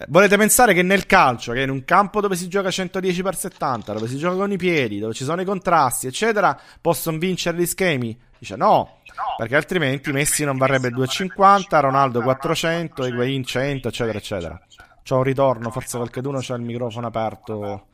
Volete 0.07 0.37
pensare 0.37 0.73
che 0.73 0.81
nel 0.81 1.05
calcio, 1.05 1.51
che 1.51 1.61
in 1.61 1.69
un 1.69 1.83
campo 1.85 2.21
dove 2.21 2.35
si 2.35 2.47
gioca 2.47 2.71
110 2.71 3.21
x 3.21 3.37
70, 3.37 3.93
dove 3.93 4.07
si 4.07 4.17
gioca 4.17 4.35
con 4.35 4.51
i 4.51 4.57
piedi, 4.57 4.99
dove 4.99 5.13
ci 5.13 5.23
sono 5.23 5.41
i 5.41 5.45
contrasti, 5.45 6.07
eccetera, 6.07 6.57
possono 6.79 7.17
vincere 7.17 7.57
gli 7.57 7.65
schemi? 7.65 8.17
Dice 8.37 8.55
no, 8.55 9.01
perché 9.37 9.55
altrimenti 9.55 10.11
Messi 10.11 10.43
non 10.43 10.57
varrebbe 10.57 10.89
250, 10.89 11.79
Ronaldo 11.79 12.21
400, 12.21 13.05
Higuain 13.05 13.43
100, 13.43 13.87
eccetera, 13.87 14.17
eccetera. 14.17 14.59
C'ho 15.03 15.17
un 15.17 15.23
ritorno, 15.23 15.69
forse 15.69 15.97
qualcuno 15.97 16.39
c'ha 16.41 16.55
il 16.55 16.63
microfono 16.63 17.07
aperto. 17.07 17.85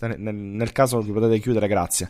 Nel, 0.00 0.18
nel 0.18 0.72
caso 0.72 1.00
vi 1.00 1.12
potete 1.12 1.38
chiudere, 1.38 1.68
grazie. 1.68 2.08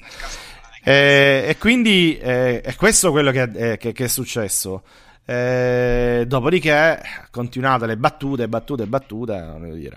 E, 0.85 1.45
e 1.49 1.57
quindi 1.59 2.19
eh, 2.19 2.61
è 2.61 2.75
questo 2.77 3.11
quello 3.11 3.31
che, 3.31 3.43
eh, 3.55 3.77
che, 3.79 3.93
che 3.93 4.05
è 4.05 4.09
successo. 4.09 4.83
Eh, 5.27 6.25
dopodiché, 6.27 7.01
continuate 7.31 7.87
le 7.87 7.97
battute, 7.97 8.47
battute, 8.47 8.87
battute. 8.87 9.57
Dire. 9.73 9.97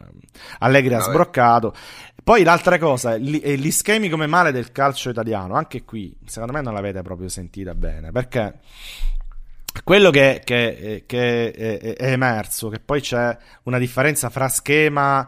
Allegri 0.60 0.94
ha 0.94 1.02
sbroccato. 1.02 1.76
Poi 2.24 2.44
l'altra 2.44 2.78
cosa, 2.78 3.18
gli, 3.18 3.40
eh, 3.44 3.58
gli, 3.58 3.72
schemi 3.72 4.10
come 4.10 4.28
male 4.28 4.52
del 4.52 4.72
calcio 4.72 5.10
italiano, 5.10 5.56
anche 5.56 5.84
qui, 5.84 6.14
secondo 6.26 6.54
me 6.54 6.62
non 6.62 6.74
l'avete 6.74 7.02
proprio 7.02 7.30
sentita 7.30 7.74
bene, 7.74 8.12
perché 8.12 8.60
quello 9.84 10.10
che, 10.10 10.42
che, 10.44 10.68
eh, 10.68 11.04
che 11.06 11.52
è, 11.52 11.96
è, 11.96 12.12
emerso, 12.12 12.68
che 12.68 12.80
poi 12.80 13.00
c'è 13.00 13.38
una 13.64 13.78
differenza 13.78 14.30
fra 14.30 14.50
schema 14.50 15.28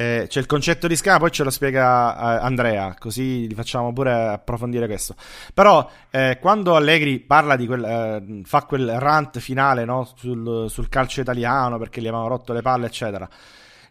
eh, 0.00 0.26
c'è 0.28 0.38
il 0.38 0.46
concetto 0.46 0.86
di 0.86 0.94
schema, 0.94 1.18
poi 1.18 1.32
ce 1.32 1.42
lo 1.42 1.50
spiega 1.50 2.38
eh, 2.38 2.44
Andrea, 2.44 2.94
così 2.96 3.48
gli 3.48 3.54
facciamo 3.54 3.92
pure 3.92 4.12
approfondire 4.12 4.86
questo. 4.86 5.16
Però 5.52 5.90
eh, 6.10 6.38
quando 6.40 6.76
Allegri 6.76 7.18
parla 7.18 7.56
di 7.56 7.66
quel, 7.66 7.84
eh, 7.84 8.40
fa 8.44 8.62
quel 8.62 9.00
rant 9.00 9.40
finale 9.40 9.84
no, 9.84 10.08
sul, 10.14 10.70
sul 10.70 10.88
calcio 10.88 11.20
italiano 11.20 11.78
perché 11.78 12.00
gli 12.00 12.06
avevano 12.06 12.28
rotto 12.28 12.52
le 12.52 12.62
palle, 12.62 12.86
eccetera 12.86 13.28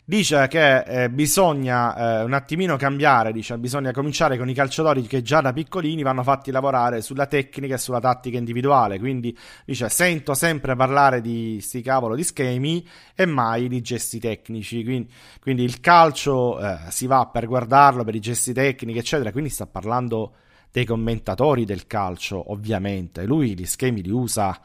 dice 0.10 0.48
che 0.48 0.84
eh, 0.84 1.10
bisogna 1.10 2.22
eh, 2.22 2.24
un 2.24 2.32
attimino 2.32 2.78
cambiare, 2.78 3.34
dice, 3.34 3.58
bisogna 3.58 3.92
cominciare 3.92 4.38
con 4.38 4.48
i 4.48 4.54
calciatori 4.54 5.02
che 5.02 5.22
già 5.22 5.42
da 5.42 5.52
piccolini 5.52 6.02
vanno 6.02 6.24
fatti 6.24 6.50
lavorare 6.50 7.02
sulla 7.02 7.26
tecnica 7.26 7.76
e 7.76 7.78
sulla 7.78 8.00
tattica 8.00 8.38
individuale, 8.38 9.00
quindi 9.00 9.38
dice 9.66 9.90
sento 9.90 10.34
sempre 10.34 10.78
parlare 10.78 11.20
di 11.20 11.60
sti 11.60 11.82
cavolo 11.82 12.16
di 12.16 12.24
schemi 12.24 12.88
e 13.16 13.26
mai 13.26 13.68
di 13.68 13.82
gesti 13.82 14.18
tecnici, 14.18 14.82
quindi, 14.82 15.12
quindi 15.42 15.64
il 15.66 15.82
calcio 15.82 16.58
eh, 16.58 16.78
si 16.88 17.06
va 17.06 17.26
per 17.26 17.46
guardarlo 17.46 18.06
per 18.06 18.16
i 18.16 18.22
gesti 18.22 18.54
tecnici 18.54 18.98
eccetera, 19.00 19.34
quindi 19.34 19.50
sta 19.50 19.68
parlando 19.68 20.36
dei 20.72 20.86
commentatori 20.86 21.66
del 21.66 21.86
calcio 21.86 22.50
ovviamente, 22.54 23.26
lui 23.26 23.58
gli 23.58 23.66
schemi 23.66 24.02
li 24.02 24.12
usa 24.12 24.58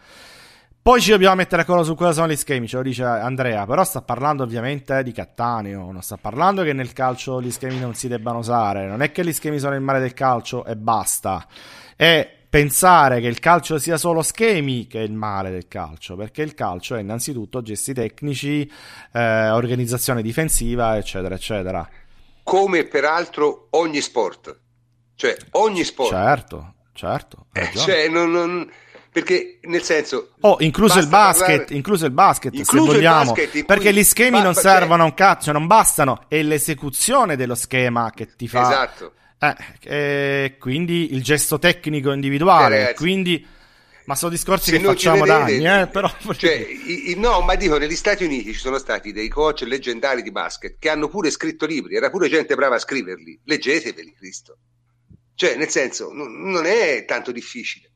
poi 0.83 1.01
ci 1.01 1.11
dobbiamo 1.11 1.37
mettere 1.37 1.63
d'accordo 1.63 1.85
su 1.85 1.95
cosa 1.95 2.13
sono 2.13 2.27
gli 2.27 2.35
schemi, 2.35 2.67
ce 2.67 2.77
lo 2.77 2.83
dice 2.83 3.05
Andrea, 3.05 3.65
però 3.67 3.85
sta 3.85 4.03
parlando 4.03 4.43
ovviamente 4.43 5.05
di 5.05 5.13
Cattaneo, 5.13 5.93
non 5.93 6.03
sta 6.03 6.17
parlando 6.17 6.65
che 6.65 6.73
nel 6.73 6.93
calcio 6.93 7.41
gli 7.41 7.53
schemi 7.53 7.79
non 7.79 7.95
si 7.95 8.09
debbano 8.09 8.39
usare, 8.39 8.89
non 8.89 9.01
è 9.01 9.13
che 9.13 9.25
gli 9.25 9.33
schemi 9.33 9.61
sono 9.61 9.77
il 9.77 9.81
male 9.81 10.01
del 10.01 10.13
calcio 10.13 10.65
e 10.65 10.75
basta. 10.75 11.47
È 11.95 12.29
pensare 12.51 13.21
che 13.21 13.29
il 13.29 13.39
calcio 13.39 13.79
sia 13.79 13.97
solo 13.97 14.23
schemi 14.23 14.89
che 14.89 14.99
è 14.99 15.05
il 15.05 15.13
male 15.13 15.51
del 15.51 15.69
calcio, 15.69 16.17
perché 16.17 16.43
il 16.43 16.55
calcio 16.55 16.97
è 16.97 17.01
innanzitutto 17.01 17.63
gesti 17.63 17.95
tecnici, 17.95 18.69
eh, 19.13 19.51
organizzazione 19.51 20.21
difensiva, 20.21 20.97
eccetera, 20.97 21.37
eccetera. 21.37 21.89
Come 22.43 22.85
peraltro 22.87 23.69
ogni 23.71 24.01
sport. 24.01 24.59
Cioè, 25.15 25.37
ogni 25.53 25.85
sport. 25.85 26.11
Certo, 26.11 26.75
certo. 26.93 27.47
Eh, 27.53 27.71
cioè, 27.73 28.09
non... 28.09 28.33
non 28.33 28.71
perché 29.13 29.59
nel 29.65 29.83
senso 29.83 30.33
oh 30.41 30.57
incluso 30.61 30.99
il 30.99 31.07
basket 31.07 31.47
parlare... 31.47 31.75
incluso 31.75 32.07
il 32.07 32.13
basket 32.13 32.55
incluso 32.55 32.87
se 32.87 32.93
vogliamo 32.95 33.33
basket, 33.33 33.65
perché 33.67 33.93
gli 33.93 34.03
schemi 34.03 34.39
ba- 34.39 34.43
non 34.43 34.55
servono 34.55 35.03
a 35.03 35.05
un 35.05 35.15
cazzo 35.15 35.53
non 35.53 35.67
bastano. 35.67 36.25
È 36.29 36.41
l'esecuzione 36.41 37.37
dello 37.37 37.55
schema 37.55 38.11
che 38.15 38.35
ti 38.35 38.49
fa 38.49 38.63
esatto. 38.63 39.13
eh, 39.39 39.57
eh, 39.83 40.57
quindi 40.59 41.13
il 41.13 41.23
gesto 41.23 41.59
tecnico 41.59 42.11
individuale 42.13 42.91
eh, 42.91 42.95
quindi 42.95 43.47
ma 44.07 44.15
sono 44.15 44.31
discorsi 44.33 44.71
che 44.71 44.81
facciamo 44.81 45.27
da 45.27 45.43
anni 45.43 45.65
eh, 45.65 45.87
però... 45.89 46.11
cioè, 46.35 46.55
i, 46.55 47.11
i, 47.11 47.15
no 47.17 47.43
ma 47.43 47.55
dico 47.55 47.77
negli 47.77 47.95
Stati 47.95 48.25
Uniti 48.25 48.55
ci 48.55 48.59
sono 48.59 48.79
stati 48.79 49.13
dei 49.13 49.29
coach 49.29 49.61
leggendari 49.61 50.23
di 50.23 50.33
basket 50.33 50.77
che 50.79 50.89
hanno 50.89 51.09
pure 51.09 51.31
scritto 51.31 51.67
libri 51.67 51.97
era 51.97 52.09
pure 52.09 52.31
gente 52.31 52.55
brava 52.55 52.77
a 52.77 52.81
scriverli. 52.81 53.43
Leggeteveli 53.45 54.15
Cristo. 54.15 54.57
Cioè 55.35 55.55
nel 55.57 55.69
senso 55.69 56.11
n- 56.13 56.51
non 56.51 56.65
è 56.65 57.05
tanto 57.05 57.31
difficile 57.31 57.92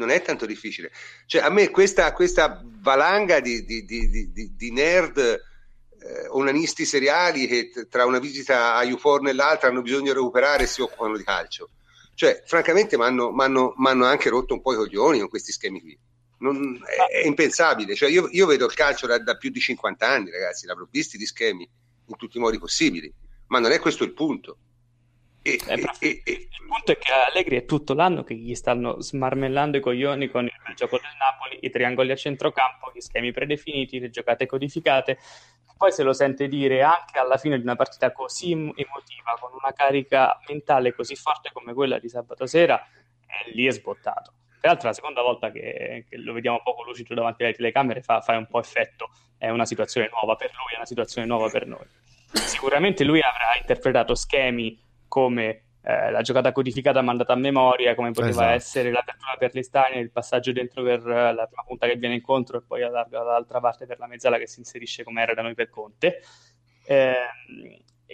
non 0.00 0.10
è 0.10 0.22
tanto 0.22 0.46
difficile. 0.46 0.90
Cioè, 1.26 1.42
a 1.42 1.50
me 1.50 1.70
questa, 1.70 2.12
questa 2.12 2.62
valanga 2.64 3.38
di, 3.40 3.64
di, 3.64 3.84
di, 3.84 4.52
di 4.56 4.72
nerd 4.72 5.18
eh, 5.18 6.26
onanisti 6.28 6.86
seriali 6.86 7.46
che 7.46 7.70
tra 7.90 8.06
una 8.06 8.18
visita 8.18 8.74
a 8.74 8.82
YouPorn 8.82 9.28
e 9.28 9.34
l'altra 9.34 9.68
hanno 9.68 9.82
bisogno 9.82 10.04
di 10.04 10.12
recuperare 10.14 10.64
e 10.64 10.66
si 10.66 10.80
occupano 10.80 11.16
di 11.16 11.22
calcio. 11.22 11.68
Cioè, 12.14 12.42
francamente, 12.46 12.96
mi 12.96 13.04
hanno 13.04 14.04
anche 14.04 14.30
rotto 14.30 14.54
un 14.54 14.62
po' 14.62 14.72
i 14.72 14.76
coglioni 14.76 15.20
con 15.20 15.28
questi 15.28 15.52
schemi 15.52 15.80
qui. 15.80 15.98
Non, 16.38 16.80
è, 16.84 17.22
è, 17.22 17.26
impensabile. 17.26 17.94
Cioè, 17.94 18.08
io, 18.10 18.28
io, 18.30 18.46
vedo 18.46 18.64
il 18.64 18.74
calcio 18.74 19.06
da, 19.06 19.18
da, 19.18 19.36
più 19.36 19.50
di 19.50 19.60
50 19.60 20.06
anni, 20.06 20.30
ragazzi, 20.30 20.66
l'avrò 20.66 20.86
visti 20.90 21.18
di 21.18 21.26
schemi 21.26 21.68
in 22.06 22.16
tutti 22.16 22.38
i 22.38 22.40
modi 22.40 22.58
possibili, 22.58 23.12
ma 23.48 23.58
non 23.58 23.72
è 23.72 23.78
questo 23.78 24.04
il 24.04 24.14
punto. 24.14 24.56
E, 25.42 25.58
eh, 25.66 25.84
e, 26.00 26.22
e, 26.24 26.32
il 26.32 26.66
punto 26.66 26.92
è 26.92 26.98
che 26.98 27.12
Allegri 27.12 27.56
è 27.56 27.64
tutto 27.64 27.94
l'anno 27.94 28.24
che 28.24 28.34
gli 28.34 28.54
stanno 28.54 29.00
smarmellando 29.00 29.78
i 29.78 29.80
coglioni 29.80 30.28
con 30.28 30.44
il 30.44 30.74
gioco 30.74 30.98
del 30.98 31.10
Napoli, 31.18 31.58
i 31.62 31.70
triangoli 31.70 32.12
a 32.12 32.16
centrocampo, 32.16 32.92
gli 32.94 33.00
schemi 33.00 33.32
predefiniti, 33.32 33.98
le 33.98 34.10
giocate 34.10 34.46
codificate. 34.46 35.18
Poi 35.76 35.92
se 35.92 36.02
lo 36.02 36.12
sente 36.12 36.46
dire 36.46 36.82
anche 36.82 37.18
alla 37.18 37.38
fine 37.38 37.56
di 37.56 37.62
una 37.62 37.74
partita 37.74 38.12
così 38.12 38.52
emotiva, 38.52 39.38
con 39.40 39.52
una 39.52 39.72
carica 39.72 40.38
mentale 40.46 40.94
così 40.94 41.16
forte 41.16 41.50
come 41.52 41.72
quella 41.72 41.98
di 41.98 42.10
sabato 42.10 42.44
sera, 42.44 42.78
e 43.26 43.50
lì 43.52 43.66
è 43.66 43.70
sbottato. 43.70 44.34
Peraltro 44.60 44.84
è 44.84 44.90
la 44.90 44.94
seconda 44.94 45.22
volta 45.22 45.50
che, 45.50 46.04
che, 46.06 46.18
lo 46.18 46.34
vediamo 46.34 46.60
poco 46.62 46.84
lucido 46.84 47.14
davanti 47.14 47.44
alle 47.44 47.54
telecamere 47.54 48.02
fa, 48.02 48.20
fa 48.20 48.36
un 48.36 48.46
po' 48.46 48.60
effetto, 48.60 49.08
è 49.38 49.48
una 49.48 49.64
situazione 49.64 50.10
nuova 50.12 50.36
per 50.36 50.50
lui, 50.50 50.74
è 50.74 50.76
una 50.76 50.84
situazione 50.84 51.26
nuova 51.26 51.48
per 51.48 51.66
noi. 51.66 51.86
Sicuramente 52.30 53.02
lui 53.02 53.22
avrà 53.22 53.56
interpretato 53.58 54.14
schemi 54.14 54.78
come 55.10 55.64
eh, 55.82 56.10
la 56.10 56.20
giocata 56.20 56.52
codificata 56.52 57.02
mandata 57.02 57.32
a 57.32 57.36
memoria, 57.36 57.94
come 57.94 58.12
poteva 58.12 58.30
esatto. 58.30 58.54
essere 58.54 58.90
l'apertura 58.90 59.34
per 59.38 59.54
l'Estania, 59.54 59.98
il 59.98 60.10
passaggio 60.10 60.52
dentro 60.52 60.82
per 60.82 61.00
uh, 61.04 61.34
la 61.34 61.46
prima 61.46 61.64
punta 61.66 61.86
che 61.86 61.96
viene 61.96 62.14
incontro 62.14 62.58
e 62.58 62.62
poi 62.62 62.82
allarga 62.82 63.18
dall'altra 63.22 63.60
parte 63.60 63.86
per 63.86 63.98
la 63.98 64.06
mezzala 64.06 64.38
che 64.38 64.46
si 64.46 64.60
inserisce 64.60 65.04
come 65.04 65.22
era 65.22 65.34
da 65.34 65.42
noi 65.42 65.54
per 65.54 65.68
Conte. 65.68 66.20
Eh, 66.84 67.14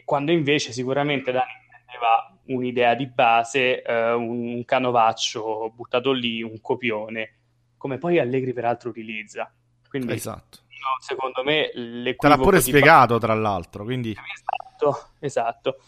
quando 0.04 0.30
invece 0.30 0.72
sicuramente 0.72 1.32
Dani 1.32 1.50
aveva 1.86 2.32
un'idea 2.46 2.94
di 2.94 3.06
base, 3.06 3.82
eh, 3.82 4.12
un, 4.12 4.64
canovaccio 4.64 5.72
buttato 5.74 6.12
lì, 6.12 6.42
un 6.42 6.60
copione, 6.60 7.34
come 7.76 7.98
poi 7.98 8.18
Allegri 8.18 8.52
peraltro 8.52 8.90
utilizza. 8.90 9.52
Quindi, 9.88 10.12
esatto. 10.12 10.60
no, 10.68 11.00
secondo 11.00 11.42
me, 11.42 11.70
Te 12.16 12.28
l'ha 12.28 12.38
pure 12.38 12.60
spiegato, 12.60 13.18
tra 13.18 13.34
l'altro, 13.34 13.82
quindi... 13.82 14.10
Esatto, 14.12 15.10
esatto 15.18 15.78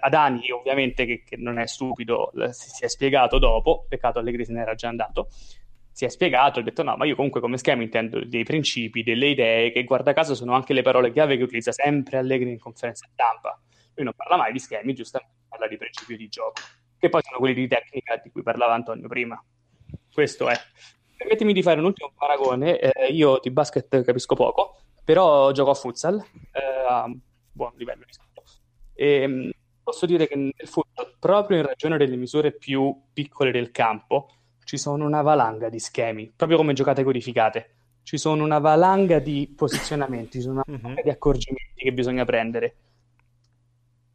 a 0.00 0.08
Dani 0.08 0.50
ovviamente 0.50 1.04
che, 1.04 1.22
che, 1.24 1.36
non 1.36 1.58
è 1.58 1.66
stupido 1.66 2.32
si, 2.50 2.84
è 2.84 2.88
spiegato 2.88 3.38
dopo. 3.38 3.86
Peccato 3.88 4.18
Allegri 4.18 4.44
se 4.44 4.52
n'era 4.52 4.74
già 4.74 4.88
andato. 4.88 5.28
Si 5.90 6.04
è 6.04 6.08
spiegato 6.08 6.58
e 6.58 6.62
ha 6.62 6.64
detto 6.64 6.82
no 6.82 6.96
ma 6.96 7.04
io 7.04 7.14
comunque 7.14 7.40
come 7.40 7.56
schema 7.56 7.82
intendo 7.82 8.24
dei 8.24 8.42
principi 8.42 9.02
delle 9.02 9.28
idee 9.28 9.70
che 9.70 9.84
guarda 9.84 10.12
caso 10.12 10.34
sono 10.34 10.54
anche 10.54 10.72
le 10.72 10.82
parole 10.82 11.12
chiave 11.12 11.36
che 11.36 11.44
utilizza 11.44 11.72
sempre 11.72 12.18
Allegri 12.18 12.50
in 12.50 12.58
conferenza 12.58 13.06
stampa. 13.12 13.58
Lui 13.94 14.04
non 14.04 14.14
parla 14.14 14.36
mai 14.36 14.52
di 14.52 14.58
schemi 14.58 14.92
giustamente 14.92 15.34
parla 15.48 15.68
di 15.68 15.76
principi 15.76 16.16
di 16.16 16.28
gioco 16.28 16.60
che 16.98 17.08
poi 17.08 17.20
sono 17.22 17.38
quelli 17.38 17.54
di 17.54 17.68
tecnica 17.68 18.20
di 18.22 18.30
cui 18.30 18.42
parlava 18.42 18.74
Antonio 18.74 19.06
prima. 19.08 19.42
Questo 20.12 20.48
è. 20.48 20.56
Permettimi 21.16 21.52
di 21.52 21.62
fare 21.62 21.78
un 21.78 21.86
ultimo 21.86 22.12
paragone. 22.16 22.78
Eh, 22.78 23.12
io 23.12 23.38
di 23.40 23.50
basket 23.50 24.02
capisco 24.02 24.34
poco 24.34 24.78
però 25.04 25.52
gioco 25.52 25.70
a 25.70 25.74
futsal 25.74 26.18
eh, 26.52 26.86
a 26.88 27.10
buon 27.52 27.72
livello 27.76 28.04
di 28.06 28.12
e, 28.96 29.22
ehm, 29.22 29.50
posso 29.84 30.06
dire 30.06 30.26
che 30.26 30.34
nel 30.34 30.52
football, 30.64 31.14
proprio 31.20 31.58
in 31.58 31.66
ragione 31.66 31.96
delle 31.96 32.16
misure 32.16 32.50
più 32.52 33.02
piccole 33.12 33.52
del 33.52 33.70
campo, 33.70 34.30
ci 34.64 34.78
sono 34.78 35.04
una 35.04 35.22
valanga 35.22 35.68
di 35.68 35.78
schemi, 35.78 36.32
proprio 36.34 36.58
come 36.58 36.72
giocate 36.72 37.04
codificate. 37.04 37.70
Ci 38.02 38.18
sono 38.18 38.42
una 38.42 38.58
valanga 38.58 39.18
di 39.18 39.52
posizionamenti, 39.54 40.38
ci 40.38 40.40
sono 40.40 40.62
una 40.66 40.76
valanga 40.76 41.00
uh-huh. 41.00 41.04
di 41.04 41.10
accorgimenti 41.10 41.82
che 41.84 41.92
bisogna 41.92 42.24
prendere. 42.24 42.76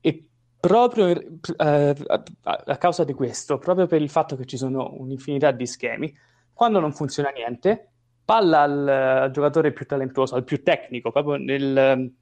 E 0.01 0.27
proprio 0.59 1.07
eh, 1.07 1.15
a, 1.55 2.23
a, 2.43 2.77
causa 2.77 3.03
di 3.03 3.13
questo, 3.13 3.57
proprio 3.57 3.87
per 3.87 4.01
il 4.01 4.09
fatto 4.09 4.35
che 4.35 4.45
ci 4.45 4.57
sono 4.57 4.93
un'infinità 4.97 5.51
di 5.51 5.65
schemi, 5.65 6.15
quando 6.53 6.79
non 6.79 6.91
funziona 6.93 7.29
niente, 7.29 7.91
palla 8.25 8.61
al, 8.61 8.87
al 8.87 9.31
giocatore 9.31 9.71
più 9.71 9.85
talentuoso, 9.85 10.35
al 10.35 10.43
più 10.43 10.61
tecnico, 10.61 11.11
proprio 11.11 11.37
nel, 11.37 12.13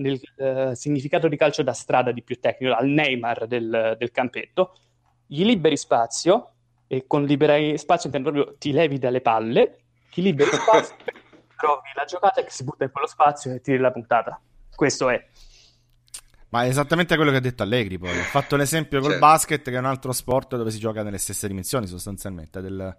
nel 0.00 0.20
uh, 0.36 0.74
significato 0.74 1.28
di 1.28 1.36
calcio 1.36 1.62
da 1.62 1.72
strada 1.72 2.10
di 2.10 2.22
più 2.22 2.38
tecnico, 2.40 2.74
al 2.74 2.88
Neymar 2.88 3.46
del, 3.46 3.96
del 3.98 4.10
campetto, 4.10 4.74
gli 5.26 5.44
liberi 5.44 5.76
spazio, 5.76 6.52
e 6.86 7.04
con 7.06 7.24
liberare 7.24 7.78
spazio 7.78 8.08
intendo 8.08 8.32
proprio 8.32 8.56
ti 8.58 8.72
levi 8.72 8.98
dalle 8.98 9.20
palle, 9.20 9.78
ti 10.10 10.22
liberi 10.22 10.50
spazio, 10.56 10.96
trovi 11.56 11.88
la 11.94 12.04
giocata 12.04 12.42
che 12.42 12.50
si 12.50 12.64
butta 12.64 12.84
in 12.84 12.90
quello 12.90 13.06
spazio 13.06 13.52
e 13.52 13.60
tiri 13.60 13.78
la 13.78 13.92
puntata. 13.92 14.40
Questo 14.74 15.08
è. 15.08 15.24
Ma 16.48 16.64
è 16.64 16.68
esattamente 16.68 17.14
quello 17.14 17.30
che 17.30 17.36
ha 17.36 17.40
detto 17.40 17.62
Allegri 17.62 17.96
poi. 17.96 18.18
Ha 18.18 18.24
fatto 18.24 18.56
l'esempio 18.56 18.98
col 18.98 19.12
certo. 19.12 19.24
basket, 19.24 19.62
che 19.62 19.76
è 19.76 19.78
un 19.78 19.84
altro 19.84 20.10
sport 20.10 20.56
dove 20.56 20.72
si 20.72 20.78
gioca 20.78 21.04
nelle 21.04 21.18
stesse 21.18 21.46
dimensioni 21.46 21.86
sostanzialmente 21.86 22.60
del, 22.60 22.96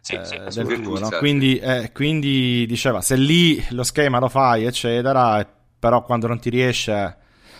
sì, 0.00 0.14
eh, 0.14 0.50
sì, 0.50 0.62
del 0.62 0.80
tuo, 0.80 0.98
no? 0.98 1.10
quindi, 1.18 1.58
eh, 1.58 1.90
quindi, 1.92 2.64
diceva, 2.66 3.02
se 3.02 3.16
lì 3.16 3.62
lo 3.70 3.82
schema 3.82 4.18
lo 4.18 4.30
fai, 4.30 4.64
eccetera, 4.64 5.46
però 5.78 6.02
quando 6.02 6.26
non 6.26 6.38
ti 6.38 6.50
riesce 6.50 7.16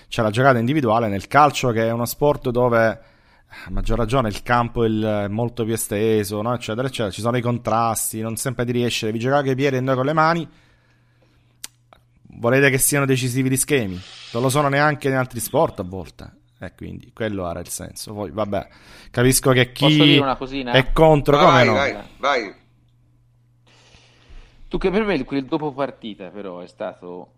c'è 0.08 0.22
la 0.22 0.30
giocata 0.30 0.58
individuale 0.58 1.08
nel 1.08 1.26
calcio 1.28 1.70
che 1.70 1.86
è 1.86 1.90
uno 1.90 2.06
sport 2.06 2.50
dove 2.50 3.00
a 3.50 3.70
maggior 3.70 3.96
ragione 3.96 4.28
il 4.28 4.42
campo 4.42 4.84
è 4.84 5.28
molto 5.28 5.64
più 5.64 5.72
esteso, 5.72 6.42
no? 6.42 6.54
eccetera, 6.54 6.86
eccetera. 6.86 7.10
Ci 7.10 7.20
sono 7.20 7.36
i 7.36 7.40
contrasti, 7.40 8.20
non 8.20 8.36
sempre 8.36 8.64
ti 8.64 8.72
riesce, 8.72 9.06
devi 9.06 9.18
giocare 9.18 9.42
con 9.42 9.52
i 9.52 9.54
piedi 9.54 9.76
e 9.76 9.80
noi 9.80 9.94
con 9.94 10.04
le 10.04 10.12
mani. 10.12 10.48
Volete 12.30 12.70
che 12.70 12.78
siano 12.78 13.06
decisivi 13.06 13.48
gli 13.48 13.56
schemi? 13.56 14.00
Non 14.32 14.42
lo 14.42 14.48
sono 14.48 14.68
neanche 14.68 15.08
in 15.08 15.14
altri 15.14 15.40
sport 15.40 15.80
a 15.80 15.82
volte. 15.82 16.36
E 16.60 16.74
quindi 16.74 17.12
quello 17.12 17.48
era 17.48 17.60
il 17.60 17.68
senso. 17.68 18.12
Poi, 18.12 18.30
vabbè, 18.30 18.68
capisco 19.10 19.52
che 19.52 19.72
chi 19.72 20.18
è 20.18 20.92
contro, 20.92 21.36
vai, 21.36 21.66
come 21.66 21.78
vai, 21.78 21.92
no? 21.92 22.02
Vai, 22.18 22.42
vai. 22.42 22.54
Tu 24.68 24.76
che 24.76 24.90
per 24.90 25.04
me 25.04 25.24
quel 25.24 25.46
dopo 25.46 25.72
partita 25.72 26.28
però 26.28 26.60
è 26.60 26.66
stato 26.66 27.37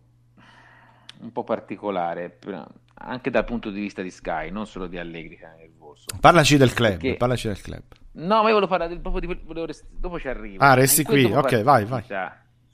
un 1.21 1.33
po' 1.33 1.45
particolare, 1.45 2.39
anche 2.95 3.31
dal 3.31 3.45
punto 3.45 3.71
di 3.71 3.81
vista 3.81 4.03
di 4.03 4.11
Sky, 4.11 4.51
non 4.51 4.67
solo 4.67 4.87
di 4.87 4.99
Allegri 4.99 5.37
che 5.37 5.45
è 5.45 5.57
nervoso. 5.57 6.07
Parlaci 6.21 6.57
del 6.57 6.73
club, 6.73 6.99
Perché... 7.01 7.17
parlaci 7.17 7.49
del 7.49 7.61
club. 7.61 7.83
No, 8.13 8.43
ma 8.43 8.49
io 8.49 8.55
volevo 8.55 8.67
parlare 8.67 8.91
del, 8.91 9.01
proprio 9.01 9.21
di, 9.21 9.41
volevo 9.45 9.67
rest... 9.67 9.87
dopo 9.91 10.19
ci 10.19 10.29
arrivo. 10.29 10.63
Ah, 10.63 10.75
resti 10.75 11.05
qui, 11.05 11.25
ok, 11.25 11.33
partita, 11.33 11.63
vai, 11.63 11.85
vai. 11.85 12.05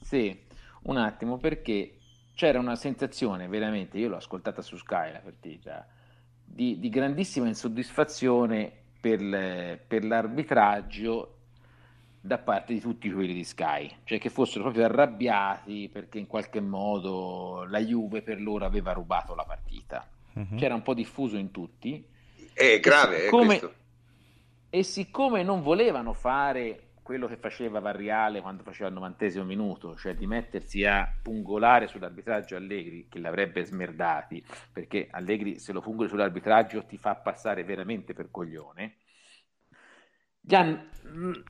Sì, 0.01 0.45
un 0.83 0.97
attimo, 0.97 1.37
perché 1.37 1.97
c'era 2.33 2.59
una 2.59 2.75
sensazione 2.75 3.47
veramente, 3.47 3.97
io 3.97 4.09
l'ho 4.09 4.17
ascoltata 4.17 4.61
su 4.61 4.77
Sky 4.77 5.11
la 5.11 5.19
partita, 5.19 5.87
di, 6.43 6.79
di 6.79 6.89
grandissima 6.89 7.47
insoddisfazione 7.47 8.71
per, 8.99 9.79
per 9.85 10.05
l'arbitraggio 10.05 11.36
da 12.27 12.37
parte 12.37 12.73
di 12.73 12.79
tutti 12.79 13.11
quelli 13.11 13.33
di 13.33 13.43
Sky, 13.43 13.89
cioè 14.03 14.19
che 14.19 14.29
fossero 14.29 14.63
proprio 14.63 14.83
arrabbiati 14.85 15.89
perché 15.91 16.19
in 16.19 16.27
qualche 16.27 16.59
modo 16.59 17.65
la 17.67 17.79
Juve 17.79 18.21
per 18.21 18.39
loro 18.39 18.65
aveva 18.65 18.91
rubato 18.91 19.33
la 19.33 19.45
partita. 19.45 20.07
Uh-huh. 20.33 20.55
C'era 20.55 20.75
un 20.75 20.83
po' 20.83 20.93
diffuso 20.93 21.37
in 21.37 21.49
tutti. 21.49 22.05
È 22.53 22.79
grave, 22.79 23.17
e 23.17 23.21
siccome, 23.21 23.61
e 24.69 24.83
siccome 24.83 25.43
non 25.43 25.61
volevano 25.61 26.13
fare 26.13 26.81
quello 27.01 27.27
che 27.27 27.37
faceva 27.37 27.79
Varriale 27.79 28.41
quando 28.41 28.63
faceva 28.63 28.89
il 28.89 28.95
novantesimo 28.95 29.45
minuto, 29.45 29.95
cioè 29.95 30.13
di 30.13 30.27
mettersi 30.27 30.83
a 30.83 31.09
pungolare 31.21 31.87
sull'arbitraggio 31.87 32.57
Allegri, 32.57 33.07
che 33.09 33.19
l'avrebbe 33.19 33.63
smerdati, 33.63 34.43
perché 34.73 35.07
Allegri 35.09 35.57
se 35.57 35.71
lo 35.71 35.79
pungoli 35.79 36.09
sull'arbitraggio 36.09 36.83
ti 36.83 36.97
fa 36.97 37.15
passare 37.15 37.63
veramente 37.63 38.13
per 38.13 38.29
coglione, 38.29 38.97
hanno, 40.55 40.89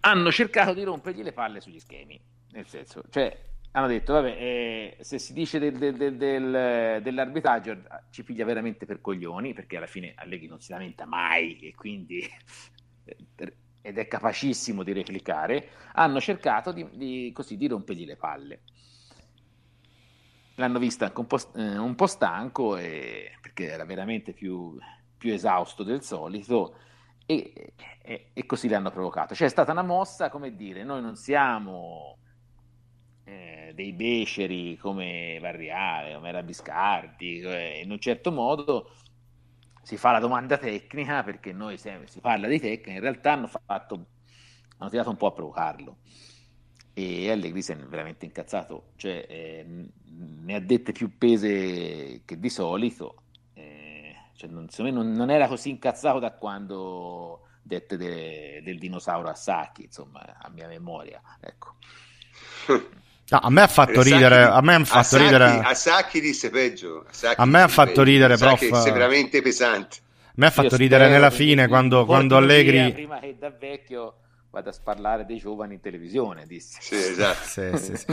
hanno, 0.02 0.32
cercato 0.32 0.74
di 0.74 0.84
rompergli 0.84 1.24
le 1.24 1.34
palle 1.34 1.62
sugli 1.62 1.80
schemi. 1.80 2.20
Nel 2.52 2.68
senso, 2.68 3.04
cioè, 3.10 3.46
hanno 3.72 3.88
detto, 3.88 4.14
vabbè, 4.14 4.30
eh, 4.30 4.98
se 5.02 5.20
si 5.20 5.34
dice 5.34 5.60
del, 5.60 5.78
del, 5.78 6.16
del, 6.16 7.02
dell'arbitraggio 7.02 7.78
ci 8.10 8.24
piglia 8.24 8.46
veramente 8.46 8.86
per 8.86 9.02
coglioni, 9.02 9.54
perché 9.54 9.78
alla 9.78 9.86
fine 9.86 10.14
Allegri 10.16 10.48
non 10.48 10.60
si 10.60 10.72
lamenta 10.72 11.06
mai 11.06 11.60
e 11.60 11.76
quindi 11.76 12.28
ed 13.88 13.98
è 13.98 14.08
capacissimo 14.08 14.84
di 14.84 14.92
replicare, 14.92 15.70
hanno 15.94 16.20
cercato 16.20 16.72
di, 16.72 16.86
di, 16.94 17.32
così, 17.34 17.56
di 17.56 17.68
rompergli 17.68 18.06
le 18.06 18.18
palle. 18.18 18.62
L'hanno 20.56 20.80
visto 20.80 21.06
anche 21.06 21.20
un 21.20 21.28
po', 21.28 21.40
eh, 21.56 21.78
un 21.78 21.96
po 21.96 22.08
stanco 22.08 22.78
e, 22.78 23.32
perché 23.42 23.70
era 23.70 23.86
veramente 23.86 24.34
più, 24.34 24.78
più 25.16 25.32
esausto 25.32 25.84
del 25.84 26.02
solito 26.02 26.76
e, 27.28 27.74
e, 28.02 28.30
e, 28.34 28.46
così 28.46 28.70
l'hanno 28.70 28.90
provocato. 28.90 29.36
Cioè 29.36 29.48
è 29.48 29.52
stata 29.52 29.74
una 29.74 29.84
mossa, 29.84 30.30
come 30.30 30.56
dire, 30.56 30.84
noi 30.84 31.02
non 31.02 31.16
siamo 31.18 32.18
eh, 33.26 33.74
dei 33.76 33.92
beceri 33.92 34.78
come 34.78 35.38
Varriale, 35.40 36.16
come 36.16 36.30
era 36.30 36.42
Biscardi, 36.42 37.42
eh, 37.42 37.82
in 37.84 37.92
un 37.92 38.00
certo 38.00 38.32
modo 38.32 38.92
si 39.84 39.98
fa 39.98 40.12
la 40.12 40.20
domanda 40.20 40.58
tecnica 40.58 41.24
perché 41.24 41.52
noi 41.52 41.78
sempre, 41.78 42.08
si 42.08 42.22
parla 42.22 42.48
di 42.48 42.60
tecnica, 42.60 42.92
in 42.92 43.02
realtà 43.02 43.34
hanno, 43.34 43.48
fatto, 43.48 44.06
hanno 44.78 44.90
tirato 44.90 45.10
un 45.10 45.18
po' 45.18 45.28
a 45.28 45.34
provocarlo. 45.34 45.98
E 46.94 47.30
Allegri 47.30 47.62
si 47.62 47.74
è 47.74 47.76
veramente 47.76 48.26
incazzato, 48.26 48.94
cioè 48.96 49.26
eh, 49.30 49.66
ne 50.06 50.56
ha 50.56 50.60
dette 50.60 50.94
più 50.94 51.18
pese 51.18 52.22
che 52.26 52.40
di 52.40 52.50
solito 52.50 53.24
cioè, 54.38 54.50
non, 54.52 54.68
non, 54.94 55.12
non, 55.14 55.32
era 55.32 55.48
così 55.48 55.72
incazzato 55.72 56.20
da 56.20 56.32
quando 56.32 57.48
dette 57.60 57.98
de, 57.98 58.62
del 58.64 58.78
dinosauro 58.78 59.30
a 59.30 59.34
Sacchi, 59.34 59.86
insomma, 59.86 60.38
a 60.40 60.50
mia 60.50 60.68
memoria. 60.68 61.20
Ecco. 61.42 61.76
No, 63.30 63.40
a 63.40 63.50
me 63.50 63.62
ha 63.62 63.68
fatto 63.68 64.02
Sacchi, 64.02 64.14
ridere. 64.14 64.44
A 64.44 64.62
me 64.62 64.76
ha 64.76 64.86
fatto 64.86 65.00
a 65.00 65.04
Sacchi, 65.04 65.24
ridere. 65.24 65.46
A 65.60 65.74
Sacchi 65.74 66.22
disse 66.22 66.50
peggio. 66.50 67.06
A, 67.24 67.34
a 67.36 67.46
me 67.46 67.62
ha 67.62 67.68
fatto 67.68 67.90
peggio. 67.90 68.04
ridere, 68.04 68.38
prof. 68.38 68.86
È 68.86 68.92
veramente 68.94 69.42
pesante. 69.42 69.98
me 70.36 70.46
ha 70.46 70.52
fatto 70.52 70.78
ridere 70.78 71.10
nella 71.10 71.32
fine 71.32 71.68
quando, 71.68 72.06
quando 72.06 72.38
Allegri... 72.38 72.94
Prima 72.94 73.20
che 73.20 73.36
da 73.38 73.50
vecchio 73.50 74.20
vado 74.50 74.70
a 74.70 74.72
sparlare 74.72 75.26
dei 75.26 75.38
giovani 75.38 75.76
in 75.76 75.82
televisione, 75.82 76.46
disse. 76.48 76.78
Sì, 76.82 76.96
esatto. 76.96 77.78
sì, 77.78 77.78
sì, 77.78 77.96
sì. 77.98 78.06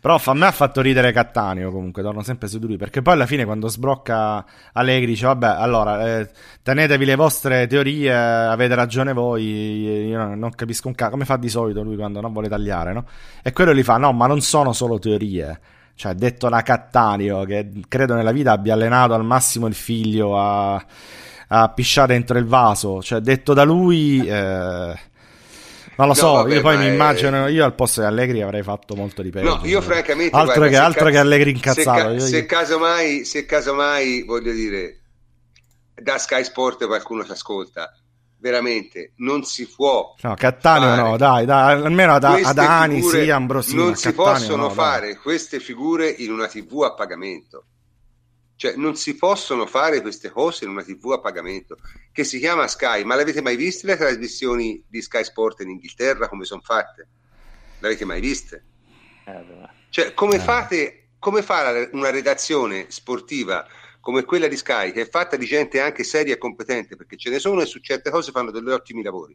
Però 0.00 0.18
a 0.22 0.34
me 0.34 0.46
ha 0.46 0.50
fatto 0.50 0.80
ridere 0.80 1.12
Cattaneo 1.12 1.70
comunque, 1.70 2.02
torno 2.02 2.22
sempre 2.22 2.48
su 2.48 2.58
di 2.58 2.66
lui, 2.66 2.76
perché 2.76 3.02
poi 3.02 3.14
alla 3.14 3.26
fine 3.26 3.44
quando 3.44 3.68
sbrocca 3.68 4.44
Allegri 4.72 5.06
dice 5.06 5.26
vabbè, 5.26 5.46
allora 5.46 6.18
eh, 6.18 6.30
tenetevi 6.62 7.04
le 7.04 7.14
vostre 7.16 7.66
teorie, 7.66 8.12
avete 8.12 8.74
ragione 8.74 9.12
voi, 9.12 10.06
io 10.08 10.18
non, 10.18 10.38
non 10.38 10.50
capisco 10.50 10.88
un 10.88 10.94
cazzo, 10.94 11.12
come 11.12 11.24
fa 11.24 11.36
di 11.36 11.48
solito 11.48 11.82
lui 11.82 11.96
quando 11.96 12.20
non 12.20 12.32
vuole 12.32 12.48
tagliare, 12.48 12.92
no? 12.92 13.06
E 13.42 13.52
quello 13.52 13.74
gli 13.74 13.82
fa 13.82 13.96
no, 13.96 14.12
ma 14.12 14.26
non 14.26 14.40
sono 14.40 14.72
solo 14.72 14.98
teorie. 14.98 15.60
Cioè, 15.96 16.14
detto 16.14 16.48
da 16.48 16.62
Cattaneo, 16.62 17.44
che 17.44 17.70
credo 17.86 18.14
nella 18.14 18.32
vita 18.32 18.50
abbia 18.50 18.74
allenato 18.74 19.14
al 19.14 19.24
massimo 19.24 19.68
il 19.68 19.74
figlio 19.74 20.36
a, 20.36 20.84
a 21.48 21.68
pisciare 21.68 22.14
dentro 22.14 22.36
il 22.36 22.46
vaso. 22.46 23.00
Cioè, 23.00 23.20
detto 23.20 23.54
da 23.54 23.62
lui... 23.62 24.26
Eh, 24.26 25.12
non 25.96 26.08
lo 26.08 26.14
so, 26.14 26.32
vabbè, 26.32 26.54
io 26.54 26.60
poi 26.60 26.76
mi 26.78 26.86
immagino, 26.86 27.46
io 27.48 27.64
al 27.64 27.74
posto 27.74 28.00
di 28.00 28.06
Allegri 28.06 28.42
avrei 28.42 28.62
fatto 28.62 28.94
molto 28.94 29.22
di 29.22 29.30
peggio. 29.30 29.56
No, 29.56 29.60
io 29.64 29.80
francamente... 29.80 30.36
Altro, 30.36 30.54
guarda, 30.56 30.68
che, 30.76 30.76
altro 30.76 31.04
ca- 31.04 31.10
che, 31.10 31.18
Allegri 31.18 31.50
incazzato. 31.50 32.10
Se, 32.10 32.16
ca- 32.16 32.24
se, 32.26 32.46
casomai, 32.46 33.24
se 33.24 33.46
casomai, 33.46 34.22
voglio 34.24 34.52
dire, 34.52 35.00
da 35.94 36.18
Sky 36.18 36.44
Sport 36.44 36.86
qualcuno 36.86 37.24
ci 37.24 37.30
ascolta, 37.30 37.92
veramente 38.38 39.12
non 39.16 39.44
si 39.44 39.66
può... 39.68 40.14
No, 40.20 40.34
Cattaneo 40.34 40.94
no, 40.96 41.16
dai, 41.16 41.46
dai, 41.46 41.82
almeno 41.82 42.14
ad, 42.14 42.24
ad 42.24 42.58
Ani, 42.58 43.02
sì, 43.02 43.30
Ambrosino. 43.30 43.84
Non 43.84 43.94
si 43.96 44.12
Cattaneo, 44.12 44.32
possono 44.32 44.62
no, 44.64 44.70
fare 44.70 45.16
queste 45.16 45.60
figure 45.60 46.08
in 46.08 46.30
una 46.30 46.46
TV 46.46 46.82
a 46.82 46.92
pagamento. 46.92 47.64
Cioè, 48.56 48.76
non 48.76 48.96
si 48.96 49.16
possono 49.16 49.66
fare 49.66 50.00
queste 50.00 50.30
cose 50.30 50.64
in 50.64 50.70
una 50.70 50.82
TV 50.82 51.12
a 51.12 51.20
pagamento 51.20 51.76
che 52.12 52.24
si 52.24 52.38
chiama 52.38 52.68
Sky. 52.68 53.04
Ma 53.04 53.14
l'avete 53.14 53.42
mai 53.42 53.56
viste 53.56 53.86
le 53.86 53.96
trasmissioni 53.96 54.82
di 54.86 55.02
Sky 55.02 55.24
Sport 55.24 55.60
in 55.60 55.70
Inghilterra 55.70 56.28
come 56.28 56.44
sono 56.44 56.60
fatte? 56.60 57.08
L'avete 57.80 58.04
mai 58.04 58.20
viste? 58.20 58.64
Eh, 59.24 59.44
cioè, 59.90 60.14
come 60.14 60.36
eh. 60.36 60.40
fate, 60.40 61.08
come 61.18 61.42
fa 61.42 61.88
una 61.92 62.10
redazione 62.10 62.86
sportiva 62.90 63.66
come 64.04 64.24
quella 64.24 64.48
di 64.48 64.56
Sky, 64.58 64.92
che 64.92 65.00
è 65.00 65.08
fatta 65.08 65.34
di 65.36 65.46
gente 65.46 65.80
anche 65.80 66.04
seria 66.04 66.34
e 66.34 66.38
competente, 66.38 66.94
perché 66.94 67.16
ce 67.16 67.30
ne 67.30 67.38
sono 67.38 67.62
e 67.62 67.66
su 67.66 67.80
certe 67.80 68.10
cose 68.10 68.32
fanno 68.32 68.50
degli 68.50 68.68
ottimi 68.68 69.02
lavori? 69.02 69.34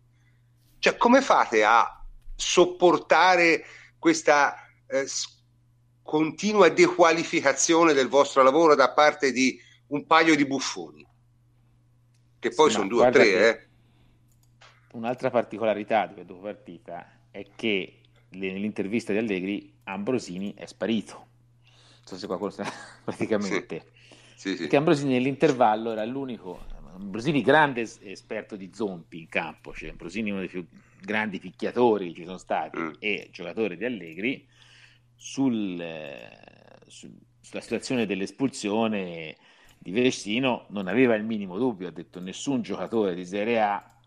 Cioè, 0.78 0.95
come 0.95 1.24
fate 1.24 1.63
a 1.63 2.05
sopportare 2.36 3.65
questa 3.97 4.55
eh, 4.86 5.07
continua 6.10 6.70
dequalificazione 6.70 7.93
del 7.93 8.07
vostro 8.07 8.41
lavoro 8.41 8.74
da 8.74 8.89
parte 8.93 9.32
di 9.32 9.62
un 9.89 10.07
paio 10.07 10.36
di 10.36 10.43
buffoni, 10.43 11.05
che 12.39 12.49
poi 12.49 12.70
sì, 12.70 12.78
sono 12.78 12.88
due 12.88 13.05
o 13.05 13.12
tre. 13.12 13.28
Eh. 13.47 13.68
Un'altra 14.93 15.30
particolarità 15.30 16.07
di 16.07 16.16
questa 16.16 16.34
partita 16.34 17.12
è 17.30 17.45
che 17.55 18.01
nell'intervista 18.30 19.12
di 19.12 19.20
Allegri 19.20 19.72
Ambrosini 19.84 20.55
è 20.55 20.66
sparito. 20.66 21.14
Non 21.14 22.05
so 22.05 22.18
se 22.18 22.26
qualcuno 22.26 22.49
sa 22.49 22.66
praticamente. 23.05 23.86
Sì. 24.36 24.49
Sì, 24.49 24.55
Perché 24.55 24.78
Ambrosini 24.78 25.14
nell'intervallo 25.14 25.91
era 25.91 26.05
l'unico, 26.05 26.66
Ambrosini 26.95 27.43
grande 27.43 27.88
esperto 27.99 28.55
di 28.55 28.72
zompi 28.74 29.20
in 29.20 29.28
campo, 29.28 29.76
cioè 29.76 29.89
Ambrosini 29.89 30.32
uno 30.32 30.39
dei 30.39 30.49
più 30.49 30.66
grandi 30.99 31.38
picchiatori 31.39 32.07
che 32.07 32.22
ci 32.22 32.26
sono 32.26 32.39
stati 32.39 32.80
mm. 32.80 32.91
e 32.97 33.30
giocatore 33.32 33.78
di 33.78 33.86
Allegri, 33.86 34.47
sul, 35.20 35.84
su, 36.88 37.13
sulla 37.41 37.61
situazione 37.61 38.05
dell'espulsione 38.05 39.36
di 39.78 39.91
Vestino 39.91 40.65
non 40.70 40.88
aveva 40.88 41.15
il 41.15 41.26
minimo 41.26 41.57
dubbio, 41.57 41.89
ha 41.89 41.91
detto 41.91 42.22
nessun 42.22 42.61
giocatore 42.61 43.13
di 43.15 43.26
Serie 43.26 43.61
A 43.61 43.99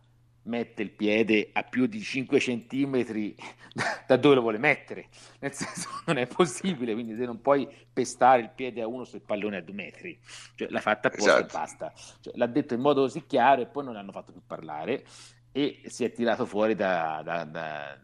mette 0.45 0.83
il 0.83 0.91
piede 0.91 1.51
a 1.53 1.63
più 1.65 1.87
di 1.87 2.01
5 2.01 2.41
centimetri 2.41 3.37
da 4.07 4.17
dove 4.17 4.37
lo 4.37 4.41
vuole 4.41 4.59
mettere, 4.59 5.09
nel 5.41 5.53
senso 5.53 5.89
non 6.07 6.17
è 6.17 6.27
possibile, 6.27 6.95
quindi 6.95 7.15
se 7.15 7.27
non 7.27 7.43
puoi 7.43 7.69
pestare 7.93 8.41
il 8.41 8.51
piede 8.51 8.81
a 8.81 8.87
uno 8.87 9.05
sul 9.05 9.21
pallone 9.21 9.59
a 9.59 9.63
due 9.63 9.75
metri, 9.75 10.19
cioè, 10.55 10.69
l'ha 10.71 10.81
fatta 10.81 11.09
apposta 11.09 11.39
esatto. 11.39 11.47
e 11.47 11.59
basta, 11.59 11.93
cioè, 12.21 12.33
l'ha 12.37 12.47
detto 12.47 12.73
in 12.73 12.81
modo 12.81 13.03
così 13.03 13.27
chiaro 13.27 13.61
e 13.61 13.67
poi 13.67 13.85
non 13.85 13.93
l'hanno 13.93 14.13
fatto 14.13 14.33
più 14.33 14.43
parlare 14.47 15.05
e 15.53 15.83
si 15.85 16.05
è 16.05 16.11
tirato 16.11 16.47
fuori 16.47 16.75
da, 16.75 17.21
da, 17.23 17.45
da 17.45 18.01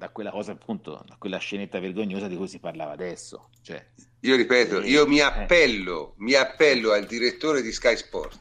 da 0.00 0.08
quella 0.08 0.30
cosa 0.30 0.52
appunto, 0.52 1.04
da 1.06 1.16
quella 1.18 1.36
scenetta 1.36 1.78
vergognosa 1.78 2.26
di 2.26 2.34
cui 2.34 2.48
si 2.48 2.58
parlava 2.58 2.92
adesso. 2.92 3.50
Cioè, 3.60 3.84
io 4.20 4.34
ripeto, 4.34 4.80
e, 4.80 4.88
io 4.88 5.06
mi 5.06 5.18
eh. 5.18 5.22
appello, 5.22 6.12
eh. 6.12 6.14
mi 6.20 6.32
appello 6.32 6.92
al 6.92 7.04
direttore 7.04 7.60
di 7.60 7.70
Sky 7.70 7.98
Sport. 7.98 8.40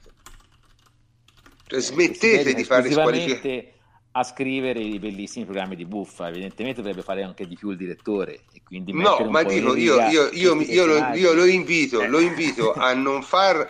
Cioè, 1.67 1.77
eh, 1.77 1.81
smettete 1.81 2.53
di 2.53 2.63
fare 2.63 2.89
squalificare 2.89 3.73
a 4.11 4.23
scrivere 4.23 4.79
i 4.79 4.99
bellissimi 4.99 5.43
programmi 5.43 5.75
di 5.75 5.85
buffa, 5.85 6.29
evidentemente 6.29 6.81
dovrebbe 6.81 7.03
fare 7.03 7.23
anche 7.23 7.45
di 7.45 7.57
più 7.57 7.71
il 7.71 7.77
direttore. 7.77 8.45
E 8.53 8.61
quindi 8.63 8.93
no, 8.93 9.19
ma 9.29 9.43
dico, 9.43 9.75
io, 9.75 9.99
io, 10.07 10.29
io, 10.31 10.61
io, 10.61 10.85
lo, 10.85 11.13
io 11.13 11.33
lo 11.33 11.45
invito, 11.45 12.05
lo 12.05 12.19
invito 12.21 12.71
a 12.71 12.93
non 12.95 13.21
far 13.21 13.69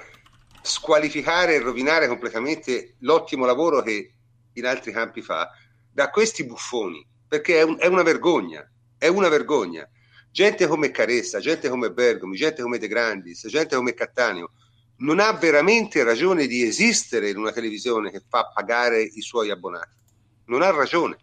squalificare 0.61 1.55
e 1.55 1.59
rovinare 1.59 2.07
completamente 2.07 2.97
l'ottimo 2.99 3.47
lavoro 3.47 3.81
che 3.81 4.13
in 4.53 4.65
altri 4.67 4.91
campi 4.91 5.23
fa 5.23 5.49
da 5.91 6.11
questi 6.11 6.45
buffoni 6.45 7.08
perché 7.29 7.59
è, 7.59 7.61
un, 7.61 7.77
è 7.79 7.85
una 7.85 8.01
vergogna, 8.01 8.67
è 8.97 9.07
una 9.07 9.29
vergogna. 9.29 9.87
Gente 10.31 10.67
come 10.67 10.91
Caressa, 10.91 11.39
gente 11.39 11.69
come 11.69 11.91
Bergomi, 11.91 12.35
gente 12.35 12.61
come 12.61 12.79
De 12.79 12.87
Grandis, 12.87 13.47
gente 13.47 13.75
come 13.75 13.93
Cattaneo, 13.93 14.51
non 14.97 15.19
ha 15.19 15.31
veramente 15.33 16.03
ragione 16.03 16.47
di 16.47 16.63
esistere 16.63 17.29
in 17.29 17.37
una 17.37 17.51
televisione 17.51 18.11
che 18.11 18.21
fa 18.27 18.51
pagare 18.53 19.01
i 19.01 19.21
suoi 19.21 19.49
abbonati. 19.49 19.95
Non 20.45 20.61
ha 20.61 20.71
ragione. 20.71 21.17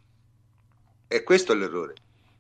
E 1.09 1.23
questo 1.23 1.53
è 1.53 1.57
l'errore. 1.57 1.95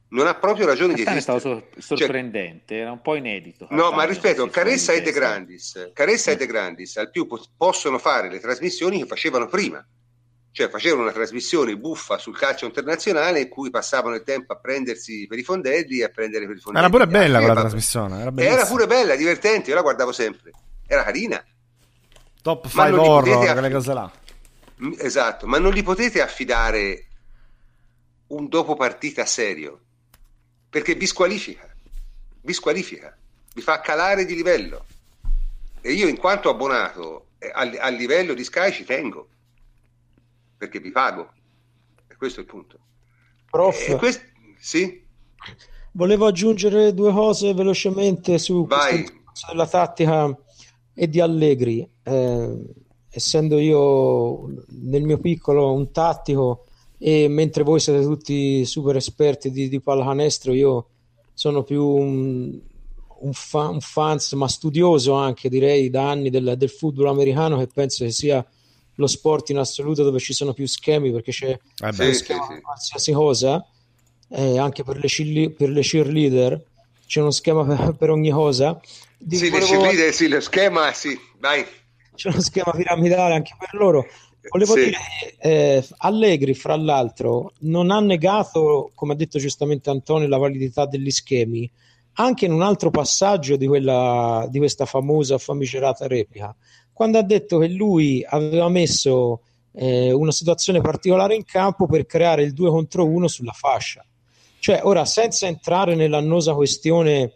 Non 0.08 0.28
ha 0.28 0.34
proprio 0.34 0.66
ragione 0.66 0.94
Cattaneo 0.94 1.12
di 1.12 1.18
esistere. 1.18 1.36
È 1.36 1.40
stato 1.40 1.68
cioè 1.72 1.96
sorprendente, 1.96 2.74
cioè, 2.74 2.82
era 2.82 2.92
un 2.92 3.02
po' 3.02 3.16
inedito. 3.16 3.66
No, 3.70 3.90
ma 3.90 4.04
rispetto, 4.04 4.48
Caressa 4.48 4.92
e 4.92 5.02
De 5.02 5.12
Grandis, 5.12 5.90
Caressa 5.92 6.30
e 6.30 6.36
De 6.36 6.46
Grandis 6.46 6.96
al 6.96 7.10
più 7.10 7.26
possono 7.56 7.98
fare 7.98 8.30
le 8.30 8.38
trasmissioni 8.38 8.98
che 9.00 9.06
facevano 9.06 9.46
prima 9.46 9.84
cioè 10.56 10.70
facevano 10.70 11.02
una 11.02 11.12
trasmissione 11.12 11.76
buffa 11.76 12.16
sul 12.16 12.34
calcio 12.34 12.64
internazionale 12.64 13.40
in 13.42 13.48
cui 13.50 13.68
passavano 13.68 14.14
il 14.14 14.22
tempo 14.22 14.54
a 14.54 14.56
prendersi 14.56 15.26
per 15.26 15.38
i 15.38 15.42
fondelli 15.42 15.98
e 15.98 16.04
a 16.04 16.08
prendere 16.08 16.46
per 16.46 16.56
i 16.56 16.60
fondelli. 16.60 16.82
Era 16.82 16.90
pure 16.90 17.06
bella 17.06 17.38
quella 17.40 17.60
trasmissione, 17.60 18.22
era, 18.22 18.32
era, 18.34 18.64
pure 18.64 18.86
bella, 18.86 19.16
divertente, 19.16 19.68
io 19.68 19.76
la 19.76 19.82
guardavo 19.82 20.12
sempre, 20.12 20.52
era 20.86 21.04
carina. 21.04 21.44
Top 22.40 22.68
5 22.68 22.90
horror, 22.96 23.44
aff- 23.44 23.52
quelle 23.52 23.70
cose 23.70 23.92
là. 23.92 24.10
Mm, 24.82 24.92
esatto, 24.96 25.46
ma 25.46 25.58
non 25.58 25.72
gli 25.72 25.82
potete 25.82 26.22
affidare 26.22 27.04
un 28.28 28.48
dopo 28.48 28.76
partita 28.76 29.26
serio, 29.26 29.78
perché 30.70 30.94
vi 30.94 31.06
squalifica, 31.06 31.68
vi 32.40 32.52
squalifica, 32.54 33.14
vi 33.52 33.60
fa 33.60 33.82
calare 33.82 34.24
di 34.24 34.34
livello. 34.34 34.86
E 35.82 35.92
io 35.92 36.08
in 36.08 36.16
quanto 36.16 36.48
abbonato 36.48 37.26
eh, 37.36 37.50
al, 37.52 37.76
al 37.78 37.92
livello 37.92 38.32
di 38.32 38.42
Sky 38.42 38.72
ci 38.72 38.84
tengo 38.84 39.28
perché 40.56 40.80
vi 40.80 40.90
pago. 40.90 41.32
E 42.06 42.16
questo 42.16 42.40
è 42.40 42.42
il 42.42 42.48
punto. 42.48 42.78
Prof, 43.50 43.96
quest... 43.96 44.22
sì? 44.58 45.04
volevo 45.96 46.26
aggiungere 46.26 46.94
due 46.94 47.12
cose 47.12 47.54
velocemente 47.54 48.38
su 48.38 48.66
la 49.54 49.66
tattica 49.66 50.38
e 50.94 51.08
di 51.08 51.20
Allegri. 51.20 51.88
Eh, 52.02 52.64
essendo 53.10 53.58
io 53.58 54.64
nel 54.68 55.02
mio 55.02 55.18
piccolo 55.18 55.72
un 55.72 55.90
tattico 55.90 56.66
e 56.98 57.28
mentre 57.28 57.62
voi 57.62 57.80
siete 57.80 58.02
tutti 58.02 58.64
super 58.64 58.96
esperti 58.96 59.50
di, 59.50 59.68
di 59.68 59.80
pallacanestro, 59.80 60.52
io 60.52 60.88
sono 61.32 61.62
più 61.62 61.84
un, 61.84 62.58
un, 63.20 63.32
fan, 63.32 63.74
un 63.74 63.80
fans, 63.80 64.32
ma 64.32 64.48
studioso 64.48 65.14
anche 65.14 65.48
direi 65.48 65.90
da 65.90 66.10
anni 66.10 66.30
del, 66.30 66.54
del 66.56 66.70
football 66.70 67.08
americano 67.08 67.58
che 67.58 67.68
penso 67.72 68.04
che 68.04 68.10
sia 68.10 68.46
lo 68.96 69.06
sport 69.06 69.50
in 69.50 69.58
assoluto 69.58 70.02
dove 70.02 70.18
ci 70.18 70.32
sono 70.32 70.52
più 70.52 70.66
schemi 70.66 71.12
perché 71.12 71.30
c'è 71.30 71.50
eh 71.50 71.92
beh, 71.92 72.14
sì, 72.14 72.24
sì. 72.24 72.34
qualsiasi 72.62 73.12
cosa 73.12 73.64
eh, 74.28 74.58
anche 74.58 74.82
per 74.82 74.98
le, 74.98 75.06
cheerle- 75.06 75.50
per 75.50 75.68
le, 75.68 75.80
cheerleader 75.82 76.62
c'è 77.06 77.20
uno 77.20 77.30
schema 77.30 77.64
per, 77.64 77.94
per 77.94 78.10
ogni 78.10 78.30
cosa. 78.30 78.80
Di 79.18 79.36
sì, 79.36 79.48
volevo... 79.48 79.72
le 79.72 79.78
cheerleader 79.78 80.12
sì, 80.12 80.28
lo 80.28 80.40
schema 80.40 80.92
sì, 80.92 81.18
vai. 81.38 81.64
C'è 82.14 82.28
uno 82.30 82.40
schema 82.40 82.72
piramidale 82.72 83.34
anche 83.34 83.54
per 83.58 83.74
loro. 83.74 84.06
Volevo 84.48 84.74
sì. 84.74 84.84
dire 84.84 84.98
eh, 85.38 85.86
Allegri 85.98 86.54
fra 86.54 86.76
l'altro 86.76 87.52
non 87.60 87.90
ha 87.90 87.98
negato 87.98 88.92
come 88.94 89.12
ha 89.12 89.16
detto 89.16 89.40
giustamente 89.40 89.90
Antonio 89.90 90.28
la 90.28 90.38
validità 90.38 90.86
degli 90.86 91.10
schemi 91.10 91.68
anche 92.18 92.44
in 92.44 92.52
un 92.52 92.62
altro 92.62 92.90
passaggio 92.90 93.56
di, 93.56 93.66
quella, 93.66 94.46
di 94.48 94.58
questa 94.58 94.86
famosa 94.86 95.36
famigerata 95.36 96.06
replica 96.06 96.54
quando 96.96 97.18
ha 97.18 97.22
detto 97.22 97.58
che 97.58 97.68
lui 97.68 98.24
aveva 98.26 98.70
messo 98.70 99.42
eh, 99.72 100.12
una 100.12 100.32
situazione 100.32 100.80
particolare 100.80 101.34
in 101.34 101.44
campo 101.44 101.84
per 101.86 102.06
creare 102.06 102.42
il 102.42 102.54
2 102.54 102.70
contro 102.70 103.04
1 103.04 103.28
sulla 103.28 103.52
fascia. 103.52 104.02
Cioè, 104.58 104.80
ora, 104.82 105.04
senza 105.04 105.46
entrare 105.46 105.94
nell'annosa 105.94 106.54
questione 106.54 107.32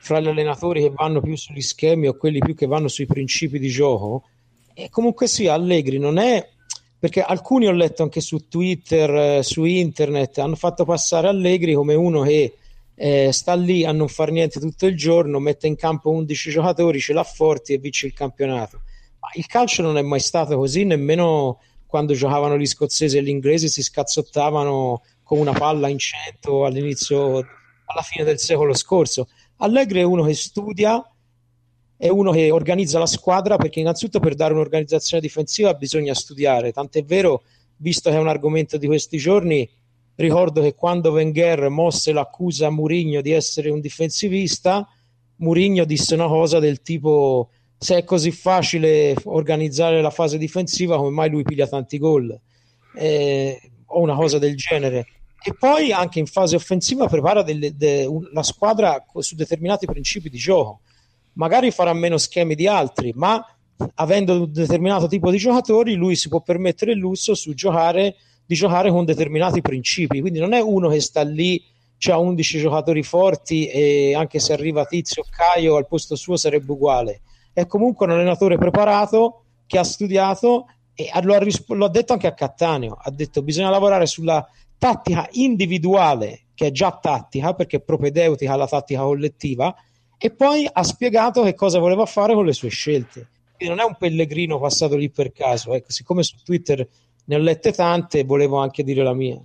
fra 0.00 0.18
gli 0.18 0.26
allenatori 0.26 0.82
che 0.82 0.90
vanno 0.90 1.20
più 1.20 1.36
sugli 1.36 1.60
schemi 1.60 2.08
o 2.08 2.16
quelli 2.16 2.40
più 2.40 2.56
che 2.56 2.66
vanno 2.66 2.88
sui 2.88 3.06
principi 3.06 3.60
di 3.60 3.68
gioco, 3.68 4.24
E 4.74 4.90
comunque 4.90 5.28
sì, 5.28 5.46
Allegri 5.46 5.98
non 5.98 6.18
è 6.18 6.44
perché 6.98 7.22
alcuni 7.22 7.68
ho 7.68 7.72
letto 7.72 8.02
anche 8.02 8.20
su 8.20 8.48
Twitter, 8.48 9.14
eh, 9.14 9.42
su 9.44 9.62
internet, 9.62 10.38
hanno 10.38 10.56
fatto 10.56 10.84
passare 10.84 11.28
Allegri 11.28 11.74
come 11.74 11.94
uno 11.94 12.22
che 12.22 12.54
eh, 12.96 13.30
sta 13.30 13.54
lì 13.54 13.84
a 13.84 13.92
non 13.92 14.08
fare 14.08 14.32
niente 14.32 14.58
tutto 14.58 14.86
il 14.86 14.96
giorno, 14.96 15.38
mette 15.38 15.68
in 15.68 15.76
campo 15.76 16.10
11 16.10 16.50
giocatori, 16.50 16.98
ce 16.98 17.12
l'ha 17.12 17.22
forti 17.22 17.74
e 17.74 17.78
vince 17.78 18.06
il 18.08 18.12
campionato. 18.12 18.80
Ma 19.24 19.30
il 19.36 19.46
calcio 19.46 19.80
non 19.80 19.96
è 19.96 20.02
mai 20.02 20.20
stato 20.20 20.54
così, 20.58 20.84
nemmeno 20.84 21.58
quando 21.86 22.12
giocavano 22.12 22.58
gli 22.58 22.66
scozzesi 22.66 23.16
e 23.16 23.22
gli 23.22 23.30
inglesi 23.30 23.68
si 23.68 23.82
scazzottavano 23.82 25.02
con 25.22 25.38
una 25.38 25.52
palla 25.52 25.88
in 25.88 25.98
cento 25.98 26.66
all'inizio, 26.66 27.36
alla 27.86 28.02
fine 28.02 28.24
del 28.24 28.38
secolo 28.38 28.74
scorso. 28.74 29.28
Allegri 29.56 30.00
è 30.00 30.02
uno 30.02 30.24
che 30.24 30.34
studia, 30.34 31.02
è 31.96 32.08
uno 32.08 32.32
che 32.32 32.50
organizza 32.50 32.98
la 32.98 33.06
squadra 33.06 33.56
perché 33.56 33.80
innanzitutto 33.80 34.20
per 34.20 34.34
dare 34.34 34.52
un'organizzazione 34.52 35.22
difensiva 35.22 35.72
bisogna 35.72 36.12
studiare, 36.12 36.70
tant'è 36.70 37.02
vero, 37.02 37.44
visto 37.76 38.10
che 38.10 38.16
è 38.16 38.20
un 38.20 38.28
argomento 38.28 38.76
di 38.76 38.86
questi 38.86 39.16
giorni, 39.16 39.66
ricordo 40.16 40.60
che 40.60 40.74
quando 40.74 41.12
Wenger 41.12 41.70
mosse 41.70 42.12
l'accusa 42.12 42.66
a 42.66 42.70
Murigno 42.70 43.22
di 43.22 43.30
essere 43.30 43.70
un 43.70 43.80
difensivista, 43.80 44.86
Murigno 45.36 45.86
disse 45.86 46.12
una 46.12 46.26
cosa 46.26 46.58
del 46.58 46.82
tipo 46.82 47.48
se 47.78 47.96
è 47.96 48.04
così 48.04 48.30
facile 48.30 49.14
organizzare 49.24 50.00
la 50.00 50.10
fase 50.10 50.38
difensiva 50.38 50.96
come 50.96 51.10
mai 51.10 51.30
lui 51.30 51.42
piglia 51.42 51.66
tanti 51.66 51.98
gol 51.98 52.38
eh, 52.96 53.60
o 53.86 54.00
una 54.00 54.14
cosa 54.14 54.38
del 54.38 54.56
genere 54.56 55.06
e 55.42 55.54
poi 55.58 55.92
anche 55.92 56.18
in 56.18 56.26
fase 56.26 56.56
offensiva 56.56 57.06
prepara 57.06 57.42
delle, 57.42 57.76
de, 57.76 58.08
la 58.32 58.42
squadra 58.42 59.04
su 59.18 59.34
determinati 59.34 59.84
principi 59.86 60.30
di 60.30 60.38
gioco 60.38 60.80
magari 61.34 61.70
farà 61.70 61.92
meno 61.92 62.18
schemi 62.18 62.54
di 62.54 62.66
altri, 62.66 63.12
ma 63.14 63.44
avendo 63.94 64.42
un 64.42 64.52
determinato 64.52 65.06
tipo 65.06 65.30
di 65.30 65.38
giocatori, 65.38 65.94
lui 65.94 66.16
si 66.16 66.28
può 66.28 66.40
permettere 66.40 66.92
il 66.92 66.98
lusso 66.98 67.34
su 67.34 67.54
giocare, 67.54 68.16
di 68.44 68.54
giocare 68.54 68.90
con 68.90 69.04
determinati 69.04 69.60
principi. 69.60 70.20
Quindi 70.20 70.38
non 70.38 70.52
è 70.52 70.60
uno 70.60 70.88
che 70.88 71.00
sta 71.00 71.22
lì, 71.22 71.62
ha 72.10 72.18
11 72.18 72.58
giocatori 72.58 73.02
forti 73.02 73.66
e 73.66 74.14
anche 74.14 74.38
se 74.38 74.52
arriva 74.52 74.84
Tizio 74.84 75.22
o 75.22 75.26
Caio 75.30 75.76
al 75.76 75.86
posto 75.86 76.16
suo 76.16 76.36
sarebbe 76.36 76.72
uguale. 76.72 77.22
È 77.54 77.66
comunque 77.66 78.04
un 78.04 78.12
allenatore 78.12 78.58
preparato 78.58 79.44
che 79.66 79.78
ha 79.78 79.84
studiato 79.84 80.66
e 80.94 81.08
lo 81.22 81.34
ha, 81.34 81.38
risp- 81.38 81.70
lo 81.70 81.88
detto 81.88 82.12
anche 82.12 82.26
a 82.26 82.34
Cattaneo. 82.34 82.98
Ha 83.00 83.10
detto 83.10 83.42
bisogna 83.42 83.70
lavorare 83.70 84.04
sulla 84.04 84.46
tattica 84.76 85.26
individuale, 85.32 86.48
che 86.54 86.66
è 86.66 86.70
già 86.70 86.98
tattica 87.00 87.54
perché 87.54 87.78
è 87.78 87.80
propedeutica 87.80 88.52
alla 88.52 88.68
tattica 88.68 89.00
collettiva 89.00 89.74
e 90.18 90.30
poi 90.30 90.68
ha 90.70 90.82
spiegato 90.82 91.42
che 91.42 91.54
cosa 91.54 91.78
voleva 91.78 92.04
fare 92.06 92.34
con 92.34 92.44
le 92.44 92.52
sue 92.52 92.68
scelte. 92.68 93.28
Quindi 93.56 93.74
non 93.74 93.84
è 93.84 93.88
un 93.88 93.96
pellegrino 93.96 94.58
passato 94.58 94.96
lì 94.96 95.10
per 95.10 95.32
caso, 95.32 95.74
ecco, 95.74 95.90
siccome 95.90 96.22
su 96.22 96.36
Twitter 96.44 96.86
ne 97.26 97.34
ho 97.34 97.38
lette 97.38 97.72
tante, 97.72 98.24
volevo 98.24 98.58
anche 98.58 98.82
dire 98.82 99.02
la 99.02 99.14
mia. 99.14 99.40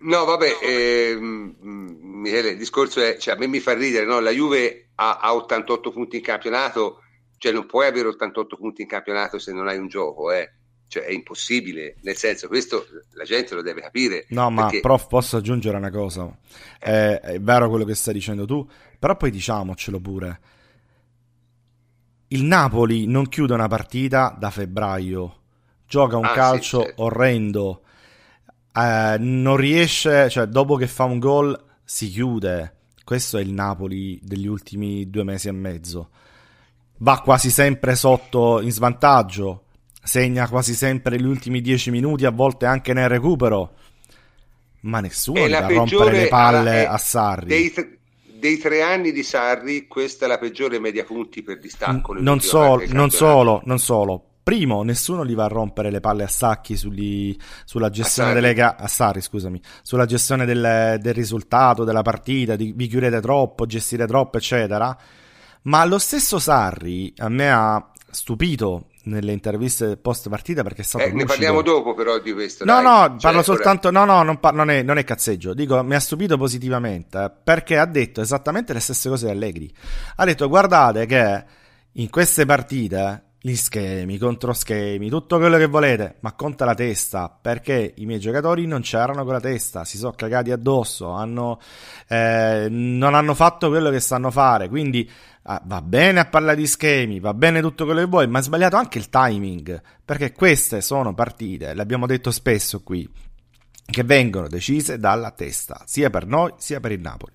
No, 0.00 0.24
vabbè, 0.24 0.58
eh, 0.62 1.16
Michele, 1.20 2.50
il 2.50 2.58
discorso 2.58 3.00
è, 3.00 3.16
cioè, 3.18 3.34
a 3.34 3.38
me 3.38 3.46
mi 3.46 3.60
fa 3.60 3.74
ridere, 3.74 4.04
no? 4.04 4.20
la 4.20 4.30
Juve 4.30 4.88
ha, 4.96 5.18
ha, 5.18 5.34
88 5.34 5.90
punti 5.92 6.16
in 6.16 6.22
campionato, 6.22 7.02
cioè 7.42 7.50
non 7.50 7.66
puoi 7.66 7.88
avere 7.88 8.06
88 8.06 8.56
punti 8.56 8.82
in 8.82 8.86
campionato 8.86 9.36
se 9.40 9.52
non 9.52 9.66
hai 9.66 9.76
un 9.76 9.88
gioco, 9.88 10.30
eh. 10.30 10.48
Cioè, 10.86 11.02
è 11.02 11.10
impossibile, 11.10 11.96
nel 12.02 12.14
senso, 12.14 12.46
questo 12.46 12.86
la 13.14 13.24
gente 13.24 13.56
lo 13.56 13.62
deve 13.62 13.80
capire. 13.80 14.26
No, 14.28 14.48
ma 14.48 14.66
perché... 14.66 14.78
prof, 14.78 15.08
posso 15.08 15.38
aggiungere 15.38 15.76
una 15.76 15.90
cosa? 15.90 16.32
È, 16.78 17.18
è 17.20 17.40
vero 17.40 17.68
quello 17.68 17.84
che 17.84 17.96
stai 17.96 18.14
dicendo 18.14 18.44
tu, 18.44 18.64
però 18.96 19.16
poi 19.16 19.32
diciamocelo 19.32 19.98
pure. 19.98 20.40
Il 22.28 22.44
Napoli 22.44 23.06
non 23.06 23.28
chiude 23.28 23.54
una 23.54 23.66
partita 23.66 24.36
da 24.38 24.50
febbraio, 24.50 25.40
gioca 25.84 26.16
un 26.16 26.26
ah, 26.26 26.34
calcio 26.34 26.78
sì, 26.78 26.84
certo. 26.84 27.02
orrendo, 27.02 27.82
eh, 28.72 29.16
non 29.18 29.56
riesce, 29.56 30.30
cioè 30.30 30.46
dopo 30.46 30.76
che 30.76 30.86
fa 30.86 31.02
un 31.02 31.18
gol 31.18 31.60
si 31.82 32.08
chiude. 32.08 32.76
Questo 33.02 33.36
è 33.36 33.40
il 33.40 33.52
Napoli 33.52 34.20
degli 34.22 34.46
ultimi 34.46 35.10
due 35.10 35.24
mesi 35.24 35.48
e 35.48 35.52
mezzo. 35.52 36.10
Va 37.02 37.20
quasi 37.20 37.50
sempre 37.50 37.96
sotto 37.96 38.60
in 38.60 38.70
svantaggio, 38.70 39.64
segna 40.00 40.48
quasi 40.48 40.72
sempre 40.72 41.20
gli 41.20 41.24
ultimi 41.24 41.60
dieci 41.60 41.90
minuti, 41.90 42.24
a 42.26 42.30
volte 42.30 42.64
anche 42.64 42.92
nel 42.92 43.08
recupero. 43.08 43.72
Ma 44.82 45.00
nessuno 45.00 45.48
va 45.48 45.58
a 45.58 45.66
rompere 45.66 46.12
le 46.12 46.28
palle 46.28 46.86
a 46.86 46.96
Sarri. 46.98 47.46
Dei, 47.46 47.74
dei, 48.38 48.56
tre 48.56 48.82
anni 48.82 49.10
di 49.10 49.24
Sarri, 49.24 49.88
questa 49.88 50.26
è 50.26 50.28
la 50.28 50.38
peggiore 50.38 50.78
media 50.78 51.02
punti 51.02 51.42
per 51.42 51.58
distacco. 51.58 52.14
non, 52.14 52.38
solo, 52.38 52.84
non 52.90 53.10
solo, 53.10 53.62
non 53.64 53.80
solo. 53.80 54.24
Primo, 54.40 54.84
nessuno 54.84 55.26
gli 55.26 55.34
va 55.34 55.46
a 55.46 55.48
rompere 55.48 55.90
le 55.90 55.98
palle 55.98 56.22
a 56.22 56.28
Sacchi 56.28 56.76
sugli, 56.76 57.36
sulla 57.64 57.90
gestione 57.90 58.32
delle 58.32 58.54
gare. 58.54 58.76
A 58.78 58.86
Sarri, 58.86 59.20
scusami. 59.20 59.60
Sulla 59.82 60.06
gestione 60.06 60.44
del, 60.44 60.98
del 61.00 61.14
risultato, 61.14 61.82
della 61.82 62.02
partita, 62.02 62.54
di, 62.54 62.72
vi 62.76 62.86
chiudete 62.86 63.20
troppo, 63.20 63.66
gestire 63.66 64.06
troppo, 64.06 64.36
eccetera. 64.36 64.96
Ma 65.62 65.84
lo 65.84 65.98
stesso 65.98 66.38
Sarri 66.38 67.12
a 67.18 67.28
me 67.28 67.50
ha 67.50 67.90
stupito 68.10 68.86
nelle 69.04 69.32
interviste 69.32 69.96
post 69.96 70.28
partita 70.28 70.62
perché 70.62 70.82
è 70.82 70.84
stato 70.84 71.04
eh, 71.04 71.12
ne 71.12 71.24
parliamo 71.24 71.62
dopo 71.62 71.92
però 71.94 72.20
di 72.20 72.32
questo 72.32 72.64
no 72.64 72.74
dai. 72.74 72.84
no 72.84 73.08
cioè, 73.08 73.18
parlo 73.18 73.42
soltanto 73.42 73.88
ora... 73.88 74.04
no 74.04 74.12
no 74.12 74.22
non, 74.22 74.38
par- 74.38 74.54
non, 74.54 74.70
è, 74.70 74.82
non, 74.82 74.96
è, 74.96 75.02
cazzeggio 75.02 75.54
dico 75.54 75.82
mi 75.82 75.96
ha 75.96 76.00
stupito 76.00 76.36
positivamente 76.36 77.24
eh, 77.24 77.30
perché 77.42 77.78
ha 77.78 77.86
detto 77.86 78.20
esattamente 78.20 78.72
le 78.72 78.80
stesse 78.80 79.08
cose 79.08 79.26
di 79.26 79.32
Allegri. 79.32 79.72
Ha 80.16 80.24
detto 80.24 80.48
guardate 80.48 81.06
che 81.06 81.44
in 81.92 82.10
queste 82.10 82.46
partite 82.46 83.24
gli 83.44 83.56
schemi, 83.56 84.18
contro 84.18 84.52
schemi, 84.52 85.08
tutto 85.08 85.38
quello 85.38 85.56
che 85.58 85.66
volete, 85.66 86.16
ma 86.20 86.32
conta 86.32 86.64
la 86.64 86.74
testa, 86.74 87.28
perché 87.28 87.92
i 87.96 88.06
miei 88.06 88.20
giocatori 88.20 88.66
non 88.66 88.82
c'erano 88.82 89.24
con 89.24 89.32
la 89.32 89.40
testa, 89.40 89.84
si 89.84 89.98
sono 89.98 90.12
cagati 90.12 90.52
addosso, 90.52 91.10
hanno, 91.10 91.58
eh, 92.06 92.68
non 92.70 93.14
hanno 93.16 93.34
fatto 93.34 93.68
quello 93.68 93.90
che 93.90 93.98
sanno 93.98 94.30
fare, 94.30 94.68
quindi 94.68 95.10
ah, 95.42 95.62
va 95.64 95.82
bene 95.82 96.20
a 96.20 96.26
parlare 96.26 96.56
di 96.56 96.66
schemi, 96.66 97.20
va 97.20 97.34
bene 97.34 97.60
tutto 97.60 97.84
quello 97.84 98.00
che 98.00 98.06
vuoi, 98.06 98.26
ma 98.26 98.38
è 98.38 98.42
sbagliato 98.42 98.76
anche 98.76 98.98
il 98.98 99.08
timing, 99.08 99.80
perché 100.04 100.32
queste 100.32 100.80
sono 100.80 101.14
partite, 101.14 101.74
l'abbiamo 101.74 102.06
detto 102.06 102.30
spesso 102.30 102.82
qui, 102.82 103.08
che 103.84 104.04
vengono 104.04 104.48
decise 104.48 104.98
dalla 104.98 105.30
testa, 105.30 105.82
sia 105.86 106.10
per 106.10 106.26
noi 106.26 106.52
sia 106.56 106.80
per 106.80 106.92
il 106.92 107.00
Napoli. 107.00 107.32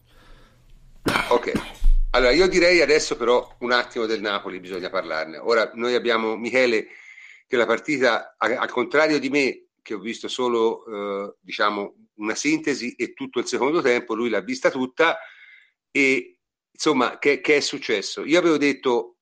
Ok. 1.29 1.51
Allora, 2.11 2.31
io 2.31 2.47
direi 2.47 2.81
adesso 2.81 3.15
però 3.17 3.55
un 3.59 3.71
attimo 3.71 4.05
del 4.05 4.21
Napoli, 4.21 4.59
bisogna 4.59 4.89
parlarne. 4.89 5.37
Ora, 5.37 5.71
noi 5.75 5.93
abbiamo 5.93 6.35
Michele 6.35 6.87
che 7.47 7.57
la 7.57 7.65
partita, 7.65 8.35
al 8.37 8.71
contrario 8.71 9.19
di 9.19 9.29
me, 9.29 9.67
che 9.81 9.93
ho 9.93 9.99
visto 9.99 10.27
solo, 10.27 10.85
eh, 10.85 11.35
diciamo, 11.41 11.95
una 12.15 12.35
sintesi 12.35 12.93
e 12.95 13.13
tutto 13.13 13.39
il 13.39 13.45
secondo 13.45 13.81
tempo, 13.81 14.15
lui 14.15 14.29
l'ha 14.29 14.41
vista 14.41 14.69
tutta 14.69 15.17
e 15.91 16.36
insomma, 16.77 17.17
che, 17.17 17.41
che 17.41 17.57
è 17.57 17.59
successo? 17.59 18.23
Io 18.23 18.37
avevo 18.37 18.57
detto 18.57 19.17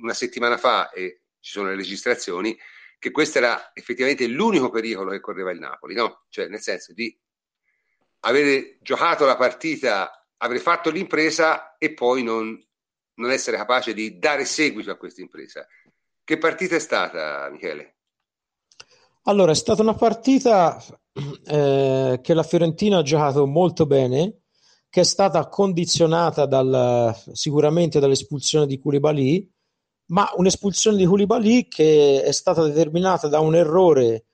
una 0.00 0.14
settimana 0.14 0.56
fa, 0.56 0.90
e 0.90 1.24
ci 1.38 1.52
sono 1.52 1.68
le 1.68 1.76
registrazioni, 1.76 2.56
che 2.98 3.10
questo 3.10 3.38
era 3.38 3.72
effettivamente 3.74 4.26
l'unico 4.26 4.70
pericolo 4.70 5.10
che 5.10 5.20
correva 5.20 5.50
il 5.50 5.58
Napoli, 5.58 5.94
no? 5.94 6.24
Cioè, 6.30 6.48
nel 6.48 6.60
senso 6.60 6.94
di 6.94 7.14
avere 8.20 8.78
giocato 8.80 9.26
la 9.26 9.36
partita 9.36 10.26
avrei 10.38 10.60
fatto 10.60 10.90
l'impresa 10.90 11.76
e 11.76 11.92
poi 11.92 12.22
non, 12.22 12.58
non 13.14 13.30
essere 13.30 13.58
capace 13.58 13.92
di 13.92 14.18
dare 14.18 14.46
seguito 14.46 14.90
a 14.90 14.96
questa 14.96 15.20
impresa. 15.20 15.66
Che 16.24 16.38
partita 16.38 16.76
è 16.76 16.80
stata, 16.80 17.50
Michele? 17.50 17.96
Allora, 19.24 19.52
è 19.52 19.54
stata 19.54 19.82
una 19.82 19.94
partita 19.94 20.82
eh, 21.44 22.20
che 22.22 22.34
la 22.34 22.42
Fiorentina 22.42 22.98
ha 22.98 23.02
giocato 23.02 23.46
molto 23.46 23.84
bene, 23.84 24.40
che 24.90 25.02
è 25.02 25.04
stata 25.04 25.48
condizionata 25.48 26.46
dal, 26.46 27.14
sicuramente 27.32 28.00
dall'espulsione 28.00 28.66
di 28.66 28.80
Koulibaly, 28.80 29.48
ma 30.06 30.28
un'espulsione 30.34 30.96
di 30.96 31.06
Koulibaly 31.06 31.68
che 31.68 32.22
è 32.24 32.32
stata 32.32 32.66
determinata 32.66 33.28
da 33.28 33.38
un 33.38 33.54
errore 33.54 34.24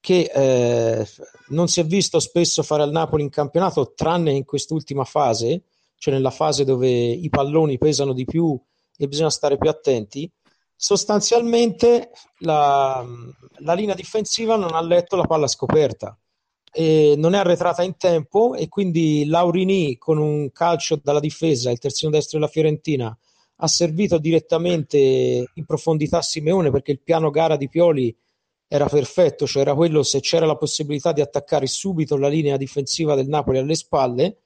che 0.00 0.30
eh, 0.34 1.06
non 1.48 1.68
si 1.68 1.80
è 1.80 1.84
visto 1.84 2.18
spesso 2.20 2.62
fare 2.62 2.82
al 2.82 2.90
Napoli 2.90 3.22
in 3.22 3.28
campionato, 3.28 3.92
tranne 3.94 4.32
in 4.32 4.46
quest'ultima 4.46 5.04
fase, 5.04 5.64
cioè 5.98 6.14
nella 6.14 6.30
fase 6.30 6.64
dove 6.64 6.88
i 6.88 7.28
palloni 7.28 7.76
pesano 7.76 8.14
di 8.14 8.24
più 8.24 8.58
e 8.96 9.08
bisogna 9.08 9.30
stare 9.30 9.58
più 9.58 9.68
attenti. 9.68 10.30
Sostanzialmente 10.74 12.12
la, 12.38 13.04
la 13.58 13.74
linea 13.74 13.94
difensiva 13.94 14.56
non 14.56 14.74
ha 14.74 14.80
letto 14.80 15.16
la 15.16 15.26
palla 15.26 15.48
scoperta 15.48 16.18
e 16.72 17.14
non 17.16 17.34
è 17.34 17.38
arretrata 17.38 17.82
in 17.82 17.96
tempo 17.96 18.54
e 18.54 18.68
quindi 18.68 19.24
Laurini 19.26 19.96
con 19.96 20.18
un 20.18 20.50
calcio 20.52 21.00
dalla 21.02 21.20
difesa, 21.20 21.70
il 21.70 21.78
terzino 21.78 22.10
destro 22.10 22.38
della 22.38 22.50
Fiorentina, 22.50 23.16
ha 23.60 23.66
servito 23.66 24.18
direttamente 24.18 24.98
in 25.52 25.64
profondità 25.64 26.22
Simeone 26.22 26.70
perché 26.70 26.92
il 26.92 27.00
piano 27.00 27.30
gara 27.30 27.56
di 27.56 27.68
Pioli 27.68 28.14
era 28.68 28.86
perfetto, 28.86 29.46
cioè 29.46 29.62
era 29.62 29.74
quello 29.74 30.02
se 30.02 30.20
c'era 30.20 30.46
la 30.46 30.56
possibilità 30.56 31.12
di 31.12 31.22
attaccare 31.22 31.66
subito 31.66 32.16
la 32.16 32.28
linea 32.28 32.56
difensiva 32.56 33.14
del 33.14 33.26
Napoli 33.26 33.58
alle 33.58 33.74
spalle, 33.74 34.38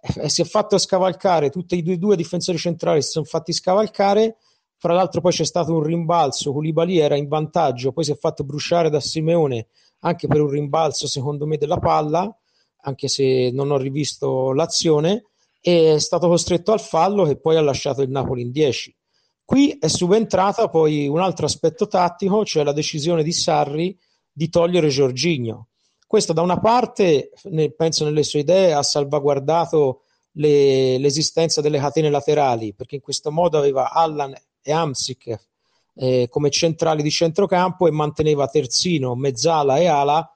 eh, 0.00 0.28
si 0.28 0.40
è 0.42 0.44
fatto 0.44 0.78
scavalcare, 0.78 1.50
tutti 1.50 1.76
i 1.76 1.82
due, 1.82 1.98
due 1.98 2.16
difensori 2.16 2.58
centrali 2.58 3.02
si 3.02 3.10
sono 3.10 3.24
fatti 3.24 3.52
scavalcare 3.52 4.36
Fra 4.78 4.92
l'altro 4.92 5.20
poi 5.20 5.32
c'è 5.32 5.44
stato 5.44 5.72
un 5.74 5.82
rimbalzo, 5.82 6.52
Koulibaly 6.52 6.98
era 6.98 7.16
in 7.16 7.28
vantaggio, 7.28 7.92
poi 7.92 8.04
si 8.04 8.12
è 8.12 8.16
fatto 8.16 8.44
bruciare 8.44 8.90
da 8.90 9.00
Simeone 9.00 9.68
anche 10.06 10.28
per 10.28 10.40
un 10.40 10.48
rimbalzo 10.48 11.08
secondo 11.08 11.46
me 11.46 11.56
della 11.58 11.78
palla, 11.78 12.34
anche 12.82 13.08
se 13.08 13.50
non 13.52 13.72
ho 13.72 13.76
rivisto 13.76 14.52
l'azione, 14.52 15.24
è 15.60 15.98
stato 15.98 16.28
costretto 16.28 16.70
al 16.70 16.80
fallo 16.80 17.24
che 17.24 17.38
poi 17.38 17.56
ha 17.56 17.60
lasciato 17.60 18.02
il 18.02 18.10
Napoli 18.10 18.42
in 18.42 18.52
10. 18.52 18.96
Qui 19.44 19.76
è 19.78 19.88
subentrata 19.88 20.68
poi 20.68 21.08
un 21.08 21.18
altro 21.18 21.46
aspetto 21.46 21.88
tattico, 21.88 22.44
cioè 22.44 22.62
la 22.62 22.72
decisione 22.72 23.24
di 23.24 23.32
Sarri 23.32 23.98
di 24.30 24.48
togliere 24.48 24.88
Giorginio. 24.88 25.68
Questo 26.06 26.32
da 26.32 26.42
una 26.42 26.60
parte, 26.60 27.32
penso 27.76 28.04
nelle 28.04 28.22
sue 28.22 28.40
idee, 28.40 28.72
ha 28.72 28.82
salvaguardato 28.82 30.02
le, 30.32 30.98
l'esistenza 30.98 31.60
delle 31.60 31.78
catene 31.78 32.10
laterali, 32.10 32.74
perché 32.74 32.94
in 32.96 33.00
questo 33.00 33.32
modo 33.32 33.58
aveva 33.58 33.90
Allan 33.90 34.34
e 34.62 34.72
Amsic 34.72 35.36
eh, 35.96 36.28
come 36.30 36.50
centrali 36.50 37.02
di 37.02 37.10
centrocampo 37.10 37.86
e 37.86 37.90
manteneva 37.90 38.46
terzino, 38.46 39.14
mezzala 39.14 39.78
e 39.78 39.86
ala, 39.86 40.30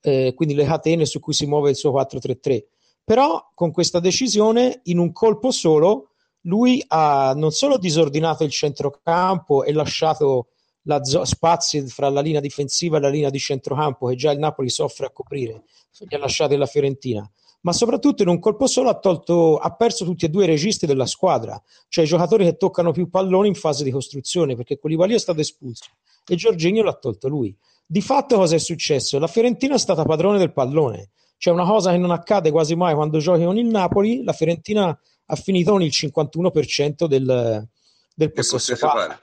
eh, 0.00 0.32
quindi 0.34 0.54
le 0.54 0.64
catene 0.64 1.04
su 1.04 1.20
cui 1.20 1.34
si 1.34 1.46
muove 1.46 1.70
il 1.70 1.76
suo 1.76 1.92
4-3-3. 1.92 2.64
Però 3.04 3.50
con 3.54 3.72
questa 3.72 4.00
decisione, 4.00 4.80
in 4.84 4.98
un 4.98 5.12
colpo 5.12 5.50
solo, 5.50 6.10
lui 6.42 6.82
ha 6.88 7.34
non 7.36 7.50
solo 7.50 7.78
disordinato 7.78 8.44
il 8.44 8.50
centrocampo 8.50 9.64
e 9.64 9.72
lasciato 9.72 10.48
la 10.82 11.04
zo- 11.04 11.24
spazi 11.24 11.86
fra 11.86 12.08
la 12.08 12.20
linea 12.20 12.40
difensiva 12.40 12.96
e 12.96 13.00
la 13.00 13.08
linea 13.08 13.30
di 13.30 13.38
centrocampo 13.38 14.08
che 14.08 14.16
già 14.16 14.30
il 14.30 14.38
Napoli 14.38 14.70
soffre 14.70 15.06
a 15.06 15.10
coprire, 15.10 15.64
li 15.98 16.14
ha 16.14 16.18
lasciati 16.18 16.56
la 16.56 16.66
Fiorentina, 16.66 17.28
ma 17.62 17.72
soprattutto 17.72 18.22
in 18.22 18.28
un 18.28 18.38
colpo 18.38 18.66
solo 18.66 18.88
ha, 18.88 18.98
tolto, 18.98 19.56
ha 19.56 19.74
perso 19.74 20.04
tutti 20.04 20.24
e 20.24 20.28
due 20.28 20.44
i 20.44 20.46
registi 20.46 20.86
della 20.86 21.06
squadra, 21.06 21.60
cioè 21.88 22.04
i 22.04 22.06
giocatori 22.08 22.44
che 22.44 22.56
toccano 22.56 22.92
più 22.92 23.08
palloni 23.08 23.48
in 23.48 23.54
fase 23.54 23.84
di 23.84 23.90
costruzione, 23.90 24.56
perché 24.56 24.78
Koulibaly 24.78 25.14
è 25.14 25.18
stato 25.18 25.40
espulso 25.40 25.90
e 26.26 26.36
Giorginio 26.36 26.82
l'ha 26.82 26.94
tolto 26.94 27.28
lui. 27.28 27.56
Di 27.86 28.00
fatto 28.00 28.36
cosa 28.36 28.54
è 28.54 28.58
successo? 28.58 29.18
La 29.18 29.26
Fiorentina 29.26 29.74
è 29.74 29.78
stata 29.78 30.04
padrone 30.04 30.38
del 30.38 30.52
pallone, 30.52 31.10
cioè 31.36 31.52
una 31.52 31.66
cosa 31.66 31.90
che 31.90 31.98
non 31.98 32.10
accade 32.10 32.50
quasi 32.50 32.74
mai 32.74 32.94
quando 32.94 33.18
giochi 33.18 33.44
con 33.44 33.58
il 33.58 33.66
Napoli, 33.66 34.22
la 34.24 34.32
Fiorentina 34.32 34.98
ha 35.26 35.36
finito 35.36 35.72
con 35.72 35.82
il 35.82 35.92
51% 35.92 37.06
del, 37.06 37.68
del 38.14 38.32
possesso 38.32 38.76
palla. 38.76 39.18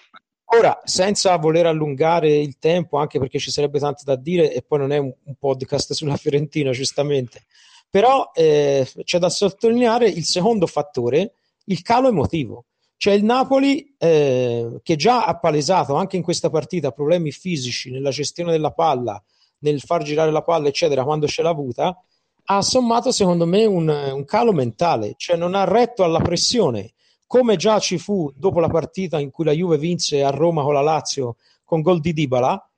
Ora, 0.52 0.82
senza 0.84 1.36
voler 1.38 1.68
allungare 1.68 2.36
il 2.36 2.58
tempo, 2.58 2.98
anche 2.98 3.20
perché 3.20 3.38
ci 3.38 3.52
sarebbe 3.52 3.80
tanto 3.80 4.02
da 4.04 4.16
dire 4.16 4.52
e 4.52 4.64
poi 4.64 4.80
non 4.80 4.92
è 4.92 4.98
un, 4.98 5.14
un 5.24 5.36
podcast 5.36 5.94
sulla 5.94 6.18
Fiorentina, 6.18 6.72
giustamente, 6.72 7.44
però 7.90 8.32
eh, 8.34 8.88
c'è 9.04 9.20
da 9.20 9.30
sottolineare 9.30 10.08
il 10.08 10.24
secondo 10.24 10.68
fattore, 10.68 11.34
il 11.66 11.82
calo 11.82 12.10
emotivo. 12.10 12.66
Cioè 12.98 13.14
il 13.14 13.24
Napoli, 13.24 13.96
eh, 13.98 14.80
che 14.84 14.96
già 14.98 15.26
ha 15.26 15.40
palesato 15.40 15.96
anche 15.96 16.18
in 16.18 16.24
questa 16.24 16.50
partita 16.50 16.92
problemi 16.92 17.32
fisici 17.32 17.92
nella 17.92 18.10
gestione 18.10 18.52
della 18.52 18.72
palla, 18.72 19.22
nel 19.60 19.80
far 19.80 20.04
girare 20.04 20.32
la 20.32 20.42
palla, 20.42 20.68
eccetera, 20.68 21.04
quando 21.04 21.26
ce 21.26 21.42
l'ha 21.42 21.50
avuta, 21.50 21.98
ha 22.52 22.62
sommato 22.62 23.12
secondo 23.12 23.46
me 23.46 23.66
un, 23.66 23.88
un 23.88 24.26
calo 24.26 24.52
mentale, 24.52 25.14
cioè 25.18 25.38
non 25.38 25.56
ha 25.56 25.64
retto 25.64 26.04
alla 26.04 26.20
pressione, 26.20 26.94
come 27.26 27.56
già 27.56 27.80
ci 27.80 27.98
fu 27.98 28.32
dopo 28.36 28.60
la 28.60 28.70
partita 28.70 29.20
in 29.20 29.30
cui 29.30 29.46
la 29.46 29.52
Juve 29.52 29.78
vinse 29.78 30.24
a 30.24 30.30
Roma 30.32 30.64
con 30.64 30.74
la 30.74 30.82
Lazio 30.82 31.38
con 31.64 31.82
gol 31.82 32.00
di 32.00 32.12
Dybala, 32.12 32.69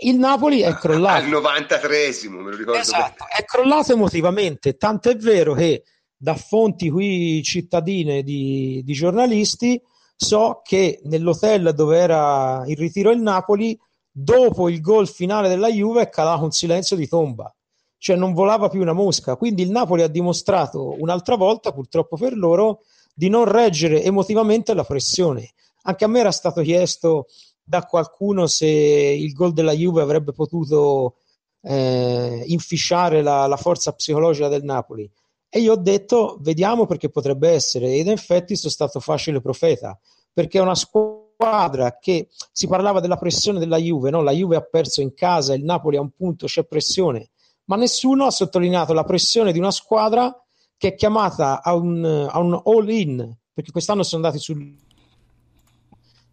il 0.00 0.16
Napoli 0.16 0.60
è 0.60 0.72
crollato. 0.74 1.24
Al 1.24 1.28
93esimo, 1.28 2.40
me 2.40 2.50
lo 2.50 2.56
ricordo. 2.56 2.80
Esatto, 2.80 3.24
è 3.28 3.44
crollato 3.44 3.92
emotivamente, 3.92 4.76
tanto 4.76 5.10
è 5.10 5.16
vero 5.16 5.54
che 5.54 5.82
da 6.16 6.34
fonti 6.34 6.90
qui 6.90 7.42
cittadine 7.42 8.22
di, 8.22 8.82
di 8.84 8.92
giornalisti 8.92 9.80
so 10.16 10.60
che 10.64 11.00
nell'hotel 11.04 11.72
dove 11.74 11.96
era 11.96 12.62
in 12.66 12.74
ritiro 12.74 13.10
il 13.10 13.20
Napoli, 13.20 13.78
dopo 14.10 14.68
il 14.68 14.80
gol 14.80 15.08
finale 15.08 15.48
della 15.48 15.70
Juve 15.70 16.02
è 16.02 16.08
calato 16.08 16.42
un 16.42 16.50
silenzio 16.50 16.96
di 16.96 17.06
tomba. 17.06 17.52
Cioè 18.00 18.16
non 18.16 18.32
volava 18.32 18.68
più 18.68 18.80
una 18.80 18.92
mosca. 18.92 19.36
Quindi 19.36 19.62
il 19.62 19.70
Napoli 19.70 20.02
ha 20.02 20.08
dimostrato 20.08 20.96
un'altra 20.98 21.36
volta, 21.36 21.72
purtroppo 21.72 22.16
per 22.16 22.36
loro, 22.36 22.80
di 23.14 23.28
non 23.28 23.44
reggere 23.44 24.02
emotivamente 24.02 24.74
la 24.74 24.84
pressione. 24.84 25.52
Anche 25.82 26.04
a 26.04 26.08
me 26.08 26.20
era 26.20 26.32
stato 26.32 26.62
chiesto 26.62 27.26
da 27.68 27.82
qualcuno 27.84 28.46
se 28.46 28.66
il 28.66 29.30
gol 29.34 29.52
della 29.52 29.72
Juve 29.72 30.00
avrebbe 30.00 30.32
potuto 30.32 31.16
eh, 31.60 32.44
infisciare 32.46 33.20
la, 33.20 33.46
la, 33.46 33.58
forza 33.58 33.92
psicologica 33.92 34.48
del 34.48 34.64
Napoli. 34.64 35.08
E 35.50 35.60
io 35.60 35.72
ho 35.72 35.76
detto, 35.76 36.38
vediamo 36.40 36.86
perché 36.86 37.10
potrebbe 37.10 37.50
essere. 37.50 37.92
Ed 37.92 38.06
in 38.06 38.12
effetti 38.12 38.56
sono 38.56 38.72
stato 38.72 39.00
facile 39.00 39.42
profeta, 39.42 39.98
perché 40.32 40.58
è 40.58 40.62
una 40.62 40.74
squadra 40.74 41.98
che 42.00 42.28
si 42.52 42.66
parlava 42.66 43.00
della 43.00 43.18
pressione 43.18 43.58
della 43.58 43.76
Juve, 43.76 44.08
no? 44.08 44.22
la 44.22 44.32
Juve 44.32 44.56
ha 44.56 44.62
perso 44.62 45.02
in 45.02 45.12
casa, 45.12 45.52
il 45.52 45.64
Napoli 45.64 45.98
a 45.98 46.00
un 46.00 46.10
punto 46.10 46.46
c'è 46.46 46.64
pressione, 46.64 47.30
ma 47.64 47.76
nessuno 47.76 48.24
ha 48.24 48.30
sottolineato 48.30 48.94
la 48.94 49.04
pressione 49.04 49.52
di 49.52 49.58
una 49.58 49.70
squadra 49.70 50.34
che 50.78 50.88
è 50.88 50.94
chiamata 50.94 51.62
a 51.62 51.74
un, 51.74 52.02
a 52.30 52.38
un 52.38 52.58
all-in, 52.64 53.36
perché 53.52 53.72
quest'anno 53.72 54.02
sono 54.02 54.24
andati 54.24 54.42
sul 54.42 54.86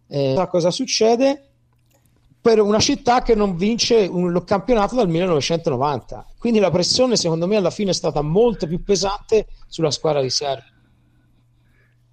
eh, 0.08 0.46
cosa 0.48 0.70
succede? 0.70 1.42
Per 2.40 2.60
una 2.60 2.78
città 2.78 3.22
che 3.22 3.34
non 3.34 3.56
vince 3.56 4.06
un 4.08 4.44
campionato 4.44 4.94
dal 4.94 5.08
1990. 5.08 6.34
Quindi 6.38 6.60
la 6.60 6.70
pressione, 6.70 7.16
secondo 7.16 7.46
me, 7.46 7.56
alla 7.56 7.70
fine 7.70 7.90
è 7.90 7.94
stata 7.94 8.22
molto 8.22 8.66
più 8.66 8.82
pesante 8.84 9.46
sulla 9.66 9.90
squadra 9.90 10.22
di 10.22 10.30
Sarri. 10.30 10.74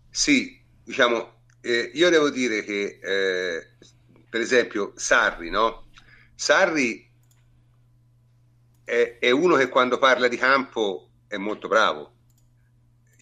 Sì, 0.10 0.60
diciamo, 0.84 1.34
eh, 1.62 1.92
io 1.94 2.10
devo 2.10 2.30
dire 2.30 2.64
che, 2.64 3.00
eh, 3.02 3.68
per 4.30 4.42
esempio, 4.42 4.94
Sarri, 4.96 5.50
no? 5.50 5.86
Sarri 6.36 7.10
è, 8.84 9.18
è 9.20 9.32
uno 9.32 9.56
che 9.56 9.70
quando 9.70 9.98
parla 9.98 10.28
di 10.28 10.38
campo 10.38 11.10
è 11.28 11.38
molto 11.38 11.68
bravo. 11.68 12.12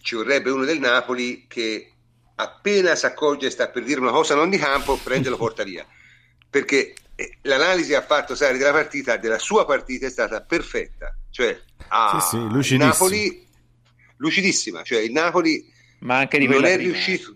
Ci 0.00 0.16
vorrebbe 0.16 0.50
uno 0.50 0.64
del 0.64 0.80
Napoli 0.80 1.46
che 1.46 1.91
appena 2.34 2.94
si 2.94 3.06
accorge 3.06 3.50
sta 3.50 3.68
per 3.68 3.84
dire 3.84 4.00
una 4.00 4.10
cosa 4.10 4.34
non 4.34 4.50
di 4.50 4.58
campo, 4.58 4.96
prende 4.96 5.28
lo 5.28 5.36
porta 5.36 5.62
via. 5.64 5.86
Perché 6.48 6.94
eh, 7.14 7.38
l'analisi 7.42 7.94
ha 7.94 8.02
fatto 8.02 8.34
Sari 8.34 8.58
della 8.58 8.72
partita, 8.72 9.16
della 9.16 9.38
sua 9.38 9.64
partita, 9.64 10.06
è 10.06 10.10
stata 10.10 10.40
perfetta. 10.42 11.16
Cioè, 11.30 11.60
a 11.88 12.20
sì, 12.20 12.62
sì, 12.62 12.76
Napoli, 12.76 13.46
lucidissima. 14.16 14.82
Cioè, 14.82 15.00
il 15.00 15.12
Napoli 15.12 15.70
Ma 16.00 16.18
anche 16.18 16.38
di 16.38 16.46
non 16.46 16.64
è 16.64 16.74
prima. 16.76 16.92
riuscito. 16.92 17.34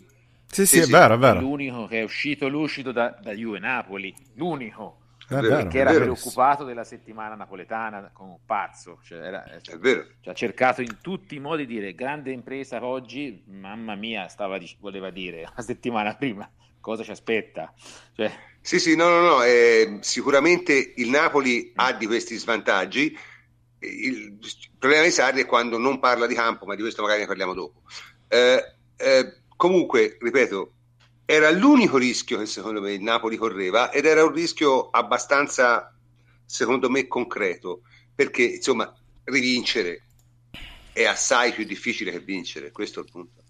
Sì, 0.51 0.67
sì, 0.67 0.77
sì, 0.77 0.83
è 0.83 0.87
vero, 0.87 1.15
è 1.15 1.19
vero. 1.19 1.41
L'unico 1.41 1.87
che 1.87 2.01
è 2.01 2.03
uscito 2.03 2.49
lucido 2.49 2.93
da, 2.93 3.17
da 3.21 3.33
Juve 3.33 3.59
Napoli, 3.59 4.15
l'unico 4.35 5.01
che 5.29 5.79
era 5.79 5.93
preoccupato 5.93 6.65
della 6.65 6.85
settimana 6.85 7.35
napoletana 7.35 8.11
come 8.13 8.31
un 8.31 8.39
pazzo, 8.45 9.01
cioè 9.03 9.19
era, 9.19 9.45
è 9.45 9.77
vero. 9.79 10.07
Cioè, 10.21 10.33
ha 10.33 10.37
cercato 10.37 10.83
in 10.83 10.99
tutti 11.01 11.35
i 11.35 11.41
modi 11.41 11.67
di 11.67 11.75
dire 11.75 11.95
grande 11.95 12.31
impresa 12.31 12.85
oggi, 12.85 13.43
mamma 13.47 13.97
mia, 13.97 14.29
stava, 14.29 14.59
voleva 14.79 15.11
dire 15.11 15.51
la 15.55 15.63
settimana 15.63 16.15
prima, 16.15 16.49
cosa 16.81 17.03
ci 17.03 17.11
aspetta? 17.11 17.73
Cioè... 18.15 18.31
Sì, 18.61 18.79
sì, 18.79 18.97
no, 18.97 19.09
no, 19.09 19.21
no, 19.21 19.43
eh, 19.43 19.99
sicuramente 20.01 20.93
il 20.97 21.09
Napoli 21.09 21.73
ha 21.75 21.93
di 21.93 22.07
questi 22.07 22.37
svantaggi, 22.37 23.17
il, 23.81 24.39
problema 24.79 25.05
di 25.05 25.11
Sarri 25.11 25.43
è 25.43 25.47
quando 25.47 25.79
non 25.79 25.99
parla 25.99 26.27
di 26.27 26.35
campo, 26.35 26.67
ma 26.67 26.75
di 26.75 26.83
questo 26.83 27.03
magari 27.03 27.21
ne 27.21 27.27
parliamo 27.27 27.55
dopo. 27.55 27.83
Eh, 28.29 28.75
eh, 28.97 29.37
comunque, 29.57 30.17
ripeto, 30.21 30.73
era 31.29 31.51
l'unico 31.51 31.99
rischio 31.99 32.39
che 32.39 32.47
secondo 32.47 32.81
me 32.81 32.93
il 32.93 33.03
Napoli 33.03 33.37
correva 33.37 33.91
ed 33.91 34.07
era 34.07 34.25
un 34.25 34.33
rischio 34.33 34.91
abbastanza, 34.91 35.93
secondo 36.45 36.89
me, 36.89 37.09
concreto, 37.09 37.83
perché 38.15 38.45
insomma 38.45 38.95
rivincere 39.25 40.05
è 40.93 41.05
assai 41.05 41.53
più 41.53 41.65
difficile 41.65 42.13
che 42.13 42.21
vincere, 42.21 42.71
questo 42.71 43.01
è 43.01 43.03
il 43.03 43.11
punto. 43.11 43.43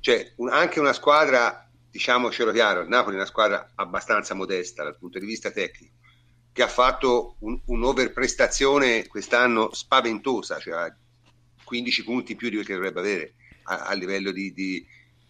Cioè, 0.00 0.32
un, 0.36 0.48
anche 0.48 0.80
una 0.80 0.94
squadra, 0.94 1.68
diciamocelo 1.90 2.50
chiaro, 2.50 2.80
il 2.80 2.88
Napoli 2.88 3.16
è 3.16 3.18
una 3.18 3.28
squadra 3.28 3.72
abbastanza 3.74 4.32
modesta 4.32 4.82
dal 4.82 4.96
punto 4.96 5.18
di 5.18 5.26
vista 5.26 5.50
tecnico, 5.50 5.96
che 6.50 6.62
ha 6.62 6.68
fatto 6.68 7.36
un, 7.40 7.60
un'overprestazione 7.66 9.06
quest'anno 9.06 9.72
spaventosa, 9.74 10.58
cioè 10.58 10.90
15 11.62 12.04
punti 12.04 12.36
più 12.36 12.48
di 12.48 12.54
quel 12.54 12.66
che 12.66 12.74
dovrebbe 12.74 13.00
avere 13.00 13.34
a, 13.64 13.80
a 13.80 13.92
livello 13.92 14.30
di, 14.30 14.54
di 14.54 14.86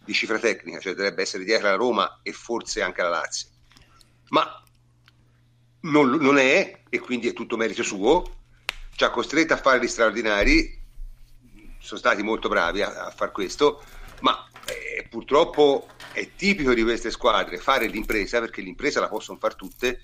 di 0.08 0.14
cifra 0.14 0.38
tecnica, 0.38 0.80
cioè 0.80 0.94
dovrebbe 0.94 1.20
essere 1.20 1.44
dietro 1.44 1.68
la 1.68 1.74
Roma 1.74 2.20
e 2.22 2.32
forse 2.32 2.80
anche 2.80 3.02
la 3.02 3.10
Lazio. 3.10 3.48
Ma 4.30 4.62
non, 5.80 6.12
non 6.12 6.38
è, 6.38 6.80
e 6.88 6.98
quindi 6.98 7.28
è 7.28 7.34
tutto 7.34 7.58
merito 7.58 7.82
suo, 7.82 8.36
ci 8.96 9.04
ha 9.04 9.10
costretto 9.10 9.52
a 9.52 9.58
fare 9.58 9.78
gli 9.78 9.86
straordinari, 9.86 10.80
sono 11.78 12.00
stati 12.00 12.22
molto 12.22 12.48
bravi 12.48 12.80
a, 12.80 13.04
a 13.04 13.10
far 13.10 13.32
questo, 13.32 13.84
ma 14.20 14.48
eh, 14.64 15.06
purtroppo 15.10 15.88
è 16.12 16.30
tipico 16.34 16.72
di 16.72 16.82
queste 16.82 17.10
squadre 17.10 17.58
fare 17.58 17.86
l'impresa, 17.86 18.40
perché 18.40 18.62
l'impresa 18.62 19.00
la 19.00 19.08
possono 19.08 19.36
fare 19.38 19.56
tutte, 19.56 20.00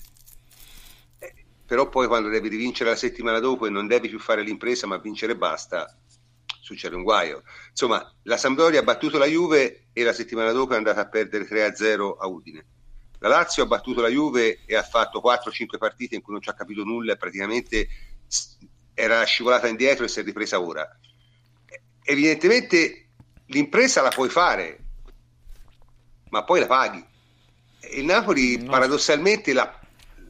eh, 1.18 1.34
però 1.64 1.88
poi 1.88 2.06
quando 2.08 2.28
devi 2.28 2.48
rivincere 2.48 2.90
la 2.90 2.96
settimana 2.96 3.38
dopo 3.38 3.64
e 3.64 3.70
non 3.70 3.86
devi 3.86 4.10
più 4.10 4.20
fare 4.20 4.42
l'impresa 4.42 4.86
ma 4.86 4.98
vincere 4.98 5.34
basta, 5.34 5.96
succede 6.64 6.96
un 6.96 7.02
guaio. 7.02 7.42
Insomma, 7.70 8.12
la 8.22 8.36
Sampdoria 8.36 8.80
ha 8.80 8.84
battuto 8.84 9.18
la 9.18 9.26
Juve 9.26 9.88
e 9.92 10.02
la 10.02 10.12
settimana 10.12 10.50
dopo 10.50 10.72
è 10.72 10.76
andata 10.76 11.02
a 11.02 11.08
perdere 11.08 11.46
3-0 11.46 12.16
a 12.18 12.26
Udine. 12.26 12.64
La 13.18 13.28
Lazio 13.28 13.62
ha 13.62 13.66
battuto 13.66 14.00
la 14.00 14.08
Juve 14.08 14.64
e 14.64 14.74
ha 14.74 14.82
fatto 14.82 15.22
4-5 15.24 15.78
partite 15.78 16.14
in 16.14 16.22
cui 16.22 16.32
non 16.32 16.42
ci 16.42 16.48
ha 16.48 16.54
capito 16.54 16.82
nulla 16.84 17.16
praticamente 17.16 17.88
era 18.94 19.24
scivolata 19.24 19.66
indietro 19.66 20.04
e 20.04 20.08
si 20.08 20.20
è 20.20 20.22
ripresa 20.22 20.60
ora. 20.60 20.88
Evidentemente 22.02 23.08
l'impresa 23.46 24.02
la 24.02 24.10
puoi 24.10 24.28
fare, 24.28 24.78
ma 26.30 26.44
poi 26.44 26.60
la 26.60 26.66
paghi. 26.66 27.04
Il 27.92 28.04
Napoli 28.04 28.62
no. 28.62 28.70
paradossalmente 28.70 29.52
l'ha, 29.52 29.80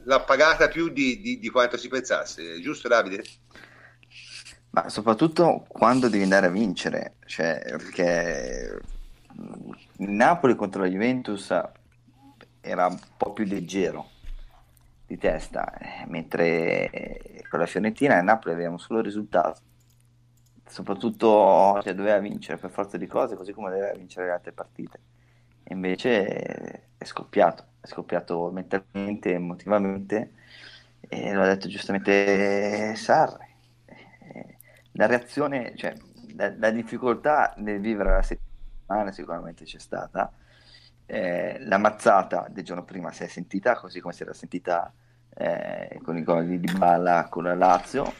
l'ha, 0.03 0.21
pagata 0.21 0.67
più 0.67 0.89
di, 0.89 1.21
di, 1.21 1.39
di 1.39 1.49
quanto 1.49 1.77
si 1.77 1.87
pensasse, 1.87 2.59
giusto 2.59 2.87
Davide? 2.87 3.23
Ma 4.75 4.89
soprattutto 4.89 5.63
quando 5.69 6.09
devi 6.09 6.23
andare 6.23 6.47
a 6.47 6.49
vincere, 6.49 7.15
cioè, 7.27 7.63
perché 7.65 8.77
il 9.99 10.09
Napoli 10.09 10.53
contro 10.55 10.81
la 10.81 10.89
Juventus 10.89 11.49
era 12.59 12.87
un 12.87 12.99
po' 13.15 13.31
più 13.31 13.45
leggero 13.45 14.09
di 15.07 15.17
testa, 15.17 15.71
eh, 15.77 16.05
mentre 16.07 16.89
con 17.49 17.59
la 17.59 17.67
Fiorentina 17.67 18.19
e 18.19 18.21
Napoli 18.21 18.53
avevamo 18.53 18.77
solo 18.77 18.99
risultato. 18.99 19.61
Soprattutto 20.67 21.79
cioè, 21.81 21.93
doveva 21.95 22.17
vincere 22.17 22.57
per 22.57 22.69
forza 22.69 22.97
di 22.97 23.07
cose, 23.07 23.37
così 23.37 23.53
come 23.53 23.69
doveva 23.69 23.93
vincere 23.93 24.25
le 24.25 24.33
altre 24.33 24.51
partite. 24.51 24.99
E 25.63 25.73
invece 25.73 26.89
è 26.97 27.05
scoppiato, 27.05 27.63
è 27.79 27.87
scoppiato 27.87 28.51
mentalmente, 28.51 29.31
emotivamente, 29.35 30.33
e 30.99 31.33
l'ha 31.33 31.45
detto 31.45 31.69
giustamente 31.69 32.93
Sarri 32.97 33.44
la 34.95 35.05
reazione, 35.05 35.73
cioè 35.75 35.93
la, 36.35 36.53
la, 36.57 36.71
difficoltà 36.71 37.53
nel 37.57 37.79
vivere 37.79 38.11
la 38.11 38.21
settimana 38.21 39.11
sicuramente 39.11 39.65
c'è 39.65 39.79
stata. 39.79 40.31
Eh, 41.05 41.57
la 41.61 41.77
mazzata 41.77 42.47
del 42.49 42.63
giorno 42.63 42.83
prima 42.83 43.11
si 43.11 43.23
è 43.23 43.27
sentita 43.27 43.75
così 43.75 43.99
come 43.99 44.13
si 44.13 44.23
era 44.23 44.33
sentita 44.33 44.91
eh, 45.35 45.99
con 46.03 46.17
i 46.17 46.23
gol 46.23 46.47
di 46.47 46.71
Balla 46.77 47.27
con 47.29 47.43
la 47.43 47.55
Lazio. 47.55 48.11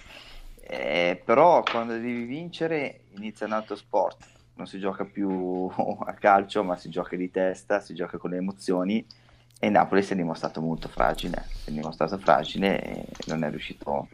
Eh, 0.61 1.21
però 1.23 1.63
quando 1.63 1.93
devi 1.93 2.25
vincere 2.25 3.05
inizia 3.15 3.45
un 3.45 3.53
altro 3.53 3.75
sport, 3.75 4.25
non 4.55 4.67
si 4.67 4.79
gioca 4.79 5.05
più 5.05 5.69
a 6.05 6.13
calcio, 6.13 6.63
ma 6.63 6.77
si 6.77 6.89
gioca 6.89 7.15
di 7.15 7.29
testa, 7.29 7.79
si 7.79 7.93
gioca 7.93 8.17
con 8.17 8.31
le 8.31 8.37
emozioni 8.37 9.05
e 9.59 9.69
Napoli 9.69 10.03
si 10.03 10.13
è 10.13 10.15
dimostrato 10.15 10.61
molto 10.61 10.87
fragile, 10.87 11.45
si 11.47 11.69
è 11.69 11.73
dimostrato 11.73 12.17
fragile 12.17 12.81
e 12.81 13.07
non 13.27 13.43
è 13.43 13.49
riuscito 13.49 14.09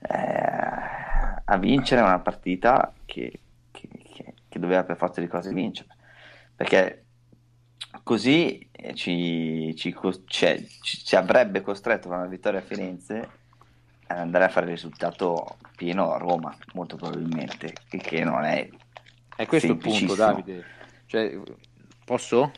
eh, 0.00 1.42
a 1.44 1.56
vincere 1.58 2.00
una 2.00 2.18
partita 2.20 2.92
che, 3.04 3.40
che, 3.70 3.88
che, 3.88 4.34
che, 4.48 4.58
doveva 4.58 4.84
per 4.84 4.96
forza 4.96 5.20
di 5.20 5.26
cose 5.26 5.52
vincere. 5.52 5.88
Perché 6.54 7.04
così 8.02 8.68
eh, 8.72 8.94
ci, 8.94 9.74
ci, 9.76 9.94
cioè, 10.26 10.64
ci, 10.82 11.04
ci 11.04 11.16
avrebbe 11.16 11.62
costretto 11.62 12.08
con 12.08 12.18
una 12.18 12.26
vittoria 12.26 12.60
a 12.60 12.62
Firenze 12.62 13.30
ad 14.08 14.18
andare 14.18 14.44
a 14.44 14.48
fare 14.48 14.66
il 14.66 14.72
risultato 14.72 15.58
pieno 15.76 16.12
a 16.12 16.18
Roma, 16.18 16.56
molto 16.74 16.96
probabilmente, 16.96 17.74
che 17.88 18.24
non 18.24 18.44
è... 18.44 18.68
È 19.36 19.46
questo 19.46 19.72
il 19.72 19.78
punto, 19.78 20.14
Davide. 20.14 20.64
Cioè, 21.06 21.38
posso? 22.04 22.52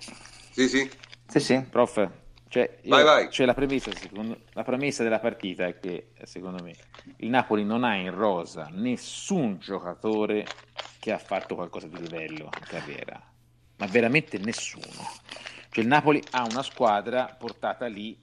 Sì, 0.50 0.68
sì. 0.68 0.90
Sì, 1.26 1.40
sì. 1.40 1.60
Prof, 1.62 2.08
cioè, 2.50 2.78
io, 2.82 2.90
vai, 2.90 3.04
vai. 3.04 3.30
Cioè 3.30 3.46
la, 3.46 3.54
premessa, 3.54 3.92
secondo, 3.94 4.40
la 4.54 4.64
premessa 4.64 5.04
della 5.04 5.20
partita 5.20 5.66
è 5.66 5.78
che, 5.78 6.08
secondo 6.24 6.60
me, 6.60 6.74
il 7.18 7.28
Napoli 7.28 7.64
non 7.64 7.84
ha 7.84 7.94
in 7.94 8.12
rosa 8.12 8.68
nessun 8.72 9.58
giocatore 9.60 10.44
che 10.98 11.12
ha 11.12 11.18
fatto 11.18 11.54
qualcosa 11.54 11.86
di 11.86 12.00
livello 12.00 12.50
in 12.52 12.66
carriera, 12.66 13.22
ma 13.76 13.86
veramente 13.86 14.38
nessuno. 14.38 14.84
Cioè 15.70 15.84
il 15.84 15.86
Napoli 15.86 16.20
ha 16.32 16.44
una 16.50 16.64
squadra 16.64 17.36
portata 17.38 17.86
lì 17.86 18.18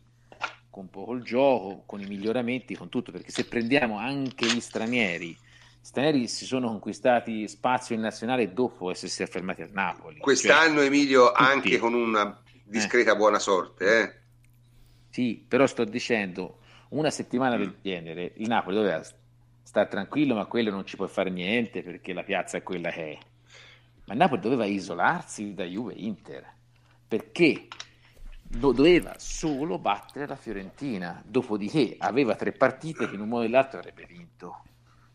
con 0.69 0.89
poco 0.89 1.13
il 1.13 1.23
gioco, 1.23 1.83
con 1.85 2.01
i 2.01 2.05
miglioramenti, 2.05 2.75
con 2.75 2.89
tutto, 2.89 3.13
perché 3.13 3.31
se 3.31 3.45
prendiamo 3.45 3.97
anche 3.97 4.45
gli 4.45 4.59
stranieri, 4.59 5.29
gli 5.29 5.37
stranieri 5.79 6.27
si 6.27 6.45
sono 6.45 6.67
conquistati 6.67 7.47
spazio 7.47 7.95
in 7.95 8.01
nazionale 8.01 8.51
dopo 8.51 8.91
essersi 8.91 9.23
affermati 9.23 9.61
a 9.61 9.69
Napoli. 9.71 10.17
Quest'anno 10.17 10.79
cioè, 10.79 10.85
Emilio 10.87 11.27
tutti. 11.27 11.43
anche 11.43 11.77
con 11.77 11.93
una 11.93 12.41
discreta 12.67 13.13
eh. 13.13 13.15
buona 13.15 13.39
sorte. 13.39 13.99
Eh? 13.99 14.15
Sì, 15.09 15.43
però 15.47 15.65
sto 15.65 15.83
dicendo, 15.83 16.59
una 16.89 17.09
settimana 17.09 17.55
mm. 17.55 17.59
del 17.59 17.75
genere, 17.81 18.33
il 18.35 18.47
Napoli 18.47 18.75
doveva 18.75 19.01
stare 19.63 19.89
tranquillo, 19.89 20.35
ma 20.35 20.45
quello 20.45 20.71
non 20.71 20.85
ci 20.85 20.95
può 20.95 21.07
fare 21.07 21.29
niente 21.29 21.81
perché 21.81 22.13
la 22.13 22.23
piazza 22.23 22.57
è 22.57 22.63
quella 22.63 22.89
che 22.89 23.11
è. 23.11 23.17
Ma 24.05 24.13
il 24.13 24.19
Napoli 24.19 24.41
doveva 24.41 24.65
isolarsi 24.65 25.53
da 25.53 25.65
Juve 25.65 25.93
Inter, 25.95 26.45
perché 27.07 27.67
doveva 28.49 29.15
solo 29.17 29.77
battere 29.77 30.25
la 30.25 30.37
Fiorentina, 30.37 31.21
dopodiché 31.25 31.95
aveva 31.97 32.35
tre 32.35 32.53
partite 32.53 33.09
che 33.09 33.15
in 33.15 33.21
un 33.21 33.27
modo 33.27 33.41
o 33.41 33.45
nell'altro 33.45 33.79
avrebbe 33.79 34.05
vinto. 34.05 34.63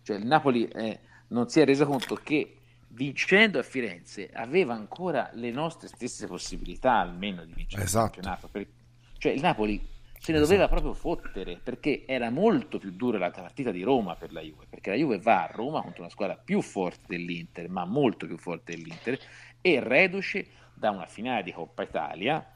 Cioè 0.03 0.17
il 0.17 0.27
Napoli 0.27 0.67
eh, 0.67 1.01
non 1.29 1.49
si 1.49 1.61
è 1.61 1.65
reso 1.65 1.87
conto 1.87 2.17
che 2.17 2.57
vincendo 2.95 3.59
a 3.59 3.63
Firenze 3.63 4.31
aveva 4.33 4.75
ancora 4.75 5.31
le 5.35 5.51
nostre 5.51 5.89
stesse 5.89 6.27
possibilità 6.27 6.95
almeno 6.95 7.45
di 7.45 7.53
vincere 7.53 7.85
esatto. 7.85 8.19
il 8.19 8.25
campionato. 8.25 8.71
Cioè 9.19 9.33
il 9.33 9.41
Napoli 9.41 9.91
se 10.23 10.31
ne 10.31 10.39
esatto. 10.39 10.53
doveva 10.53 10.69
proprio 10.69 10.95
fottere 10.95 11.59
perché 11.61 12.05
era 12.07 12.31
molto 12.31 12.79
più 12.79 12.93
dura 12.93 13.19
la 13.19 13.31
partita 13.31 13.73
di 13.73 13.83
Roma 13.83 14.15
per 14.15 14.33
la 14.33 14.41
Juve, 14.41 14.67
perché 14.69 14.91
la 14.91 14.97
Juve 14.97 15.19
va 15.19 15.43
a 15.43 15.51
Roma 15.53 15.83
contro 15.83 16.03
una 16.03 16.11
squadra 16.11 16.37
più 16.37 16.61
forte 16.61 17.07
dell'Inter, 17.09 17.69
ma 17.69 17.85
molto 17.85 18.27
più 18.27 18.39
forte 18.39 18.77
dell'Inter, 18.77 19.19
e 19.61 19.81
reduce 19.81 20.47
da 20.75 20.91
una 20.91 21.07
finale 21.07 21.43
di 21.43 21.53
Coppa 21.53 21.83
Italia 21.83 22.47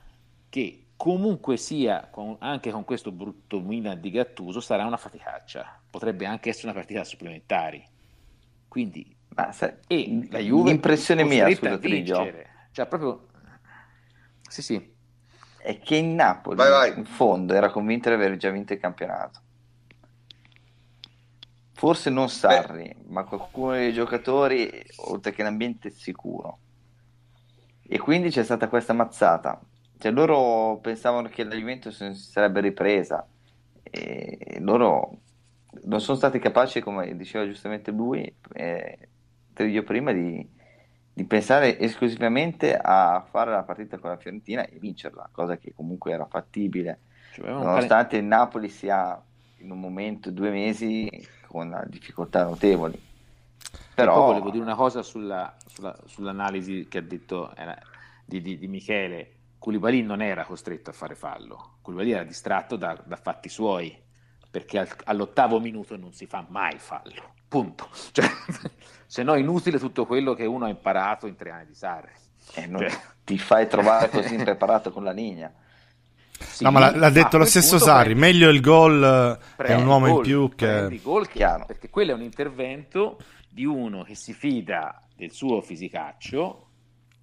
che 0.48 0.82
comunque 0.96 1.56
sia, 1.56 2.08
anche 2.38 2.70
con 2.70 2.84
questo 2.84 3.10
brutto 3.10 3.60
Milan 3.60 4.00
di 4.00 4.10
Gattuso, 4.10 4.60
sarà 4.60 4.86
una 4.86 4.96
faticaccia, 4.96 5.80
potrebbe 5.90 6.24
anche 6.24 6.50
essere 6.50 6.68
una 6.68 6.76
partita 6.76 7.02
supplementari. 7.02 7.84
Quindi 8.68 9.15
ma 9.36 9.52
se, 9.52 9.78
e 9.86 10.26
la 10.30 10.38
Juve 10.38 10.70
l'impressione 10.70 11.22
mia 11.22 11.48
scusa 11.54 11.78
cioè 12.72 12.86
proprio 12.86 13.26
sì 14.48 14.62
sì. 14.62 14.94
È 15.58 15.78
che 15.80 15.96
in 15.96 16.14
Napoli 16.14 16.56
vai, 16.56 16.70
vai. 16.70 16.98
in 16.98 17.04
fondo 17.04 17.52
era 17.52 17.70
convinto 17.70 18.08
di 18.08 18.14
aver 18.14 18.36
già 18.36 18.50
vinto 18.50 18.72
il 18.72 18.78
campionato. 18.78 19.40
Forse 21.72 22.08
non 22.08 22.30
Sarri 22.30 22.94
Beh. 22.96 23.04
ma 23.08 23.24
qualcuno 23.24 23.72
dei 23.72 23.92
giocatori 23.92 24.70
oltre 25.08 25.32
che 25.32 25.42
l'ambiente 25.42 25.90
sicuro. 25.90 26.58
E 27.82 27.98
quindi 27.98 28.30
c'è 28.30 28.44
stata 28.44 28.68
questa 28.68 28.92
mazzata. 28.92 29.60
Cioè 29.98 30.12
loro 30.12 30.78
pensavano 30.80 31.28
che 31.28 31.44
la 31.44 31.54
Juventus 31.54 32.10
si 32.12 32.30
sarebbe 32.30 32.60
ripresa. 32.60 33.26
E 33.82 34.58
loro 34.60 35.18
non 35.84 36.00
sono 36.00 36.16
stati 36.16 36.38
capaci 36.38 36.80
come 36.80 37.14
diceva 37.16 37.44
giustamente 37.44 37.90
lui 37.90 38.34
eh, 38.52 39.08
io 39.64 39.82
prima 39.82 40.12
di, 40.12 40.46
di, 41.12 41.24
pensare 41.24 41.78
esclusivamente 41.78 42.76
a 42.76 43.24
fare 43.28 43.50
la 43.50 43.62
partita 43.62 43.98
con 43.98 44.10
la 44.10 44.16
Fiorentina 44.16 44.66
e 44.66 44.78
vincerla, 44.78 45.28
cosa 45.32 45.56
che 45.56 45.72
comunque 45.74 46.12
era 46.12 46.26
fattibile, 46.26 47.00
cioè, 47.32 47.50
nonostante 47.50 48.16
il 48.16 48.24
Napoli 48.24 48.68
sia 48.68 49.20
in 49.58 49.70
un 49.70 49.80
momento, 49.80 50.30
due 50.30 50.50
mesi, 50.50 51.08
con 51.46 51.84
difficoltà 51.88 52.44
notevoli. 52.44 53.00
Però 53.94 54.26
volevo 54.26 54.50
dire 54.50 54.62
una 54.62 54.74
cosa 54.74 55.02
sulla, 55.02 55.56
sulla, 55.66 55.96
sull'analisi 56.04 56.86
che 56.88 56.98
ha 56.98 57.02
detto 57.02 57.54
era, 57.56 57.76
di, 58.24 58.42
di, 58.42 58.58
di, 58.58 58.68
Michele. 58.68 59.32
Koulibaly 59.58 60.02
non 60.02 60.20
era 60.20 60.44
costretto 60.44 60.90
a 60.90 60.92
fare 60.92 61.14
fallo, 61.14 61.78
Koulibaly 61.80 62.12
era 62.12 62.24
distratto 62.24 62.76
da, 62.76 62.96
da 63.04 63.16
fatti 63.16 63.48
suoi, 63.48 63.96
perché 64.50 64.78
al, 64.78 64.88
all'ottavo 65.04 65.58
minuto 65.60 65.96
non 65.96 66.12
si 66.12 66.26
fa 66.26 66.44
mai 66.48 66.78
fallo, 66.78 67.34
punto. 67.48 67.88
Cioè, 68.12 68.26
se 69.06 69.22
no 69.22 69.36
inutile 69.36 69.78
tutto 69.78 70.04
quello 70.04 70.34
che 70.34 70.44
uno 70.44 70.66
ha 70.66 70.68
imparato 70.68 71.26
in 71.26 71.36
tre 71.36 71.50
anni 71.50 71.66
di 71.66 71.74
Sarri. 71.74 72.12
Eh, 72.54 72.68
cioè... 72.70 72.90
Ti 73.24 73.38
fai 73.38 73.68
trovare 73.68 74.08
così 74.10 74.34
impreparato 74.34 74.90
con 74.90 75.02
la 75.02 75.12
linea. 75.12 75.52
Sì, 76.38 76.64
no, 76.64 76.70
ma 76.70 76.80
l'ha, 76.80 76.96
l'ha 76.96 77.10
detto 77.10 77.38
lo 77.38 77.44
stesso 77.44 77.78
Sarri, 77.78 78.14
prendi, 78.14 78.20
meglio 78.20 78.48
il 78.50 78.60
gol 78.60 79.38
è 79.56 79.74
un 79.74 79.86
uomo 79.86 80.06
gol, 80.06 80.16
in 80.16 80.22
più 80.22 80.54
che... 80.54 81.00
Gol 81.02 81.28
chiaro, 81.28 81.64
perché 81.64 81.88
quello 81.88 82.12
è 82.12 82.14
un 82.14 82.22
intervento 82.22 83.18
di 83.48 83.64
uno 83.64 84.02
che 84.02 84.14
si 84.14 84.34
fida 84.34 85.00
del 85.16 85.32
suo 85.32 85.62
fisicaccio, 85.62 86.68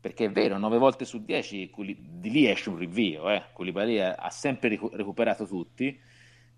perché 0.02 0.26
è 0.26 0.32
vero, 0.32 0.58
9 0.58 0.78
volte 0.80 1.06
su 1.06 1.24
10 1.24 1.72
di 1.96 2.32
lì 2.32 2.50
esce 2.50 2.70
un 2.70 2.78
rinvio, 2.78 3.30
eh. 3.30 3.44
Koulibaly 3.54 4.00
ha 4.00 4.30
sempre 4.30 4.80
recuperato 4.92 5.46
tutti, 5.46 5.98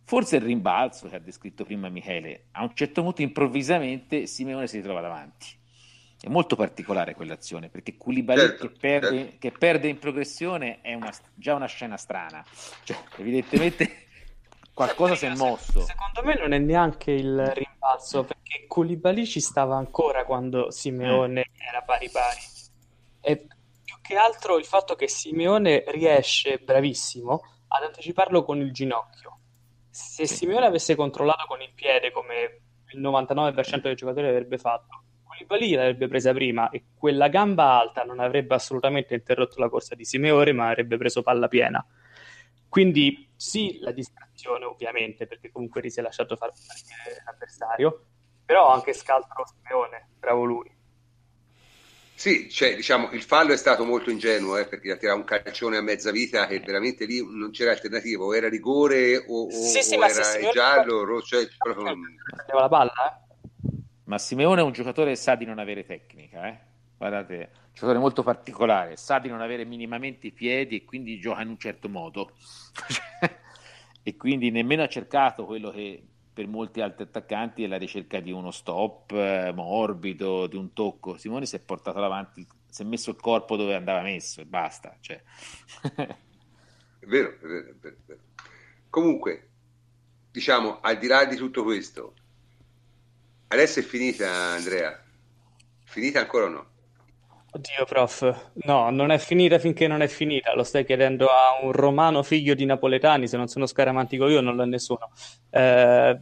Forse 0.07 0.35
il 0.35 0.43
rimbalzo 0.43 1.07
che 1.07 1.15
ha 1.15 1.19
descritto 1.19 1.65
prima 1.65 1.89
Michele, 1.89 2.49
a 2.51 2.61
un 2.61 2.75
certo 2.75 3.01
punto 3.01 3.23
improvvisamente 3.23 4.27
Simeone 4.27 4.67
si 4.67 4.77
ritrova 4.77 5.01
davanti. 5.01 5.47
È 6.21 6.29
molto 6.29 6.55
particolare 6.55 7.15
quell'azione 7.15 7.69
perché 7.69 7.97
Koulibaly 7.97 8.39
certo, 8.39 8.67
che, 8.67 8.77
perde, 8.79 9.17
certo. 9.17 9.35
che, 9.39 9.51
perde, 9.51 9.87
in 9.87 9.97
progressione 9.97 10.81
è 10.81 10.93
una, 10.93 11.11
già 11.33 11.55
una 11.55 11.65
scena 11.65 11.97
strana. 11.97 12.45
Cioè, 12.83 12.95
evidentemente 13.17 14.05
qualcosa 14.75 15.15
si 15.15 15.25
è 15.25 15.35
mosso. 15.35 15.81
Secondo 15.81 16.23
me 16.23 16.37
non 16.37 16.51
è 16.51 16.59
neanche 16.59 17.11
il 17.11 17.43
rimbalzo 17.47 18.25
perché 18.25 18.65
Koulibaly 18.67 19.25
ci 19.25 19.39
stava 19.39 19.75
ancora 19.75 20.23
quando 20.23 20.69
Simeone 20.69 21.47
mm. 21.49 21.67
era 21.67 21.81
pari 21.81 22.09
pari. 22.11 22.41
E 23.21 23.47
più 23.83 23.95
che 24.01 24.15
altro 24.15 24.59
il 24.59 24.65
fatto 24.65 24.93
che 24.93 25.07
Simeone 25.07 25.83
riesce, 25.87 26.59
bravissimo, 26.59 27.41
ad 27.69 27.83
anticiparlo 27.83 28.43
con 28.43 28.59
il 28.59 28.71
ginocchio. 28.71 29.34
Se. 29.95 30.27
Simeone 30.27 30.65
avesse 30.65 30.93
controllato 30.93 31.45
con 31.47 31.61
il 31.61 31.71
piede, 31.73 32.11
come 32.11 32.59
il 32.91 32.99
99% 32.99 33.79
dei 33.79 33.95
giocatori 33.95 34.27
avrebbe 34.27 34.57
fatto, 34.57 35.03
Koulibaly 35.23 35.73
l'avrebbe 35.73 36.09
presa 36.09 36.33
prima 36.33 36.69
e 36.69 36.83
quella 36.97 37.29
gamba 37.29 37.79
alta 37.79 38.03
non 38.03 38.19
avrebbe 38.19 38.55
assolutamente 38.55 39.13
interrotto 39.13 39.57
la 39.57 39.69
corsa 39.69 39.95
di 39.95 40.03
Simeone, 40.03 40.51
ma 40.51 40.67
avrebbe 40.67 40.97
preso 40.97 41.21
palla 41.21 41.47
piena. 41.47 41.85
Quindi 42.67 43.31
sì, 43.37 43.79
la 43.79 43.91
distrazione 43.91 44.65
ovviamente, 44.65 45.27
perché 45.27 45.49
comunque 45.49 45.89
si 45.89 45.99
è 45.99 46.03
lasciato 46.03 46.35
fare 46.35 46.51
l'avversario, 47.23 48.05
però 48.43 48.73
anche 48.73 48.91
scaltro 48.91 49.45
Simeone, 49.47 50.09
bravo 50.19 50.43
lui. 50.43 50.74
Sì, 52.15 52.49
cioè, 52.49 52.75
diciamo, 52.75 53.11
il 53.11 53.21
fallo 53.21 53.51
è 53.51 53.57
stato 53.57 53.83
molto 53.83 54.09
ingenuo 54.09 54.57
eh, 54.57 54.65
perché 54.65 54.91
ha 54.91 54.95
tirato 54.95 55.19
un 55.19 55.25
calcione 55.25 55.75
a 55.75 55.81
mezza 55.81 56.11
vita 56.11 56.47
e 56.47 56.61
veramente 56.61 57.05
lì 57.05 57.21
non 57.21 57.51
c'era 57.51 57.71
alternativa, 57.71 58.23
o 58.23 58.33
era 58.33 58.47
rigore 58.47 59.23
o, 59.27 59.49
sì, 59.51 59.83
sì, 59.83 59.95
o 59.95 60.03
era 60.03 60.23
se 60.23 60.49
giallo, 60.53 61.03
rosso, 61.03 61.35
cioè, 61.35 61.47
proprio... 61.57 61.93
la 62.53 62.69
palla, 62.69 62.93
eh? 63.05 63.23
Ma 64.05 64.17
Simeone 64.17 64.61
è 64.61 64.63
un 64.63 64.71
giocatore 64.71 65.11
che 65.11 65.17
sa 65.17 65.35
di 65.35 65.45
non 65.45 65.59
avere 65.59 65.85
tecnica, 65.85 66.47
eh? 66.47 66.57
Guardate, 66.97 67.35
un 67.35 67.73
giocatore 67.73 67.99
molto 67.99 68.23
particolare, 68.23 68.95
sa 68.95 69.19
di 69.19 69.27
non 69.27 69.41
avere 69.41 69.65
minimamente 69.65 70.27
i 70.27 70.31
piedi 70.31 70.77
e 70.77 70.85
quindi 70.85 71.19
gioca 71.19 71.41
in 71.41 71.49
un 71.49 71.57
certo 71.57 71.89
modo. 71.89 72.31
e 74.03 74.15
quindi 74.15 74.51
nemmeno 74.51 74.83
ha 74.83 74.87
cercato 74.87 75.45
quello 75.45 75.69
che 75.71 76.01
per 76.35 76.49
molti 76.49 76.81
altri 76.81 77.05
attaccanti 77.05 77.63
è 77.63 77.67
la 77.67 77.77
ricerca 77.77 78.19
di 78.19 78.29
uno 78.29 78.51
stop 78.51 79.09
eh, 79.11 79.53
morbido, 79.55 80.47
di 80.47 80.57
un 80.57 80.73
tocco. 80.73 81.15
Simone 81.15 81.45
si 81.45 81.55
è 81.55 81.59
portato 81.59 82.03
avanti, 82.03 82.45
si 82.69 82.81
è 82.81 82.85
messo 82.85 83.11
il 83.11 83.15
corpo 83.15 83.55
dove 83.55 83.73
andava 83.73 84.01
messo 84.01 84.41
e 84.41 84.45
basta. 84.45 84.97
Cioè. 84.99 85.23
è, 85.95 87.05
vero, 87.05 87.35
è, 87.35 87.37
vero, 87.39 87.69
è, 87.69 87.73
vero, 87.79 87.95
è 87.95 87.99
vero. 88.05 88.19
Comunque, 88.89 89.49
diciamo, 90.29 90.81
al 90.81 90.97
di 90.97 91.07
là 91.07 91.23
di 91.23 91.37
tutto 91.37 91.63
questo, 91.63 92.15
adesso 93.47 93.79
è 93.79 93.83
finita 93.83 94.29
Andrea? 94.29 95.01
Finita 95.85 96.19
ancora 96.19 96.47
o 96.47 96.49
no? 96.49 96.69
Oddio, 97.55 97.85
prof, 97.85 98.51
no, 98.65 98.89
non 98.89 99.11
è 99.11 99.17
finita 99.17 99.59
finché 99.59 99.87
non 99.87 100.01
è 100.01 100.07
finita. 100.09 100.53
Lo 100.53 100.63
stai 100.63 100.83
chiedendo 100.83 101.29
a 101.29 101.57
un 101.61 101.71
romano 101.71 102.21
figlio 102.21 102.53
di 102.53 102.65
napoletani. 102.65 103.29
Se 103.29 103.37
non 103.37 103.47
sono 103.47 103.65
scaramantico 103.65 104.27
io, 104.27 104.41
non 104.41 104.57
l'ho 104.57 104.65
nessuno. 104.65 105.09
Eh, 105.51 106.19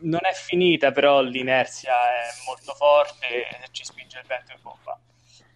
non 0.00 0.20
è 0.22 0.32
finita, 0.34 0.92
però 0.92 1.22
l'inerzia 1.22 1.90
è 1.90 2.28
molto 2.46 2.74
forte 2.74 3.26
e 3.26 3.68
ci 3.70 3.82
spinge 3.82 4.18
il 4.18 4.26
vento 4.26 4.52
in 4.52 4.58
bomba. 4.60 5.00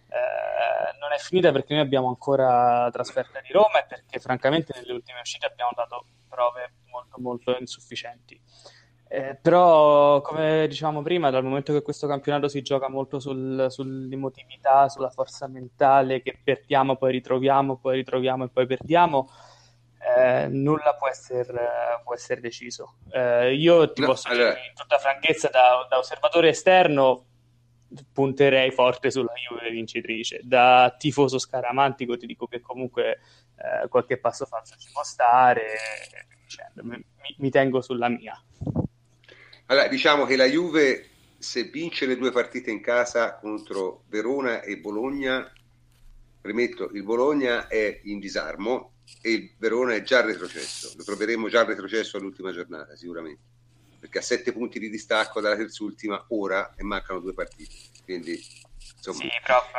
Eh, 0.09 0.97
non 0.99 1.11
è 1.13 1.19
finita 1.19 1.51
perché 1.51 1.75
noi 1.75 1.83
abbiamo 1.83 2.07
ancora 2.07 2.89
trasferta 2.91 3.39
di 3.39 3.51
Roma 3.51 3.83
e 3.83 3.85
perché, 3.87 4.19
francamente, 4.19 4.73
nelle 4.77 4.93
ultime 4.93 5.19
uscite 5.19 5.45
abbiamo 5.45 5.73
dato 5.75 6.05
prove 6.27 6.71
molto, 6.89 7.17
molto 7.19 7.55
insufficienti. 7.59 8.41
Eh, 9.11 9.35
però, 9.41 10.21
come 10.21 10.67
dicevamo 10.67 11.01
prima, 11.01 11.31
dal 11.31 11.43
momento 11.43 11.73
che 11.73 11.81
questo 11.81 12.05
campionato 12.05 12.47
si 12.47 12.61
gioca 12.61 12.89
molto 12.89 13.19
sul, 13.19 13.65
sull'emotività, 13.67 14.87
sulla 14.87 15.09
forza 15.09 15.47
mentale, 15.47 16.21
che 16.21 16.39
perdiamo, 16.43 16.95
poi 16.95 17.13
ritroviamo, 17.13 17.77
poi 17.77 17.95
ritroviamo 17.95 18.43
e 18.43 18.49
poi 18.49 18.67
perdiamo, 18.67 19.27
eh, 20.15 20.47
nulla 20.49 20.93
può 20.93 21.07
essere, 21.07 21.57
può 22.03 22.13
essere 22.13 22.39
deciso. 22.39 22.97
Eh, 23.11 23.55
io 23.55 23.91
ti 23.91 24.01
no, 24.01 24.07
posso 24.07 24.27
allora... 24.27 24.53
dire 24.53 24.67
in 24.67 24.75
tutta 24.75 24.99
franchezza, 24.99 25.49
da, 25.49 25.87
da, 25.89 25.97
osservatore 25.97 26.49
esterno, 26.49 27.25
punterei 28.13 28.69
forte 28.69 29.09
sulla 29.09 29.33
Juve 29.33 29.71
vincitrice. 29.71 30.41
Da 30.43 30.93
tifoso 30.95 31.39
scaramantico 31.39 32.15
ti 32.15 32.27
dico 32.27 32.45
che 32.45 32.59
comunque 32.59 33.21
eh, 33.55 33.87
qualche 33.87 34.19
passo 34.19 34.45
falso 34.45 34.75
ci 34.77 34.91
può 34.93 35.01
stare, 35.01 35.65
cioè, 36.45 36.67
mi, 36.83 37.03
mi 37.37 37.49
tengo 37.49 37.81
sulla 37.81 38.07
mia. 38.07 38.39
Allora, 39.71 39.87
diciamo 39.87 40.25
che 40.25 40.35
la 40.35 40.45
Juve, 40.45 41.09
se 41.37 41.65
vince 41.65 42.07
le 42.07 42.17
due 42.17 42.31
partite 42.31 42.71
in 42.71 42.81
casa 42.81 43.35
contro 43.35 44.03
Verona 44.07 44.61
e 44.61 44.77
Bologna, 44.77 45.47
premetto, 46.41 46.89
il 46.91 47.03
Bologna 47.03 47.67
è 47.67 48.01
in 48.05 48.19
disarmo 48.19 48.93
e 49.21 49.31
il 49.31 49.51
Verona 49.59 49.93
è 49.93 50.01
già 50.01 50.21
retrocesso. 50.21 50.93
Lo 50.97 51.03
troveremo 51.03 51.49
già 51.49 51.63
retrocesso 51.65 52.17
all'ultima 52.17 52.51
giornata, 52.51 52.95
sicuramente. 52.95 53.41
Perché 53.99 54.17
ha 54.17 54.21
sette 54.23 54.53
punti 54.53 54.79
di 54.79 54.89
distacco 54.89 55.39
dalla 55.39 55.55
terzultima 55.55 56.25
ora 56.29 56.73
e 56.75 56.81
mancano 56.81 57.19
due 57.19 57.33
partite. 57.33 57.75
Quindi, 58.03 58.41
insomma... 58.95 59.19
Sì, 59.19 59.29
prof, 59.43 59.71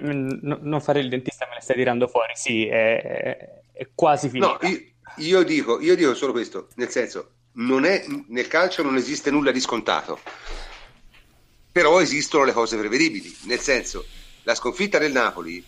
me, 0.00 0.58
non 0.60 0.80
fare 0.82 1.00
il 1.00 1.08
dentista 1.08 1.46
me 1.46 1.54
ne 1.54 1.60
stai 1.62 1.76
tirando 1.76 2.08
fuori. 2.08 2.34
Sì, 2.34 2.66
è, 2.66 3.62
è 3.72 3.88
quasi 3.94 4.28
finita. 4.28 4.58
No, 4.60 4.68
io, 4.68 4.82
io, 5.16 5.42
dico, 5.44 5.80
io 5.80 5.96
dico 5.96 6.12
solo 6.14 6.32
questo, 6.32 6.68
nel 6.74 6.90
senso, 6.90 7.36
è, 7.84 8.06
nel 8.28 8.48
calcio 8.48 8.82
non 8.82 8.96
esiste 8.96 9.30
nulla 9.30 9.50
di 9.50 9.60
scontato, 9.60 10.20
però 11.70 12.00
esistono 12.00 12.44
le 12.44 12.52
cose 12.52 12.78
prevedibili, 12.78 13.36
nel 13.42 13.60
senso 13.60 14.06
la 14.44 14.54
sconfitta 14.54 14.98
del 14.98 15.12
Napoli 15.12 15.64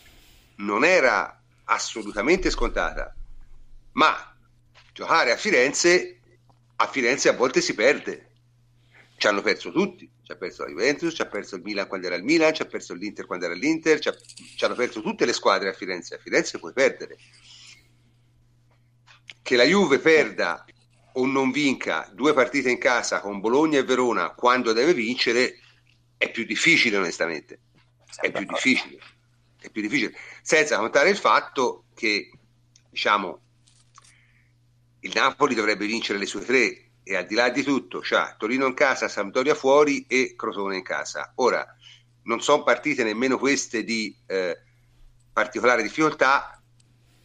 non 0.56 0.85
era 0.85 1.40
assolutamente 1.64 2.51
scontata, 2.51 3.14
ma 3.93 4.35
giocare 4.93 5.32
a 5.32 5.36
Firenze, 5.36 6.20
a 6.77 6.86
Firenze 6.86 7.28
a 7.28 7.35
volte 7.35 7.60
si 7.60 7.74
perde, 7.74 8.31
ci 9.16 9.27
hanno 9.27 9.43
perso 9.43 9.70
tutti, 9.70 10.10
ci 10.23 10.32
ha 10.32 10.36
perso 10.36 10.64
la 10.64 10.70
Juventus, 10.70 11.14
ci 11.14 11.23
ha 11.23 11.27
perso 11.27 11.56
il 11.56 11.62
Milan 11.62 11.86
quando 11.86 12.06
era 12.06 12.16
il 12.16 12.24
Milan, 12.24 12.55
ci 12.55 12.62
ha 12.62 12.66
perso 12.66 12.94
l'Inter 12.94 13.27
quando 13.27 13.44
era 13.44 13.55
l'Inter, 13.55 13.98
ci, 13.98 14.10
ci 14.56 14.64
hanno 14.64 14.74
perso 14.74 15.02
tutte 15.02 15.24
le 15.24 15.32
squadre 15.32 15.69
a 15.69 15.73
Firenze, 15.73 16.14
a 16.14 16.19
Firenze 16.19 16.59
puoi 16.59 16.73
perdere. 16.73 17.16
Che 19.43 19.56
la 19.56 19.64
Juve 19.64 19.98
perda 19.98 20.64
o 21.14 21.26
non 21.26 21.51
vinca 21.51 22.09
due 22.12 22.32
partite 22.32 22.70
in 22.70 22.78
casa 22.78 23.20
con 23.20 23.40
Bologna 23.40 23.78
e 23.78 23.84
Verona 23.84 24.30
quando 24.30 24.72
deve 24.72 24.94
vincere 24.94 25.59
è 26.16 26.30
più 26.30 26.44
difficile 26.44 26.97
onestamente. 26.97 27.60
È 28.20 28.30
più 28.30 28.44
difficile. 28.44 28.98
È 29.59 29.70
più 29.70 29.82
difficile. 29.82 30.16
Senza 30.43 30.78
contare 30.78 31.10
il 31.10 31.16
fatto 31.16 31.84
che 31.94 32.30
diciamo 32.89 33.40
il 35.01 35.12
Napoli 35.14 35.55
dovrebbe 35.55 35.86
vincere 35.86 36.18
le 36.18 36.26
sue 36.26 36.44
tre 36.44 36.90
e 37.02 37.16
al 37.16 37.26
di 37.26 37.34
là 37.34 37.48
di 37.48 37.62
tutto 37.62 38.01
c'ha 38.01 38.36
Torino 38.39 38.66
in 38.66 38.74
casa, 38.74 39.09
Sampdoria 39.09 39.55
fuori 39.55 40.06
e 40.06 40.34
Crotone 40.36 40.76
in 40.76 40.82
casa. 40.82 41.32
Ora 41.36 41.66
non 42.24 42.40
sono 42.40 42.62
partite 42.62 43.02
nemmeno 43.02 43.39
queste 43.39 43.82
di 43.82 44.16
eh, 44.26 44.56
particolare 45.32 45.82
difficoltà 45.82 46.62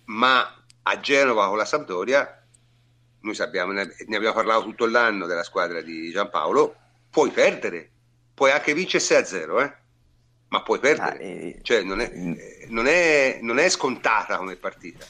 ma 0.06 0.66
a 0.84 1.00
Genova 1.00 1.48
con 1.48 1.58
la 1.58 1.66
Sampdoria 1.66 2.37
noi 3.22 3.36
sappiamo, 3.36 3.72
ne 3.72 3.82
abbiamo 4.16 4.34
parlato 4.34 4.64
tutto 4.64 4.86
l'anno 4.86 5.26
della 5.26 5.44
squadra 5.44 5.82
di 5.82 6.10
Giampaolo, 6.12 6.76
puoi 7.10 7.32
perdere, 7.32 7.90
puoi 8.34 8.52
anche 8.52 8.74
vincere 8.74 9.04
6-0, 9.04 9.64
eh? 9.64 9.74
ma 10.50 10.62
puoi 10.62 10.80
perdere, 10.80 11.18
ah, 11.18 11.22
eh, 11.22 11.60
cioè, 11.62 11.84
non, 11.84 12.00
è, 12.00 12.12
mm. 12.16 12.34
non, 12.70 12.88
è, 12.88 13.40
non, 13.42 13.60
è, 13.60 13.70
scontata 13.70 14.38
come 14.38 14.56
partita. 14.56 15.06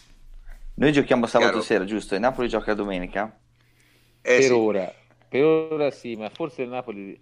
Noi 0.75 0.91
giochiamo 0.91 1.25
sabato 1.25 1.51
Chiaro? 1.51 1.65
sera, 1.65 1.85
giusto? 1.85 2.15
E 2.15 2.19
Napoli 2.19 2.47
gioca 2.47 2.73
domenica? 2.73 3.37
Eh, 4.21 4.35
per 4.35 4.43
sì. 4.43 4.51
ora, 4.51 4.93
per 5.27 5.43
ora 5.43 5.91
sì, 5.91 6.15
ma 6.15 6.29
forse 6.29 6.63
il 6.63 6.69
Napoli... 6.69 7.19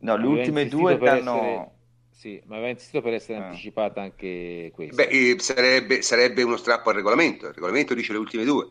No, 0.00 0.16
le 0.16 0.26
ultime 0.26 0.68
due 0.68 0.94
hanno... 0.94 1.36
Essere... 1.36 1.70
Sì, 2.10 2.42
ma 2.46 2.56
aveva 2.56 2.70
insistito 2.70 3.00
per 3.00 3.14
essere 3.14 3.38
ah. 3.38 3.46
anticipata 3.46 4.00
anche 4.00 4.72
questa. 4.74 5.04
Beh, 5.04 5.08
eh, 5.08 5.36
sarebbe, 5.38 6.02
sarebbe 6.02 6.42
uno 6.42 6.56
strappo 6.56 6.88
al 6.88 6.96
regolamento, 6.96 7.46
il 7.46 7.52
regolamento 7.52 7.94
dice 7.94 8.12
le 8.12 8.18
ultime 8.18 8.44
due. 8.44 8.68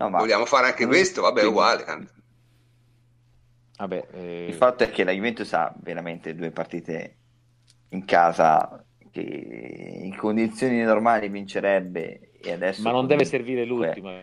No, 0.00 0.08
ma 0.08 0.18
Vogliamo 0.18 0.46
fare 0.46 0.68
anche 0.68 0.86
questo? 0.86 1.20
Vabbè, 1.20 1.44
uguale. 1.44 1.84
Vabbè, 3.76 4.06
eh... 4.12 4.46
Il 4.48 4.54
fatto 4.54 4.82
è 4.82 4.90
che 4.90 5.04
la 5.04 5.12
Juventus 5.12 5.52
ha 5.52 5.74
veramente 5.78 6.34
due 6.34 6.50
partite 6.50 7.16
in 7.90 8.06
casa 8.06 8.82
che 9.10 9.20
in 9.20 10.16
condizioni 10.16 10.80
normali 10.82 11.28
vincerebbe 11.28 12.30
e 12.40 12.52
adesso 12.52 12.82
ma 12.82 12.92
non 12.92 13.08
deve 13.08 13.24
servire 13.24 13.64
l'ultima 13.64 14.20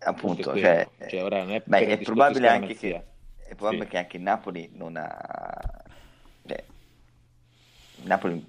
appunto 0.00 0.54
cioè, 0.54 0.86
cioè, 1.08 1.24
ora 1.24 1.38
non 1.38 1.52
è, 1.52 1.62
beh, 1.64 1.86
è 1.86 1.98
probabile 2.00 2.48
anche 2.48 2.74
che 2.74 3.04
è 3.38 3.54
probabile 3.54 3.84
sì. 3.84 3.88
che 3.88 3.96
anche 3.96 4.18
Napoli 4.18 4.70
non 4.74 4.96
ha 4.96 5.82
cioè, 6.46 6.64
Napoli 8.02 8.46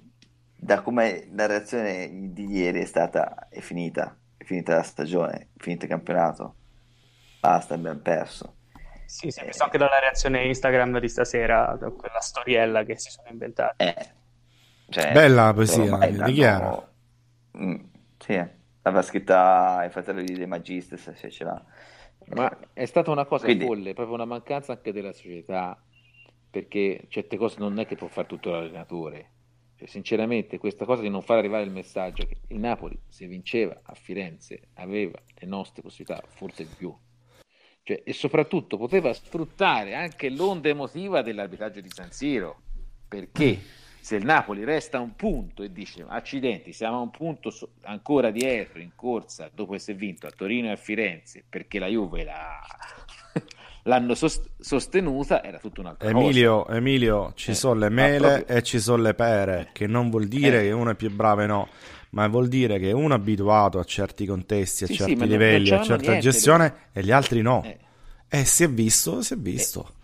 da 0.54 0.82
come 0.82 1.26
la 1.32 1.46
reazione 1.46 2.10
di 2.34 2.44
ieri 2.44 2.82
è 2.82 2.84
stata 2.84 3.48
è 3.48 3.60
finita 3.60 4.14
è 4.36 4.44
finita 4.44 4.74
la 4.74 4.82
stagione 4.82 5.32
è 5.32 5.46
finito 5.56 5.86
il 5.86 5.90
campionato 5.90 6.56
basta, 7.40 7.74
abbiamo 7.74 8.00
perso. 8.00 8.56
Sì, 9.06 9.30
si 9.30 9.40
è 9.40 9.46
visto 9.46 9.64
anche 9.64 9.78
dalla 9.78 9.98
reazione 9.98 10.44
Instagram 10.44 11.00
di 11.00 11.08
stasera, 11.08 11.76
da 11.80 11.90
quella 11.90 12.20
storiella 12.20 12.84
che 12.84 12.98
si 12.98 13.10
sono 13.10 13.28
inventati. 13.30 13.82
Eh, 13.82 13.96
cioè, 14.90 15.12
Bella 15.12 15.46
la 15.46 15.54
poesia, 15.54 15.96
di 15.96 16.32
chi 16.32 16.42
era? 16.42 16.92
Mm, 17.56 17.76
sì, 18.18 18.34
aveva 18.82 19.02
scritta 19.02 19.76
ai 19.76 19.90
fratelli 19.90 20.24
di 20.24 20.34
De 20.34 20.46
Magistris, 20.46 21.12
se 21.12 21.30
ce 21.30 21.44
l'ha. 21.44 21.64
Ma 22.34 22.58
è 22.72 22.84
stata 22.84 23.10
una 23.10 23.24
cosa 23.24 23.46
Quindi... 23.46 23.64
folle, 23.64 23.94
proprio 23.94 24.14
una 24.14 24.24
mancanza 24.24 24.72
anche 24.72 24.92
della 24.92 25.12
società, 25.12 25.82
perché 26.50 27.06
certe 27.08 27.36
cose 27.36 27.58
non 27.58 27.78
è 27.78 27.86
che 27.86 27.96
può 27.96 28.08
fare 28.08 28.26
tutto 28.26 28.50
l'allenatore. 28.50 29.30
cioè, 29.76 29.88
sinceramente, 29.88 30.58
questa 30.58 30.84
cosa 30.84 31.02
di 31.02 31.08
non 31.08 31.22
far 31.22 31.38
arrivare 31.38 31.64
il 31.64 31.70
messaggio 31.70 32.26
che 32.26 32.40
il 32.48 32.58
Napoli, 32.58 32.98
se 33.08 33.26
vinceva 33.26 33.80
a 33.82 33.94
Firenze, 33.94 34.68
aveva 34.74 35.18
le 35.34 35.46
nostre 35.46 35.82
possibilità, 35.82 36.26
forse 36.26 36.64
di 36.64 36.74
più. 36.76 36.94
Cioè, 37.88 38.02
e 38.04 38.12
soprattutto 38.12 38.76
poteva 38.76 39.14
sfruttare 39.14 39.94
anche 39.94 40.28
l'onda 40.28 40.68
emotiva 40.68 41.22
dell'arbitraggio 41.22 41.80
di 41.80 41.88
San 41.88 42.12
Siro, 42.12 42.60
perché 43.08 43.58
se 43.98 44.16
il 44.16 44.26
Napoli 44.26 44.62
resta 44.62 44.98
a 44.98 45.00
un 45.00 45.16
punto 45.16 45.62
e 45.62 45.72
dice 45.72 46.04
accidenti, 46.06 46.74
siamo 46.74 46.98
a 46.98 47.00
un 47.00 47.10
punto 47.10 47.50
ancora 47.84 48.30
dietro 48.30 48.80
in 48.80 48.90
corsa 48.94 49.50
dopo 49.50 49.74
essere 49.74 49.96
vinto 49.96 50.26
a 50.26 50.30
Torino 50.30 50.66
e 50.66 50.72
a 50.72 50.76
Firenze, 50.76 51.42
perché 51.48 51.78
la 51.78 51.86
Juve 51.86 52.24
la, 52.24 52.60
l'hanno 53.82 54.14
sostenuta 54.14 55.42
era 55.42 55.58
tutta 55.58 55.80
un'altra 55.80 56.08
Emilio, 56.08 56.62
cosa. 56.62 56.76
Emilio, 56.76 57.32
ci 57.34 57.52
eh, 57.52 57.54
sono 57.54 57.74
le 57.74 57.88
mele 57.88 58.28
proprio... 58.36 58.56
e 58.56 58.62
ci 58.62 58.80
sono 58.80 59.02
le 59.02 59.14
pere, 59.14 59.70
che 59.72 59.86
non 59.86 60.10
vuol 60.10 60.26
dire 60.26 60.60
eh. 60.60 60.62
che 60.64 60.72
uno 60.72 60.90
è 60.90 60.94
più 60.94 61.10
bravo 61.10 61.42
e 61.42 61.46
no, 61.46 61.68
ma 62.10 62.26
vuol 62.28 62.48
dire 62.48 62.78
che 62.78 62.92
uno 62.92 63.14
è 63.14 63.16
abituato 63.16 63.78
a 63.78 63.84
certi 63.84 64.26
contesti, 64.26 64.84
a 64.84 64.86
sì, 64.86 64.94
certi 64.94 65.16
sì, 65.16 65.26
livelli, 65.26 65.70
a 65.70 65.82
certa 65.82 66.10
niente, 66.10 66.30
gestione 66.30 66.74
e 66.92 67.02
gli 67.02 67.10
altri 67.10 67.42
no. 67.42 67.62
Eh. 67.64 67.78
E 68.28 68.44
si 68.44 68.64
è 68.64 68.68
visto, 68.68 69.22
si 69.22 69.34
è 69.34 69.36
visto. 69.36 69.86
Eh. 69.88 69.96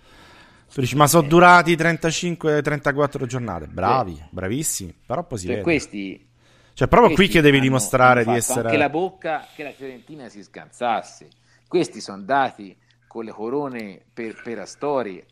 Tu 0.74 0.80
dici, 0.80 0.96
ma 0.96 1.06
sono 1.06 1.24
eh. 1.24 1.28
durati 1.28 1.76
35-34 1.76 3.26
giornate. 3.26 3.66
Bravi, 3.66 4.20
bravissimi, 4.30 4.94
però 5.06 5.22
poi 5.24 5.38
si 5.38 5.44
cioè, 5.44 5.54
vede. 5.54 5.64
Questi, 5.64 6.26
cioè, 6.72 6.88
proprio 6.88 7.14
qui 7.14 7.28
che 7.28 7.40
devi 7.40 7.60
dimostrare 7.60 8.24
di 8.24 8.32
essere... 8.32 8.62
Anche 8.62 8.76
la 8.76 8.88
bocca 8.88 9.46
che 9.54 9.62
la 9.62 9.70
Fiorentina 9.70 10.28
si 10.28 10.42
scansasse. 10.42 11.28
Questi 11.68 12.00
sono 12.00 12.18
andati 12.18 12.76
con 13.14 13.24
le 13.24 13.30
corone 13.30 14.02
per, 14.12 14.42
per 14.42 14.58
Astori 14.58 15.24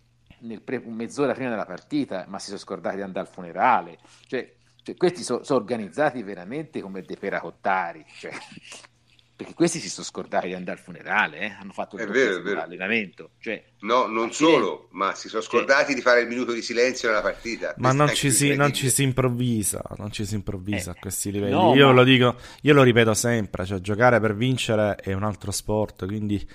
nel 0.42 0.62
pre, 0.62 0.78
mezz'ora 0.78 1.32
prima 1.32 1.50
della 1.50 1.66
partita, 1.66 2.26
ma 2.28 2.38
si 2.38 2.46
sono 2.46 2.58
scordati 2.58 2.94
di 2.94 3.02
andare 3.02 3.26
al 3.26 3.32
funerale. 3.32 3.98
Cioè, 4.28 4.54
cioè 4.84 4.96
questi 4.96 5.24
sono 5.24 5.42
so 5.42 5.56
organizzati 5.56 6.22
veramente 6.22 6.80
come 6.80 7.02
dei 7.02 7.16
peracottari. 7.16 8.04
Cioè, 8.06 8.30
perché 9.34 9.54
questi 9.54 9.80
si 9.80 9.88
sono 9.88 10.06
scordati 10.06 10.46
di 10.46 10.54
andare 10.54 10.78
al 10.78 10.84
funerale, 10.84 11.40
eh? 11.40 11.56
hanno 11.60 11.72
fatto 11.72 11.96
il 11.96 12.06
vero, 12.08 12.60
allenamento. 12.60 13.30
Cioè, 13.40 13.60
no, 13.80 14.06
non 14.06 14.32
solo, 14.32 14.86
ma 14.92 15.16
si 15.16 15.28
sono 15.28 15.42
scordati 15.42 15.86
cioè, 15.86 15.94
di 15.96 16.02
fare 16.02 16.20
il 16.20 16.28
minuto 16.28 16.52
di 16.52 16.62
silenzio 16.62 17.08
nella 17.08 17.20
partita. 17.20 17.74
Ma 17.78 17.90
non 17.90 18.14
ci, 18.14 18.30
si, 18.30 18.54
non 18.54 18.72
ci, 18.72 18.90
si, 18.90 19.02
improvvisa, 19.02 19.82
non 19.96 20.12
ci 20.12 20.24
si 20.24 20.36
improvvisa 20.36 20.92
eh, 20.92 20.94
a 20.94 21.00
questi 21.00 21.32
livelli. 21.32 21.50
No, 21.50 21.74
io 21.74 21.86
ma... 21.86 21.94
lo 21.94 22.04
dico, 22.04 22.36
io 22.60 22.74
lo 22.74 22.84
ripeto 22.84 23.12
sempre, 23.12 23.66
cioè 23.66 23.80
giocare 23.80 24.20
per 24.20 24.36
vincere 24.36 24.94
è 24.94 25.12
un 25.14 25.24
altro 25.24 25.50
sport, 25.50 26.06
quindi 26.06 26.48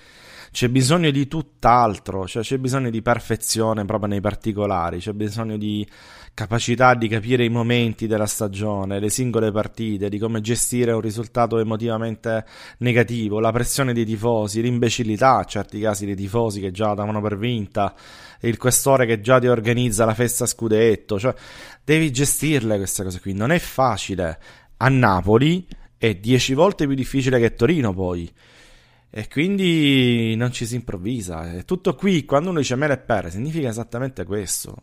c'è 0.50 0.68
bisogno 0.68 1.10
di 1.10 1.26
tutt'altro, 1.26 2.26
cioè 2.26 2.42
c'è 2.42 2.58
bisogno 2.58 2.90
di 2.90 3.02
perfezione 3.02 3.84
proprio 3.84 4.08
nei 4.08 4.20
particolari, 4.20 4.98
c'è 4.98 5.12
bisogno 5.12 5.56
di 5.56 5.86
capacità 6.38 6.94
di 6.94 7.08
capire 7.08 7.44
i 7.44 7.48
momenti 7.48 8.06
della 8.06 8.26
stagione, 8.26 9.00
le 9.00 9.10
singole 9.10 9.50
partite, 9.50 10.08
di 10.08 10.18
come 10.18 10.40
gestire 10.40 10.92
un 10.92 11.00
risultato 11.00 11.58
emotivamente 11.58 12.44
negativo, 12.78 13.40
la 13.40 13.50
pressione 13.50 13.92
dei 13.92 14.04
tifosi, 14.04 14.62
l'imbecillità, 14.62 15.38
in 15.38 15.48
certi 15.48 15.80
casi 15.80 16.06
dei 16.06 16.14
tifosi 16.14 16.60
che 16.60 16.70
già 16.70 16.94
davano 16.94 17.20
per 17.20 17.36
vinta, 17.36 17.92
il 18.42 18.56
questore 18.56 19.04
che 19.04 19.20
già 19.20 19.40
ti 19.40 19.48
organizza 19.48 20.04
la 20.04 20.14
festa 20.14 20.46
scudetto, 20.46 21.18
cioè 21.18 21.34
devi 21.82 22.12
gestirle 22.12 22.76
queste 22.76 23.02
cose 23.02 23.20
qui, 23.20 23.32
non 23.32 23.50
è 23.50 23.58
facile. 23.58 24.38
A 24.76 24.88
Napoli 24.88 25.66
è 25.96 26.14
dieci 26.14 26.54
volte 26.54 26.86
più 26.86 26.94
difficile 26.94 27.40
che 27.40 27.54
Torino 27.54 27.92
poi. 27.92 28.32
E 29.10 29.28
quindi 29.28 30.34
non 30.36 30.52
ci 30.52 30.66
si 30.66 30.74
improvvisa. 30.74 31.52
È 31.56 31.64
tutto 31.64 31.94
qui, 31.94 32.24
quando 32.24 32.50
uno 32.50 32.58
dice 32.58 32.76
mele 32.76 32.94
e 32.94 32.98
pere, 32.98 33.30
significa 33.30 33.68
esattamente 33.68 34.24
questo. 34.24 34.76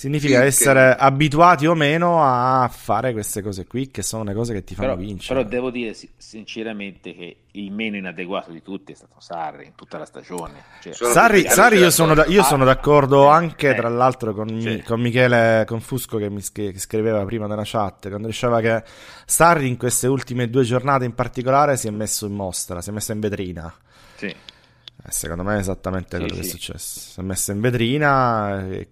Significa 0.00 0.40
sì, 0.40 0.46
essere 0.46 0.94
che... 0.96 1.02
abituati 1.02 1.66
o 1.66 1.74
meno 1.74 2.24
a 2.24 2.66
fare 2.72 3.12
queste 3.12 3.42
cose 3.42 3.66
qui, 3.66 3.90
che 3.90 4.00
sono 4.00 4.24
le 4.24 4.32
cose 4.32 4.54
che 4.54 4.64
ti 4.64 4.74
fanno 4.74 4.94
però, 4.94 5.00
vincere. 5.00 5.40
Però 5.40 5.46
devo 5.46 5.70
dire 5.70 5.94
sinceramente 6.16 7.14
che 7.14 7.36
il 7.50 7.70
meno 7.70 7.98
inadeguato 7.98 8.50
di 8.50 8.62
tutti 8.62 8.92
è 8.92 8.94
stato 8.94 9.16
Sarri 9.18 9.66
in 9.66 9.74
tutta 9.74 9.98
la 9.98 10.06
stagione. 10.06 10.64
Cioè, 10.80 10.94
Sarri, 10.94 11.46
Sarri 11.46 11.76
io, 11.76 11.90
sono, 11.90 12.14
da, 12.14 12.24
io 12.24 12.42
sono 12.42 12.64
d'accordo 12.64 13.26
eh, 13.26 13.32
anche, 13.32 13.72
eh, 13.72 13.74
tra 13.74 13.90
l'altro, 13.90 14.32
con, 14.32 14.58
sì. 14.58 14.82
con, 14.86 15.02
Michele 15.02 15.64
Confusco 15.66 16.16
che 16.16 16.30
mi 16.30 16.40
che 16.50 16.78
scriveva 16.78 17.22
prima 17.26 17.46
nella 17.46 17.64
chat, 17.66 18.08
quando 18.08 18.26
diceva 18.26 18.62
che 18.62 18.82
Sarri 19.26 19.68
in 19.68 19.76
queste 19.76 20.06
ultime 20.06 20.48
due 20.48 20.62
giornate 20.62 21.04
in 21.04 21.12
particolare 21.12 21.76
si 21.76 21.88
è 21.88 21.90
messo 21.90 22.24
in 22.24 22.32
mostra, 22.32 22.80
si 22.80 22.88
è 22.88 22.92
messo 22.94 23.12
in 23.12 23.20
vetrina. 23.20 23.70
Sì. 24.16 24.28
Eh, 24.28 25.10
secondo 25.10 25.42
me 25.42 25.56
è 25.56 25.58
esattamente 25.58 26.16
quello 26.16 26.32
che 26.32 26.40
è 26.40 26.44
successo. 26.44 27.00
Si 27.00 27.20
è 27.20 27.22
messo 27.22 27.52
in 27.52 27.60
vetrina. 27.60 28.66
E 28.66 28.88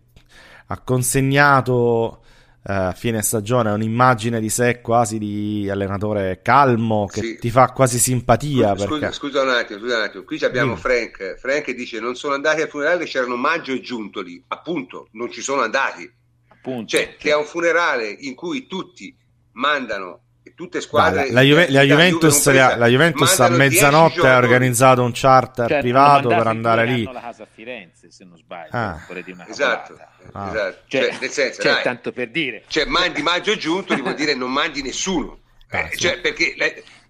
ha 0.70 0.80
consegnato 0.80 2.22
eh, 2.66 2.72
a 2.72 2.92
fine 2.92 3.22
stagione 3.22 3.70
un'immagine 3.70 4.40
di 4.40 4.50
sé 4.50 4.80
quasi 4.80 5.18
di 5.18 5.68
allenatore 5.70 6.40
calmo 6.42 7.06
che 7.06 7.20
sì. 7.20 7.38
ti 7.38 7.50
fa 7.50 7.72
quasi 7.72 7.98
simpatia. 7.98 8.76
Scusa, 8.76 8.88
perché... 8.88 9.12
scusa, 9.12 9.42
un 9.42 9.48
attimo, 9.48 9.78
scusa 9.80 9.96
un 9.96 10.02
attimo, 10.02 10.24
qui 10.24 10.44
abbiamo 10.44 10.74
mm. 10.74 10.76
Frank. 10.76 11.36
Frank 11.38 11.70
dice: 11.72 12.00
Non 12.00 12.14
sono 12.14 12.34
andati 12.34 12.62
al 12.62 12.68
funerale, 12.68 13.06
c'erano 13.06 13.36
Maggio 13.36 13.72
e 13.72 13.80
Giuntoli. 13.80 14.42
Appunto, 14.48 15.08
non 15.12 15.30
ci 15.30 15.40
sono 15.40 15.62
andati. 15.62 16.10
Appunto. 16.48 16.96
Cioè, 16.96 17.16
che 17.16 17.30
è 17.30 17.36
un 17.36 17.44
funerale 17.44 18.08
in 18.08 18.34
cui 18.34 18.66
tutti 18.66 19.16
mandano 19.52 20.22
tutte 20.58 20.80
squadre. 20.80 21.30
La, 21.30 21.42
Juve, 21.42 21.70
la, 21.70 21.82
Juventus, 21.82 22.50
la, 22.50 22.74
la, 22.74 22.88
Juventus, 22.88 23.38
a 23.38 23.48
mezzanotte 23.48 24.26
ha 24.26 24.38
organizzato 24.38 25.04
un 25.04 25.12
charter 25.14 25.68
cioè, 25.68 25.78
privato 25.78 26.26
per 26.26 26.48
andare 26.48 26.84
lì. 26.84 27.04
la 27.04 27.20
casa 27.20 27.44
a 27.44 27.48
Firenze, 27.48 28.10
se 28.10 28.24
non 28.24 28.36
sbaglio. 28.36 28.70
Ah. 28.72 29.00
esatto, 29.46 29.96
ah. 30.32 30.48
esatto. 30.48 30.78
Cioè, 30.88 31.10
cioè, 31.10 31.18
nel 31.20 31.30
senso, 31.30 31.62
cioè, 31.62 31.80
tanto 31.82 32.10
per 32.10 32.30
dire. 32.30 32.64
Cioè, 32.66 32.86
mandi 32.86 33.22
maggio 33.22 33.56
giunto, 33.56 33.94
vuol 33.94 34.14
dire 34.16 34.34
non 34.34 34.50
mandi 34.50 34.82
nessuno. 34.82 35.38
Ah, 35.68 35.82
eh, 35.82 35.90
sì. 35.92 35.98
cioè, 35.98 36.18
perché, 36.18 36.56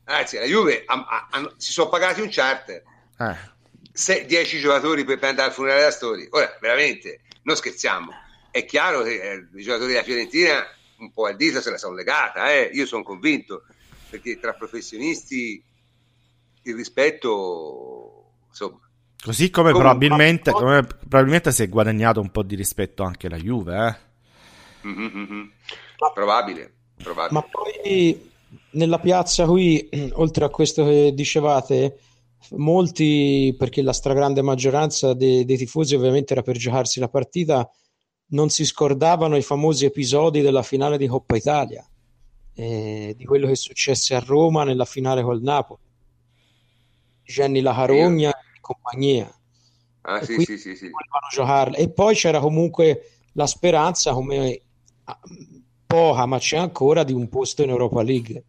anzi, 0.04 0.36
la 0.36 0.44
Juve 0.44 0.82
ha, 0.84 1.06
ha, 1.08 1.28
ha, 1.30 1.52
si 1.56 1.72
sono 1.72 1.88
pagati 1.88 2.20
un 2.20 2.28
charter. 2.30 2.82
Eh. 3.18 4.26
10 4.26 4.60
giocatori 4.60 5.04
per, 5.04 5.18
per 5.18 5.30
andare 5.30 5.48
al 5.48 5.54
funerale 5.54 5.80
della 5.80 5.92
storia. 5.92 6.26
Ora, 6.32 6.54
veramente, 6.60 7.20
non 7.44 7.56
scherziamo. 7.56 8.12
È 8.50 8.66
chiaro 8.66 9.00
che 9.04 9.22
eh, 9.22 9.46
i 9.56 9.62
giocatori 9.62 9.92
della 9.92 10.04
Fiorentina 10.04 10.66
un 10.98 11.12
po' 11.12 11.26
al 11.26 11.36
dito 11.36 11.60
se 11.60 11.70
la 11.70 11.78
sono 11.78 11.94
legata, 11.94 12.52
eh? 12.52 12.70
io 12.72 12.86
sono 12.86 13.02
convinto, 13.02 13.64
perché 14.10 14.38
tra 14.38 14.52
professionisti 14.54 15.62
il 16.62 16.74
rispetto, 16.74 18.32
insomma... 18.48 18.80
Così 19.20 19.50
come, 19.50 19.72
come 19.72 19.82
probabilmente, 19.82 20.52
come 20.52 20.84
probabilmente 20.84 21.50
si 21.50 21.64
è 21.64 21.68
guadagnato 21.68 22.20
un 22.20 22.30
po' 22.30 22.42
di 22.42 22.54
rispetto 22.54 23.02
anche 23.02 23.28
la 23.28 23.36
Juve, 23.36 23.86
eh? 23.86 24.06
Mm-hmm. 24.86 25.46
Probabile, 26.14 26.72
probabile. 27.02 27.32
Ma 27.32 27.42
poi 27.42 28.30
nella 28.70 28.98
piazza 29.00 29.44
qui, 29.44 29.88
oltre 30.14 30.44
a 30.44 30.50
questo 30.50 30.84
che 30.84 31.12
dicevate, 31.14 31.98
molti, 32.50 33.54
perché 33.58 33.82
la 33.82 33.92
stragrande 33.92 34.42
maggioranza 34.42 35.14
dei, 35.14 35.44
dei 35.44 35.56
tifosi 35.56 35.94
ovviamente 35.94 36.32
era 36.32 36.42
per 36.42 36.56
giocarsi 36.56 37.00
la 37.00 37.08
partita, 37.08 37.68
non 38.28 38.50
si 38.50 38.64
scordavano 38.64 39.36
i 39.36 39.42
famosi 39.42 39.84
episodi 39.84 40.40
della 40.40 40.62
finale 40.62 40.98
di 40.98 41.06
Coppa 41.06 41.36
Italia, 41.36 41.86
eh, 42.54 43.14
di 43.16 43.24
quello 43.24 43.46
che 43.46 43.54
successe 43.54 44.14
a 44.14 44.20
Roma 44.20 44.64
nella 44.64 44.84
finale 44.84 45.22
col 45.22 45.40
Napoli, 45.40 45.80
Jenny 47.22 47.60
La 47.60 47.74
Carogna 47.74 48.30
e 48.30 48.60
compagnia. 48.60 49.32
Ah, 50.02 50.20
e 50.20 50.24
sì, 50.24 50.42
sì, 50.42 50.58
sì, 50.58 50.74
sì. 50.74 50.90
E 51.74 51.90
poi 51.90 52.14
c'era 52.14 52.40
comunque 52.40 53.12
la 53.32 53.46
speranza, 53.46 54.12
come 54.12 54.60
ah, 55.04 55.20
poca, 55.86 56.26
ma 56.26 56.38
c'è 56.38 56.56
ancora, 56.56 57.04
di 57.04 57.12
un 57.12 57.28
posto 57.28 57.62
in 57.62 57.70
Europa 57.70 58.02
League. 58.02 58.44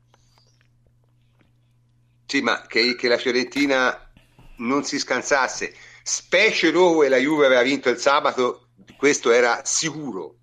Sì, 2.25 2.41
ma 2.41 2.61
che, 2.67 2.95
che 2.95 3.07
la 3.07 3.17
Fiorentina 3.17 4.11
non 4.57 4.83
si 4.83 4.99
scansasse, 4.99 5.73
specie 6.03 6.71
dove 6.71 7.09
la 7.09 7.17
Juve 7.17 7.45
aveva 7.45 7.61
vinto 7.61 7.89
il 7.89 7.97
sabato 7.97 8.68
questo 8.99 9.31
era 9.31 9.61
sicuro, 9.63 10.39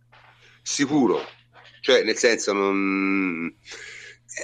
sicuro, 0.63 1.21
cioè 1.83 2.03
nel 2.03 2.17
senso 2.17 2.55
non... 2.55 3.55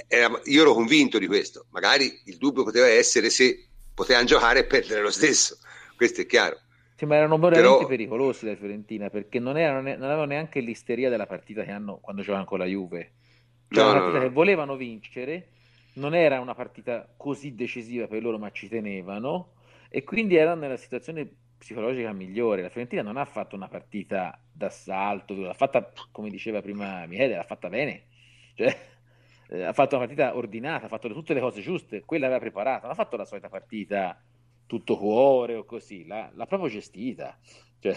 Era, 0.07 0.39
io 0.43 0.61
ero 0.61 0.73
convinto 0.75 1.17
di 1.17 1.25
questo, 1.25 1.65
magari 1.71 2.21
il 2.25 2.37
dubbio 2.37 2.63
poteva 2.63 2.87
essere 2.87 3.31
se 3.31 3.69
potevano 3.91 4.27
giocare 4.27 4.59
e 4.59 4.65
perdere 4.65 5.01
lo 5.01 5.09
stesso, 5.09 5.57
questo 5.95 6.21
è 6.21 6.27
chiaro. 6.27 6.59
Sì, 6.95 7.05
ma 7.05 7.15
erano 7.15 7.39
veramente 7.39 7.75
Però... 7.75 7.87
pericolosi 7.87 8.45
la 8.45 8.55
Fiorentina 8.55 9.09
perché 9.09 9.39
non, 9.39 9.57
erano, 9.57 9.81
non 9.81 10.03
avevano 10.03 10.25
neanche 10.25 10.59
l'isteria 10.59 11.09
della 11.09 11.25
partita 11.25 11.63
che 11.63 11.71
hanno 11.71 11.97
quando 11.97 12.21
giocavano 12.21 12.45
con 12.45 12.59
la 12.59 12.65
Juve. 12.65 13.13
Cioè, 13.67 13.83
no, 13.83 13.89
una 13.89 13.99
partita 13.99 14.17
no, 14.19 14.23
no. 14.23 14.29
che 14.29 14.33
volevano 14.33 14.75
vincere, 14.75 15.47
non 15.93 16.13
era 16.13 16.39
una 16.39 16.53
partita 16.53 17.11
così 17.17 17.55
decisiva 17.55 18.05
per 18.05 18.21
loro, 18.21 18.37
ma 18.37 18.51
ci 18.51 18.69
tenevano 18.69 19.53
e 19.89 20.03
quindi 20.03 20.35
erano 20.35 20.61
nella 20.61 20.77
situazione 20.77 21.29
psicologica 21.63 22.11
migliore. 22.11 22.61
La 22.61 22.69
Fiorentina 22.69 23.01
non 23.01 23.15
ha 23.15 23.23
fatto 23.23 23.55
una 23.55 23.69
partita 23.69 24.37
d'assalto, 24.51 25.33
l'ha 25.33 25.53
fatta, 25.53 25.91
come 26.11 26.29
diceva 26.29 26.61
prima 26.61 27.05
Michele, 27.05 27.35
l'ha 27.35 27.43
fatta 27.43 27.69
bene. 27.69 28.07
Cioè, 28.53 28.77
eh, 29.47 29.63
ha 29.63 29.71
fatto 29.71 29.95
una 29.95 30.05
partita 30.05 30.35
ordinata, 30.35 30.85
ha 30.85 30.89
fatto 30.89 31.07
tutte 31.13 31.33
le 31.33 31.39
cose 31.39 31.61
giuste, 31.61 32.03
quella 32.03 32.25
aveva 32.25 32.41
preparato, 32.41 32.81
non 32.81 32.91
ha 32.91 32.95
fatto 32.95 33.15
la 33.15 33.25
solita 33.25 33.47
partita 33.47 34.21
tutto 34.65 34.97
cuore 34.97 35.55
o 35.55 35.63
così, 35.63 36.05
l'ha, 36.05 36.29
l'ha 36.33 36.45
proprio 36.45 36.69
gestita. 36.69 37.37
Cioè, 37.79 37.95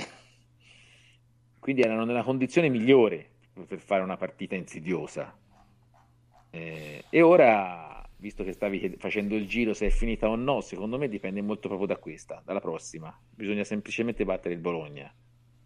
quindi 1.58 1.82
erano 1.82 2.04
nella 2.04 2.22
condizione 2.22 2.68
migliore 2.68 3.30
per 3.66 3.80
fare 3.80 4.02
una 4.02 4.16
partita 4.16 4.54
insidiosa. 4.54 5.36
Eh, 6.50 7.04
e 7.10 7.20
ora, 7.20 7.85
visto 8.16 8.44
che 8.44 8.52
stavi 8.52 8.96
facendo 8.98 9.34
il 9.34 9.46
giro, 9.46 9.74
se 9.74 9.86
è 9.86 9.90
finita 9.90 10.28
o 10.28 10.36
no, 10.36 10.60
secondo 10.60 10.98
me 10.98 11.08
dipende 11.08 11.42
molto 11.42 11.68
proprio 11.68 11.86
da 11.86 11.96
questa, 11.96 12.42
dalla 12.44 12.60
prossima. 12.60 13.14
Bisogna 13.30 13.64
semplicemente 13.64 14.24
battere 14.24 14.54
il 14.54 14.60
Bologna. 14.60 15.12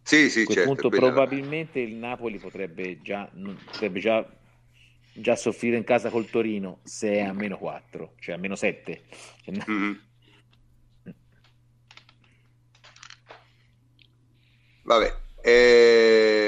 Sì, 0.03 0.29
sì, 0.31 0.41
a 0.41 0.45
quel 0.45 0.57
certo, 0.57 0.73
punto 0.73 0.89
quella- 0.89 1.07
probabilmente 1.07 1.79
il 1.81 1.95
Napoli 1.95 2.39
potrebbe 2.39 3.01
già, 3.01 3.31
potrebbe 3.71 4.01
già, 4.01 4.27
già 5.13 5.37
soffrire 5.37 5.77
in 5.77 5.85
casa 5.85 6.11
col 6.11 6.29
Torino 6.29 6.81
se 6.83 7.13
è 7.13 7.21
a 7.21 7.33
meno 7.33 7.59
4, 7.59 8.15
cioè 8.19 8.35
a 8.35 8.39
meno 8.39 8.57
7. 8.57 9.03
Cioè, 9.43 9.55
Mhm. 9.67 10.01
Vabbè, 14.83 15.15
eh, 15.43 16.40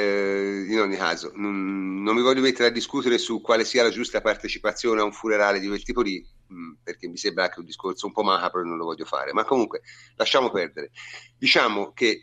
in 0.66 0.80
ogni 0.80 0.96
caso, 0.96 1.32
non, 1.34 2.02
non 2.02 2.14
mi 2.14 2.22
voglio 2.22 2.40
mettere 2.40 2.68
a 2.68 2.72
discutere 2.72 3.18
su 3.18 3.40
quale 3.40 3.64
sia 3.64 3.82
la 3.82 3.90
giusta 3.90 4.20
partecipazione 4.20 5.00
a 5.00 5.04
un 5.04 5.12
funerale 5.12 5.60
di 5.60 5.66
quel 5.66 5.82
tipo 5.82 6.00
lì, 6.02 6.24
mh, 6.46 6.72
perché 6.82 7.08
mi 7.08 7.16
sembra 7.16 7.44
anche 7.44 7.58
un 7.60 7.64
discorso 7.66 8.06
un 8.06 8.12
po' 8.12 8.22
macabro 8.22 8.60
e 8.60 8.64
non 8.64 8.76
lo 8.76 8.84
voglio 8.84 9.04
fare, 9.04 9.32
ma 9.32 9.44
comunque 9.44 9.82
lasciamo 10.16 10.50
perdere. 10.50 10.90
Diciamo 11.36 11.92
che 11.92 12.22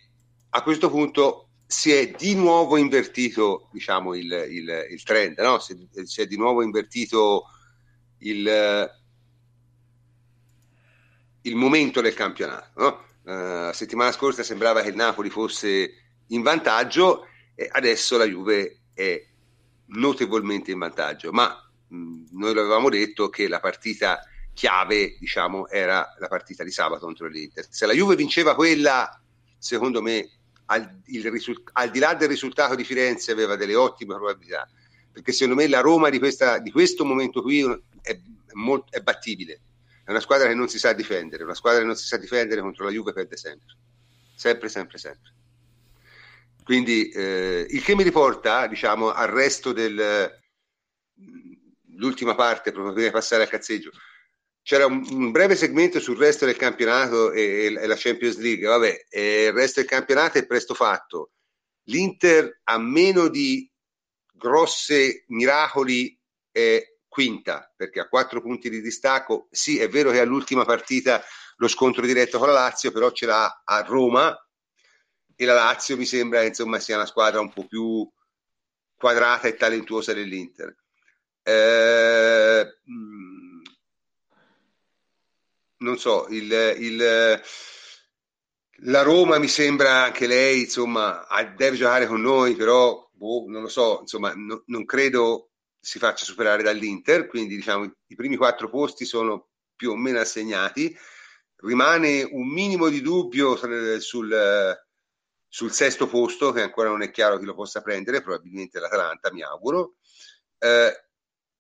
a 0.50 0.62
questo 0.64 0.90
punto 0.90 1.50
si 1.66 1.92
è 1.92 2.10
di 2.18 2.34
nuovo 2.36 2.78
invertito 2.78 3.70
diciamo, 3.72 4.16
il, 4.16 4.32
il- 4.50 4.88
il 4.92 5.04
trend, 5.04 5.38
no? 5.40 5.60
si, 5.60 5.88
si 6.04 6.22
è 6.22 6.26
di 6.26 6.36
nuovo 6.38 6.62
invertito 6.64 7.46
il, 8.20 8.92
il 11.42 11.56
momento 11.56 12.02
del 12.02 12.14
campionato. 12.14 12.70
No? 12.76 13.06
Eh, 13.26 13.72
settimana 13.74 14.12
scorsa 14.12 14.44
sembrava 14.44 14.82
che 14.82 14.90
il 14.90 14.96
Napoli 14.96 15.30
fosse 15.30 15.92
in 16.28 16.42
vantaggio 16.42 17.26
adesso 17.72 18.18
la 18.18 18.26
Juve 18.26 18.80
è 18.94 19.26
notevolmente 19.88 20.72
in 20.72 20.80
vantaggio, 20.80 21.32
ma 21.32 21.70
mh, 21.88 22.26
noi 22.32 22.54
lo 22.54 22.62
avevamo 22.62 22.90
detto 22.90 23.30
che 23.30 23.48
la 23.48 23.60
partita 23.60 24.24
chiave, 24.54 25.16
diciamo, 25.20 25.68
era 25.70 26.16
la 26.20 26.28
partita 26.28 26.64
di 26.64 26.72
sabato 26.72 27.06
contro 27.06 27.28
l'Inter. 27.28 27.66
Se 27.70 27.86
la 27.86 27.94
Juve 27.94 28.16
vinceva 28.16 28.56
quella, 28.56 29.22
secondo 29.58 30.02
me, 30.02 30.30
al, 30.66 31.02
il 31.06 31.32
risul- 31.32 31.64
al 31.74 31.90
di 31.90 32.00
là 32.00 32.14
del 32.14 32.28
risultato 32.28 32.76
di 32.76 32.84
Firenze 32.84 33.32
aveva 33.32 33.56
delle 33.56 33.76
ottime 33.76 34.16
probabilità, 34.16 34.70
perché 35.12 35.32
secondo 35.32 35.62
me 35.62 35.68
la 35.68 35.80
Roma 35.80 36.10
di, 36.10 36.20
questa, 36.20 36.60
di 36.60 36.72
questo 36.72 37.06
momento 37.06 37.42
qui 37.42 37.62
è, 38.02 38.12
è 38.12 38.20
molt- 38.54 38.90
è 38.92 39.00
battibile. 39.00 39.62
È 40.04 40.12
una 40.12 40.20
squadra 40.20 40.48
che 40.48 40.56
non 40.56 40.68
si 40.68 40.80
sa 40.80 40.94
difendere, 40.94 41.44
una 41.44 41.54
squadra 41.54 41.80
che 41.82 41.86
non 41.86 41.96
si 41.96 42.06
sa 42.06 42.18
difendere 42.18 42.62
contro 42.62 42.84
la 42.84 42.92
Juve 42.92 43.14
perde 43.14 43.38
sempre, 43.38 43.76
sempre, 44.36 44.68
sempre, 44.68 44.98
sempre. 44.98 45.34
Quindi 46.70 47.10
eh, 47.10 47.66
il 47.68 47.82
che 47.82 47.96
mi 47.96 48.04
riporta, 48.04 48.68
diciamo, 48.68 49.10
al 49.10 49.30
resto 49.30 49.74
del 49.74 50.32
l'ultima 51.96 52.36
parte, 52.36 52.72
proprio 52.72 52.94
prima 52.94 53.08
di 53.08 53.12
passare 53.12 53.42
al 53.42 53.50
cazzeggio. 53.50 53.90
C'era 54.62 54.86
un, 54.86 55.04
un 55.10 55.32
breve 55.32 55.56
segmento 55.56 56.00
sul 56.00 56.20
resto 56.20 56.46
del 56.46 56.58
campionato 56.58 57.32
e, 57.32 57.74
e 57.76 57.88
la 57.88 57.96
Champions 57.98 58.38
League. 58.38 58.68
Vabbè, 58.68 59.08
e 59.10 59.46
il 59.46 59.54
resto 59.54 59.80
del 59.80 59.90
campionato 59.90 60.38
è 60.38 60.46
presto 60.46 60.76
fatto. 60.76 61.32
L'Inter 61.86 62.60
a 62.66 62.78
meno 62.78 63.30
di 63.30 63.68
grosse 64.32 65.24
miracoli 65.30 66.16
è 66.52 66.84
quinta 67.08 67.74
perché 67.76 68.00
ha 68.00 68.08
quattro 68.08 68.44
punti 68.44 68.70
di 68.70 68.80
distacco. 68.80 69.48
Sì, 69.50 69.80
è 69.80 69.90
vero 69.90 70.12
che 70.12 70.20
all'ultima 70.20 70.66
partita 70.66 71.20
lo 71.56 71.68
scontro 71.68 72.06
diretto 72.06 72.38
con 72.38 72.50
la 72.50 72.54
Lazio, 72.54 72.92
però 72.92 73.10
ce 73.10 73.26
l'ha 73.26 73.64
a 73.66 73.82
Roma 73.82 74.40
e 75.42 75.46
la 75.46 75.54
Lazio 75.54 75.96
mi 75.96 76.06
sembra 76.06 76.44
insomma 76.44 76.80
sia 76.80 76.98
una 76.98 77.06
squadra 77.06 77.40
un 77.40 77.54
po' 77.54 77.66
più 77.66 78.06
quadrata 78.98 79.48
e 79.48 79.56
talentuosa 79.56 80.14
dell'Inter. 80.14 80.76
Eh, 81.44 82.80
mh, 82.84 83.62
non 85.78 85.98
so, 85.98 86.28
il, 86.30 86.52
il, 86.80 87.42
la 88.84 89.02
Roma 89.02 89.38
mi 89.38 89.48
sembra 89.48 90.04
anche 90.04 90.28
lei, 90.28 90.62
insomma, 90.62 91.26
deve 91.56 91.76
giocare 91.76 92.08
con 92.08 92.22
noi, 92.22 92.56
però 92.56 93.10
boh, 93.14 93.46
non 93.48 93.62
lo 93.64 93.68
so, 93.68 94.00
insomma, 94.02 94.34
no- 94.36 94.64
non 94.68 94.86
credo 94.86 95.52
si 95.80 96.00
faccia 96.00 96.26
superare 96.26 96.64
dall'Inter, 96.64 97.28
quindi 97.28 97.56
diciamo 97.56 97.84
i, 97.86 98.16
primi 98.16 98.36
quattro 98.36 98.70
posti 98.70 99.06
sono 99.06 99.50
più 99.76 99.92
o 99.92 99.96
meno 99.96 100.20
assegnati. 100.20 100.96
Rimane 101.62 102.24
un 102.24 102.48
minimo 102.48 102.88
di 102.90 103.02
dubbio 103.02 103.56
sul, 104.00 104.78
sul 105.50 105.72
sesto 105.72 106.08
posto, 106.08 106.52
che 106.52 106.62
ancora 106.62 106.90
non 106.90 107.02
è 107.02 107.12
chiaro 107.12 107.38
chi 107.40 107.46
lo 107.46 107.56
possa 107.56 107.82
prendere, 107.82 108.22
probabilmente 108.22 108.80
l'Atalanta, 108.80 109.32
mi 109.34 109.42
auguro. 109.42 109.96
Eh, 110.60 110.94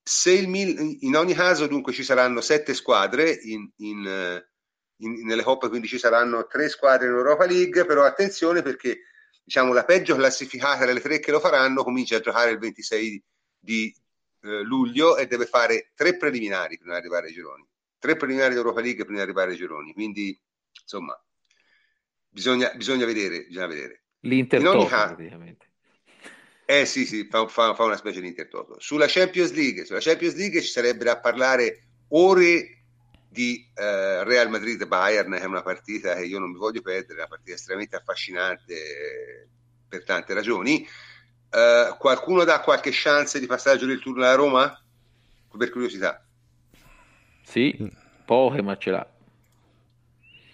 se 0.01 0.31
il 0.31 0.47
Mil- 0.47 0.97
in 1.01 1.15
ogni 1.15 1.33
caso, 1.33 1.67
dunque, 1.67 1.91
ci 1.93 2.03
saranno 2.03 2.41
sette 2.41 2.73
squadre 2.73 3.31
in, 3.31 3.69
in, 3.77 4.05
eh, 4.07 4.49
in- 4.97 5.25
nelle 5.25 5.43
coppe, 5.43 5.69
quindi 5.69 5.87
ci 5.87 5.97
saranno 5.97 6.45
tre 6.47 6.69
squadre 6.69 7.07
in 7.07 7.13
Europa 7.13 7.45
League, 7.45 7.85
però 7.85 8.03
attenzione 8.03 8.61
perché 8.61 9.01
diciamo, 9.43 9.73
la 9.73 9.83
peggio 9.85 10.15
classificata 10.15 10.85
delle 10.85 11.01
tre 11.01 11.19
che 11.19 11.31
lo 11.31 11.39
faranno 11.39 11.83
comincia 11.83 12.17
a 12.17 12.19
giocare 12.19 12.51
il 12.51 12.59
26 12.59 13.23
di 13.57 13.93
eh, 14.41 14.61
luglio 14.61 15.17
e 15.17 15.27
deve 15.27 15.45
fare 15.45 15.91
tre 15.95 16.15
preliminari 16.17 16.77
prima 16.77 16.93
di 16.93 16.99
arrivare 16.99 17.27
ai 17.27 17.33
gironi. 17.33 17.67
Tre 17.97 18.15
preliminari 18.15 18.53
di 18.53 18.59
Europa 18.59 18.81
League 18.81 19.03
prima 19.03 19.19
di 19.19 19.23
arrivare 19.23 19.51
ai 19.51 19.57
gironi. 19.57 19.93
Quindi, 19.93 20.39
insomma, 20.81 21.19
bisogna, 22.29 22.71
bisogna 22.75 23.05
vedere. 23.05 23.45
Bisogna 23.45 23.67
vedere. 23.67 24.03
L'Inter 24.21 24.61
praticamente. 24.61 25.67
Eh 26.65 26.85
sì, 26.85 27.05
sì, 27.05 27.27
fa, 27.29 27.47
fa- 27.47 27.73
fa 27.73 27.83
una 27.83 27.97
specie 27.97 28.21
di 28.21 28.27
intertoto. 28.27 28.79
Sulla 28.79 29.07
Champions 29.07 29.51
League, 29.53 29.85
sulla 29.85 29.99
Champions 29.99 30.35
League 30.35 30.61
ci 30.61 30.69
sarebbe 30.69 31.03
da 31.03 31.19
parlare 31.19 31.83
ore 32.09 32.83
di 33.27 33.67
eh, 33.73 34.23
Real 34.23 34.49
Madrid-Bayern, 34.49 35.31
che 35.31 35.39
è 35.39 35.45
una 35.45 35.63
partita 35.63 36.15
che 36.15 36.25
io 36.25 36.37
non 36.39 36.51
mi 36.51 36.57
voglio 36.57 36.81
perdere, 36.81 37.13
è 37.13 37.21
una 37.21 37.27
partita 37.27 37.53
estremamente 37.53 37.95
affascinante 37.95 38.73
eh, 38.73 39.47
per 39.87 40.03
tante 40.03 40.33
ragioni. 40.33 40.87
Eh, 41.49 41.95
qualcuno 41.97 42.43
dà 42.43 42.59
qualche 42.59 42.91
chance 42.93 43.39
di 43.39 43.47
passaggio 43.47 43.87
del 43.87 43.99
turno 43.99 44.23
alla 44.23 44.35
Roma? 44.35 44.83
Per 45.57 45.69
curiosità. 45.71 46.23
Sì, 47.41 47.91
poche, 48.25 48.61
ma 48.61 48.77
ce 48.77 48.91
l'ha. 48.91 49.18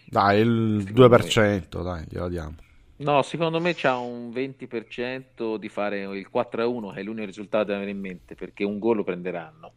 Dai, 0.07 0.39
il 0.41 0.83
2%, 0.93 1.81
dai, 1.83 2.05
glielo 2.09 2.27
diamo. 2.29 2.55
No, 2.97 3.21
secondo 3.23 3.59
me 3.59 3.73
c'ha 3.75 3.97
un 3.97 4.29
20% 4.31 5.57
di 5.57 5.67
fare 5.67 6.01
il 6.03 6.27
4-1, 6.31 6.93
che 6.93 6.99
è 7.01 7.03
l'unico 7.03 7.25
risultato 7.25 7.65
da 7.65 7.75
avere 7.75 7.91
in 7.91 7.99
mente, 7.99 8.35
perché 8.35 8.63
un 8.63 8.79
gol 8.79 8.97
lo 8.97 9.03
prenderanno. 9.03 9.73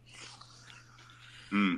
Mm. 1.53 1.75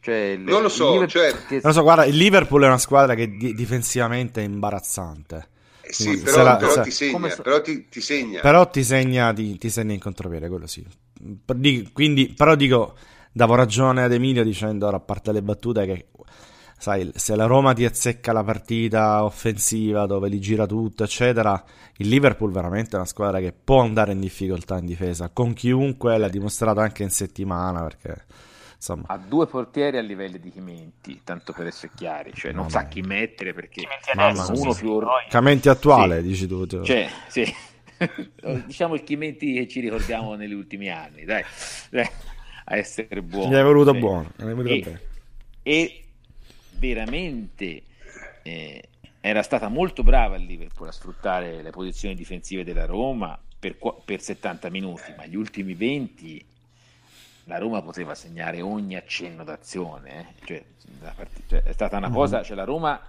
Cioè, 0.00 0.36
Non 0.36 0.62
lo 0.62 0.68
so, 0.68 0.84
il 0.94 1.00
Liverpool- 1.00 1.08
cioè- 1.32 1.46
che- 1.46 1.54
Non 1.54 1.60
lo 1.64 1.72
so, 1.72 1.82
guarda, 1.82 2.04
il 2.04 2.16
Liverpool 2.16 2.62
è 2.62 2.66
una 2.66 2.78
squadra 2.78 3.14
che 3.14 3.28
di- 3.36 3.54
difensivamente 3.54 4.40
è 4.40 4.44
imbarazzante. 4.44 5.48
Eh 5.80 5.92
sì, 5.92 6.18
però, 6.20 6.36
se 6.36 6.42
la- 6.42 6.56
però 6.56 6.72
se- 6.72 6.82
ti 6.82 6.90
segna, 6.90 7.30
so- 7.30 7.42
però 7.42 7.60
ti, 7.60 7.88
ti 7.88 8.00
segna. 8.00 8.40
Però 8.40 8.68
ti 8.70 8.84
segna, 8.84 9.32
ti, 9.32 9.58
ti 9.58 9.70
segna 9.70 9.94
in 9.94 10.00
contropiede, 10.00 10.48
quello 10.48 10.66
sì. 10.66 10.86
Quindi, 11.92 12.32
però 12.36 12.54
dico, 12.54 12.94
davo 13.32 13.54
ragione 13.56 14.04
ad 14.04 14.12
Emilio 14.12 14.44
dicendo, 14.44 14.86
ora 14.86 14.98
a 14.98 15.00
parte 15.00 15.32
le 15.32 15.42
battute, 15.42 15.84
che 15.86 16.06
sai, 16.78 17.10
se 17.14 17.34
la 17.36 17.46
Roma 17.46 17.72
ti 17.74 17.84
azzecca 17.84 18.32
la 18.32 18.44
partita 18.44 19.24
offensiva 19.24 20.06
dove 20.06 20.28
li 20.28 20.40
gira 20.40 20.66
tutto, 20.66 21.04
eccetera, 21.04 21.62
il 21.96 22.08
Liverpool 22.08 22.52
veramente 22.52 22.92
è 22.92 22.94
una 22.96 23.04
squadra 23.06 23.40
che 23.40 23.52
può 23.52 23.80
andare 23.80 24.12
in 24.12 24.20
difficoltà 24.20 24.78
in 24.78 24.86
difesa, 24.86 25.28
con 25.30 25.52
chiunque, 25.52 26.16
l'ha 26.18 26.28
dimostrato 26.28 26.80
anche 26.80 27.02
in 27.02 27.10
settimana, 27.10 27.82
perché 27.82 28.24
insomma... 28.76 29.06
ha 29.06 29.16
due 29.16 29.46
portieri 29.46 29.96
a 29.96 30.02
livello 30.02 30.36
di 30.36 30.50
Chimenti, 30.50 31.22
tanto 31.24 31.52
per 31.52 31.66
essere 31.66 31.92
chiari, 31.94 32.32
cioè 32.34 32.52
non 32.52 32.64
No, 32.64 32.70
sa 32.70 32.86
chi 32.88 33.00
mettere 33.00 33.52
perché 33.54 33.80
Chimenti 33.80 34.10
Mamma 34.12 34.42
adesso, 34.42 34.54
uno 34.54 34.72
sì, 34.72 34.80
più 34.80 34.98
poi. 34.98 35.24
Camenti 35.28 35.68
attuale, 35.68 36.20
Sì. 36.20 36.28
dici 36.28 36.46
tu. 36.46 36.66
Cioè, 36.66 37.08
sì. 37.28 37.44
diciamo 38.66 38.94
il 38.94 39.02
Chimenti 39.02 39.54
che 39.54 39.66
ci 39.66 39.80
ricordiamo 39.80 40.34
negli 40.34 40.52
ultimi 40.52 40.90
anni, 40.90 41.24
dai, 41.24 41.42
dai, 41.90 42.08
a 42.66 42.76
essere 42.76 43.22
buono. 43.22 43.50
Gli 43.50 43.54
hai 43.54 43.62
voluto 43.64 43.92
Sì. 43.92 43.98
buono, 43.98 44.30
hai 44.38 44.54
voluto 44.54 44.74
E- 44.74 44.80
bene. 44.84 45.00
e 45.62 46.02
veramente 46.78 47.82
eh, 48.42 48.88
era 49.20 49.42
stata 49.42 49.68
molto 49.68 50.02
brava 50.02 50.36
il 50.36 50.44
Liverpool 50.44 50.88
a 50.88 50.92
sfruttare 50.92 51.60
le 51.62 51.70
posizioni 51.70 52.14
difensive 52.14 52.64
della 52.64 52.86
Roma 52.86 53.38
per, 53.58 53.76
per 54.04 54.20
70 54.20 54.70
minuti, 54.70 55.12
ma 55.16 55.26
gli 55.26 55.36
ultimi 55.36 55.74
20 55.74 56.44
la 57.44 57.58
Roma 57.58 57.82
poteva 57.82 58.14
segnare 58.14 58.60
ogni 58.60 58.94
accenno 58.94 59.42
d'azione, 59.42 60.20
eh. 60.20 60.44
Cioè, 60.46 60.64
partita- 61.14 61.48
cioè, 61.48 61.62
è 61.62 61.72
stata 61.72 61.96
una 61.96 62.08
Mhm. 62.08 62.14
cosa, 62.14 62.42
cioè 62.42 62.54
la 62.56 62.64
Roma, 62.64 63.00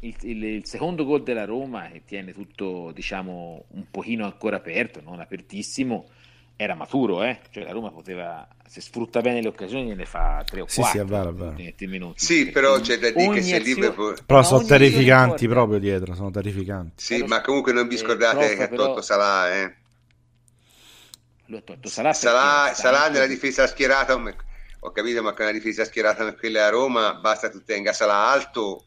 il, 0.00 0.16
il- 0.22 0.44
il 0.44 0.66
secondo 0.66 1.04
gol 1.04 1.22
della 1.22 1.44
Roma 1.44 1.88
che 1.88 2.02
tiene 2.04 2.32
tutto 2.32 2.90
diciamo 2.92 3.64
un 3.68 3.84
pochino 3.90 4.24
ancora 4.24 4.56
aperto, 4.56 5.00
non 5.02 5.20
apertissimo, 5.20 6.08
era 6.56 6.74
maturo, 6.74 7.22
eh? 7.24 7.40
cioè 7.50 7.64
la 7.64 7.72
Roma 7.72 7.90
poteva, 7.90 8.46
se 8.66 8.80
sfrutta 8.80 9.20
bene 9.20 9.42
le 9.42 9.48
occasioni 9.48 9.92
ne 9.94 10.04
fa 10.06 10.42
3 10.46 10.60
o 10.60 10.66
Sì, 10.68 10.80
4 10.80 10.90
sì, 10.92 10.98
in 11.46 11.54
20 11.56 11.86
minuti. 11.88 12.24
Sì, 12.24 12.50
però 12.50 12.78
c'è 12.80 12.98
da 12.98 13.10
dire 13.10 13.34
che 13.34 13.42
se 13.42 13.56
azione- 13.56 13.74
Liverpool... 13.74 14.18
Però 14.24 14.38
ma 14.38 14.44
sono 14.44 14.64
terrificanti 14.64 15.44
importa. 15.44 15.48
proprio 15.48 15.78
dietro, 15.78 16.14
sono 16.14 16.30
terrificanti. 16.30 17.02
Sì, 17.02 17.14
Eh, 17.16 17.18
lo 17.18 17.26
ma 17.26 17.40
comunque 17.40 17.72
non 17.72 17.88
vi 17.88 17.94
Eh, 17.96 17.98
scordate 17.98 18.54
che 18.54 18.62
ha 18.62 18.68
però- 18.68 18.84
tolto 18.86 19.02
Salah, 19.02 19.52
eh? 19.52 19.74
lui 21.46 21.58
ha 21.58 21.62
tolto 21.62 21.88
Salah, 21.88 22.12
Salah, 22.12 22.72
Salah 22.74 23.08
nella 23.08 23.26
difesa 23.26 23.66
schierata 23.66 24.14
ho 24.80 24.90
capito 24.92 25.22
ma 25.22 25.32
con 25.32 25.44
una 25.44 25.52
difesa 25.52 25.84
schierata 25.84 26.18
come 26.24 26.36
quella 26.36 26.66
a 26.66 26.70
Roma 26.70 27.14
basta 27.14 27.50
tu 27.50 27.62
tenga 27.64 27.92
Salah 27.92 28.30
alto 28.30 28.84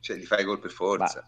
cioè 0.00 0.16
gli 0.16 0.24
fai 0.24 0.44
gol 0.44 0.58
per 0.58 0.70
forza 0.70 1.26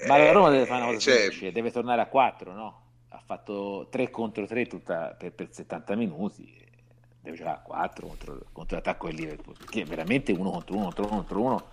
ma, 0.00 0.06
ma 0.06 0.18
la 0.18 0.32
Roma 0.32 0.50
deve 0.50 0.64
fare 0.66 0.82
una 0.82 0.92
cosa 0.94 1.10
cioè, 1.10 1.18
semplice 1.20 1.52
deve 1.52 1.70
tornare 1.70 2.00
a 2.02 2.06
4 2.06 2.52
no? 2.52 2.80
Fatto 3.26 3.88
3 3.90 4.10
contro 4.10 4.46
3 4.46 4.66
tutta, 4.66 5.14
per, 5.18 5.32
per 5.32 5.48
70 5.50 5.96
minuti 5.96 6.64
deve 7.20 7.36
giocare 7.36 7.56
a 7.56 7.60
4 7.60 8.06
contro, 8.06 8.46
contro 8.52 8.76
l'attacco 8.76 9.08
del 9.08 9.16
Liverpool 9.16 9.56
perché 9.58 9.82
è 9.82 9.84
veramente 9.84 10.32
uno 10.32 10.50
contro 10.50 10.76
uno 10.76 10.84
contro 10.84 11.04
uno 11.04 11.14
contro 11.16 11.42
uno 11.42 11.68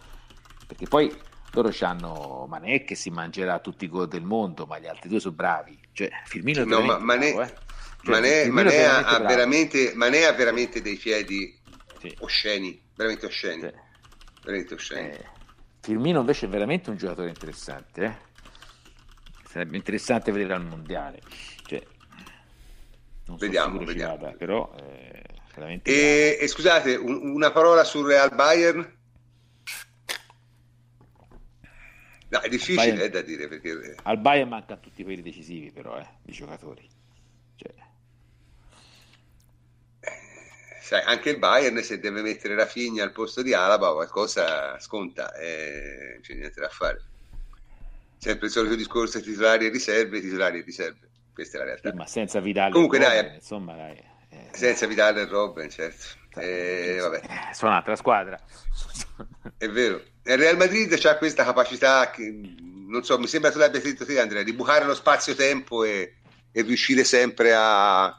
perché 0.65 0.87
poi 0.87 1.15
loro 1.51 1.71
hanno 1.81 2.47
Manè 2.49 2.83
che 2.83 2.95
si 2.95 3.11
mangerà 3.11 3.59
tutti 3.59 3.85
i 3.85 3.87
gol 3.87 4.07
del 4.07 4.23
mondo 4.23 4.65
ma 4.65 4.79
gli 4.79 4.87
altri 4.87 5.09
due 5.09 5.19
sono 5.19 5.35
bravi 5.35 5.77
cioè 5.91 6.09
Firmino 6.25 6.63
è 6.63 6.65
no, 6.65 6.81
ma 6.81 6.97
Manè, 6.97 7.33
bravo, 7.33 7.41
eh. 7.43 7.55
cioè, 8.03 8.19
Manè, 8.19 8.47
Manè, 8.49 8.83
ha 8.83 9.19
veramente, 9.19 9.93
Manè, 9.93 10.23
ha 10.23 10.33
veramente, 10.33 10.81
dei 10.81 10.97
piedi 10.97 11.55
sì. 11.99 12.15
osceni 12.19 12.81
veramente 12.95 13.25
osceni, 13.25 13.61
sì. 13.61 13.71
veramente 14.43 14.73
osceni. 14.73 15.09
Eh, 15.09 15.25
Firmino 15.81 16.19
invece 16.19 16.47
è 16.47 16.49
veramente 16.49 16.89
un 16.89 16.97
giocatore 16.97 17.29
interessante 17.29 18.03
eh? 18.03 18.32
Sarebbe 19.53 19.77
interessante 19.77 20.31
vedere 20.31 20.55
al 20.55 20.65
mondiale 20.65 21.21
cioè, 21.67 21.83
vediamo, 23.37 23.79
so 23.79 23.85
vediamo. 23.85 24.17
Vada, 24.17 24.31
però 24.35 24.75
eh, 24.75 25.79
e, 25.83 26.37
e, 26.41 26.47
scusate 26.47 26.95
un, 26.95 27.33
una 27.35 27.51
parola 27.51 27.83
sul 27.83 28.07
Real 28.07 28.33
Bayern 28.33 29.01
No, 32.29 32.39
è 32.39 32.49
difficile 32.49 32.77
Bayern, 32.77 33.01
eh, 33.01 33.09
da 33.09 33.21
dire 33.21 33.47
perché... 33.47 33.95
Al 34.01 34.17
Bayern 34.17 34.49
mancano 34.49 34.79
tutti 34.79 35.03
quelli 35.03 35.21
decisivi 35.21 35.71
però, 35.71 35.99
eh, 35.99 36.07
i 36.25 36.31
giocatori. 36.31 36.89
Cioè... 37.55 37.71
Eh, 39.99 40.79
sai, 40.81 41.03
anche 41.03 41.29
il 41.29 41.37
Bayern 41.37 41.79
se 41.83 41.99
deve 41.99 42.23
mettere 42.23 42.55
la 42.55 42.65
figlia 42.65 43.03
al 43.03 43.11
posto 43.11 43.43
di 43.43 43.53
Alaba 43.53 43.93
qualcosa 43.93 44.79
sconta, 44.79 45.31
eh, 45.35 46.17
c'è 46.23 46.33
niente 46.33 46.59
da 46.59 46.69
fare. 46.69 47.03
Sempre 48.23 48.45
il 48.45 48.53
solito 48.53 48.75
discorso 48.75 49.19
titolari 49.19 49.65
e 49.65 49.69
riserve, 49.69 50.21
titolari 50.21 50.59
e 50.59 50.61
riserve. 50.61 51.09
Questa 51.33 51.57
è 51.57 51.59
la 51.59 51.65
realtà. 51.65 51.89
Sì, 51.89 51.95
ma 51.97 52.05
senza 52.05 52.39
Vidal 52.39 52.71
Comunque 52.71 52.97
dai, 52.97 53.17
Robben, 53.17 53.33
insomma, 53.33 53.75
dai, 53.75 54.01
eh, 54.29 54.47
senza 54.53 54.87
Vidal 54.87 55.17
e 55.17 55.25
Robben, 55.25 55.69
certo. 55.69 56.05
Eh, 56.39 56.99
vabbè. 57.01 57.17
Eh, 57.17 57.53
sono 57.53 57.71
un'altra 57.71 57.97
squadra. 57.97 58.39
È 59.57 59.67
vero. 59.67 60.01
Il 60.23 60.37
Real 60.37 60.55
Madrid 60.55 60.97
ha 61.03 61.17
questa 61.17 61.43
capacità 61.43 62.11
che, 62.11 62.31
non 62.31 63.03
so, 63.03 63.19
mi 63.19 63.27
sembra 63.27 63.51
tu 63.51 63.57
l'abbia 63.57 63.81
detto 63.81 64.05
te 64.05 64.17
Andrea, 64.17 64.43
di 64.43 64.53
bucare 64.53 64.85
lo 64.85 64.95
spazio-tempo 64.95 65.83
e, 65.83 66.15
e 66.53 66.61
riuscire 66.61 67.03
sempre 67.03 67.53
a... 67.53 68.17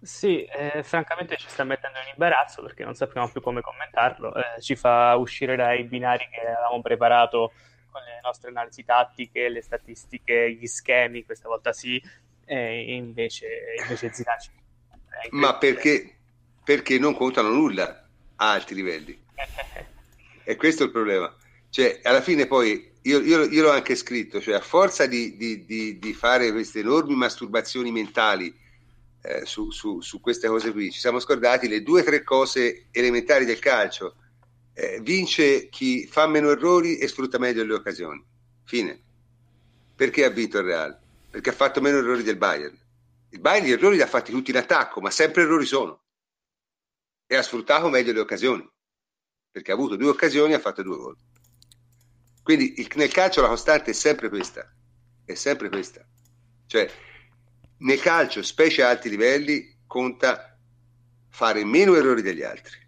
Sì, 0.00 0.44
eh, 0.44 0.82
francamente 0.82 1.36
ci 1.36 1.46
sta 1.46 1.62
mettendo 1.64 1.98
in 1.98 2.08
imbarazzo 2.12 2.62
perché 2.62 2.84
non 2.84 2.94
sappiamo 2.94 3.28
più 3.30 3.42
come 3.42 3.60
commentarlo. 3.60 4.34
Eh, 4.34 4.62
ci 4.62 4.76
fa 4.76 5.14
uscire 5.16 5.56
dai 5.56 5.84
binari 5.84 6.26
che 6.30 6.40
avevamo 6.40 6.80
preparato 6.80 7.52
con 7.92 8.02
le 8.02 8.20
nostre 8.22 8.48
analisi 8.48 8.84
tattiche, 8.84 9.48
le 9.48 9.62
statistiche, 9.62 10.52
gli 10.52 10.66
schemi, 10.66 11.24
questa 11.24 11.48
volta 11.48 11.72
sì, 11.72 12.02
e 12.44 12.94
invece, 12.94 13.46
invece 13.82 14.12
Zinacci. 14.12 14.50
Ma 15.30 15.56
perché, 15.58 16.16
perché 16.64 16.98
non 16.98 17.14
contano 17.14 17.50
nulla 17.50 18.08
a 18.36 18.52
alti 18.52 18.74
livelli? 18.74 19.20
E 20.44 20.56
questo 20.56 20.82
è 20.82 20.86
il 20.86 20.92
problema. 20.92 21.32
Cioè, 21.70 22.00
alla 22.02 22.20
fine 22.20 22.48
poi, 22.48 22.92
io, 23.02 23.20
io, 23.20 23.44
io 23.44 23.62
l'ho 23.62 23.70
anche 23.70 23.94
scritto, 23.94 24.40
cioè 24.40 24.54
a 24.56 24.60
forza 24.60 25.06
di, 25.06 25.36
di, 25.36 25.64
di, 25.64 26.00
di 26.00 26.12
fare 26.12 26.50
queste 26.50 26.80
enormi 26.80 27.14
masturbazioni 27.14 27.92
mentali 27.92 28.52
eh, 29.22 29.46
su, 29.46 29.70
su, 29.70 30.00
su, 30.00 30.20
queste 30.20 30.48
cose 30.48 30.72
qui, 30.72 30.90
ci 30.90 30.98
siamo 30.98 31.20
scordati 31.20 31.68
le 31.68 31.82
due 31.82 32.00
o 32.00 32.04
tre 32.04 32.24
cose 32.24 32.86
elementari 32.90 33.44
del 33.44 33.60
calcio. 33.60 34.16
Eh, 34.74 35.00
vince 35.00 35.68
chi 35.68 36.06
fa 36.06 36.26
meno 36.26 36.50
errori 36.50 36.98
e 36.98 37.08
sfrutta 37.08 37.38
meglio 37.38 37.64
le 37.64 37.74
occasioni. 37.74 38.24
Fine. 38.64 39.02
Perché 39.94 40.24
ha 40.24 40.30
vinto 40.30 40.58
il 40.58 40.64
Real? 40.64 40.98
Perché 41.30 41.50
ha 41.50 41.54
fatto 41.54 41.80
meno 41.80 41.98
errori 41.98 42.22
del 42.22 42.36
Bayern. 42.36 42.78
Il 43.30 43.40
Bayern 43.40 43.66
gli 43.66 43.72
errori 43.72 43.96
li 43.96 44.02
ha 44.02 44.06
fatti 44.06 44.32
tutti 44.32 44.50
in 44.50 44.56
attacco, 44.56 45.00
ma 45.00 45.10
sempre 45.10 45.42
errori 45.42 45.66
sono. 45.66 46.02
E 47.26 47.36
ha 47.36 47.42
sfruttato 47.42 47.88
meglio 47.88 48.12
le 48.12 48.20
occasioni 48.20 48.70
perché 49.52 49.70
ha 49.70 49.74
avuto 49.74 49.96
due 49.96 50.08
occasioni 50.08 50.52
e 50.52 50.56
ha 50.56 50.60
fatto 50.60 50.82
due 50.82 50.96
gol. 50.96 51.16
Quindi 52.42 52.80
il, 52.80 52.90
nel 52.94 53.12
calcio 53.12 53.42
la 53.42 53.48
costante 53.48 53.90
è 53.90 53.94
sempre 53.94 54.30
questa, 54.30 54.72
è 55.24 55.34
sempre 55.34 55.68
questa. 55.68 56.04
Cioè, 56.66 56.90
nel 57.78 58.00
calcio, 58.00 58.42
specie 58.42 58.82
a 58.82 58.88
alti 58.88 59.10
livelli, 59.10 59.80
conta 59.86 60.58
fare 61.28 61.64
meno 61.64 61.94
errori 61.94 62.22
degli 62.22 62.42
altri. 62.42 62.78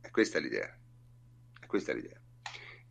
È 0.00 0.10
questa 0.10 0.38
l'idea. 0.38 0.74
È 1.66 1.68
questa 1.68 1.92
l'idea. 1.92 2.20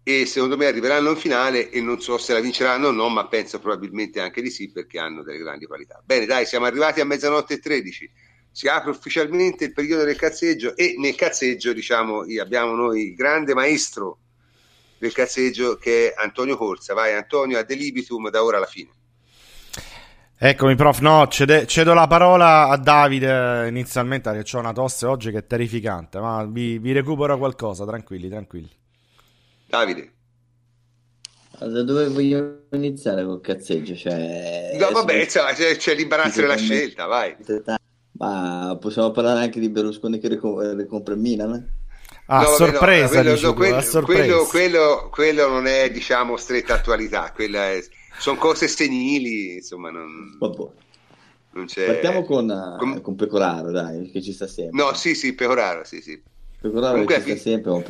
E 0.03 0.26
secondo 0.26 0.57
me 0.57 0.65
arriveranno 0.65 1.11
in 1.11 1.15
finale 1.15 1.72
e 1.72 1.81
non 1.81 1.99
so 2.02 2.18
se 2.18 2.34
la 2.34 2.41
vinceranno 2.41 2.89
o 2.89 2.91
no, 2.91 3.07
ma 3.10 3.27
penso 3.27 3.60
probabilmente 3.60 4.19
anche 4.19 4.41
di 4.41 4.52
sì 4.52 4.69
perché 4.69 4.99
hanno 4.99 5.23
delle 5.23 5.39
grandi 5.39 5.65
qualità. 5.65 6.02
Bene, 6.06 6.26
dai, 6.26 6.45
siamo 6.45 6.65
arrivati 6.65 6.99
a 6.99 7.06
mezzanotte 7.06 7.56
e 7.56 7.60
13 7.60 8.11
si 8.52 8.69
apre 8.69 8.91
ufficialmente 8.91 9.65
il 9.65 9.73
periodo 9.73 10.06
del 10.06 10.15
cazzeggio 10.15 10.77
e 10.77 10.95
nel 10.97 11.15
cazzeggio 11.15 11.73
diciamo 11.73 12.23
abbiamo 12.39 12.73
noi 12.73 13.07
il 13.07 13.14
grande 13.14 13.53
maestro 13.53 14.19
del 14.97 15.11
cazzeggio 15.11 15.76
che 15.76 16.14
è 16.14 16.22
Antonio 16.23 16.56
Corsa 16.56 16.93
vai 16.93 17.14
Antonio 17.14 17.60
a 17.60 17.64
delibitum 17.64 18.30
da 18.30 18.45
ora 18.45 18.56
alla 18.56 18.65
fine 18.65 18.91
Eccomi 20.48 20.76
prof, 20.76 21.00
no, 21.00 21.28
cede, 21.28 21.66
cedo 21.66 21.96
la 21.96 22.06
parola 22.06 22.68
a 22.68 22.78
Davide 22.78 23.66
inizialmente 23.68 24.30
perché 24.30 24.56
ho 24.56 24.60
una 24.60 24.74
tosse 24.74 25.08
oggi 25.08 25.32
che 25.32 25.40
è 25.40 25.48
terrificante, 25.48 26.20
ma 26.20 26.44
vi, 26.44 26.78
vi 26.78 26.92
recupero 26.92 27.36
qualcosa, 27.40 27.84
tranquilli, 27.84 28.30
tranquilli. 28.30 28.70
Davide. 29.66 30.14
Da 31.58 31.82
dove 31.82 32.10
voglio 32.10 32.68
iniziare 32.74 33.26
col 33.26 33.42
cazzeggio? 33.42 33.96
Cioè, 33.96 34.78
no, 34.80 34.92
vabbè, 34.92 35.26
c'è, 35.26 35.42
c'è, 35.56 35.78
c'è 35.78 35.96
l'imbarazzo 35.96 36.42
della 36.42 36.58
scelta, 36.58 37.08
vai. 37.08 37.36
Ma 38.20 38.78
possiamo 38.80 39.10
parlare 39.10 39.40
anche 39.40 39.60
di 39.60 39.70
Berlusconi 39.70 40.20
che 40.20 40.28
ricompra 40.28 41.16
il 41.16 41.20
Milan? 41.20 41.74
Ah, 42.28 42.42
no, 42.42 42.48
sorpresa, 42.50 43.24
no, 43.24 43.32
quello, 43.32 43.54
quello, 43.56 43.82
sorpresa. 43.82 44.38
Quello, 44.46 45.10
quello, 45.12 45.48
non 45.48 45.66
è, 45.66 45.90
diciamo, 45.90 46.38
stretta 46.38 46.76
attualità, 46.76 47.32
è, 47.34 47.84
sono 48.18 48.38
cose 48.38 48.68
senili, 48.68 49.56
insomma, 49.56 49.90
non, 49.90 50.38
non 50.40 51.66
c'è... 51.66 51.86
Partiamo 51.86 52.24
con, 52.24 52.76
Com... 52.78 53.02
con, 53.02 53.16
Pecoraro, 53.16 53.72
dai, 53.72 54.10
che 54.12 54.22
ci 54.22 54.34
sta 54.34 54.48
sempre. 54.48 54.82
No, 54.82 54.94
sì, 54.94 55.16
sì, 55.16 55.34
Pecoraro, 55.34 55.84
sì, 55.84 56.02
sì. 56.02 56.22
Pecoraro 56.60 56.92
Comunque, 56.92 57.16
ci 57.16 57.22
sta 57.22 57.38
sempre, 57.38 57.84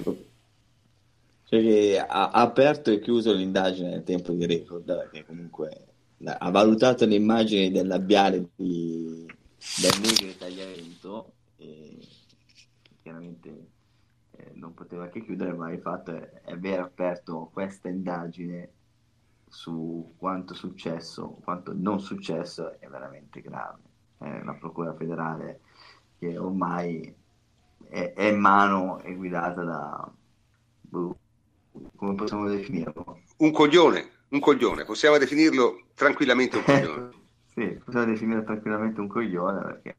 cioè 1.48 1.62
che 1.62 2.00
ha, 2.00 2.30
aperto 2.32 2.92
e 2.92 3.00
chiuso 3.00 3.32
l'indagine 3.32 3.90
nel 3.90 4.04
tempo 4.04 4.32
di 4.34 4.46
record, 4.46 5.10
che 5.12 5.26
comunque 5.26 5.86
ha 6.24 6.50
valutato 6.50 7.06
le 7.06 7.16
immagini 7.16 7.72
del 7.72 7.88
labiale 7.88 8.50
di 8.56 9.26
del 9.82 10.00
negro 10.00 10.38
tagliamento 10.38 11.34
e 11.58 11.98
chiaramente 13.02 13.68
eh, 14.32 14.52
non 14.54 14.74
poteva 14.74 15.08
che 15.08 15.24
chiudere 15.24 15.54
ma 15.54 15.72
il 15.72 15.80
fatto 15.80 16.12
è, 16.12 16.42
è 16.44 16.52
aver 16.52 16.82
aperto 16.82 17.50
questa 17.52 17.90
indagine 17.90 18.70
su 19.56 20.16
quanto 20.18 20.54
successo, 20.54 21.38
quanto 21.42 21.72
non 21.74 22.02
successo 22.02 22.78
è 22.78 22.88
veramente 22.88 23.40
grave. 23.40 23.80
È 24.18 24.40
una 24.42 24.56
procura 24.56 24.94
federale 24.94 25.62
che 26.20 26.38
ormai 26.38 27.16
è, 27.88 28.12
è 28.14 28.26
in 28.26 28.40
mano 28.40 29.00
e 29.00 29.16
guidata 29.16 29.64
da... 29.64 30.12
Boh, 30.82 31.18
come 31.96 32.16
possiamo 32.16 32.50
definirlo? 32.50 33.22
Un 33.38 33.52
coglione, 33.52 34.10
un 34.30 34.40
coglione, 34.40 34.84
possiamo 34.84 35.18
definirlo 35.18 35.86
tranquillamente 35.94 36.58
un 36.58 36.64
coglione. 36.68 37.10
Sì, 37.46 37.82
possiamo 37.84 38.06
definire 38.06 38.44
tranquillamente 38.44 39.00
un 39.00 39.08
coglione 39.08 39.62
perché 39.62 39.96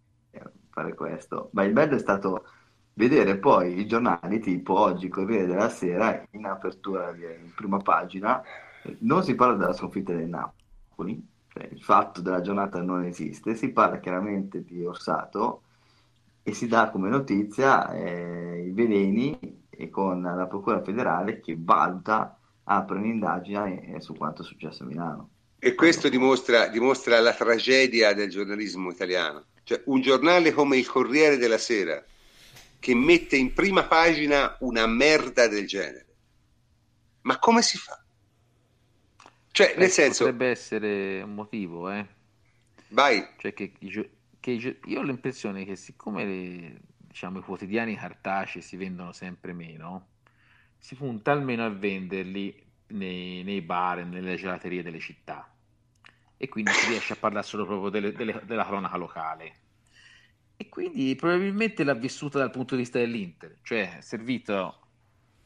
fare 0.69 0.95
questo. 0.95 1.49
Ma 1.53 1.65
il 1.65 1.73
bello 1.73 1.97
è 1.97 1.99
stato 1.99 2.45
vedere 2.93 3.39
poi 3.39 3.81
i 3.81 3.87
giornali 3.87 4.39
tipo 4.39 4.79
oggi 4.79 5.09
Corriere 5.09 5.47
della 5.47 5.71
Sera 5.71 6.23
in 6.33 6.45
apertura 6.45 7.11
in 7.11 7.53
prima 7.55 7.79
pagina 7.79 8.43
non 9.01 9.23
si 9.23 9.35
parla 9.35 9.57
della 9.57 9.73
sconfitta 9.73 10.13
del 10.13 10.29
Napoli, 10.29 11.25
cioè 11.49 11.69
il 11.71 11.83
fatto 11.83 12.21
della 12.21 12.41
giornata 12.41 12.81
non 12.83 13.05
esiste, 13.05 13.55
si 13.55 13.71
parla 13.71 13.99
chiaramente 13.99 14.63
di 14.63 14.85
Orsato 14.85 15.63
e 16.43 16.53
si 16.53 16.67
dà 16.69 16.91
come 16.91 17.09
notizia 17.09 17.93
eh, 17.93 18.65
i 18.67 18.71
veleni 18.71 19.65
e 19.69 19.91
con 19.91 20.23
la 20.23 20.47
Procura 20.47 20.83
federale 20.83 21.41
che 21.41 21.57
valuta, 21.59 22.39
apre 22.65 22.99
un'indagine 22.99 24.01
su 24.01 24.15
quanto 24.15 24.43
è 24.43 24.45
successo 24.45 24.83
a 24.83 24.87
Milano. 24.87 25.31
E 25.59 25.75
questo 25.75 26.09
dimostra, 26.09 26.69
dimostra 26.69 27.19
la 27.21 27.33
tragedia 27.33 28.13
del 28.13 28.31
giornalismo 28.31 28.91
italiano. 28.91 29.45
Cioè, 29.63 29.83
un 29.87 30.01
giornale 30.01 30.53
come 30.53 30.77
il 30.77 30.87
Corriere 30.87 31.37
della 31.37 31.59
Sera, 31.59 32.03
che 32.79 32.95
mette 32.95 33.37
in 33.37 33.53
prima 33.53 33.85
pagina 33.85 34.57
una 34.61 34.87
merda 34.87 35.49
del 35.49 35.67
genere. 35.67 36.07
Ma 37.23 37.39
come 37.39 37.63
si 37.63 37.79
fa? 37.79 38.01
Cioè, 39.57 39.73
nel 39.79 39.87
eh, 39.87 39.89
senso... 39.89 40.25
Potrebbe 40.25 40.51
essere 40.51 41.23
un 41.23 41.33
motivo, 41.33 41.91
eh? 41.91 42.07
Vai. 42.89 43.27
Cioè 43.39 43.55
che, 43.55 43.73
che 44.39 44.51
io 44.51 45.01
ho 45.01 45.03
l'impressione 45.03 45.65
che 45.65 45.77
siccome 45.77 46.27
le, 46.27 46.81
diciamo, 46.99 47.39
i 47.39 47.43
quotidiani 47.43 47.97
cartacei 47.97 48.61
si 48.61 48.77
vendono 48.77 49.13
sempre 49.13 49.55
meno, 49.55 50.09
si 50.77 50.95
punta 50.95 51.33
almeno 51.33 51.65
a 51.65 51.71
venderli 51.71 52.55
nei, 52.89 53.45
nei 53.45 53.63
bar, 53.63 54.05
nelle 54.05 54.37
gelaterie 54.37 54.83
delle 54.83 55.01
città 55.01 55.51
e 56.37 56.49
quindi 56.51 56.71
si 56.73 56.91
riesce 56.91 57.15
a 57.15 57.17
parlare 57.17 57.47
solo 57.47 57.65
proprio 57.65 57.89
delle, 57.89 58.13
delle, 58.13 58.43
della 58.45 58.67
cronaca 58.67 58.99
locale. 58.99 59.55
E 60.59 60.69
quindi 60.69 61.15
probabilmente 61.15 61.83
l'ha 61.83 61.95
vissuta 61.95 62.39
dal 62.39 62.51
punto 62.51 62.75
di 62.75 62.83
vista 62.83 62.99
dell'Inter, 62.99 63.57
cioè 63.63 63.97
è 63.97 64.01
servito 64.03 64.86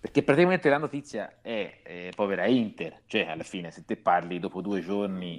perché 0.01 0.22
praticamente 0.22 0.70
la 0.70 0.78
notizia 0.78 1.35
è 1.43 1.81
eh, 1.82 2.12
povera 2.16 2.47
Inter, 2.47 3.02
cioè 3.06 3.27
alla 3.27 3.43
fine 3.43 3.70
se 3.70 3.85
te 3.85 3.97
parli 3.97 4.39
dopo 4.39 4.62
due 4.62 4.81
giorni 4.81 5.39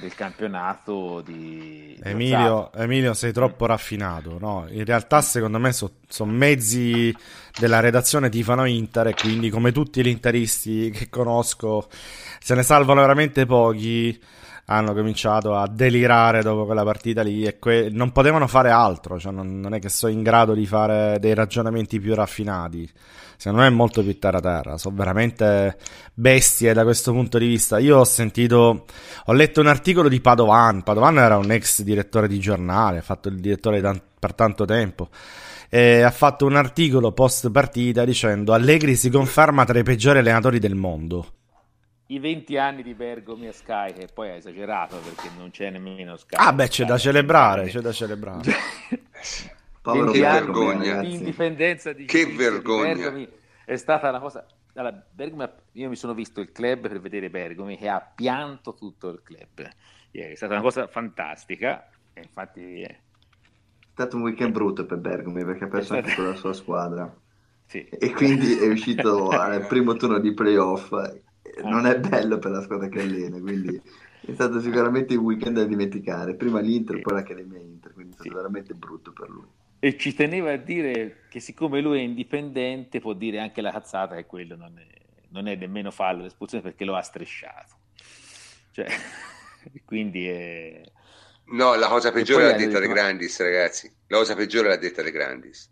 del 0.00 0.14
campionato 0.14 1.20
di... 1.20 1.94
Emilio, 2.02 2.72
Emilio 2.72 3.12
sei 3.12 3.32
troppo 3.32 3.66
raffinato, 3.66 4.38
no? 4.38 4.66
In 4.70 4.86
realtà 4.86 5.20
secondo 5.20 5.58
me 5.58 5.72
sono 5.72 5.92
so 6.08 6.24
mezzi 6.24 7.14
della 7.58 7.80
redazione 7.80 8.30
tifano 8.30 8.64
Inter 8.64 9.08
e 9.08 9.14
quindi 9.14 9.50
come 9.50 9.70
tutti 9.70 10.02
gli 10.02 10.08
interisti 10.08 10.90
che 10.90 11.10
conosco 11.10 11.86
se 12.40 12.54
ne 12.54 12.62
salvano 12.62 13.02
veramente 13.02 13.44
pochi 13.44 14.18
hanno 14.66 14.94
cominciato 14.94 15.54
a 15.54 15.66
delirare 15.68 16.42
dopo 16.42 16.64
quella 16.64 16.84
partita 16.84 17.22
lì 17.22 17.44
e 17.44 17.58
que- 17.58 17.88
non 17.90 18.12
potevano 18.12 18.46
fare 18.46 18.70
altro, 18.70 19.18
cioè 19.18 19.32
non, 19.32 19.60
non, 19.60 19.74
è 19.74 19.78
che 19.78 19.88
sono 19.88 20.12
in 20.12 20.22
grado 20.22 20.54
di 20.54 20.66
fare 20.66 21.18
dei 21.20 21.34
ragionamenti 21.34 22.00
più 22.00 22.14
raffinati. 22.14 22.90
Secondo 23.36 23.62
me 23.62 23.68
è 23.68 23.70
molto 23.70 24.02
più 24.02 24.18
terra 24.18 24.40
terra, 24.40 24.78
sono 24.78 24.96
veramente 24.96 25.76
bestie 26.14 26.72
da 26.72 26.84
questo 26.84 27.12
punto 27.12 27.36
di 27.36 27.46
vista. 27.46 27.78
Io 27.78 27.98
ho 27.98 28.04
sentito, 28.04 28.86
ho 29.26 29.32
letto 29.32 29.60
un 29.60 29.66
articolo 29.66 30.08
di 30.08 30.20
Padovan, 30.20 30.82
Padovan 30.82 31.18
era 31.18 31.36
un 31.36 31.50
ex 31.50 31.82
direttore 31.82 32.28
di 32.28 32.38
giornale, 32.38 32.98
ha 32.98 33.02
fatto 33.02 33.28
il 33.28 33.40
direttore 33.40 33.82
t- 33.82 34.02
per 34.18 34.34
tanto 34.34 34.64
tempo 34.64 35.08
e 35.68 36.02
ha 36.02 36.10
fatto 36.10 36.46
un 36.46 36.54
articolo 36.54 37.12
post 37.12 37.50
partita 37.50 38.04
dicendo 38.04 38.52
Allegri 38.52 38.94
si 38.94 39.10
conferma 39.10 39.64
tra 39.64 39.78
i 39.78 39.82
peggiori 39.82 40.20
allenatori 40.20 40.60
del 40.60 40.76
mondo 40.76 41.26
i 42.06 42.18
20 42.18 42.56
anni 42.58 42.82
di 42.82 42.94
Bergomi 42.94 43.46
a 43.46 43.52
Sky, 43.52 43.92
che 43.92 44.08
poi 44.12 44.30
ha 44.30 44.34
esagerato 44.34 44.98
perché 44.98 45.30
non 45.36 45.50
c'è 45.50 45.70
nemmeno 45.70 46.16
Sky. 46.16 46.36
Ah, 46.36 46.52
beh, 46.52 46.68
c'è 46.68 46.84
da 46.84 46.98
celebrare, 46.98 47.66
c'è 47.66 47.80
da 47.80 47.92
celebrare. 47.92 48.52
Povero 49.80 50.10
che 50.12 50.20
vergogna. 50.20 51.00
Di 51.00 51.14
indipendenza 51.14 51.92
di 51.92 52.04
Che 52.04 52.26
vergogna. 52.26 52.94
Bergomi 52.94 53.28
è 53.64 53.76
stata 53.76 54.08
una 54.08 54.20
cosa... 54.20 54.46
Allora, 54.74 55.04
Bergomi, 55.10 55.48
io 55.72 55.88
mi 55.88 55.96
sono 55.96 56.14
visto 56.14 56.40
il 56.40 56.52
club 56.52 56.88
per 56.88 57.00
vedere 57.00 57.30
Bergomi 57.30 57.78
che 57.78 57.88
ha 57.88 58.00
pianto 58.00 58.74
tutto 58.74 59.08
il 59.10 59.22
club. 59.22 59.70
È 60.10 60.34
stata 60.34 60.54
una 60.54 60.62
cosa 60.62 60.86
fantastica. 60.86 61.88
E 62.12 62.20
infatti... 62.20 62.82
È... 62.82 62.98
stato 63.92 64.16
un 64.16 64.22
weekend 64.22 64.52
brutto 64.52 64.84
per 64.84 64.98
Bergomi 64.98 65.44
perché 65.44 65.64
ha 65.64 65.68
perso 65.68 65.94
anche 65.94 66.14
con 66.14 66.26
la 66.26 66.34
sua 66.34 66.52
squadra. 66.52 67.14
Sì. 67.66 67.86
E 67.88 68.12
quindi 68.12 68.58
è 68.58 68.68
uscito 68.68 69.28
al 69.28 69.66
primo 69.66 69.94
turno 69.94 70.18
di 70.18 70.34
playoff 70.34 70.92
non 71.62 71.86
è 71.86 71.98
bello 71.98 72.38
per 72.38 72.50
la 72.50 72.62
squadra 72.62 72.88
che 72.88 73.00
allena, 73.00 73.38
quindi 73.40 73.80
è 74.26 74.32
stato 74.32 74.60
sicuramente 74.60 75.14
un 75.14 75.24
weekend 75.24 75.56
da 75.56 75.64
dimenticare. 75.64 76.34
Prima 76.34 76.60
l'Inter, 76.60 77.00
poi 77.00 77.14
l'Accademia 77.14 77.58
Inter, 77.58 77.92
quindi 77.92 78.12
è 78.12 78.14
stato 78.14 78.30
sì. 78.30 78.34
veramente 78.34 78.74
brutto 78.74 79.12
per 79.12 79.28
lui. 79.28 79.46
E 79.78 79.98
ci 79.98 80.14
teneva 80.14 80.52
a 80.52 80.56
dire 80.56 81.24
che 81.28 81.40
siccome 81.40 81.80
lui 81.80 81.98
è 81.98 82.02
indipendente 82.02 83.00
può 83.00 83.12
dire 83.12 83.38
anche 83.38 83.60
la 83.60 83.70
cazzata 83.70 84.14
che 84.14 84.24
quello 84.24 84.56
non 84.56 84.78
è, 84.78 84.86
non 85.28 85.46
è 85.46 85.56
nemmeno 85.56 85.90
fallo 85.90 86.22
l'espulsione 86.22 86.62
perché 86.62 86.86
lo 86.86 86.96
ha 86.96 87.02
strisciato. 87.02 87.76
Cioè, 88.70 88.86
quindi 89.84 90.26
è... 90.26 90.80
No, 91.48 91.74
la 91.74 91.88
cosa 91.88 92.10
peggiore 92.10 92.44
l'ha 92.44 92.56
detta 92.56 92.78
De 92.78 92.88
Grandis, 92.88 93.38
ragazzi. 93.40 93.92
La 94.06 94.16
cosa 94.16 94.34
peggiore 94.34 94.68
l'ha 94.68 94.76
detta 94.76 95.02
De 95.02 95.10
Grandis. 95.10 95.70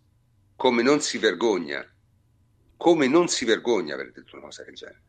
Come 0.57 0.83
non 0.83 1.01
si 1.01 1.17
vergogna, 1.17 1.83
come 2.77 3.09
non 3.09 3.29
si 3.29 3.47
vergogna 3.47 3.95
aver 3.95 4.13
detto 4.13 4.37
una 4.37 4.45
cosa 4.45 4.63
del 4.63 4.75
genere. 4.75 5.01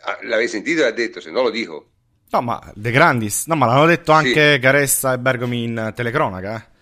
Ah, 0.00 0.18
l'avevi 0.22 0.48
sentito 0.48 0.80
e 0.80 0.84
l'ha 0.84 0.90
detto, 0.90 1.20
se 1.20 1.30
no 1.30 1.42
lo 1.42 1.50
dico. 1.50 1.90
No, 2.30 2.42
ma 2.42 2.72
De 2.74 2.90
Grandis, 2.90 3.46
no, 3.46 3.54
ma 3.54 3.66
l'hanno 3.66 3.86
detto 3.86 4.12
anche 4.12 4.54
sì. 4.54 4.58
Caressa 4.60 5.12
e 5.12 5.18
Bergomi 5.18 5.62
in 5.62 5.92
telecronaca, 5.94 6.56
eh? 6.56 6.74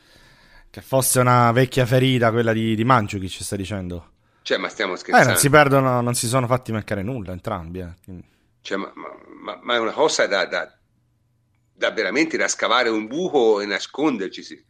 Che 0.70 0.80
fosse 0.80 1.20
una 1.20 1.52
vecchia 1.52 1.86
ferita 1.86 2.32
quella 2.32 2.52
di, 2.52 2.74
di 2.74 2.84
Mandzukic, 2.84 3.42
stai 3.42 3.58
dicendo. 3.58 4.12
Cioè, 4.42 4.58
ma 4.58 4.68
stiamo 4.68 4.96
scherzando. 4.96 5.28
Eh, 5.28 5.32
non 5.32 5.40
si 5.40 5.48
perdono, 5.50 6.00
non 6.00 6.14
si 6.14 6.26
sono 6.26 6.46
fatti 6.46 6.72
mancare 6.72 7.02
nulla 7.02 7.32
entrambi, 7.32 7.78
eh. 7.80 7.94
Cioè, 8.60 8.78
ma, 8.78 8.92
ma, 8.94 9.58
ma, 9.62 9.74
è 9.74 9.78
una 9.78 9.92
cosa 9.92 10.26
da, 10.26 10.46
da, 10.46 10.76
da, 11.72 11.90
veramente 11.90 12.36
da 12.36 12.48
scavare 12.48 12.88
un 12.88 13.06
buco 13.06 13.60
e 13.60 13.66
nasconderci. 13.66 14.64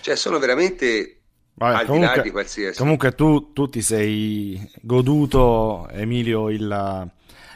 Cioè, 0.00 0.16
sono 0.16 0.38
veramente 0.38 1.15
Vabbè, 1.58 1.74
al 1.74 1.86
comunque, 1.86 2.10
di 2.10 2.16
là 2.16 2.22
di 2.22 2.30
qualsiasi. 2.30 2.78
Comunque 2.78 3.14
tu, 3.14 3.52
tu 3.54 3.68
ti 3.68 3.80
sei 3.80 4.70
goduto, 4.82 5.88
Emilio, 5.90 6.50
il, 6.50 7.10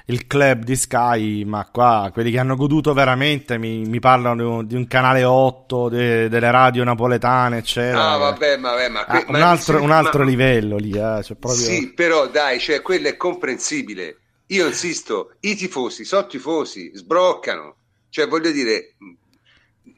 il, 0.06 0.26
club 0.26 0.64
di 0.64 0.74
Sky, 0.74 1.44
ma 1.44 1.68
qua 1.70 2.08
quelli 2.10 2.30
che 2.30 2.38
hanno 2.38 2.56
goduto 2.56 2.94
veramente 2.94 3.58
mi, 3.58 3.84
mi 3.84 4.00
parlano 4.00 4.62
di 4.62 4.74
un 4.74 4.86
canale 4.86 5.22
8, 5.24 5.88
de, 5.90 6.28
delle 6.30 6.50
radio 6.50 6.82
napoletane, 6.82 7.58
eccetera. 7.58 8.12
Ah, 8.12 8.16
vabbè, 8.16 8.58
vabbè, 8.58 8.88
ma, 8.88 9.04
que- 9.04 9.18
ah, 9.18 9.24
un, 9.28 9.34
altro, 9.34 9.76
sì, 9.76 9.84
un 9.84 9.90
altro 9.90 10.24
ma... 10.24 10.30
livello 10.30 10.76
lì. 10.78 10.92
Eh, 10.92 11.22
cioè 11.22 11.36
proprio... 11.36 11.62
Sì, 11.62 11.92
però 11.92 12.26
dai, 12.26 12.58
cioè, 12.58 12.80
quello 12.80 13.08
è 13.08 13.16
comprensibile. 13.18 14.16
Io 14.46 14.66
insisto, 14.66 15.34
i 15.40 15.54
tifosi, 15.54 16.06
so 16.06 16.26
tifosi, 16.26 16.90
sbroccano. 16.94 17.76
Cioè, 18.08 18.26
voglio 18.26 18.50
dire, 18.50 18.94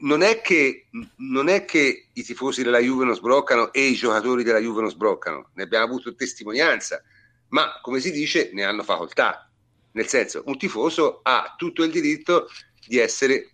non 0.01 0.23
è, 0.23 0.41
che, 0.41 0.89
non 1.17 1.49
è 1.49 1.65
che 1.65 2.09
i 2.13 2.23
tifosi 2.23 2.63
della 2.63 2.79
Juve 2.79 3.05
non 3.05 3.15
sbroccano 3.15 3.73
e 3.73 3.87
i 3.87 3.95
giocatori 3.95 4.43
della 4.43 4.59
Juve 4.59 4.81
non 4.83 4.91
sbroccano, 4.91 5.51
ne 5.55 5.63
abbiamo 5.63 5.85
avuto 5.85 6.15
testimonianza, 6.15 7.03
ma 7.49 7.79
come 7.81 8.01
si 8.01 8.11
dice 8.11 8.51
ne 8.53 8.65
hanno 8.65 8.83
facoltà. 8.83 9.49
Nel 9.93 10.07
senso, 10.07 10.43
un 10.47 10.57
tifoso 10.57 11.21
ha 11.23 11.55
tutto 11.57 11.85
il 11.85 11.91
diritto 11.91 12.49
di 12.87 12.99
essere 12.99 13.51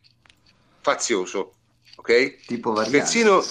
fazioso, 0.81 1.55
ok? 1.97 2.47
Tipo 2.47 2.73
persino, 2.73 3.45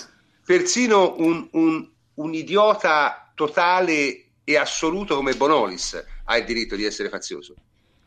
persino 0.46 1.16
un, 1.18 1.48
un, 1.52 1.90
un 2.16 2.34
idiota 2.34 3.32
totale 3.36 4.26
e 4.44 4.56
assoluto 4.56 5.16
come 5.16 5.36
Bonolis 5.36 6.04
ha 6.24 6.38
il 6.38 6.46
diritto 6.46 6.76
di 6.76 6.86
essere 6.86 7.10
fazioso. 7.10 7.56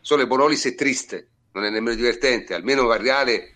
Solo 0.01 0.27
Bonolis 0.27 0.65
è 0.67 0.75
triste, 0.75 1.29
non 1.53 1.65
è 1.65 1.71
nemmeno 1.71 1.95
divertente, 1.95 2.55
almeno 2.55 2.87
Varriale 2.87 3.55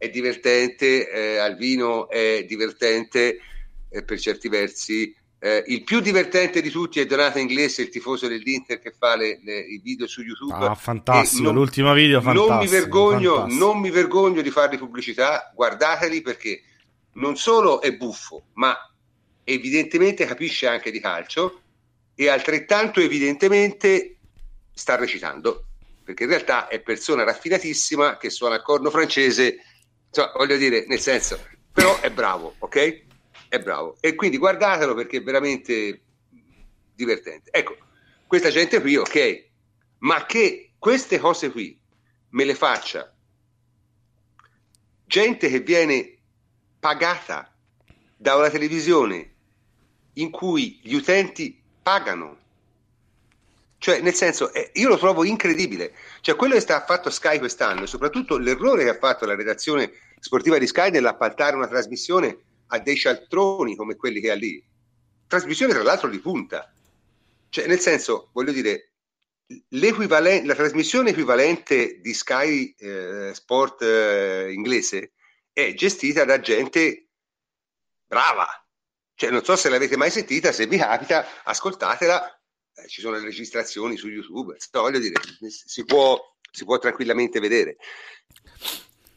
è 0.00 0.08
divertente, 0.08 1.10
eh, 1.10 1.36
Alvino 1.36 2.08
è 2.08 2.46
divertente 2.48 3.38
eh, 3.90 4.02
per 4.02 4.18
certi 4.18 4.48
versi. 4.48 5.14
Eh, 5.38 5.62
il 5.66 5.84
più 5.84 6.00
divertente 6.00 6.62
di 6.62 6.70
tutti 6.70 7.00
è 7.00 7.04
Donato 7.04 7.38
Inglese, 7.38 7.82
il 7.82 7.90
tifoso 7.90 8.26
dell'Inter 8.26 8.78
che 8.78 8.94
fa 8.98 9.14
le, 9.14 9.40
le, 9.44 9.58
i 9.58 9.78
video 9.84 10.06
su 10.06 10.22
YouTube. 10.22 10.54
Ah, 10.54 10.74
fantastico, 10.74 11.42
non, 11.42 11.54
l'ultimo 11.54 11.92
video 11.92 12.22
fantastico. 12.22 12.54
Non 12.54 12.64
mi, 12.64 12.70
vergogno, 12.70 13.46
non 13.46 13.78
mi 13.78 13.90
vergogno 13.90 14.40
di 14.40 14.50
farli 14.50 14.78
pubblicità, 14.78 15.52
guardateli 15.54 16.22
perché 16.22 16.62
non 17.14 17.36
solo 17.36 17.82
è 17.82 17.94
buffo, 17.94 18.44
ma 18.54 18.74
evidentemente 19.44 20.24
capisce 20.24 20.66
anche 20.66 20.90
di 20.90 21.00
calcio 21.00 21.60
e 22.14 22.26
altrettanto 22.30 23.00
evidentemente 23.00 24.16
sta 24.72 24.96
recitando, 24.96 25.66
perché 26.02 26.22
in 26.22 26.30
realtà 26.30 26.68
è 26.68 26.80
persona 26.80 27.22
raffinatissima 27.22 28.16
che 28.16 28.30
suona 28.30 28.54
il 28.54 28.62
corno 28.62 28.88
francese 28.88 29.58
cioè, 30.10 30.30
voglio 30.36 30.56
dire, 30.56 30.84
nel 30.86 31.00
senso, 31.00 31.38
però 31.72 32.00
è 32.00 32.10
bravo, 32.10 32.54
ok? 32.58 33.04
È 33.48 33.58
bravo. 33.58 33.96
E 34.00 34.14
quindi 34.14 34.38
guardatelo 34.38 34.94
perché 34.94 35.18
è 35.18 35.22
veramente 35.22 36.02
divertente. 36.94 37.50
Ecco, 37.50 37.76
questa 38.26 38.50
gente 38.50 38.80
qui, 38.80 38.96
ok, 38.96 39.48
ma 39.98 40.26
che 40.26 40.72
queste 40.78 41.18
cose 41.18 41.50
qui 41.50 41.78
me 42.30 42.44
le 42.44 42.54
faccia 42.54 43.12
gente 45.04 45.48
che 45.48 45.60
viene 45.60 46.18
pagata 46.78 47.52
da 48.16 48.36
una 48.36 48.48
televisione 48.48 49.34
in 50.14 50.30
cui 50.30 50.78
gli 50.82 50.94
utenti 50.94 51.60
pagano. 51.82 52.38
Cioè, 53.80 54.02
nel 54.02 54.12
senso, 54.12 54.52
eh, 54.52 54.72
io 54.74 54.88
lo 54.88 54.98
trovo 54.98 55.24
incredibile. 55.24 55.94
Cioè, 56.20 56.36
quello 56.36 56.52
che 56.52 56.60
sta 56.60 56.84
fatto 56.84 57.08
Sky 57.08 57.38
quest'anno, 57.38 57.84
e 57.84 57.86
soprattutto 57.86 58.36
l'errore 58.36 58.84
che 58.84 58.90
ha 58.90 58.98
fatto 58.98 59.24
la 59.24 59.34
redazione 59.34 59.90
sportiva 60.20 60.58
di 60.58 60.66
Sky 60.66 60.90
nell'appaltare 60.90 61.56
una 61.56 61.66
trasmissione 61.66 62.40
a 62.66 62.78
dei 62.78 62.94
cialtroni 62.94 63.76
come 63.76 63.96
quelli 63.96 64.20
che 64.20 64.30
ha 64.30 64.34
lì. 64.34 64.62
Trasmissione, 65.26 65.72
tra 65.72 65.82
l'altro, 65.82 66.10
di 66.10 66.18
punta. 66.18 66.70
Cioè, 67.48 67.66
nel 67.68 67.80
senso, 67.80 68.28
voglio 68.34 68.52
dire, 68.52 68.90
la 69.70 70.54
trasmissione 70.54 71.10
equivalente 71.10 72.00
di 72.02 72.12
Sky 72.12 72.74
eh, 72.76 73.30
Sport 73.32 73.80
eh, 73.80 74.52
inglese 74.52 75.12
è 75.54 75.72
gestita 75.72 76.26
da 76.26 76.38
gente 76.40 77.06
brava. 78.06 78.46
Cioè, 79.14 79.30
non 79.30 79.42
so 79.42 79.56
se 79.56 79.70
l'avete 79.70 79.96
mai 79.96 80.10
sentita, 80.10 80.52
se 80.52 80.66
vi 80.66 80.76
capita, 80.76 81.24
ascoltatela 81.44 82.39
eh, 82.74 82.88
ci 82.88 83.00
sono 83.00 83.16
le 83.16 83.22
registrazioni 83.22 83.96
su 83.96 84.08
YouTube, 84.08 84.56
no, 84.72 84.80
voglio 84.80 84.98
dire, 84.98 85.14
si 85.48 85.84
può, 85.84 86.18
si 86.50 86.64
può 86.64 86.78
tranquillamente 86.78 87.40
vedere. 87.40 87.76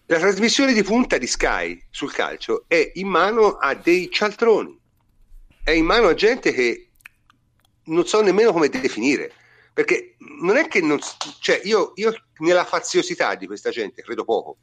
la 0.08 0.20
trasmissione 0.20 0.74
di 0.74 0.84
punta 0.84 1.18
di 1.18 1.28
Sky 1.28 1.82
sul 1.90 2.12
calcio 2.12 2.66
è 2.68 2.92
in 2.96 3.08
mano 3.08 3.58
a 3.58 3.74
dei 3.76 4.10
cialtroni, 4.12 4.80
è 5.64 5.72
in 5.72 5.86
mano 5.86 6.08
a 6.08 6.14
gente 6.14 6.52
che 6.52 6.90
non 7.86 8.06
so 8.06 8.22
nemmeno 8.22 8.52
come 8.52 8.70
definire, 8.70 9.34
perché 9.74 10.16
non 10.42 10.58
è 10.58 10.68
che 10.68 10.82
non... 10.82 11.00
cioè 11.40 11.62
io, 11.64 11.94
io 11.96 12.14
nella 12.40 12.66
faziosità 12.66 13.36
di 13.36 13.48
questa 13.48 13.70
gente 13.70 14.02
credo 14.02 14.24
poco, 14.24 14.58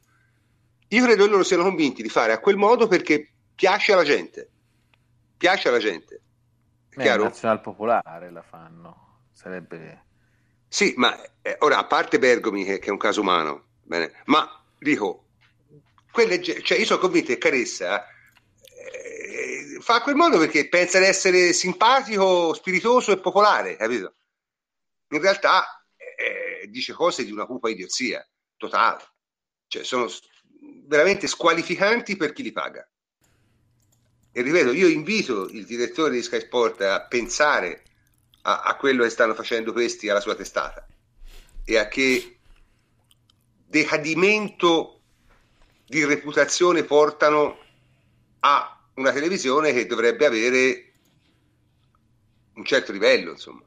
io 0.89 1.03
credo 1.03 1.27
loro 1.27 1.43
siano 1.43 1.63
convinti 1.63 2.01
di 2.01 2.09
fare 2.09 2.33
a 2.33 2.39
quel 2.39 2.57
modo 2.57 2.87
perché 2.87 3.31
piace 3.55 3.93
alla 3.93 4.03
gente, 4.03 4.49
piace 5.37 5.69
alla 5.69 5.79
gente. 5.79 6.21
È 6.93 7.01
chiaro? 7.01 7.23
Nazional 7.23 7.61
popolare 7.61 8.29
la 8.31 8.41
fanno, 8.41 9.27
sarebbe... 9.31 10.09
Sì, 10.67 10.93
ma 10.97 11.17
eh, 11.41 11.55
ora 11.59 11.77
a 11.77 11.85
parte 11.85 12.19
Bergomi 12.19 12.65
che, 12.65 12.79
che, 12.79 12.87
è 12.87 12.91
un 12.91 12.97
caso 12.97 13.21
umano, 13.21 13.67
bene, 13.83 14.11
ma 14.25 14.63
dico, 14.77 15.27
quelle, 16.11 16.41
cioè 16.41 16.77
io 16.77 16.85
sono 16.85 16.99
convinto 16.99 17.27
che 17.27 17.37
Caressa 17.37 18.05
eh, 18.05 19.77
fa 19.79 20.01
quel 20.01 20.15
modo 20.15 20.37
perché 20.37 20.67
pensa 20.67 20.99
di 20.99 21.05
essere 21.05 21.53
simpatico, 21.53 22.53
spiritoso 22.53 23.11
e 23.11 23.19
popolare, 23.19 23.75
capito? 23.77 24.15
In 25.09 25.21
realtà 25.21 25.85
eh, 25.97 26.67
dice 26.67 26.93
cose 26.93 27.23
di 27.23 27.31
una 27.31 27.45
cupa 27.45 27.69
idiozia 27.69 28.25
totale, 28.57 29.03
cioè 29.67 29.83
sono 29.83 30.07
veramente 30.85 31.27
squalificanti 31.27 32.17
per 32.17 32.33
chi 32.33 32.43
li 32.43 32.51
paga. 32.51 32.85
E 34.31 34.41
ripeto, 34.41 34.71
io 34.71 34.87
invito 34.87 35.49
il 35.49 35.65
direttore 35.65 36.11
di 36.11 36.21
Sky 36.21 36.39
Sport 36.39 36.81
a 36.81 37.01
pensare 37.01 37.83
a, 38.43 38.61
a 38.61 38.75
quello 38.75 39.03
che 39.03 39.09
stanno 39.09 39.33
facendo 39.33 39.71
questi 39.71 40.09
alla 40.09 40.21
sua 40.21 40.35
testata 40.35 40.85
e 41.63 41.77
a 41.77 41.87
che 41.87 42.37
decadimento 43.67 45.01
di 45.85 46.05
reputazione 46.05 46.83
portano 46.83 47.57
a 48.39 48.79
una 48.95 49.11
televisione 49.11 49.73
che 49.73 49.85
dovrebbe 49.85 50.25
avere 50.25 50.93
un 52.53 52.65
certo 52.65 52.91
livello, 52.91 53.31
insomma. 53.31 53.63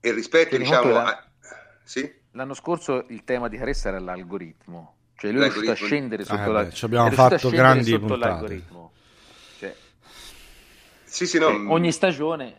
E 0.00 0.12
rispetto, 0.12 0.56
diciamo, 0.56 0.90
la... 0.90 1.04
a... 1.04 1.30
sì? 1.82 2.22
l'anno 2.32 2.54
scorso 2.54 3.06
il 3.08 3.24
tema 3.24 3.48
di 3.48 3.56
Caressa 3.56 3.88
era 3.88 3.98
l'algoritmo, 3.98 4.96
cioè 5.16 5.30
lui 5.30 5.42
è 5.42 5.44
riuscito 5.44 5.70
a 5.70 5.74
scendere 5.74 6.24
sotto, 6.24 6.42
eh, 6.42 6.52
la... 6.52 6.64
beh, 6.64 6.78
abbiamo 6.82 7.10
fatto 7.10 7.50
grandi 7.50 7.90
sotto 7.90 8.16
l'algoritmo. 8.16 8.92
Sì, 11.14 11.28
sì, 11.28 11.38
no. 11.38 11.46
Cioè, 11.46 11.68
ogni 11.68 11.92
stagione, 11.92 12.56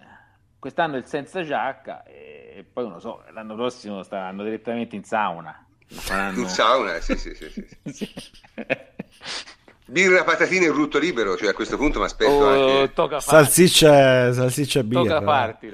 quest'anno 0.59 0.95
è 0.95 0.99
il 0.99 1.05
senza 1.07 1.43
giacca 1.43 2.05
e 2.05 2.65
poi 2.71 2.85
non 2.85 2.93
lo 2.93 2.99
so, 2.99 3.21
l'anno 3.33 3.53
prossimo 3.53 4.01
staranno 4.01 4.45
direttamente 4.45 4.95
in 4.95 5.03
sauna. 5.03 5.65
Faranno... 5.85 6.39
In 6.39 6.47
sauna, 6.47 7.01
sì, 7.01 7.17
sì, 7.17 7.35
sì. 7.35 7.51
sì. 7.51 7.91
sì. 7.91 8.13
Birra, 9.87 10.23
patatine 10.23 10.67
e 10.67 10.69
rutto 10.69 10.99
libero, 10.99 11.35
cioè 11.35 11.49
a 11.49 11.53
questo 11.53 11.75
punto 11.75 11.99
mi 11.99 12.05
aspetto 12.05 12.31
oh, 12.31 12.81
anche... 12.85 13.19
Salsiccia, 13.19 14.31
salsiccia 14.31 14.79
e 14.79 14.83
birra. 14.85 15.01
Tocca 15.01 15.21
farti. 15.21 15.71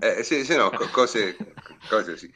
Eh, 0.00 0.22
sì, 0.22 0.44
sì, 0.46 0.56
no, 0.56 0.70
cose, 0.90 1.36
cose 1.86 2.16
sì. 2.16 2.32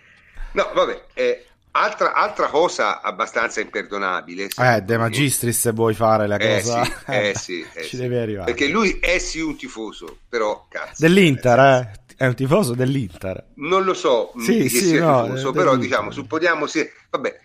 No, 0.53 0.71
vabbè, 0.75 1.07
eh, 1.15 1.47
altra, 1.73 2.13
altra, 2.13 2.49
cosa 2.49 3.01
abbastanza 3.01 3.61
imperdonabile. 3.61 4.49
Eh, 4.57 4.81
De 4.83 4.99
Magistris 4.99 5.59
se 5.59 5.73
vuoi 5.73 5.95
fare 5.95 6.27
la 6.27 6.37
eh, 6.37 6.61
cosa... 6.61 6.85
Sì, 6.85 6.93
eh, 7.07 7.35
sì, 7.39 7.67
eh, 7.75 7.83
ci 7.83 7.89
sì. 7.89 7.97
devi 7.97 8.17
arrivare. 8.17 8.53
Perché 8.53 8.69
lui 8.71 8.99
è 9.01 9.19
sì 9.19 9.41
un 9.41 9.57
tifoso, 9.57 10.19
però 10.29 10.67
cazzo. 10.69 10.95
Dell'Inter, 10.99 11.59
eh? 11.59 12.01
È 12.17 12.27
un 12.27 12.35
tifoso 12.35 12.75
dell'Inter. 12.75 13.53
Non 13.57 13.85
lo 13.85 13.95
so 13.95 14.33
sì, 14.39 14.69
sì, 14.69 14.99
no, 14.99 15.25
tifoso, 15.25 15.53
però 15.53 15.77
diciamo, 15.77 16.11
supponiamo 16.11 16.67
sia... 16.67 16.87
Vabbè, 17.11 17.41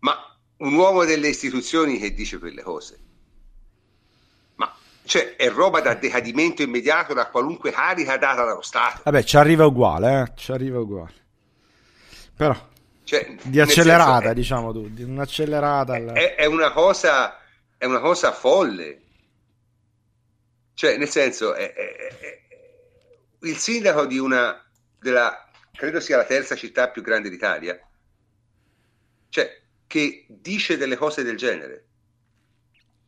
ma 0.00 0.16
un 0.58 0.74
uomo 0.74 1.04
delle 1.04 1.28
istituzioni 1.28 1.98
che 1.98 2.12
dice 2.12 2.38
quelle 2.38 2.62
cose. 2.62 2.98
Ma 4.56 4.72
cioè, 5.04 5.36
è 5.36 5.50
roba 5.50 5.80
da 5.80 5.94
decadimento 5.94 6.62
immediato 6.62 7.12
da 7.14 7.26
qualunque 7.28 7.72
carica 7.72 8.16
data 8.18 8.44
dallo 8.44 8.62
Stato. 8.62 9.00
Vabbè, 9.04 9.24
ci 9.24 9.36
arriva 9.36 9.66
uguale, 9.66 10.22
eh? 10.22 10.32
Ci 10.36 10.52
arriva 10.52 10.78
uguale. 10.78 11.22
Però 12.36 12.72
cioè, 13.04 13.36
di 13.42 13.60
accelerata, 13.60 14.20
senso, 14.20 14.34
diciamo 14.34 14.72
tu, 14.72 14.88
di 14.88 15.02
un'accelerata. 15.02 15.94
Alla... 15.94 16.12
È, 16.14 16.34
è, 16.34 16.46
una 16.46 16.72
cosa, 16.72 17.38
è 17.76 17.84
una 17.84 18.00
cosa 18.00 18.32
folle. 18.32 19.00
Cioè, 20.74 20.96
nel 20.96 21.08
senso, 21.08 21.54
è, 21.54 21.72
è, 21.72 22.42
il 23.40 23.56
sindaco 23.56 24.06
di 24.06 24.18
una 24.18 24.60
della 24.98 25.44
credo 25.74 26.00
sia 26.00 26.16
la 26.16 26.24
terza 26.24 26.54
città 26.54 26.88
più 26.88 27.02
grande 27.02 27.28
d'Italia, 27.28 27.78
cioè, 29.28 29.60
che 29.86 30.24
dice 30.28 30.76
delle 30.76 30.96
cose 30.96 31.22
del 31.22 31.36
genere. 31.36 31.84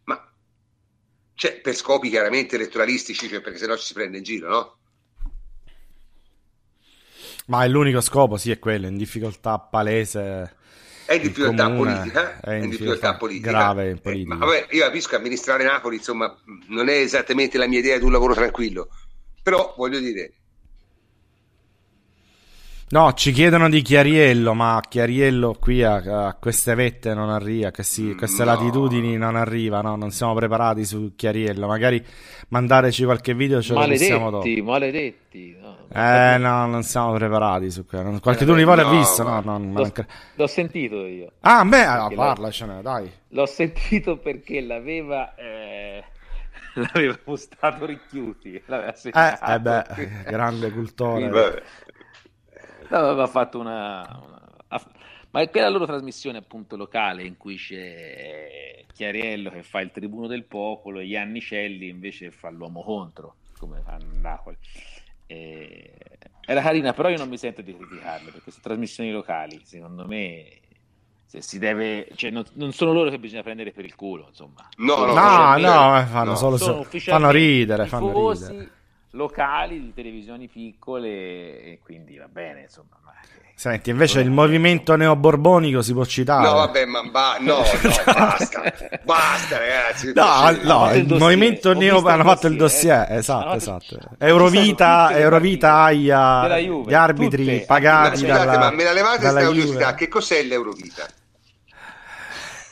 Ma 0.05 0.31
cioè, 1.35 1.60
per 1.60 1.74
scopi 1.74 2.09
chiaramente 2.09 2.56
elettoralistici, 2.56 3.28
cioè, 3.28 3.40
perché 3.40 3.59
sennò 3.59 3.77
ci 3.77 3.85
si 3.85 3.94
prende 3.94 4.18
in 4.18 4.24
giro, 4.24 4.48
no? 4.48 4.76
Ma 7.47 7.64
è 7.64 7.68
l'unico 7.68 8.01
scopo, 8.01 8.36
sì, 8.36 8.51
è 8.51 8.59
quello, 8.59 8.86
in 8.86 8.97
difficoltà 8.97 9.59
palese. 9.59 10.55
È 11.05 11.14
in 11.14 11.23
difficoltà 11.23 11.70
politica, 11.70 12.40
è 12.40 12.55
in, 12.55 12.64
in 12.64 12.70
difficoltà, 12.70 13.16
politica. 13.16 13.51
grave 13.51 13.90
in 13.90 14.01
politica. 14.01 14.35
Eh, 14.35 14.39
ma 14.39 14.44
vabbè, 14.44 14.66
io 14.70 14.85
capisco 14.85 15.14
amministrare 15.14 15.62
Napoli, 15.62 15.97
insomma, 15.97 16.36
non 16.68 16.89
è 16.89 16.94
esattamente 16.94 17.59
la 17.59 17.68
mia 17.68 17.78
idea 17.78 17.98
di 17.98 18.05
un 18.05 18.10
lavoro 18.10 18.35
tranquillo, 18.35 18.89
però 19.43 19.74
voglio 19.77 20.01
dire, 20.01 20.32
No, 22.89 23.15
ci 23.15 23.33
chiedono 23.33 23.69
di 23.69 23.83
Chiariello, 23.83 24.55
ma 24.55 24.81
Chiariello 24.89 25.57
qui 25.59 25.83
a, 25.83 25.97
a 26.29 26.35
queste 26.35 26.77
vette 26.77 27.15
non 27.15 27.31
arriva, 27.31 27.73
a 27.77 27.83
sì, 27.83 28.15
queste 28.15 28.45
no. 28.45 28.53
latitudini 28.53 29.17
non 29.17 29.35
arriva, 29.35 29.81
no? 29.81 29.97
non 29.97 30.13
siamo 30.13 30.35
preparati 30.35 30.85
su 30.85 31.15
Chiariello. 31.17 31.67
Magari 31.67 32.01
mandateci 32.49 33.03
qualche 33.03 33.35
video 33.35 33.61
ce 33.61 33.75
maledetti, 33.75 34.11
lo 34.13 34.31
dopo. 34.31 34.47
Maledetti, 34.63 35.57
no. 35.61 35.79
Eh 35.93 36.39
no, 36.39 36.67
non 36.67 36.85
siamo 36.85 37.13
preparati 37.15 37.73
su 37.73 37.85
quello. 37.85 38.21
Qualche 38.21 38.45
eh, 38.45 38.47
tu 38.47 38.53
voi 38.55 38.77
l'ha 38.77 38.89
visto? 38.89 39.25
No, 39.25 39.41
no, 39.41 39.59
l'ho, 39.59 39.93
l'ho, 40.37 40.47
sentito 40.47 41.07
io. 41.07 41.33
Ah, 41.41 41.65
beh, 41.65 41.85
ah, 41.85 42.09
parlacene, 42.15 42.83
dai. 42.83 43.11
L'ho 43.31 43.47
sentito 43.47 44.17
perché 44.19 44.61
l'aveva... 44.61 45.35
Eh 45.35 46.05
l'aveva 46.93 47.19
postato 47.23 47.87
Ricchiuti. 47.87 48.63
L'aveva 48.67 48.93
eh, 48.93 49.55
eh 49.55 49.61
beh, 49.61 49.85
grande 50.27 50.71
cultore. 50.71 51.29
Beh, 51.29 51.63
aveva 52.91 53.27
fatto 53.27 53.59
una, 53.59 54.21
una 54.25 54.47
ma 55.37 55.43
è 55.43 55.51
quella 55.51 55.69
loro 55.69 55.85
trasmissione 55.85 56.39
appunto 56.39 56.77
locale 56.77 57.23
in 57.23 57.37
cui 57.37 57.57
c'è 57.57 58.85
Chiariello 58.91 59.51
che 59.51 59.63
fa 59.63 59.81
il 59.81 59.91
tribuno 59.91 60.27
del 60.27 60.45
popolo 60.45 60.99
e 60.99 61.05
Iannicelli 61.05 61.89
invece 61.89 62.31
fa 62.31 62.49
l'uomo 62.49 62.83
contro 62.83 63.37
come 63.59 63.83
fa 63.85 63.99
Napoli. 64.21 64.57
E... 65.27 65.93
era 66.47 66.63
carina 66.63 66.95
però 66.95 67.11
io 67.11 67.19
non 67.19 67.29
mi 67.29 67.37
sento 67.37 67.61
di 67.61 67.77
criticarle 67.77 68.31
perché 68.31 68.51
sono 68.51 68.63
trasmissioni 68.63 69.11
locali 69.11 69.61
secondo 69.65 70.07
me 70.07 70.61
se 71.27 71.43
si 71.43 71.59
deve 71.59 72.09
cioè 72.15 72.31
non, 72.31 72.45
non, 72.53 72.73
sono 72.73 72.93
loro 72.93 73.11
che 73.11 73.19
bisogna 73.19 73.43
prendere 73.43 73.73
per 73.73 73.85
il 73.85 73.95
culo 73.95 74.29
insomma. 74.29 74.67
No 74.77 75.05
no 75.05 75.13
no, 75.13 75.59
no, 75.59 75.99
eh, 75.99 76.05
fanno 76.05 76.31
no. 76.31 76.37
solo 76.37 76.57
so, 76.57 76.83
fanno 76.85 77.31
ridere 77.31 77.87
fanno 77.87 78.31
ridere 78.31 78.71
locali 79.11 79.81
di 79.81 79.95
televisioni 79.95 80.49
piccole 80.49 81.62
e 81.62 81.81
quindi 81.83 82.16
va 82.16 82.28
bene 82.28 82.62
insomma 82.62 82.99
ma... 83.05 83.12
Senti, 83.59 83.89
invece 83.89 84.20
il 84.20 84.31
movimento 84.31 84.97
neoborbonico 84.97 85.81
si 85.81 85.95
può 85.95 86.05
citare. 86.05 86.47
No, 86.47 86.57
vabbè, 86.57 86.85
ma 86.85 87.03
ba- 87.05 87.39
no, 87.41 87.57
no, 87.57 87.62
basta, 88.05 88.73
basta, 89.03 89.59
ragazzi. 89.59 90.12
No, 90.15 90.51
no, 90.62 90.93
il, 90.93 91.11
il 91.11 91.16
movimento 91.16 91.73
neo 91.73 92.05
hanno 92.05 92.23
fatto 92.23 92.49
il 92.49 92.57
dossier, 92.57 93.11
eh. 93.11 93.16
esatto, 93.16 93.55
esatto. 93.55 93.99
Eurovita, 94.19 95.16
Eurovita, 95.16 95.85
AIA, 95.85 96.59
gli 96.59 96.93
arbitri 96.93 97.45
tutte. 97.45 97.65
pagati 97.65 98.19
Scusate, 98.19 98.45
dalla, 98.45 98.59
ma 98.59 98.70
me 98.73 98.85
la 98.85 98.93
levate 98.93 99.20
questa 99.20 99.47
curiosità, 99.47 99.95
che 99.95 100.09
cos'è 100.09 100.43
l'Eurovita? 100.43 101.07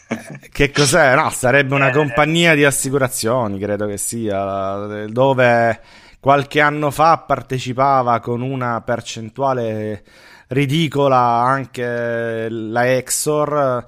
che 0.53 0.71
cos'è? 0.71 1.15
No, 1.15 1.31
sarebbe 1.31 1.75
una 1.75 1.93
compagnia 1.93 2.55
di 2.55 2.63
assicurazioni, 2.63 3.59
credo 3.59 3.87
che 3.87 3.97
sia, 3.97 5.07
dove 5.07 5.81
qualche 6.25 6.63
anno 6.63 6.91
fa 6.91 7.19
partecipava 7.19 8.19
con 8.21 8.41
una 8.41 8.81
percentuale 8.81 10.03
ridicola 10.49 11.19
anche 11.19 12.49
la 12.49 12.97
Exor. 12.97 13.85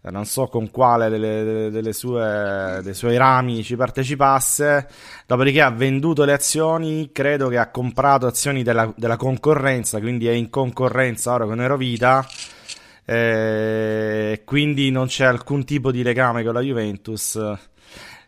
Non 0.00 0.24
so 0.24 0.48
con 0.48 0.72
quale 0.72 1.08
delle, 1.08 1.70
delle 1.70 1.92
sue, 1.92 2.80
dei 2.82 2.94
suoi 2.94 3.16
rami 3.16 3.62
ci 3.62 3.76
partecipasse, 3.76 4.88
dopodiché 5.24 5.62
ha 5.62 5.70
venduto 5.70 6.24
le 6.24 6.32
azioni, 6.32 7.10
credo 7.12 7.46
che 7.46 7.58
ha 7.58 7.70
comprato 7.70 8.26
azioni 8.26 8.64
della, 8.64 8.92
della 8.96 9.16
concorrenza, 9.16 10.00
quindi 10.00 10.26
è 10.26 10.32
in 10.32 10.50
concorrenza 10.50 11.34
ora 11.34 11.44
con 11.44 11.60
Eurovita, 11.60 12.26
eh, 13.04 14.42
quindi 14.44 14.90
non 14.90 15.06
c'è 15.06 15.26
alcun 15.26 15.64
tipo 15.64 15.92
di 15.92 16.02
legame 16.02 16.42
con 16.42 16.54
la 16.54 16.60
Juventus 16.60 17.38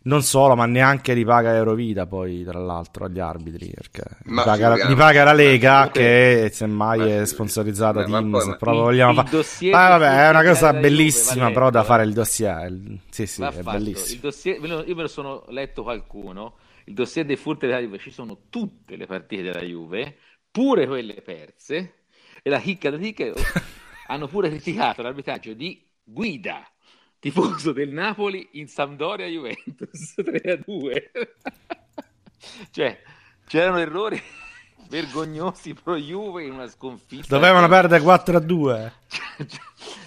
non 0.03 0.23
solo, 0.23 0.57
ma 0.57 0.65
neanche 0.65 1.13
li 1.13 1.25
paga 1.25 1.55
Eurovita 1.55 2.07
poi, 2.07 2.43
tra 2.43 2.59
l'altro, 2.59 3.05
agli 3.05 3.19
arbitri, 3.19 3.71
perché 3.75 4.03
li 4.25 4.35
paga, 4.35 4.87
li 4.87 4.95
paga, 4.95 5.25
la 5.25 5.33
Lega 5.33 5.79
ma, 5.81 5.91
che 5.91 6.51
semmai 6.53 7.11
è 7.11 7.27
sponsorizzata 7.27 8.01
da 8.01 8.07
Team, 8.07 8.39
se 8.39 8.57
proprio 8.57 8.85
vogliamo 8.85 9.23
fare... 9.23 9.45
Ah, 9.73 9.99
vabbè, 9.99 10.27
è 10.27 10.31
una 10.31 10.43
cosa 10.43 10.73
bellissima 10.73 11.45
Juve, 11.45 11.53
però 11.53 11.71
da 11.71 11.85
fare 11.85 12.05
il 12.05 12.15
dossier. 12.15 12.73
Sì, 13.11 13.27
sì, 13.27 13.43
è 13.43 13.51
fatto. 13.51 13.71
bellissimo. 13.79 14.15
Il 14.15 14.21
dossier, 14.21 14.85
io 14.87 14.95
me 14.95 15.03
lo 15.03 15.09
sono 15.09 15.45
letto 15.49 15.83
qualcuno, 15.83 16.57
il 16.85 16.95
dossier 16.95 17.27
dei 17.27 17.37
furti 17.37 17.67
della 17.67 17.81
Juve, 17.81 17.99
ci 17.99 18.11
sono 18.11 18.45
tutte 18.49 18.97
le 18.97 19.07
partite 19.07 19.43
della 19.43 19.61
Juve, 19.61 20.17
pure 20.51 20.87
quelle 20.87 21.21
perse, 21.21 22.05
e 22.43 22.49
la 22.49 22.59
chicca 22.59 22.89
da 22.89 22.97
chicca 22.97 23.31
hanno 24.09 24.29
pure 24.29 24.49
criticato 24.49 25.03
l'arbitraggio 25.03 25.53
di 25.53 25.87
Guida 26.03 26.67
tifoso 27.21 27.73
del 27.73 27.91
Napoli 27.91 28.49
in 28.53 28.67
Sampdoria 28.67 29.27
Juventus 29.27 30.15
3 30.17 30.53
a 30.53 30.57
2 30.57 31.11
cioè 32.73 33.01
c'erano 33.47 33.79
errori 33.79 34.21
vergognosi 34.89 35.75
pro 35.75 35.95
Juve 35.97 36.45
in 36.45 36.53
una 36.53 36.69
sconfitta. 36.69 37.27
Dovevano 37.29 37.69
perdere 37.69 38.03
4 38.03 38.37
a 38.37 38.41
2 38.41 38.93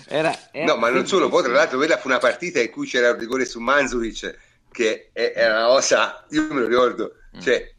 era, 0.08 0.52
era 0.52 0.74
no 0.74 0.80
ma 0.80 0.90
non 0.90 1.08
solo 1.08 1.30
poi 1.30 1.44
tra 1.44 1.54
l'altro 1.54 1.78
quella 1.78 1.98
fu 1.98 2.08
una 2.08 2.18
partita 2.18 2.60
in 2.60 2.70
cui 2.70 2.88
c'era 2.88 3.10
il 3.10 3.18
rigore 3.18 3.46
su 3.46 3.60
Manzulic 3.60 4.38
che 4.72 5.12
era 5.14 5.60
una 5.60 5.68
cosa 5.68 6.26
io 6.32 6.52
me 6.52 6.62
lo 6.62 6.68
ricordo 6.68 7.14
mm. 7.38 7.40
cioè 7.40 7.72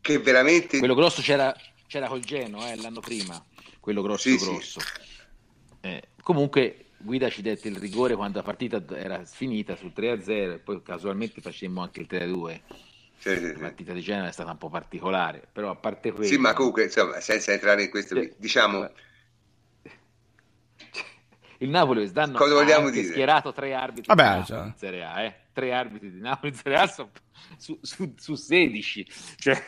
che 0.00 0.18
veramente 0.18 0.78
quello 0.78 0.94
grosso 0.94 1.20
c'era, 1.20 1.54
c'era 1.86 2.08
col 2.08 2.20
Geno 2.20 2.66
eh, 2.66 2.76
l'anno 2.76 3.00
prima 3.00 3.42
quello 3.88 4.02
grosso 4.02 4.28
sì, 4.28 4.36
grosso. 4.36 4.80
Sì. 4.80 4.86
Eh, 5.80 6.02
comunque 6.20 6.87
Guida 7.00 7.30
ci 7.30 7.42
dette 7.42 7.68
il 7.68 7.76
rigore 7.76 8.16
quando 8.16 8.38
la 8.38 8.44
partita 8.44 8.82
era 8.96 9.24
finita 9.24 9.76
sul 9.76 9.92
3-0 9.94 10.30
e 10.30 10.58
poi 10.58 10.82
casualmente 10.82 11.40
facemmo 11.40 11.80
anche 11.80 12.00
il 12.00 12.08
3-2. 12.10 12.60
Sì, 13.18 13.36
sì, 13.36 13.52
la 13.52 13.58
partita 13.58 13.92
di 13.92 14.00
Genova 14.00 14.28
è 14.28 14.32
stata 14.32 14.50
un 14.50 14.58
po' 14.58 14.68
particolare, 14.68 15.46
però 15.52 15.70
a 15.70 15.76
parte 15.76 16.12
questo... 16.12 16.34
Sì, 16.34 16.40
ma 16.40 16.52
comunque, 16.52 16.84
insomma, 16.84 17.20
senza 17.20 17.52
entrare 17.52 17.84
in 17.84 17.90
questo, 17.90 18.14
cioè, 18.16 18.32
diciamo... 18.36 18.90
Il 21.60 21.70
Napoli 21.70 22.00
quest'anno 22.00 22.38
Cosa 22.38 22.54
vogliamo 22.54 22.88
dire? 22.88 23.08
schierato 23.08 23.52
tre 23.52 23.74
arbitri 23.74 24.14
Vabbè, 24.14 24.44
cioè. 24.44 24.66
in 24.66 24.74
Serie 24.76 25.04
A, 25.04 25.22
eh? 25.22 25.34
tre 25.52 25.72
arbitri 25.72 26.12
di 26.12 26.20
Napoli 26.20 26.52
in 26.52 26.56
Serie 26.56 26.78
A 26.78 26.86
su, 26.86 27.78
su, 27.82 28.14
su 28.16 28.34
16. 28.34 29.06
Cioè... 29.36 29.60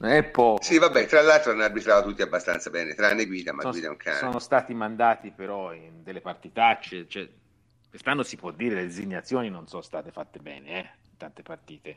è 0.00 0.24
poco. 0.24 0.62
Sì, 0.62 0.78
vabbè, 0.78 1.06
tra 1.06 1.22
l'altro 1.22 1.52
hanno 1.52 1.64
arbitrato 1.64 2.08
tutti 2.08 2.22
abbastanza 2.22 2.70
bene, 2.70 2.94
tranne 2.94 3.26
Guida, 3.26 3.52
ma 3.52 3.62
sono, 3.62 3.72
Guida 3.72 3.88
è 3.88 3.90
un 3.90 3.96
cane. 3.96 4.18
Sono 4.18 4.38
stati 4.38 4.74
mandati 4.74 5.30
però 5.30 5.72
in 5.72 6.02
delle 6.02 6.20
partitacce, 6.20 7.08
cioè, 7.08 7.28
quest'anno 7.88 8.22
si 8.22 8.36
può 8.36 8.50
dire 8.52 8.76
le 8.76 8.86
designazioni 8.86 9.50
non 9.50 9.66
sono 9.66 9.82
state 9.82 10.12
fatte 10.12 10.38
bene, 10.38 10.78
eh, 10.78 10.90
tante 11.16 11.42
partite. 11.42 11.96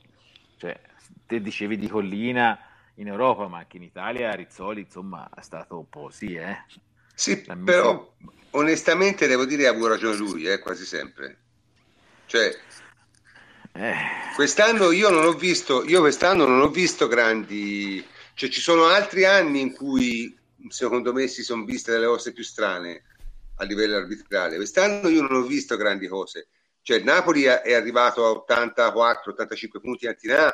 Cioè, 0.57 0.79
te 1.25 1.41
dicevi 1.41 1.77
di 1.77 1.87
Collina 1.87 2.57
in 2.95 3.07
Europa, 3.07 3.47
ma 3.47 3.59
anche 3.59 3.77
in 3.77 3.83
Italia 3.83 4.33
Rizzoli, 4.33 4.81
insomma, 4.81 5.29
è 5.35 5.41
stato 5.41 5.77
un 5.77 5.89
po' 5.89 6.09
sì, 6.09 6.35
eh. 6.35 6.63
Sì, 7.13 7.43
La 7.45 7.55
però 7.55 8.13
onestamente 8.51 9.27
devo 9.27 9.45
dire 9.45 9.67
ha 9.67 9.71
avuto 9.71 9.89
ragione 9.89 10.17
lui, 10.17 10.45
eh, 10.45 10.59
quasi 10.59 10.85
sempre. 10.85 11.37
Cioè, 12.25 12.55
eh. 13.73 13.95
Quest'anno 14.35 14.91
io 14.91 15.09
non 15.09 15.25
ho 15.25 15.33
visto, 15.33 15.83
io 15.83 15.99
quest'anno 15.99 16.45
non 16.45 16.61
ho 16.61 16.69
visto 16.69 17.07
grandi, 17.07 18.03
cioè 18.33 18.49
ci 18.49 18.61
sono 18.61 18.85
altri 18.85 19.25
anni 19.25 19.61
in 19.61 19.73
cui 19.73 20.37
secondo 20.69 21.13
me 21.13 21.27
si 21.27 21.43
sono 21.43 21.65
viste 21.65 21.91
delle 21.91 22.05
cose 22.05 22.33
più 22.33 22.43
strane 22.43 23.03
a 23.55 23.63
livello 23.63 23.97
arbitrale. 23.97 24.55
Quest'anno 24.55 25.07
io 25.09 25.21
non 25.21 25.41
ho 25.41 25.45
visto 25.45 25.77
grandi 25.77 26.07
cose. 26.07 26.47
Cioè 26.81 26.99
Napoli 27.01 27.43
è 27.43 27.73
arrivato 27.73 28.25
a 28.25 28.55
84-85 28.55 29.79
punti 29.79 30.07
antinà 30.07 30.51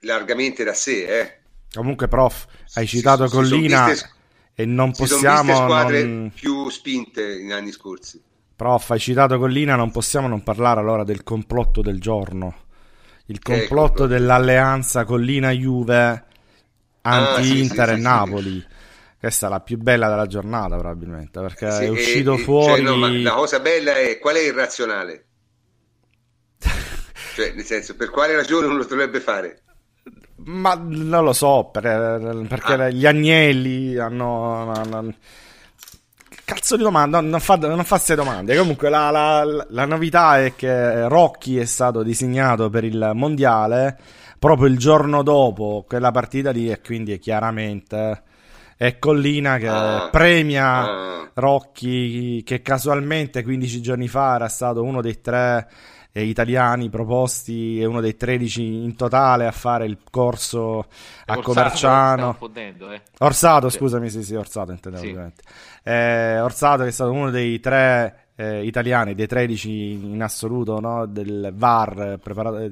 largamente 0.00 0.64
da 0.64 0.74
sé. 0.74 1.20
Eh. 1.20 1.40
Comunque, 1.72 2.08
prof, 2.08 2.46
hai 2.74 2.86
citato 2.86 3.26
si, 3.26 3.34
Collina 3.34 3.84
si 3.84 3.90
viste, 3.90 4.10
e 4.54 4.64
non 4.66 4.92
possiamo... 4.92 5.50
Si 5.50 5.54
sono 5.54 5.66
squadre 5.66 6.02
non... 6.02 6.32
più 6.34 6.68
spinte 6.68 7.38
in 7.38 7.52
anni 7.52 7.70
scorsi. 7.70 8.20
Prof, 8.56 8.90
hai 8.90 9.00
citato 9.00 9.38
Collina, 9.38 9.74
non 9.74 9.90
possiamo 9.90 10.28
non 10.28 10.42
parlare 10.44 10.78
allora 10.80 11.02
del 11.02 11.24
complotto 11.24 11.82
del 11.82 12.00
giorno. 12.00 12.62
Il 13.26 13.40
complotto 13.40 14.06
dell'alleanza 14.06 15.04
Collina-Juve 15.04 16.24
anti-Inter 17.02 17.88
ah, 17.88 17.92
sì, 17.92 17.94
sì, 17.94 17.98
e 17.98 18.02
Napoli. 18.02 18.60
Sì, 18.60 18.66
Questa 19.18 19.46
è 19.46 19.50
la 19.50 19.60
più 19.60 19.78
bella 19.78 20.08
della 20.08 20.26
giornata 20.26 20.76
probabilmente, 20.76 21.40
perché 21.40 21.66
è 21.66 21.88
uscito 21.88 22.34
e, 22.34 22.38
fuori... 22.38 22.84
Cioè, 22.84 22.96
no, 22.96 23.08
la 23.08 23.32
cosa 23.32 23.60
bella 23.60 23.94
è 23.94 24.18
qual 24.18 24.36
è 24.36 24.46
il 24.46 24.52
razionale? 24.52 25.24
cioè, 27.34 27.52
nel 27.54 27.64
senso, 27.64 27.96
per 27.96 28.10
quale 28.10 28.36
ragione 28.36 28.66
uno 28.66 28.76
lo 28.76 28.84
dovrebbe 28.84 29.20
fare? 29.20 29.62
Ma 30.46 30.74
non 30.74 31.24
lo 31.24 31.32
so, 31.32 31.70
per, 31.72 32.46
perché 32.48 32.72
ah. 32.74 32.88
gli 32.90 33.06
agnelli 33.06 33.96
hanno, 33.96 34.70
hanno 34.70 35.14
Cazzo 36.44 36.76
di 36.76 36.82
domanda, 36.82 37.20
non 37.20 37.40
fa, 37.40 37.56
non 37.56 37.84
fa 37.84 37.96
queste 37.96 38.14
domande. 38.14 38.56
Comunque 38.56 38.90
la, 38.90 39.10
la, 39.10 39.66
la, 39.68 39.84
novità 39.86 40.42
è 40.42 40.54
che 40.54 41.08
Rocky 41.08 41.56
è 41.56 41.64
stato 41.64 42.02
designato 42.02 42.68
per 42.68 42.84
il 42.84 43.12
mondiale 43.14 43.96
proprio 44.38 44.68
il 44.68 44.76
giorno 44.76 45.22
dopo 45.22 45.86
quella 45.88 46.10
partita 46.10 46.50
lì 46.50 46.70
e 46.70 46.82
quindi 46.82 47.12
è 47.12 47.18
chiaramente 47.18 48.22
è 48.76 48.98
Collina 48.98 49.56
che 49.56 49.68
ah, 49.68 50.08
premia 50.10 50.82
ah. 50.82 51.30
Rocky 51.32 52.42
che 52.42 52.60
casualmente 52.60 53.42
15 53.42 53.80
giorni 53.80 54.06
fa 54.06 54.34
era 54.34 54.48
stato 54.48 54.82
uno 54.82 55.00
dei 55.00 55.22
tre 55.22 55.66
eh, 56.16 56.22
italiani 56.22 56.88
proposti 56.90 57.80
e 57.80 57.86
uno 57.86 58.00
dei 58.00 58.16
13 58.16 58.62
in 58.62 58.94
totale 58.94 59.46
a 59.46 59.50
fare 59.50 59.84
il 59.84 59.98
corso 60.08 60.78
a 61.26 61.36
Orsato, 61.36 61.40
Coverciano. 61.42 62.38
Eh. 62.54 63.02
Orsato, 63.18 63.68
sì. 63.68 63.78
scusami, 63.78 64.08
sì, 64.08 64.22
sì, 64.22 64.36
Orsato 64.36 64.70
intendevo 64.70 65.02
sì. 65.02 65.08
ovviamente. 65.08 65.42
Eh, 65.82 66.38
Orsato 66.38 66.84
che 66.84 66.90
è 66.90 66.92
stato 66.92 67.10
uno 67.10 67.30
dei 67.30 67.58
tre 67.58 68.28
eh, 68.36 68.64
italiani, 68.64 69.16
dei 69.16 69.26
13 69.26 69.90
in 70.04 70.22
assoluto 70.22 70.78
no? 70.78 71.06
del 71.06 71.52
VAR, 71.52 72.20
preparato, 72.22 72.70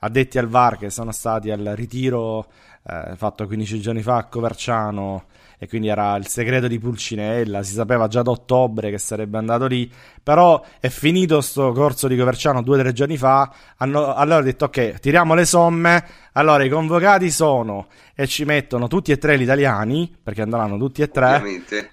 addetti 0.00 0.36
al 0.36 0.48
VAR 0.48 0.76
che 0.76 0.90
sono 0.90 1.12
stati 1.12 1.50
al 1.50 1.72
ritiro 1.74 2.46
eh, 2.86 3.16
fatto 3.16 3.46
15 3.46 3.80
giorni 3.80 4.02
fa 4.02 4.16
a 4.16 4.24
Coverciano 4.26 5.24
e 5.62 5.68
quindi 5.68 5.86
era 5.86 6.16
il 6.16 6.26
segreto 6.26 6.66
di 6.66 6.80
Pulcinella, 6.80 7.62
si 7.62 7.74
sapeva 7.74 8.08
già 8.08 8.22
da 8.22 8.32
ottobre 8.32 8.90
che 8.90 8.98
sarebbe 8.98 9.38
andato 9.38 9.66
lì, 9.66 9.88
però 10.20 10.60
è 10.80 10.88
finito 10.88 11.40
sto 11.40 11.70
corso 11.70 12.08
di 12.08 12.16
Coverciano 12.16 12.62
due 12.62 12.78
o 12.78 12.80
tre 12.80 12.92
giorni 12.92 13.16
fa, 13.16 13.48
hanno, 13.76 14.12
allora 14.12 14.38
hanno 14.38 14.44
detto 14.44 14.64
ok, 14.64 14.98
tiriamo 14.98 15.34
le 15.34 15.44
somme, 15.44 16.04
allora 16.32 16.64
i 16.64 16.68
convocati 16.68 17.30
sono, 17.30 17.86
e 18.12 18.26
ci 18.26 18.44
mettono 18.44 18.88
tutti 18.88 19.12
e 19.12 19.18
tre 19.18 19.38
gli 19.38 19.42
italiani, 19.42 20.12
perché 20.20 20.42
andranno 20.42 20.76
tutti 20.78 21.00
e 21.00 21.10
tre, 21.10 21.40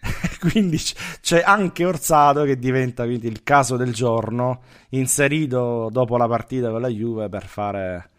quindi 0.41 0.82
c'è 1.22 1.44
anche 1.46 1.86
Orsato 1.86 2.46
che 2.46 2.58
diventa 2.58 3.04
quindi 3.04 3.28
il 3.28 3.44
caso 3.44 3.78
del 3.78 3.94
giorno, 3.94 4.62
inserito 4.90 5.90
dopo 5.91 6.18
la 6.18 6.28
partita 6.28 6.72
con 6.72 6.82
la 6.82 6.88
Juve 6.88 7.30
per 7.30 7.46
fare 7.46 8.10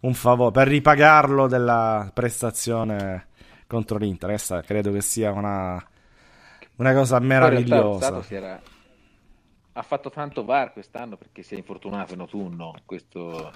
un 0.00 0.14
favore, 0.14 0.50
per 0.50 0.68
ripagarlo 0.68 1.46
della 1.46 2.10
prestazione 2.14 3.26
contro 3.68 3.98
l'Inter. 3.98 4.30
Questa 4.30 4.62
credo 4.62 4.90
che 4.90 5.00
sia 5.00 5.30
una, 5.30 5.80
una 6.76 6.94
cosa 6.94 7.20
meravigliosa. 7.20 8.24
Era... 8.28 8.60
Ha 9.72 9.82
fatto 9.82 10.10
tanto 10.10 10.44
VAR 10.44 10.72
quest'anno 10.72 11.16
perché 11.16 11.44
si 11.44 11.54
è 11.54 11.58
infortunato 11.58 12.14
in 12.14 12.20
autunno. 12.20 12.74
Questo 12.84 13.52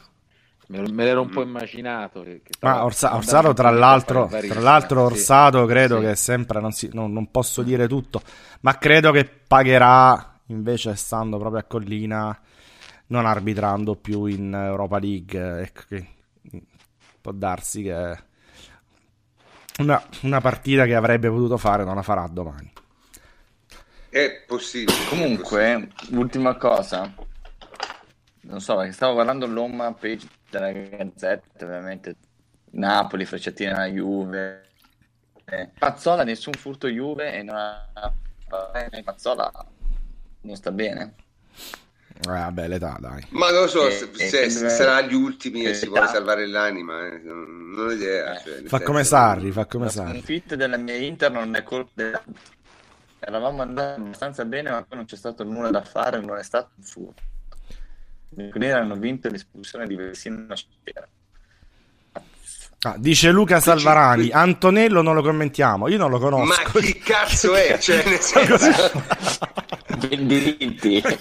me, 0.69 1.05
l'ero 1.05 1.23
un 1.23 1.31
po' 1.31 1.43
immaginato. 1.43 2.23
Che, 2.23 2.43
che 2.43 2.53
Ma 2.61 2.85
Orsa- 2.85 3.17
Orsato, 3.17 3.53
tra 3.53 3.71
l'altro, 3.71 4.29
tra 4.29 4.61
l'altro, 4.61 5.03
Orsato 5.03 5.67
credo 5.67 5.99
sì. 5.99 6.07
che 6.07 6.15
sempre 6.15 6.61
non, 6.61 6.71
si, 6.71 6.91
non, 6.93 7.13
non 7.13 7.31
posso 7.31 7.63
dire 7.63 7.89
tutto, 7.89 8.23
ma 8.61 8.79
credo 8.79 9.11
che 9.11 9.25
pagherà 9.25 10.41
invece 10.47 10.95
stando 10.95 11.39
proprio 11.39 11.61
a 11.61 11.65
Collina, 11.65 12.39
non 13.07 13.27
arbitrando 13.27 13.97
più 13.97 14.27
in 14.27 14.55
Europa 14.55 14.99
League. 14.99 15.63
Ecco, 15.63 16.05
può 17.21 17.33
darsi 17.33 17.83
che 17.83 18.31
una, 19.79 20.03
una 20.23 20.41
partita 20.41 20.85
che 20.85 20.95
avrebbe 20.95 21.29
potuto 21.29 21.57
fare 21.57 21.85
non 21.85 21.95
la 21.95 22.03
farà 22.03 22.27
domani. 22.27 22.73
È 24.09 24.45
possibile. 24.47 24.97
Comunque, 25.09 25.65
è 25.65 25.87
possibile. 25.87 26.19
ultima 26.19 26.57
cosa, 26.57 27.13
non 28.43 28.61
so, 28.61 28.77
perché 28.77 28.93
stavo 28.93 29.15
guardando 29.15 29.47
l'home 29.47 29.95
page 29.99 30.29
della 30.51 30.71
Gazzetta, 30.73 31.65
ovviamente 31.65 32.17
Napoli, 32.73 33.25
Frecciatina, 33.25 33.87
Juve. 33.87 34.67
Pazzola, 35.79 36.25
nessun 36.25 36.55
furto 36.55 36.89
Juve 36.89 37.33
e 37.35 37.43
non 37.43 37.57
ha... 37.57 38.13
Pazzola 39.03 39.51
non 40.43 40.57
sta 40.57 40.71
bene. 40.71 41.15
Eh, 42.15 42.29
vabbè, 42.29 42.69
l'età, 42.69 42.97
dai. 43.01 43.27
Ma 43.31 43.51
non 43.51 43.63
lo 43.63 43.67
so, 43.67 43.89
e, 43.89 43.93
se, 43.93 44.11
se, 44.15 44.51
se 44.51 44.69
sarà 44.69 44.97
agli 44.97 45.15
ultimi 45.15 45.65
e 45.65 45.75
si 45.75 45.87
vuole 45.87 46.07
salvare 46.07 46.47
l'anima, 46.47 47.07
eh. 47.07 47.19
non, 47.19 47.73
non 47.75 47.87
ho 47.87 47.91
idea. 47.93 48.37
Eh. 48.37 48.43
Cioè, 48.43 48.63
fa 48.67 48.81
come 48.81 49.05
Sarri, 49.05 49.51
fa 49.51 49.67
come 49.67 49.89
Sarri. 49.89 50.19
Il 50.19 50.23
fit 50.23 50.55
della 50.55 50.77
mia 50.77 50.97
Inter 50.97 51.31
non 51.31 51.55
è 51.55 51.63
colpa 51.63 51.91
della... 51.95 52.23
Eravamo 53.19 53.63
andati 53.63 54.01
abbastanza 54.01 54.45
bene, 54.45 54.71
ma 54.71 54.83
poi 54.83 54.99
non 54.99 55.07
c'è 55.07 55.17
stato 55.17 55.45
nulla 55.45 55.71
da 55.71 55.83
fare, 55.83 56.21
non 56.21 56.37
è 56.39 56.43
stato 56.43 56.71
un 56.77 56.83
furto. 56.83 57.23
I 58.31 58.35
bianconeri 58.35 58.73
hanno 58.73 58.97
vinto 58.97 59.29
l'espulsione 59.29 59.87
di 59.87 59.95
Vessino 59.95 60.47
Ah, 62.85 62.97
dice 62.99 63.31
Luca 63.31 63.61
Salvarani, 63.61 64.31
Antonello 64.31 65.03
non 65.03 65.15
lo 65.15 65.23
commentiamo, 65.23 65.87
io 65.87 65.99
non 65.99 66.11
lo 66.11 66.19
conosco. 66.19 66.45
Ma 66.47 66.81
chi 66.81 66.99
cazzo 66.99 67.55
è? 67.55 67.79
Cioè, 67.79 68.03
nel 68.05 68.19
senso... 68.19 68.91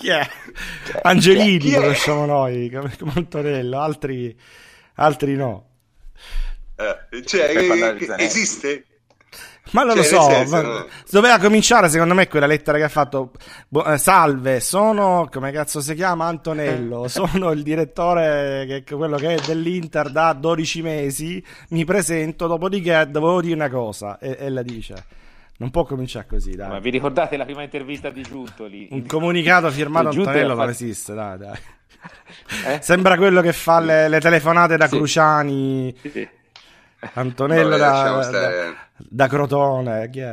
È? 0.02 0.28
Angelini 1.04 1.60
chi 1.60 1.74
è? 1.74 1.80
conosciamo 1.80 2.26
noi, 2.26 2.72
come, 2.72 2.96
come 2.98 3.12
Antonello, 3.16 3.80
altri, 3.80 4.36
altri 4.96 5.36
no. 5.36 5.68
Eh, 6.78 7.26
cioè, 7.26 7.56
eh, 7.56 8.16
esiste? 8.18 8.86
Ma 9.72 9.84
non 9.84 9.96
cioè, 9.96 10.12
lo 10.12 10.22
so, 10.22 10.30
senso, 10.30 10.62
ma... 10.62 10.86
doveva 11.10 11.38
cominciare 11.38 11.88
secondo 11.88 12.14
me 12.14 12.28
quella 12.28 12.48
lettera 12.48 12.78
che 12.78 12.84
ha 12.84 12.90
fatto. 12.90 13.32
Eh, 13.86 13.98
salve, 13.98 14.60
sono 14.60 15.30
come 15.32 15.52
cazzo 15.52 15.80
si 15.80 15.94
chiama 15.94 16.26
Antonello, 16.26 17.08
sono 17.08 17.52
il 17.52 17.64
direttore 17.64 18.66
che 18.68 18.96
quello 18.96 19.18
che 19.18 19.36
è 19.36 19.40
dell'Inter 19.46 20.12
da 20.12 20.34
12 20.34 20.82
mesi. 20.82 21.44
Mi 21.70 21.86
presento, 21.86 22.48
dopodiché 22.48 23.08
dovevo 23.10 23.40
dire 23.40 23.56
una 23.56 23.70
cosa 23.70 24.18
e, 24.18 24.36
e 24.40 24.50
la 24.50 24.64
dice. 24.64 25.20
Non 25.58 25.70
può 25.70 25.84
cominciare 25.86 26.26
così, 26.28 26.56
dai. 26.56 26.70
Ma 26.70 26.80
vi 26.80 26.90
ricordate 26.90 27.38
la 27.38 27.46
prima 27.46 27.62
intervista 27.62 28.10
di 28.10 28.24
Giuntoli? 28.24 28.88
Un 28.90 29.06
comunicato 29.06 29.70
firmato 29.70 30.10
Antonello 30.10 30.56
non 30.56 30.70
esiste, 30.70 31.14
dai, 31.14 31.38
dai. 31.38 31.58
Eh? 32.66 32.80
Sembra 32.82 33.16
quello 33.16 33.42
che 33.42 33.54
fa 33.54 33.80
le, 33.80 34.08
le 34.10 34.20
telefonate 34.20 34.76
da 34.76 34.88
sì. 34.88 34.96
Cruciani. 34.96 35.96
Sì. 36.02 36.28
Antonello 37.14 37.78
da, 37.78 38.28
da, 38.30 38.76
da, 39.08 39.28
Crotone, 39.28 40.10
chi 40.10 40.20
è? 40.20 40.32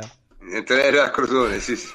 Antonello 0.53 0.97
da 0.97 1.11
Crotone, 1.11 1.59
sì, 1.59 1.75
sì. 1.75 1.89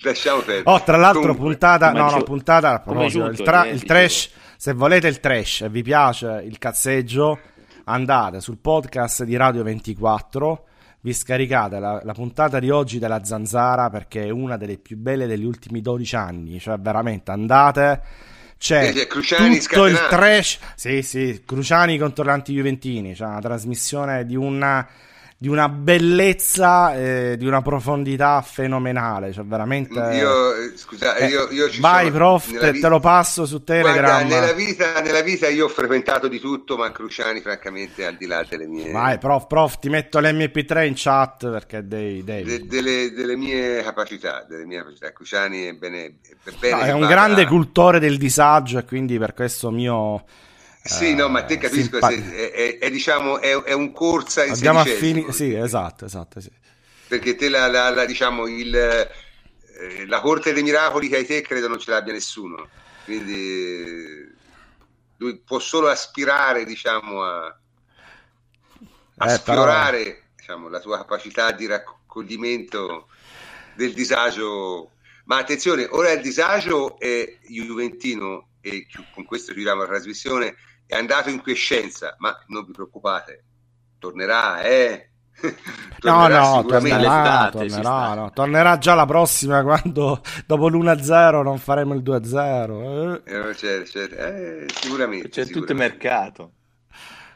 Lasciamo 0.00 0.40
perdere. 0.40 0.62
Oh, 0.64 0.82
tra 0.82 0.96
l'altro, 0.96 1.20
Comunque, 1.20 1.44
puntata, 1.44 1.92
no, 1.92 2.10
no, 2.10 2.22
puntata, 2.22 2.82
il, 2.86 3.42
tra, 3.42 3.66
il 3.66 3.82
trash, 3.84 4.30
se 4.56 4.72
volete 4.72 5.08
il 5.08 5.20
trash 5.20 5.62
e 5.62 5.68
vi 5.68 5.82
piace 5.82 6.42
il 6.44 6.58
cazzeggio, 6.58 7.38
andate 7.84 8.40
sul 8.40 8.58
podcast 8.58 9.24
di 9.24 9.36
Radio 9.36 9.62
24, 9.62 10.64
vi 11.00 11.12
scaricate 11.12 11.78
la, 11.78 12.00
la, 12.02 12.12
puntata 12.12 12.58
di 12.58 12.70
oggi 12.70 12.98
della 12.98 13.24
Zanzara 13.24 13.90
perché 13.90 14.24
è 14.24 14.30
una 14.30 14.56
delle 14.56 14.78
più 14.78 14.96
belle 14.96 15.26
degli 15.26 15.44
ultimi 15.44 15.80
12 15.80 16.16
anni, 16.16 16.58
cioè 16.60 16.78
veramente 16.78 17.30
andate 17.30 18.02
c'è 18.58 18.92
sì, 18.92 19.06
tutto 19.06 19.22
scatenati. 19.22 19.90
il 19.90 20.06
trash. 20.08 20.58
Sì, 20.74 21.02
sì, 21.02 21.42
Cruciani 21.46 21.96
contro 21.96 22.24
l'anti-Juventini. 22.24 23.14
C'è 23.14 23.24
una 23.24 23.38
trasmissione 23.38 24.26
di 24.26 24.34
una 24.34 24.86
di 25.40 25.46
una 25.46 25.68
bellezza 25.68 26.96
e 26.96 27.36
di 27.38 27.46
una 27.46 27.62
profondità 27.62 28.42
fenomenale. 28.42 29.32
Cioè, 29.32 29.44
veramente. 29.44 29.94
Io, 30.16 30.54
eh, 30.54 30.76
scusa, 30.76 31.14
eh, 31.14 31.28
io, 31.28 31.48
io 31.50 31.70
ci 31.70 31.80
vai, 31.80 32.10
prof, 32.10 32.58
te, 32.58 32.72
te, 32.72 32.88
lo 32.88 32.98
passo 32.98 33.46
su 33.46 33.62
Telegram. 33.62 34.26
Guarda, 34.26 34.40
nella, 34.40 34.52
vita, 34.52 35.00
nella 35.00 35.20
vita 35.20 35.46
io 35.46 35.66
ho 35.66 35.68
frequentato 35.68 36.26
di 36.26 36.40
tutto, 36.40 36.76
ma 36.76 36.90
Cruciani, 36.90 37.40
francamente, 37.40 38.04
al 38.04 38.16
di 38.16 38.26
là 38.26 38.44
delle 38.48 38.66
mie. 38.66 38.90
Vai, 38.90 39.18
prof, 39.18 39.46
prof, 39.46 39.78
ti 39.78 39.88
metto 39.88 40.18
l'MP3 40.18 40.86
in 40.86 40.94
chat 40.96 41.48
perché 41.48 41.86
dei. 41.86 42.24
dei... 42.24 42.42
De, 42.42 42.66
delle, 42.66 43.12
delle, 43.12 43.36
mie 43.36 43.80
capacità, 43.84 44.44
delle 44.48 44.66
mie 44.66 44.78
capacità. 44.78 45.12
Cruciani 45.12 45.66
è 45.66 45.72
bene. 45.74 46.16
È, 46.20 46.50
bene 46.58 46.74
no, 46.74 46.82
è 46.82 46.92
un 46.92 47.06
grande 47.06 47.46
cultore 47.46 48.00
del 48.00 48.18
disagio 48.18 48.78
e 48.78 48.84
quindi 48.84 49.16
per 49.18 49.34
questo 49.34 49.70
mio 49.70 50.24
sì, 50.82 51.14
no, 51.14 51.28
ma 51.28 51.44
te 51.44 51.54
eh, 51.54 51.58
capisco, 51.58 51.98
simpa- 52.00 52.08
è, 52.08 52.50
è, 52.50 52.78
è, 52.78 52.90
diciamo, 52.90 53.38
è, 53.40 53.54
è 53.62 53.72
un 53.72 53.92
corsa 53.92 54.44
in 54.44 54.52
Abbiamo 54.52 54.80
affini- 54.80 55.32
Sì, 55.32 55.54
esatto, 55.54 56.04
esatto, 56.04 56.40
sì. 56.40 56.50
Perché 57.08 57.34
te 57.36 57.48
la, 57.48 57.66
la, 57.68 57.90
la, 57.90 58.04
diciamo, 58.04 58.46
il, 58.46 58.74
eh, 58.74 60.06
la 60.06 60.20
corte 60.20 60.52
dei 60.52 60.62
miracoli 60.62 61.08
che 61.08 61.16
hai 61.16 61.26
te 61.26 61.40
credo 61.40 61.68
non 61.68 61.78
ce 61.78 61.90
l'abbia 61.90 62.12
nessuno. 62.12 62.68
Quindi 63.04 64.36
lui 65.16 65.36
può 65.38 65.58
solo 65.58 65.88
aspirare, 65.88 66.64
diciamo, 66.64 67.22
a, 67.22 67.58
a 69.16 69.32
eh, 69.32 69.36
sfiorare 69.36 70.02
però... 70.02 70.16
diciamo, 70.36 70.68
la 70.68 70.80
tua 70.80 70.98
capacità 70.98 71.52
di 71.52 71.66
raccoglimento 71.66 73.08
del 73.74 73.94
disagio. 73.94 74.92
Ma 75.24 75.38
attenzione, 75.38 75.86
ora 75.90 76.12
il 76.12 76.22
disagio 76.22 76.98
è 76.98 77.38
juventino 77.46 78.48
e 78.60 78.86
con 79.14 79.24
questo 79.24 79.52
chiudiamo 79.52 79.82
la 79.82 79.88
trasmissione 79.88 80.56
è 80.88 80.96
andato 80.96 81.28
in 81.28 81.42
quiescenza, 81.42 82.16
ma 82.18 82.34
non 82.46 82.64
vi 82.64 82.72
preoccupate, 82.72 83.44
tornerà, 83.98 84.62
eh? 84.62 85.10
tornerà 86.00 86.40
no, 86.40 86.54
no, 86.54 86.64
tornerà, 86.64 87.50
tornerà, 87.52 88.14
no. 88.14 88.30
tornerà, 88.32 88.78
già 88.78 88.94
la 88.94 89.04
prossima 89.04 89.62
quando 89.62 90.22
dopo 90.46 90.68
l'1-0 90.68 91.42
non 91.42 91.58
faremo 91.58 91.92
il 91.92 92.02
2-0. 92.02 93.22
Eh. 93.24 93.54
C'è, 93.54 93.82
c'è, 93.82 94.08
eh, 94.10 94.66
sicuramente. 94.72 95.28
C'è 95.28 95.44
sicuramente. 95.44 95.52
tutto 95.52 95.72
il 95.72 95.78
mercato. 95.78 96.52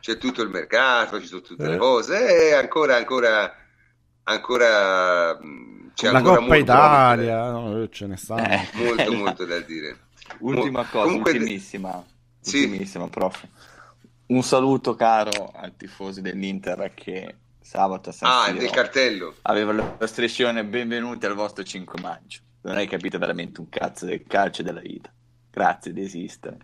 C'è 0.00 0.16
tutto 0.16 0.42
il 0.42 0.48
mercato, 0.48 1.20
ci 1.20 1.26
sono 1.26 1.42
tutte 1.42 1.64
eh. 1.64 1.68
le 1.68 1.76
cose, 1.76 2.48
e 2.48 2.54
ancora, 2.54 2.96
ancora, 2.96 3.54
ancora 4.24 5.38
c'è 5.94 6.10
la 6.10 6.18
ancora 6.18 6.38
Coppa 6.38 6.56
Italia, 6.56 7.50
no, 7.50 7.88
ce 7.90 8.06
ne 8.06 8.16
sta. 8.16 8.48
Eh. 8.48 8.68
Molto, 8.72 9.12
molto 9.12 9.44
da 9.44 9.60
dire. 9.60 9.98
Ultima 10.40 10.84
cosa, 10.84 11.04
Comunque... 11.04 11.32
ultimissima, 11.32 12.02
sì. 12.42 12.64
ultimissima, 12.64 13.08
prof. 13.08 13.46
Un 14.26 14.42
saluto 14.42 14.94
caro 14.94 15.50
ai 15.54 15.72
tifosi 15.76 16.20
dell'Inter 16.20 16.92
che 16.94 17.36
sabato 17.60 18.10
a 18.10 18.12
San 18.12 18.30
Ah, 18.30 18.44
Siro, 18.46 18.58
del 18.58 18.70
cartello. 18.70 19.34
Aveva 19.42 19.72
la 19.72 20.06
striscione 20.06 20.64
benvenuti 20.64 21.26
al 21.26 21.34
vostro 21.34 21.64
5 21.64 22.00
maggio. 22.00 22.40
Non 22.62 22.76
hai 22.76 22.86
capito 22.86 23.18
veramente 23.18 23.60
un 23.60 23.68
cazzo 23.68 24.04
del 24.04 24.24
calcio 24.26 24.62
della 24.62 24.80
vita. 24.80 25.10
Grazie 25.50 25.92
di 25.92 26.02
esistere. 26.02 26.58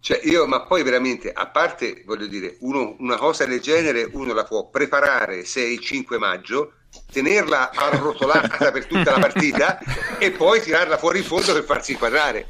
Cioè 0.00 0.20
io, 0.24 0.46
ma 0.46 0.62
poi 0.62 0.82
veramente, 0.82 1.30
a 1.30 1.46
parte, 1.48 2.02
voglio 2.06 2.26
dire, 2.26 2.56
uno, 2.60 2.96
una 3.00 3.16
cosa 3.16 3.44
del 3.44 3.60
genere 3.60 4.08
uno 4.12 4.32
la 4.32 4.44
può 4.44 4.68
preparare 4.68 5.44
se 5.44 5.60
è 5.62 5.66
il 5.66 5.80
5 5.80 6.16
maggio, 6.18 6.72
tenerla 7.12 7.70
arrotolata 7.70 8.70
per 8.72 8.86
tutta 8.86 9.10
la 9.12 9.18
partita 9.18 9.78
e 10.18 10.30
poi 10.30 10.60
tirarla 10.60 10.96
fuori 10.96 11.18
in 11.18 11.24
fondo 11.24 11.52
per 11.52 11.64
farsi 11.64 11.92
inquadrare. 11.92 12.46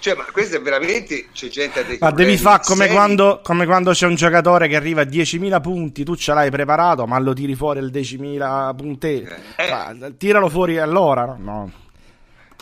Cioè, 0.00 0.16
ma 0.16 0.24
questo 0.32 0.56
è 0.56 0.60
veramente 0.60 1.28
c'è 1.32 1.48
gente 1.48 1.80
a 1.80 1.82
dei 1.82 1.98
Ma 2.00 2.10
devi 2.10 2.36
fare 2.38 2.62
come 2.64 2.88
quando, 2.88 3.40
come 3.42 3.66
quando, 3.66 3.92
c'è 3.92 4.06
un 4.06 4.14
giocatore 4.14 4.66
che 4.66 4.74
arriva 4.74 5.02
a 5.02 5.04
10.000 5.04 5.60
punti, 5.60 6.04
tu 6.04 6.16
ce 6.16 6.32
l'hai 6.32 6.50
preparato, 6.50 7.06
ma 7.06 7.18
lo 7.18 7.34
tiri 7.34 7.54
fuori 7.54 7.80
il 7.80 7.90
10.000 7.92 8.74
punteggio. 8.74 9.34
Eh. 9.56 10.16
tiralo 10.16 10.48
fuori 10.48 10.78
allora, 10.78 11.26
no? 11.26 11.36
no. 11.38 11.88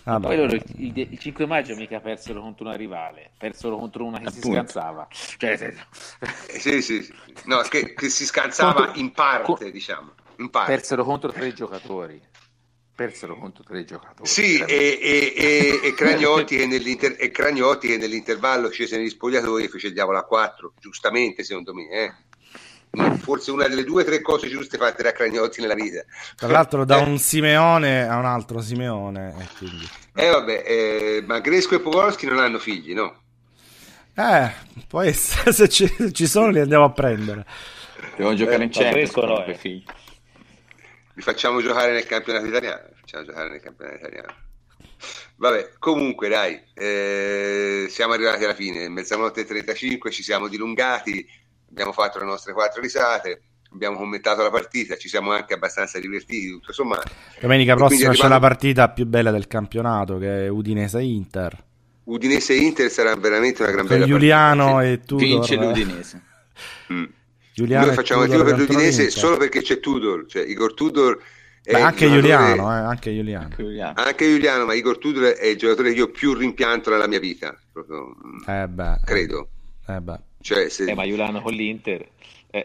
Ah, 0.08 0.18
poi 0.18 0.36
loro 0.36 0.54
il, 0.54 0.62
il, 0.96 1.18
5 1.18 1.44
maggio 1.44 1.76
mica 1.76 2.00
persero 2.00 2.40
contro 2.40 2.64
una 2.64 2.76
rivale, 2.76 3.30
persero 3.36 3.76
contro 3.76 4.04
una 4.06 4.18
che 4.18 4.28
Appunto. 4.28 4.46
si 4.46 4.52
scansava. 4.54 5.06
Cioè, 5.10 5.50
eh, 5.50 6.58
sì, 6.58 6.80
sì, 6.80 7.02
sì. 7.02 7.12
No, 7.44 7.60
che, 7.68 7.92
che 7.92 8.08
si 8.08 8.24
scansava 8.24 8.86
contro, 8.86 9.00
in 9.00 9.12
parte, 9.12 9.70
diciamo. 9.70 10.12
In 10.36 10.48
parte. 10.48 10.72
Persero 10.72 11.04
contro 11.04 11.30
tre 11.30 11.52
giocatori. 11.52 12.18
Persero 12.98 13.38
contro 13.38 13.62
tre 13.62 13.84
giocatori. 13.84 14.28
Sì, 14.28 14.58
e, 14.58 14.98
e, 15.00 15.32
e, 15.36 15.80
e, 15.84 15.94
Cragnotti 15.94 16.56
che 16.56 17.16
e 17.16 17.30
Cragnotti 17.30 17.86
che 17.86 17.96
nell'intervallo 17.96 18.70
scese 18.70 18.96
negli 18.96 19.08
spogliatoi 19.08 19.62
e 19.62 19.68
fece 19.68 19.86
il 19.86 19.92
diavolo 19.92 20.18
a 20.18 20.24
4, 20.24 20.72
giustamente 20.80 21.44
secondo 21.44 21.72
me, 21.72 21.88
eh 21.90 22.12
forse 23.20 23.52
una 23.52 23.68
delle 23.68 23.84
due 23.84 24.02
o 24.02 24.04
tre 24.04 24.20
cose 24.20 24.48
giuste 24.48 24.78
fatte 24.78 25.04
da 25.04 25.12
Cragnotti 25.12 25.60
nella 25.60 25.74
vita. 25.74 26.02
Tra 26.34 26.48
l'altro 26.48 26.84
da 26.84 26.98
eh. 26.98 27.04
un 27.04 27.18
Simeone 27.18 28.02
a 28.02 28.16
un 28.16 28.24
altro 28.24 28.60
Simeone. 28.60 29.32
E 29.38 29.46
quindi... 29.56 29.88
Eh 30.16 30.30
vabbè, 30.30 30.64
eh, 30.66 31.24
ma 31.24 31.38
Gresco 31.38 31.76
e 31.76 31.80
Pogorski 31.80 32.26
non 32.26 32.40
hanno 32.40 32.58
figli, 32.58 32.94
no? 32.94 33.14
Eh, 34.12 34.52
poi 34.88 35.12
se 35.14 35.68
ci, 35.68 35.88
ci 36.12 36.26
sono 36.26 36.50
li 36.50 36.58
andiamo 36.58 36.82
a 36.82 36.90
prendere. 36.90 37.46
Devono 38.16 38.34
giocare 38.34 38.62
eh, 38.62 38.64
in 38.64 38.70
Champions 38.72 39.14
no, 39.14 39.44
eh. 39.44 39.54
figli. 39.54 39.84
Li 41.18 41.24
facciamo 41.24 41.60
giocare 41.60 41.92
nel 41.92 42.06
campionato 42.06 42.46
italiano. 42.46 42.90
Facciamo 43.00 43.24
giocare 43.24 43.50
nel 43.50 43.60
campionato 43.60 43.96
italiano. 43.96 44.34
Vabbè, 45.36 45.72
comunque 45.78 46.28
dai, 46.28 46.60
eh, 46.74 47.86
siamo 47.90 48.12
arrivati 48.12 48.44
alla 48.44 48.54
fine, 48.54 48.88
mezzanotte 48.88 49.40
e 49.40 49.44
35, 49.44 50.10
ci 50.10 50.22
siamo 50.22 50.48
dilungati 50.48 51.46
abbiamo 51.70 51.92
fatto 51.92 52.18
le 52.18 52.24
nostre 52.24 52.52
quattro 52.52 52.80
risate, 52.80 53.42
abbiamo 53.72 53.96
commentato 53.96 54.42
la 54.42 54.50
partita, 54.50 54.96
ci 54.96 55.08
siamo 55.08 55.32
anche 55.32 55.54
abbastanza 55.54 55.98
divertiti, 55.98 56.48
tutto 56.50 56.72
sommato. 56.72 57.10
Domenica 57.40 57.74
prossima 57.74 58.08
arrivato... 58.08 58.22
c'è 58.22 58.28
la 58.28 58.40
partita 58.40 58.88
più 58.90 59.06
bella 59.06 59.30
del 59.30 59.46
campionato 59.46 60.18
che 60.18 60.46
è 60.46 60.48
Udinese-Inter. 60.48 61.64
Udinese-Inter 62.04 62.90
sarà 62.90 63.14
veramente 63.16 63.62
una 63.62 63.70
gran 63.70 63.86
bella 63.86 64.06
Giuliano 64.06 64.72
partita. 64.74 64.92
e 64.92 65.00
Tudor. 65.04 65.26
Vince 65.26 65.56
l'Udinese. 65.56 66.22
Mm. 66.92 67.04
Giuliano 67.58 67.86
Noi 67.86 67.94
facciamo 67.96 68.22
il 68.22 68.30
tiro 68.30 68.44
per 68.44 68.56
l'Udinese 68.56 69.10
solo 69.10 69.36
perché 69.36 69.62
c'è 69.62 69.80
Tudor, 69.80 70.26
cioè 70.28 70.44
Igor 70.44 70.74
Tudor 70.74 71.20
Beh, 71.64 71.82
anche, 71.82 72.08
Giuliano, 72.08 72.72
eh, 72.72 72.78
anche 72.78 73.12
Giuliano, 73.12 73.46
anche 73.96 74.24
Giuliano. 74.28 74.64
ma 74.64 74.74
Igor 74.74 74.96
Tudor 74.96 75.32
è 75.32 75.46
il 75.46 75.58
giocatore 75.58 75.90
che 75.90 75.98
io 75.98 76.08
più 76.08 76.34
rimpianto 76.34 76.88
nella 76.88 77.08
mia 77.08 77.18
vita, 77.18 77.58
proprio, 77.72 78.14
eh 78.46 78.68
beh, 78.68 79.00
credo. 79.04 79.48
Eh 79.88 80.00
beh. 80.00 80.20
Cioè, 80.40 80.68
se... 80.68 80.84
eh, 80.84 80.94
ma 80.94 81.04
Giuliano 81.04 81.42
con 81.42 81.52
l'Inter... 81.52 82.08
Eh. 82.50 82.64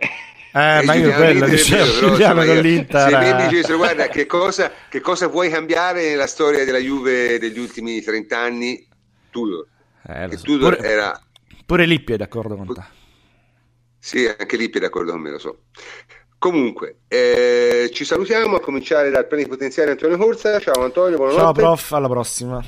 Eh, 0.56 0.84
ma 0.86 0.94
io 0.94 1.11
quello 1.11 1.48
dicevo, 1.48 2.10
Giuliano 2.10 2.45
con 2.45 2.57
l'Inter. 2.60 3.10
Se 3.10 3.34
mi 3.34 3.48
dicessero, 3.48 3.78
guarda, 3.78 4.07
che 4.07 4.28
cosa, 4.28 4.72
che 4.88 5.02
cosa 5.02 5.28
vuoi 5.28 5.49
cambiare 5.49 6.10
nella 6.10 6.28
storia 6.28 6.64
della 6.64 6.78
Juve 6.78 7.40
degli 7.40 7.57
ultimi 7.57 7.99
30 7.99 8.38
anni? 8.38 8.88
Tudor. 9.32 9.65
Eh, 10.07 10.38
so. 10.38 10.44
Tudor 10.44 10.76
pure, 10.76 10.88
era... 10.88 11.22
Pure 11.65 11.86
Lippi 11.88 12.14
è 12.14 12.18
d'accordo 12.18 12.56
con 12.56 12.72
te. 12.72 13.02
Sì, 14.03 14.27
anche 14.27 14.57
d'accordo 14.80 15.11
con 15.13 15.21
me, 15.21 15.30
lo 15.31 15.39
so. 15.39 15.59
Comunque, 16.38 17.03
eh, 17.07 17.89
ci 17.93 18.03
salutiamo 18.03 18.57
a 18.57 18.59
cominciare 18.59 19.09
dal 19.09 19.27
plenipotenziario 19.27 19.93
Antonio 19.93 20.17
Corsa. 20.17 20.59
Ciao 20.59 20.84
Antonio, 20.84 21.15
buonanotte. 21.15 21.41
Ciao 21.41 21.53
prof, 21.53 21.91
alla 21.93 22.09
prossima. 22.09 22.61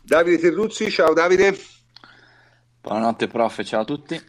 Davide 0.00 0.38
Terruzzi, 0.38 0.90
ciao 0.90 1.12
Davide. 1.12 1.56
Buonanotte 2.80 3.28
prof, 3.28 3.62
ciao 3.62 3.82
a 3.82 3.84
tutti. 3.84 4.20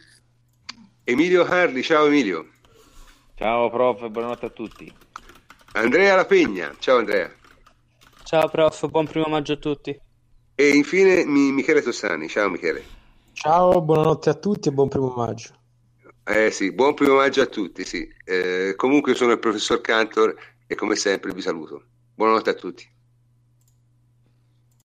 Emilio 1.02 1.42
Carli, 1.42 1.82
ciao 1.82 2.06
Emilio. 2.06 2.46
Ciao 3.34 3.68
prof, 3.68 4.06
buonanotte 4.06 4.46
a 4.46 4.50
tutti. 4.50 4.94
Andrea 5.72 6.14
La 6.14 6.26
Pegna, 6.26 6.72
ciao 6.78 6.98
Andrea. 6.98 7.28
Ciao 8.22 8.48
prof, 8.48 8.88
buon 8.88 9.08
primo 9.08 9.26
maggio 9.26 9.54
a 9.54 9.56
tutti. 9.56 10.00
E 10.54 10.68
infine 10.68 11.24
Michele 11.24 11.82
Tossani, 11.82 12.28
ciao 12.28 12.48
Michele. 12.48 12.84
Ciao, 13.32 13.80
buonanotte 13.80 14.30
a 14.30 14.34
tutti 14.34 14.68
e 14.68 14.70
buon 14.72 14.86
primo 14.86 15.12
maggio. 15.16 15.60
Eh 16.24 16.50
sì, 16.50 16.72
buon 16.72 16.94
primo 16.94 17.14
maggio 17.16 17.42
a 17.42 17.46
tutti, 17.46 17.84
sì. 17.84 18.08
Eh, 18.24 18.74
comunque 18.76 19.14
sono 19.14 19.32
il 19.32 19.38
professor 19.38 19.80
Cantor 19.80 20.34
e 20.66 20.74
come 20.74 20.94
sempre 20.96 21.32
vi 21.32 21.40
saluto. 21.40 21.84
Buonanotte 22.14 22.50
a 22.50 22.54
tutti. 22.54 22.91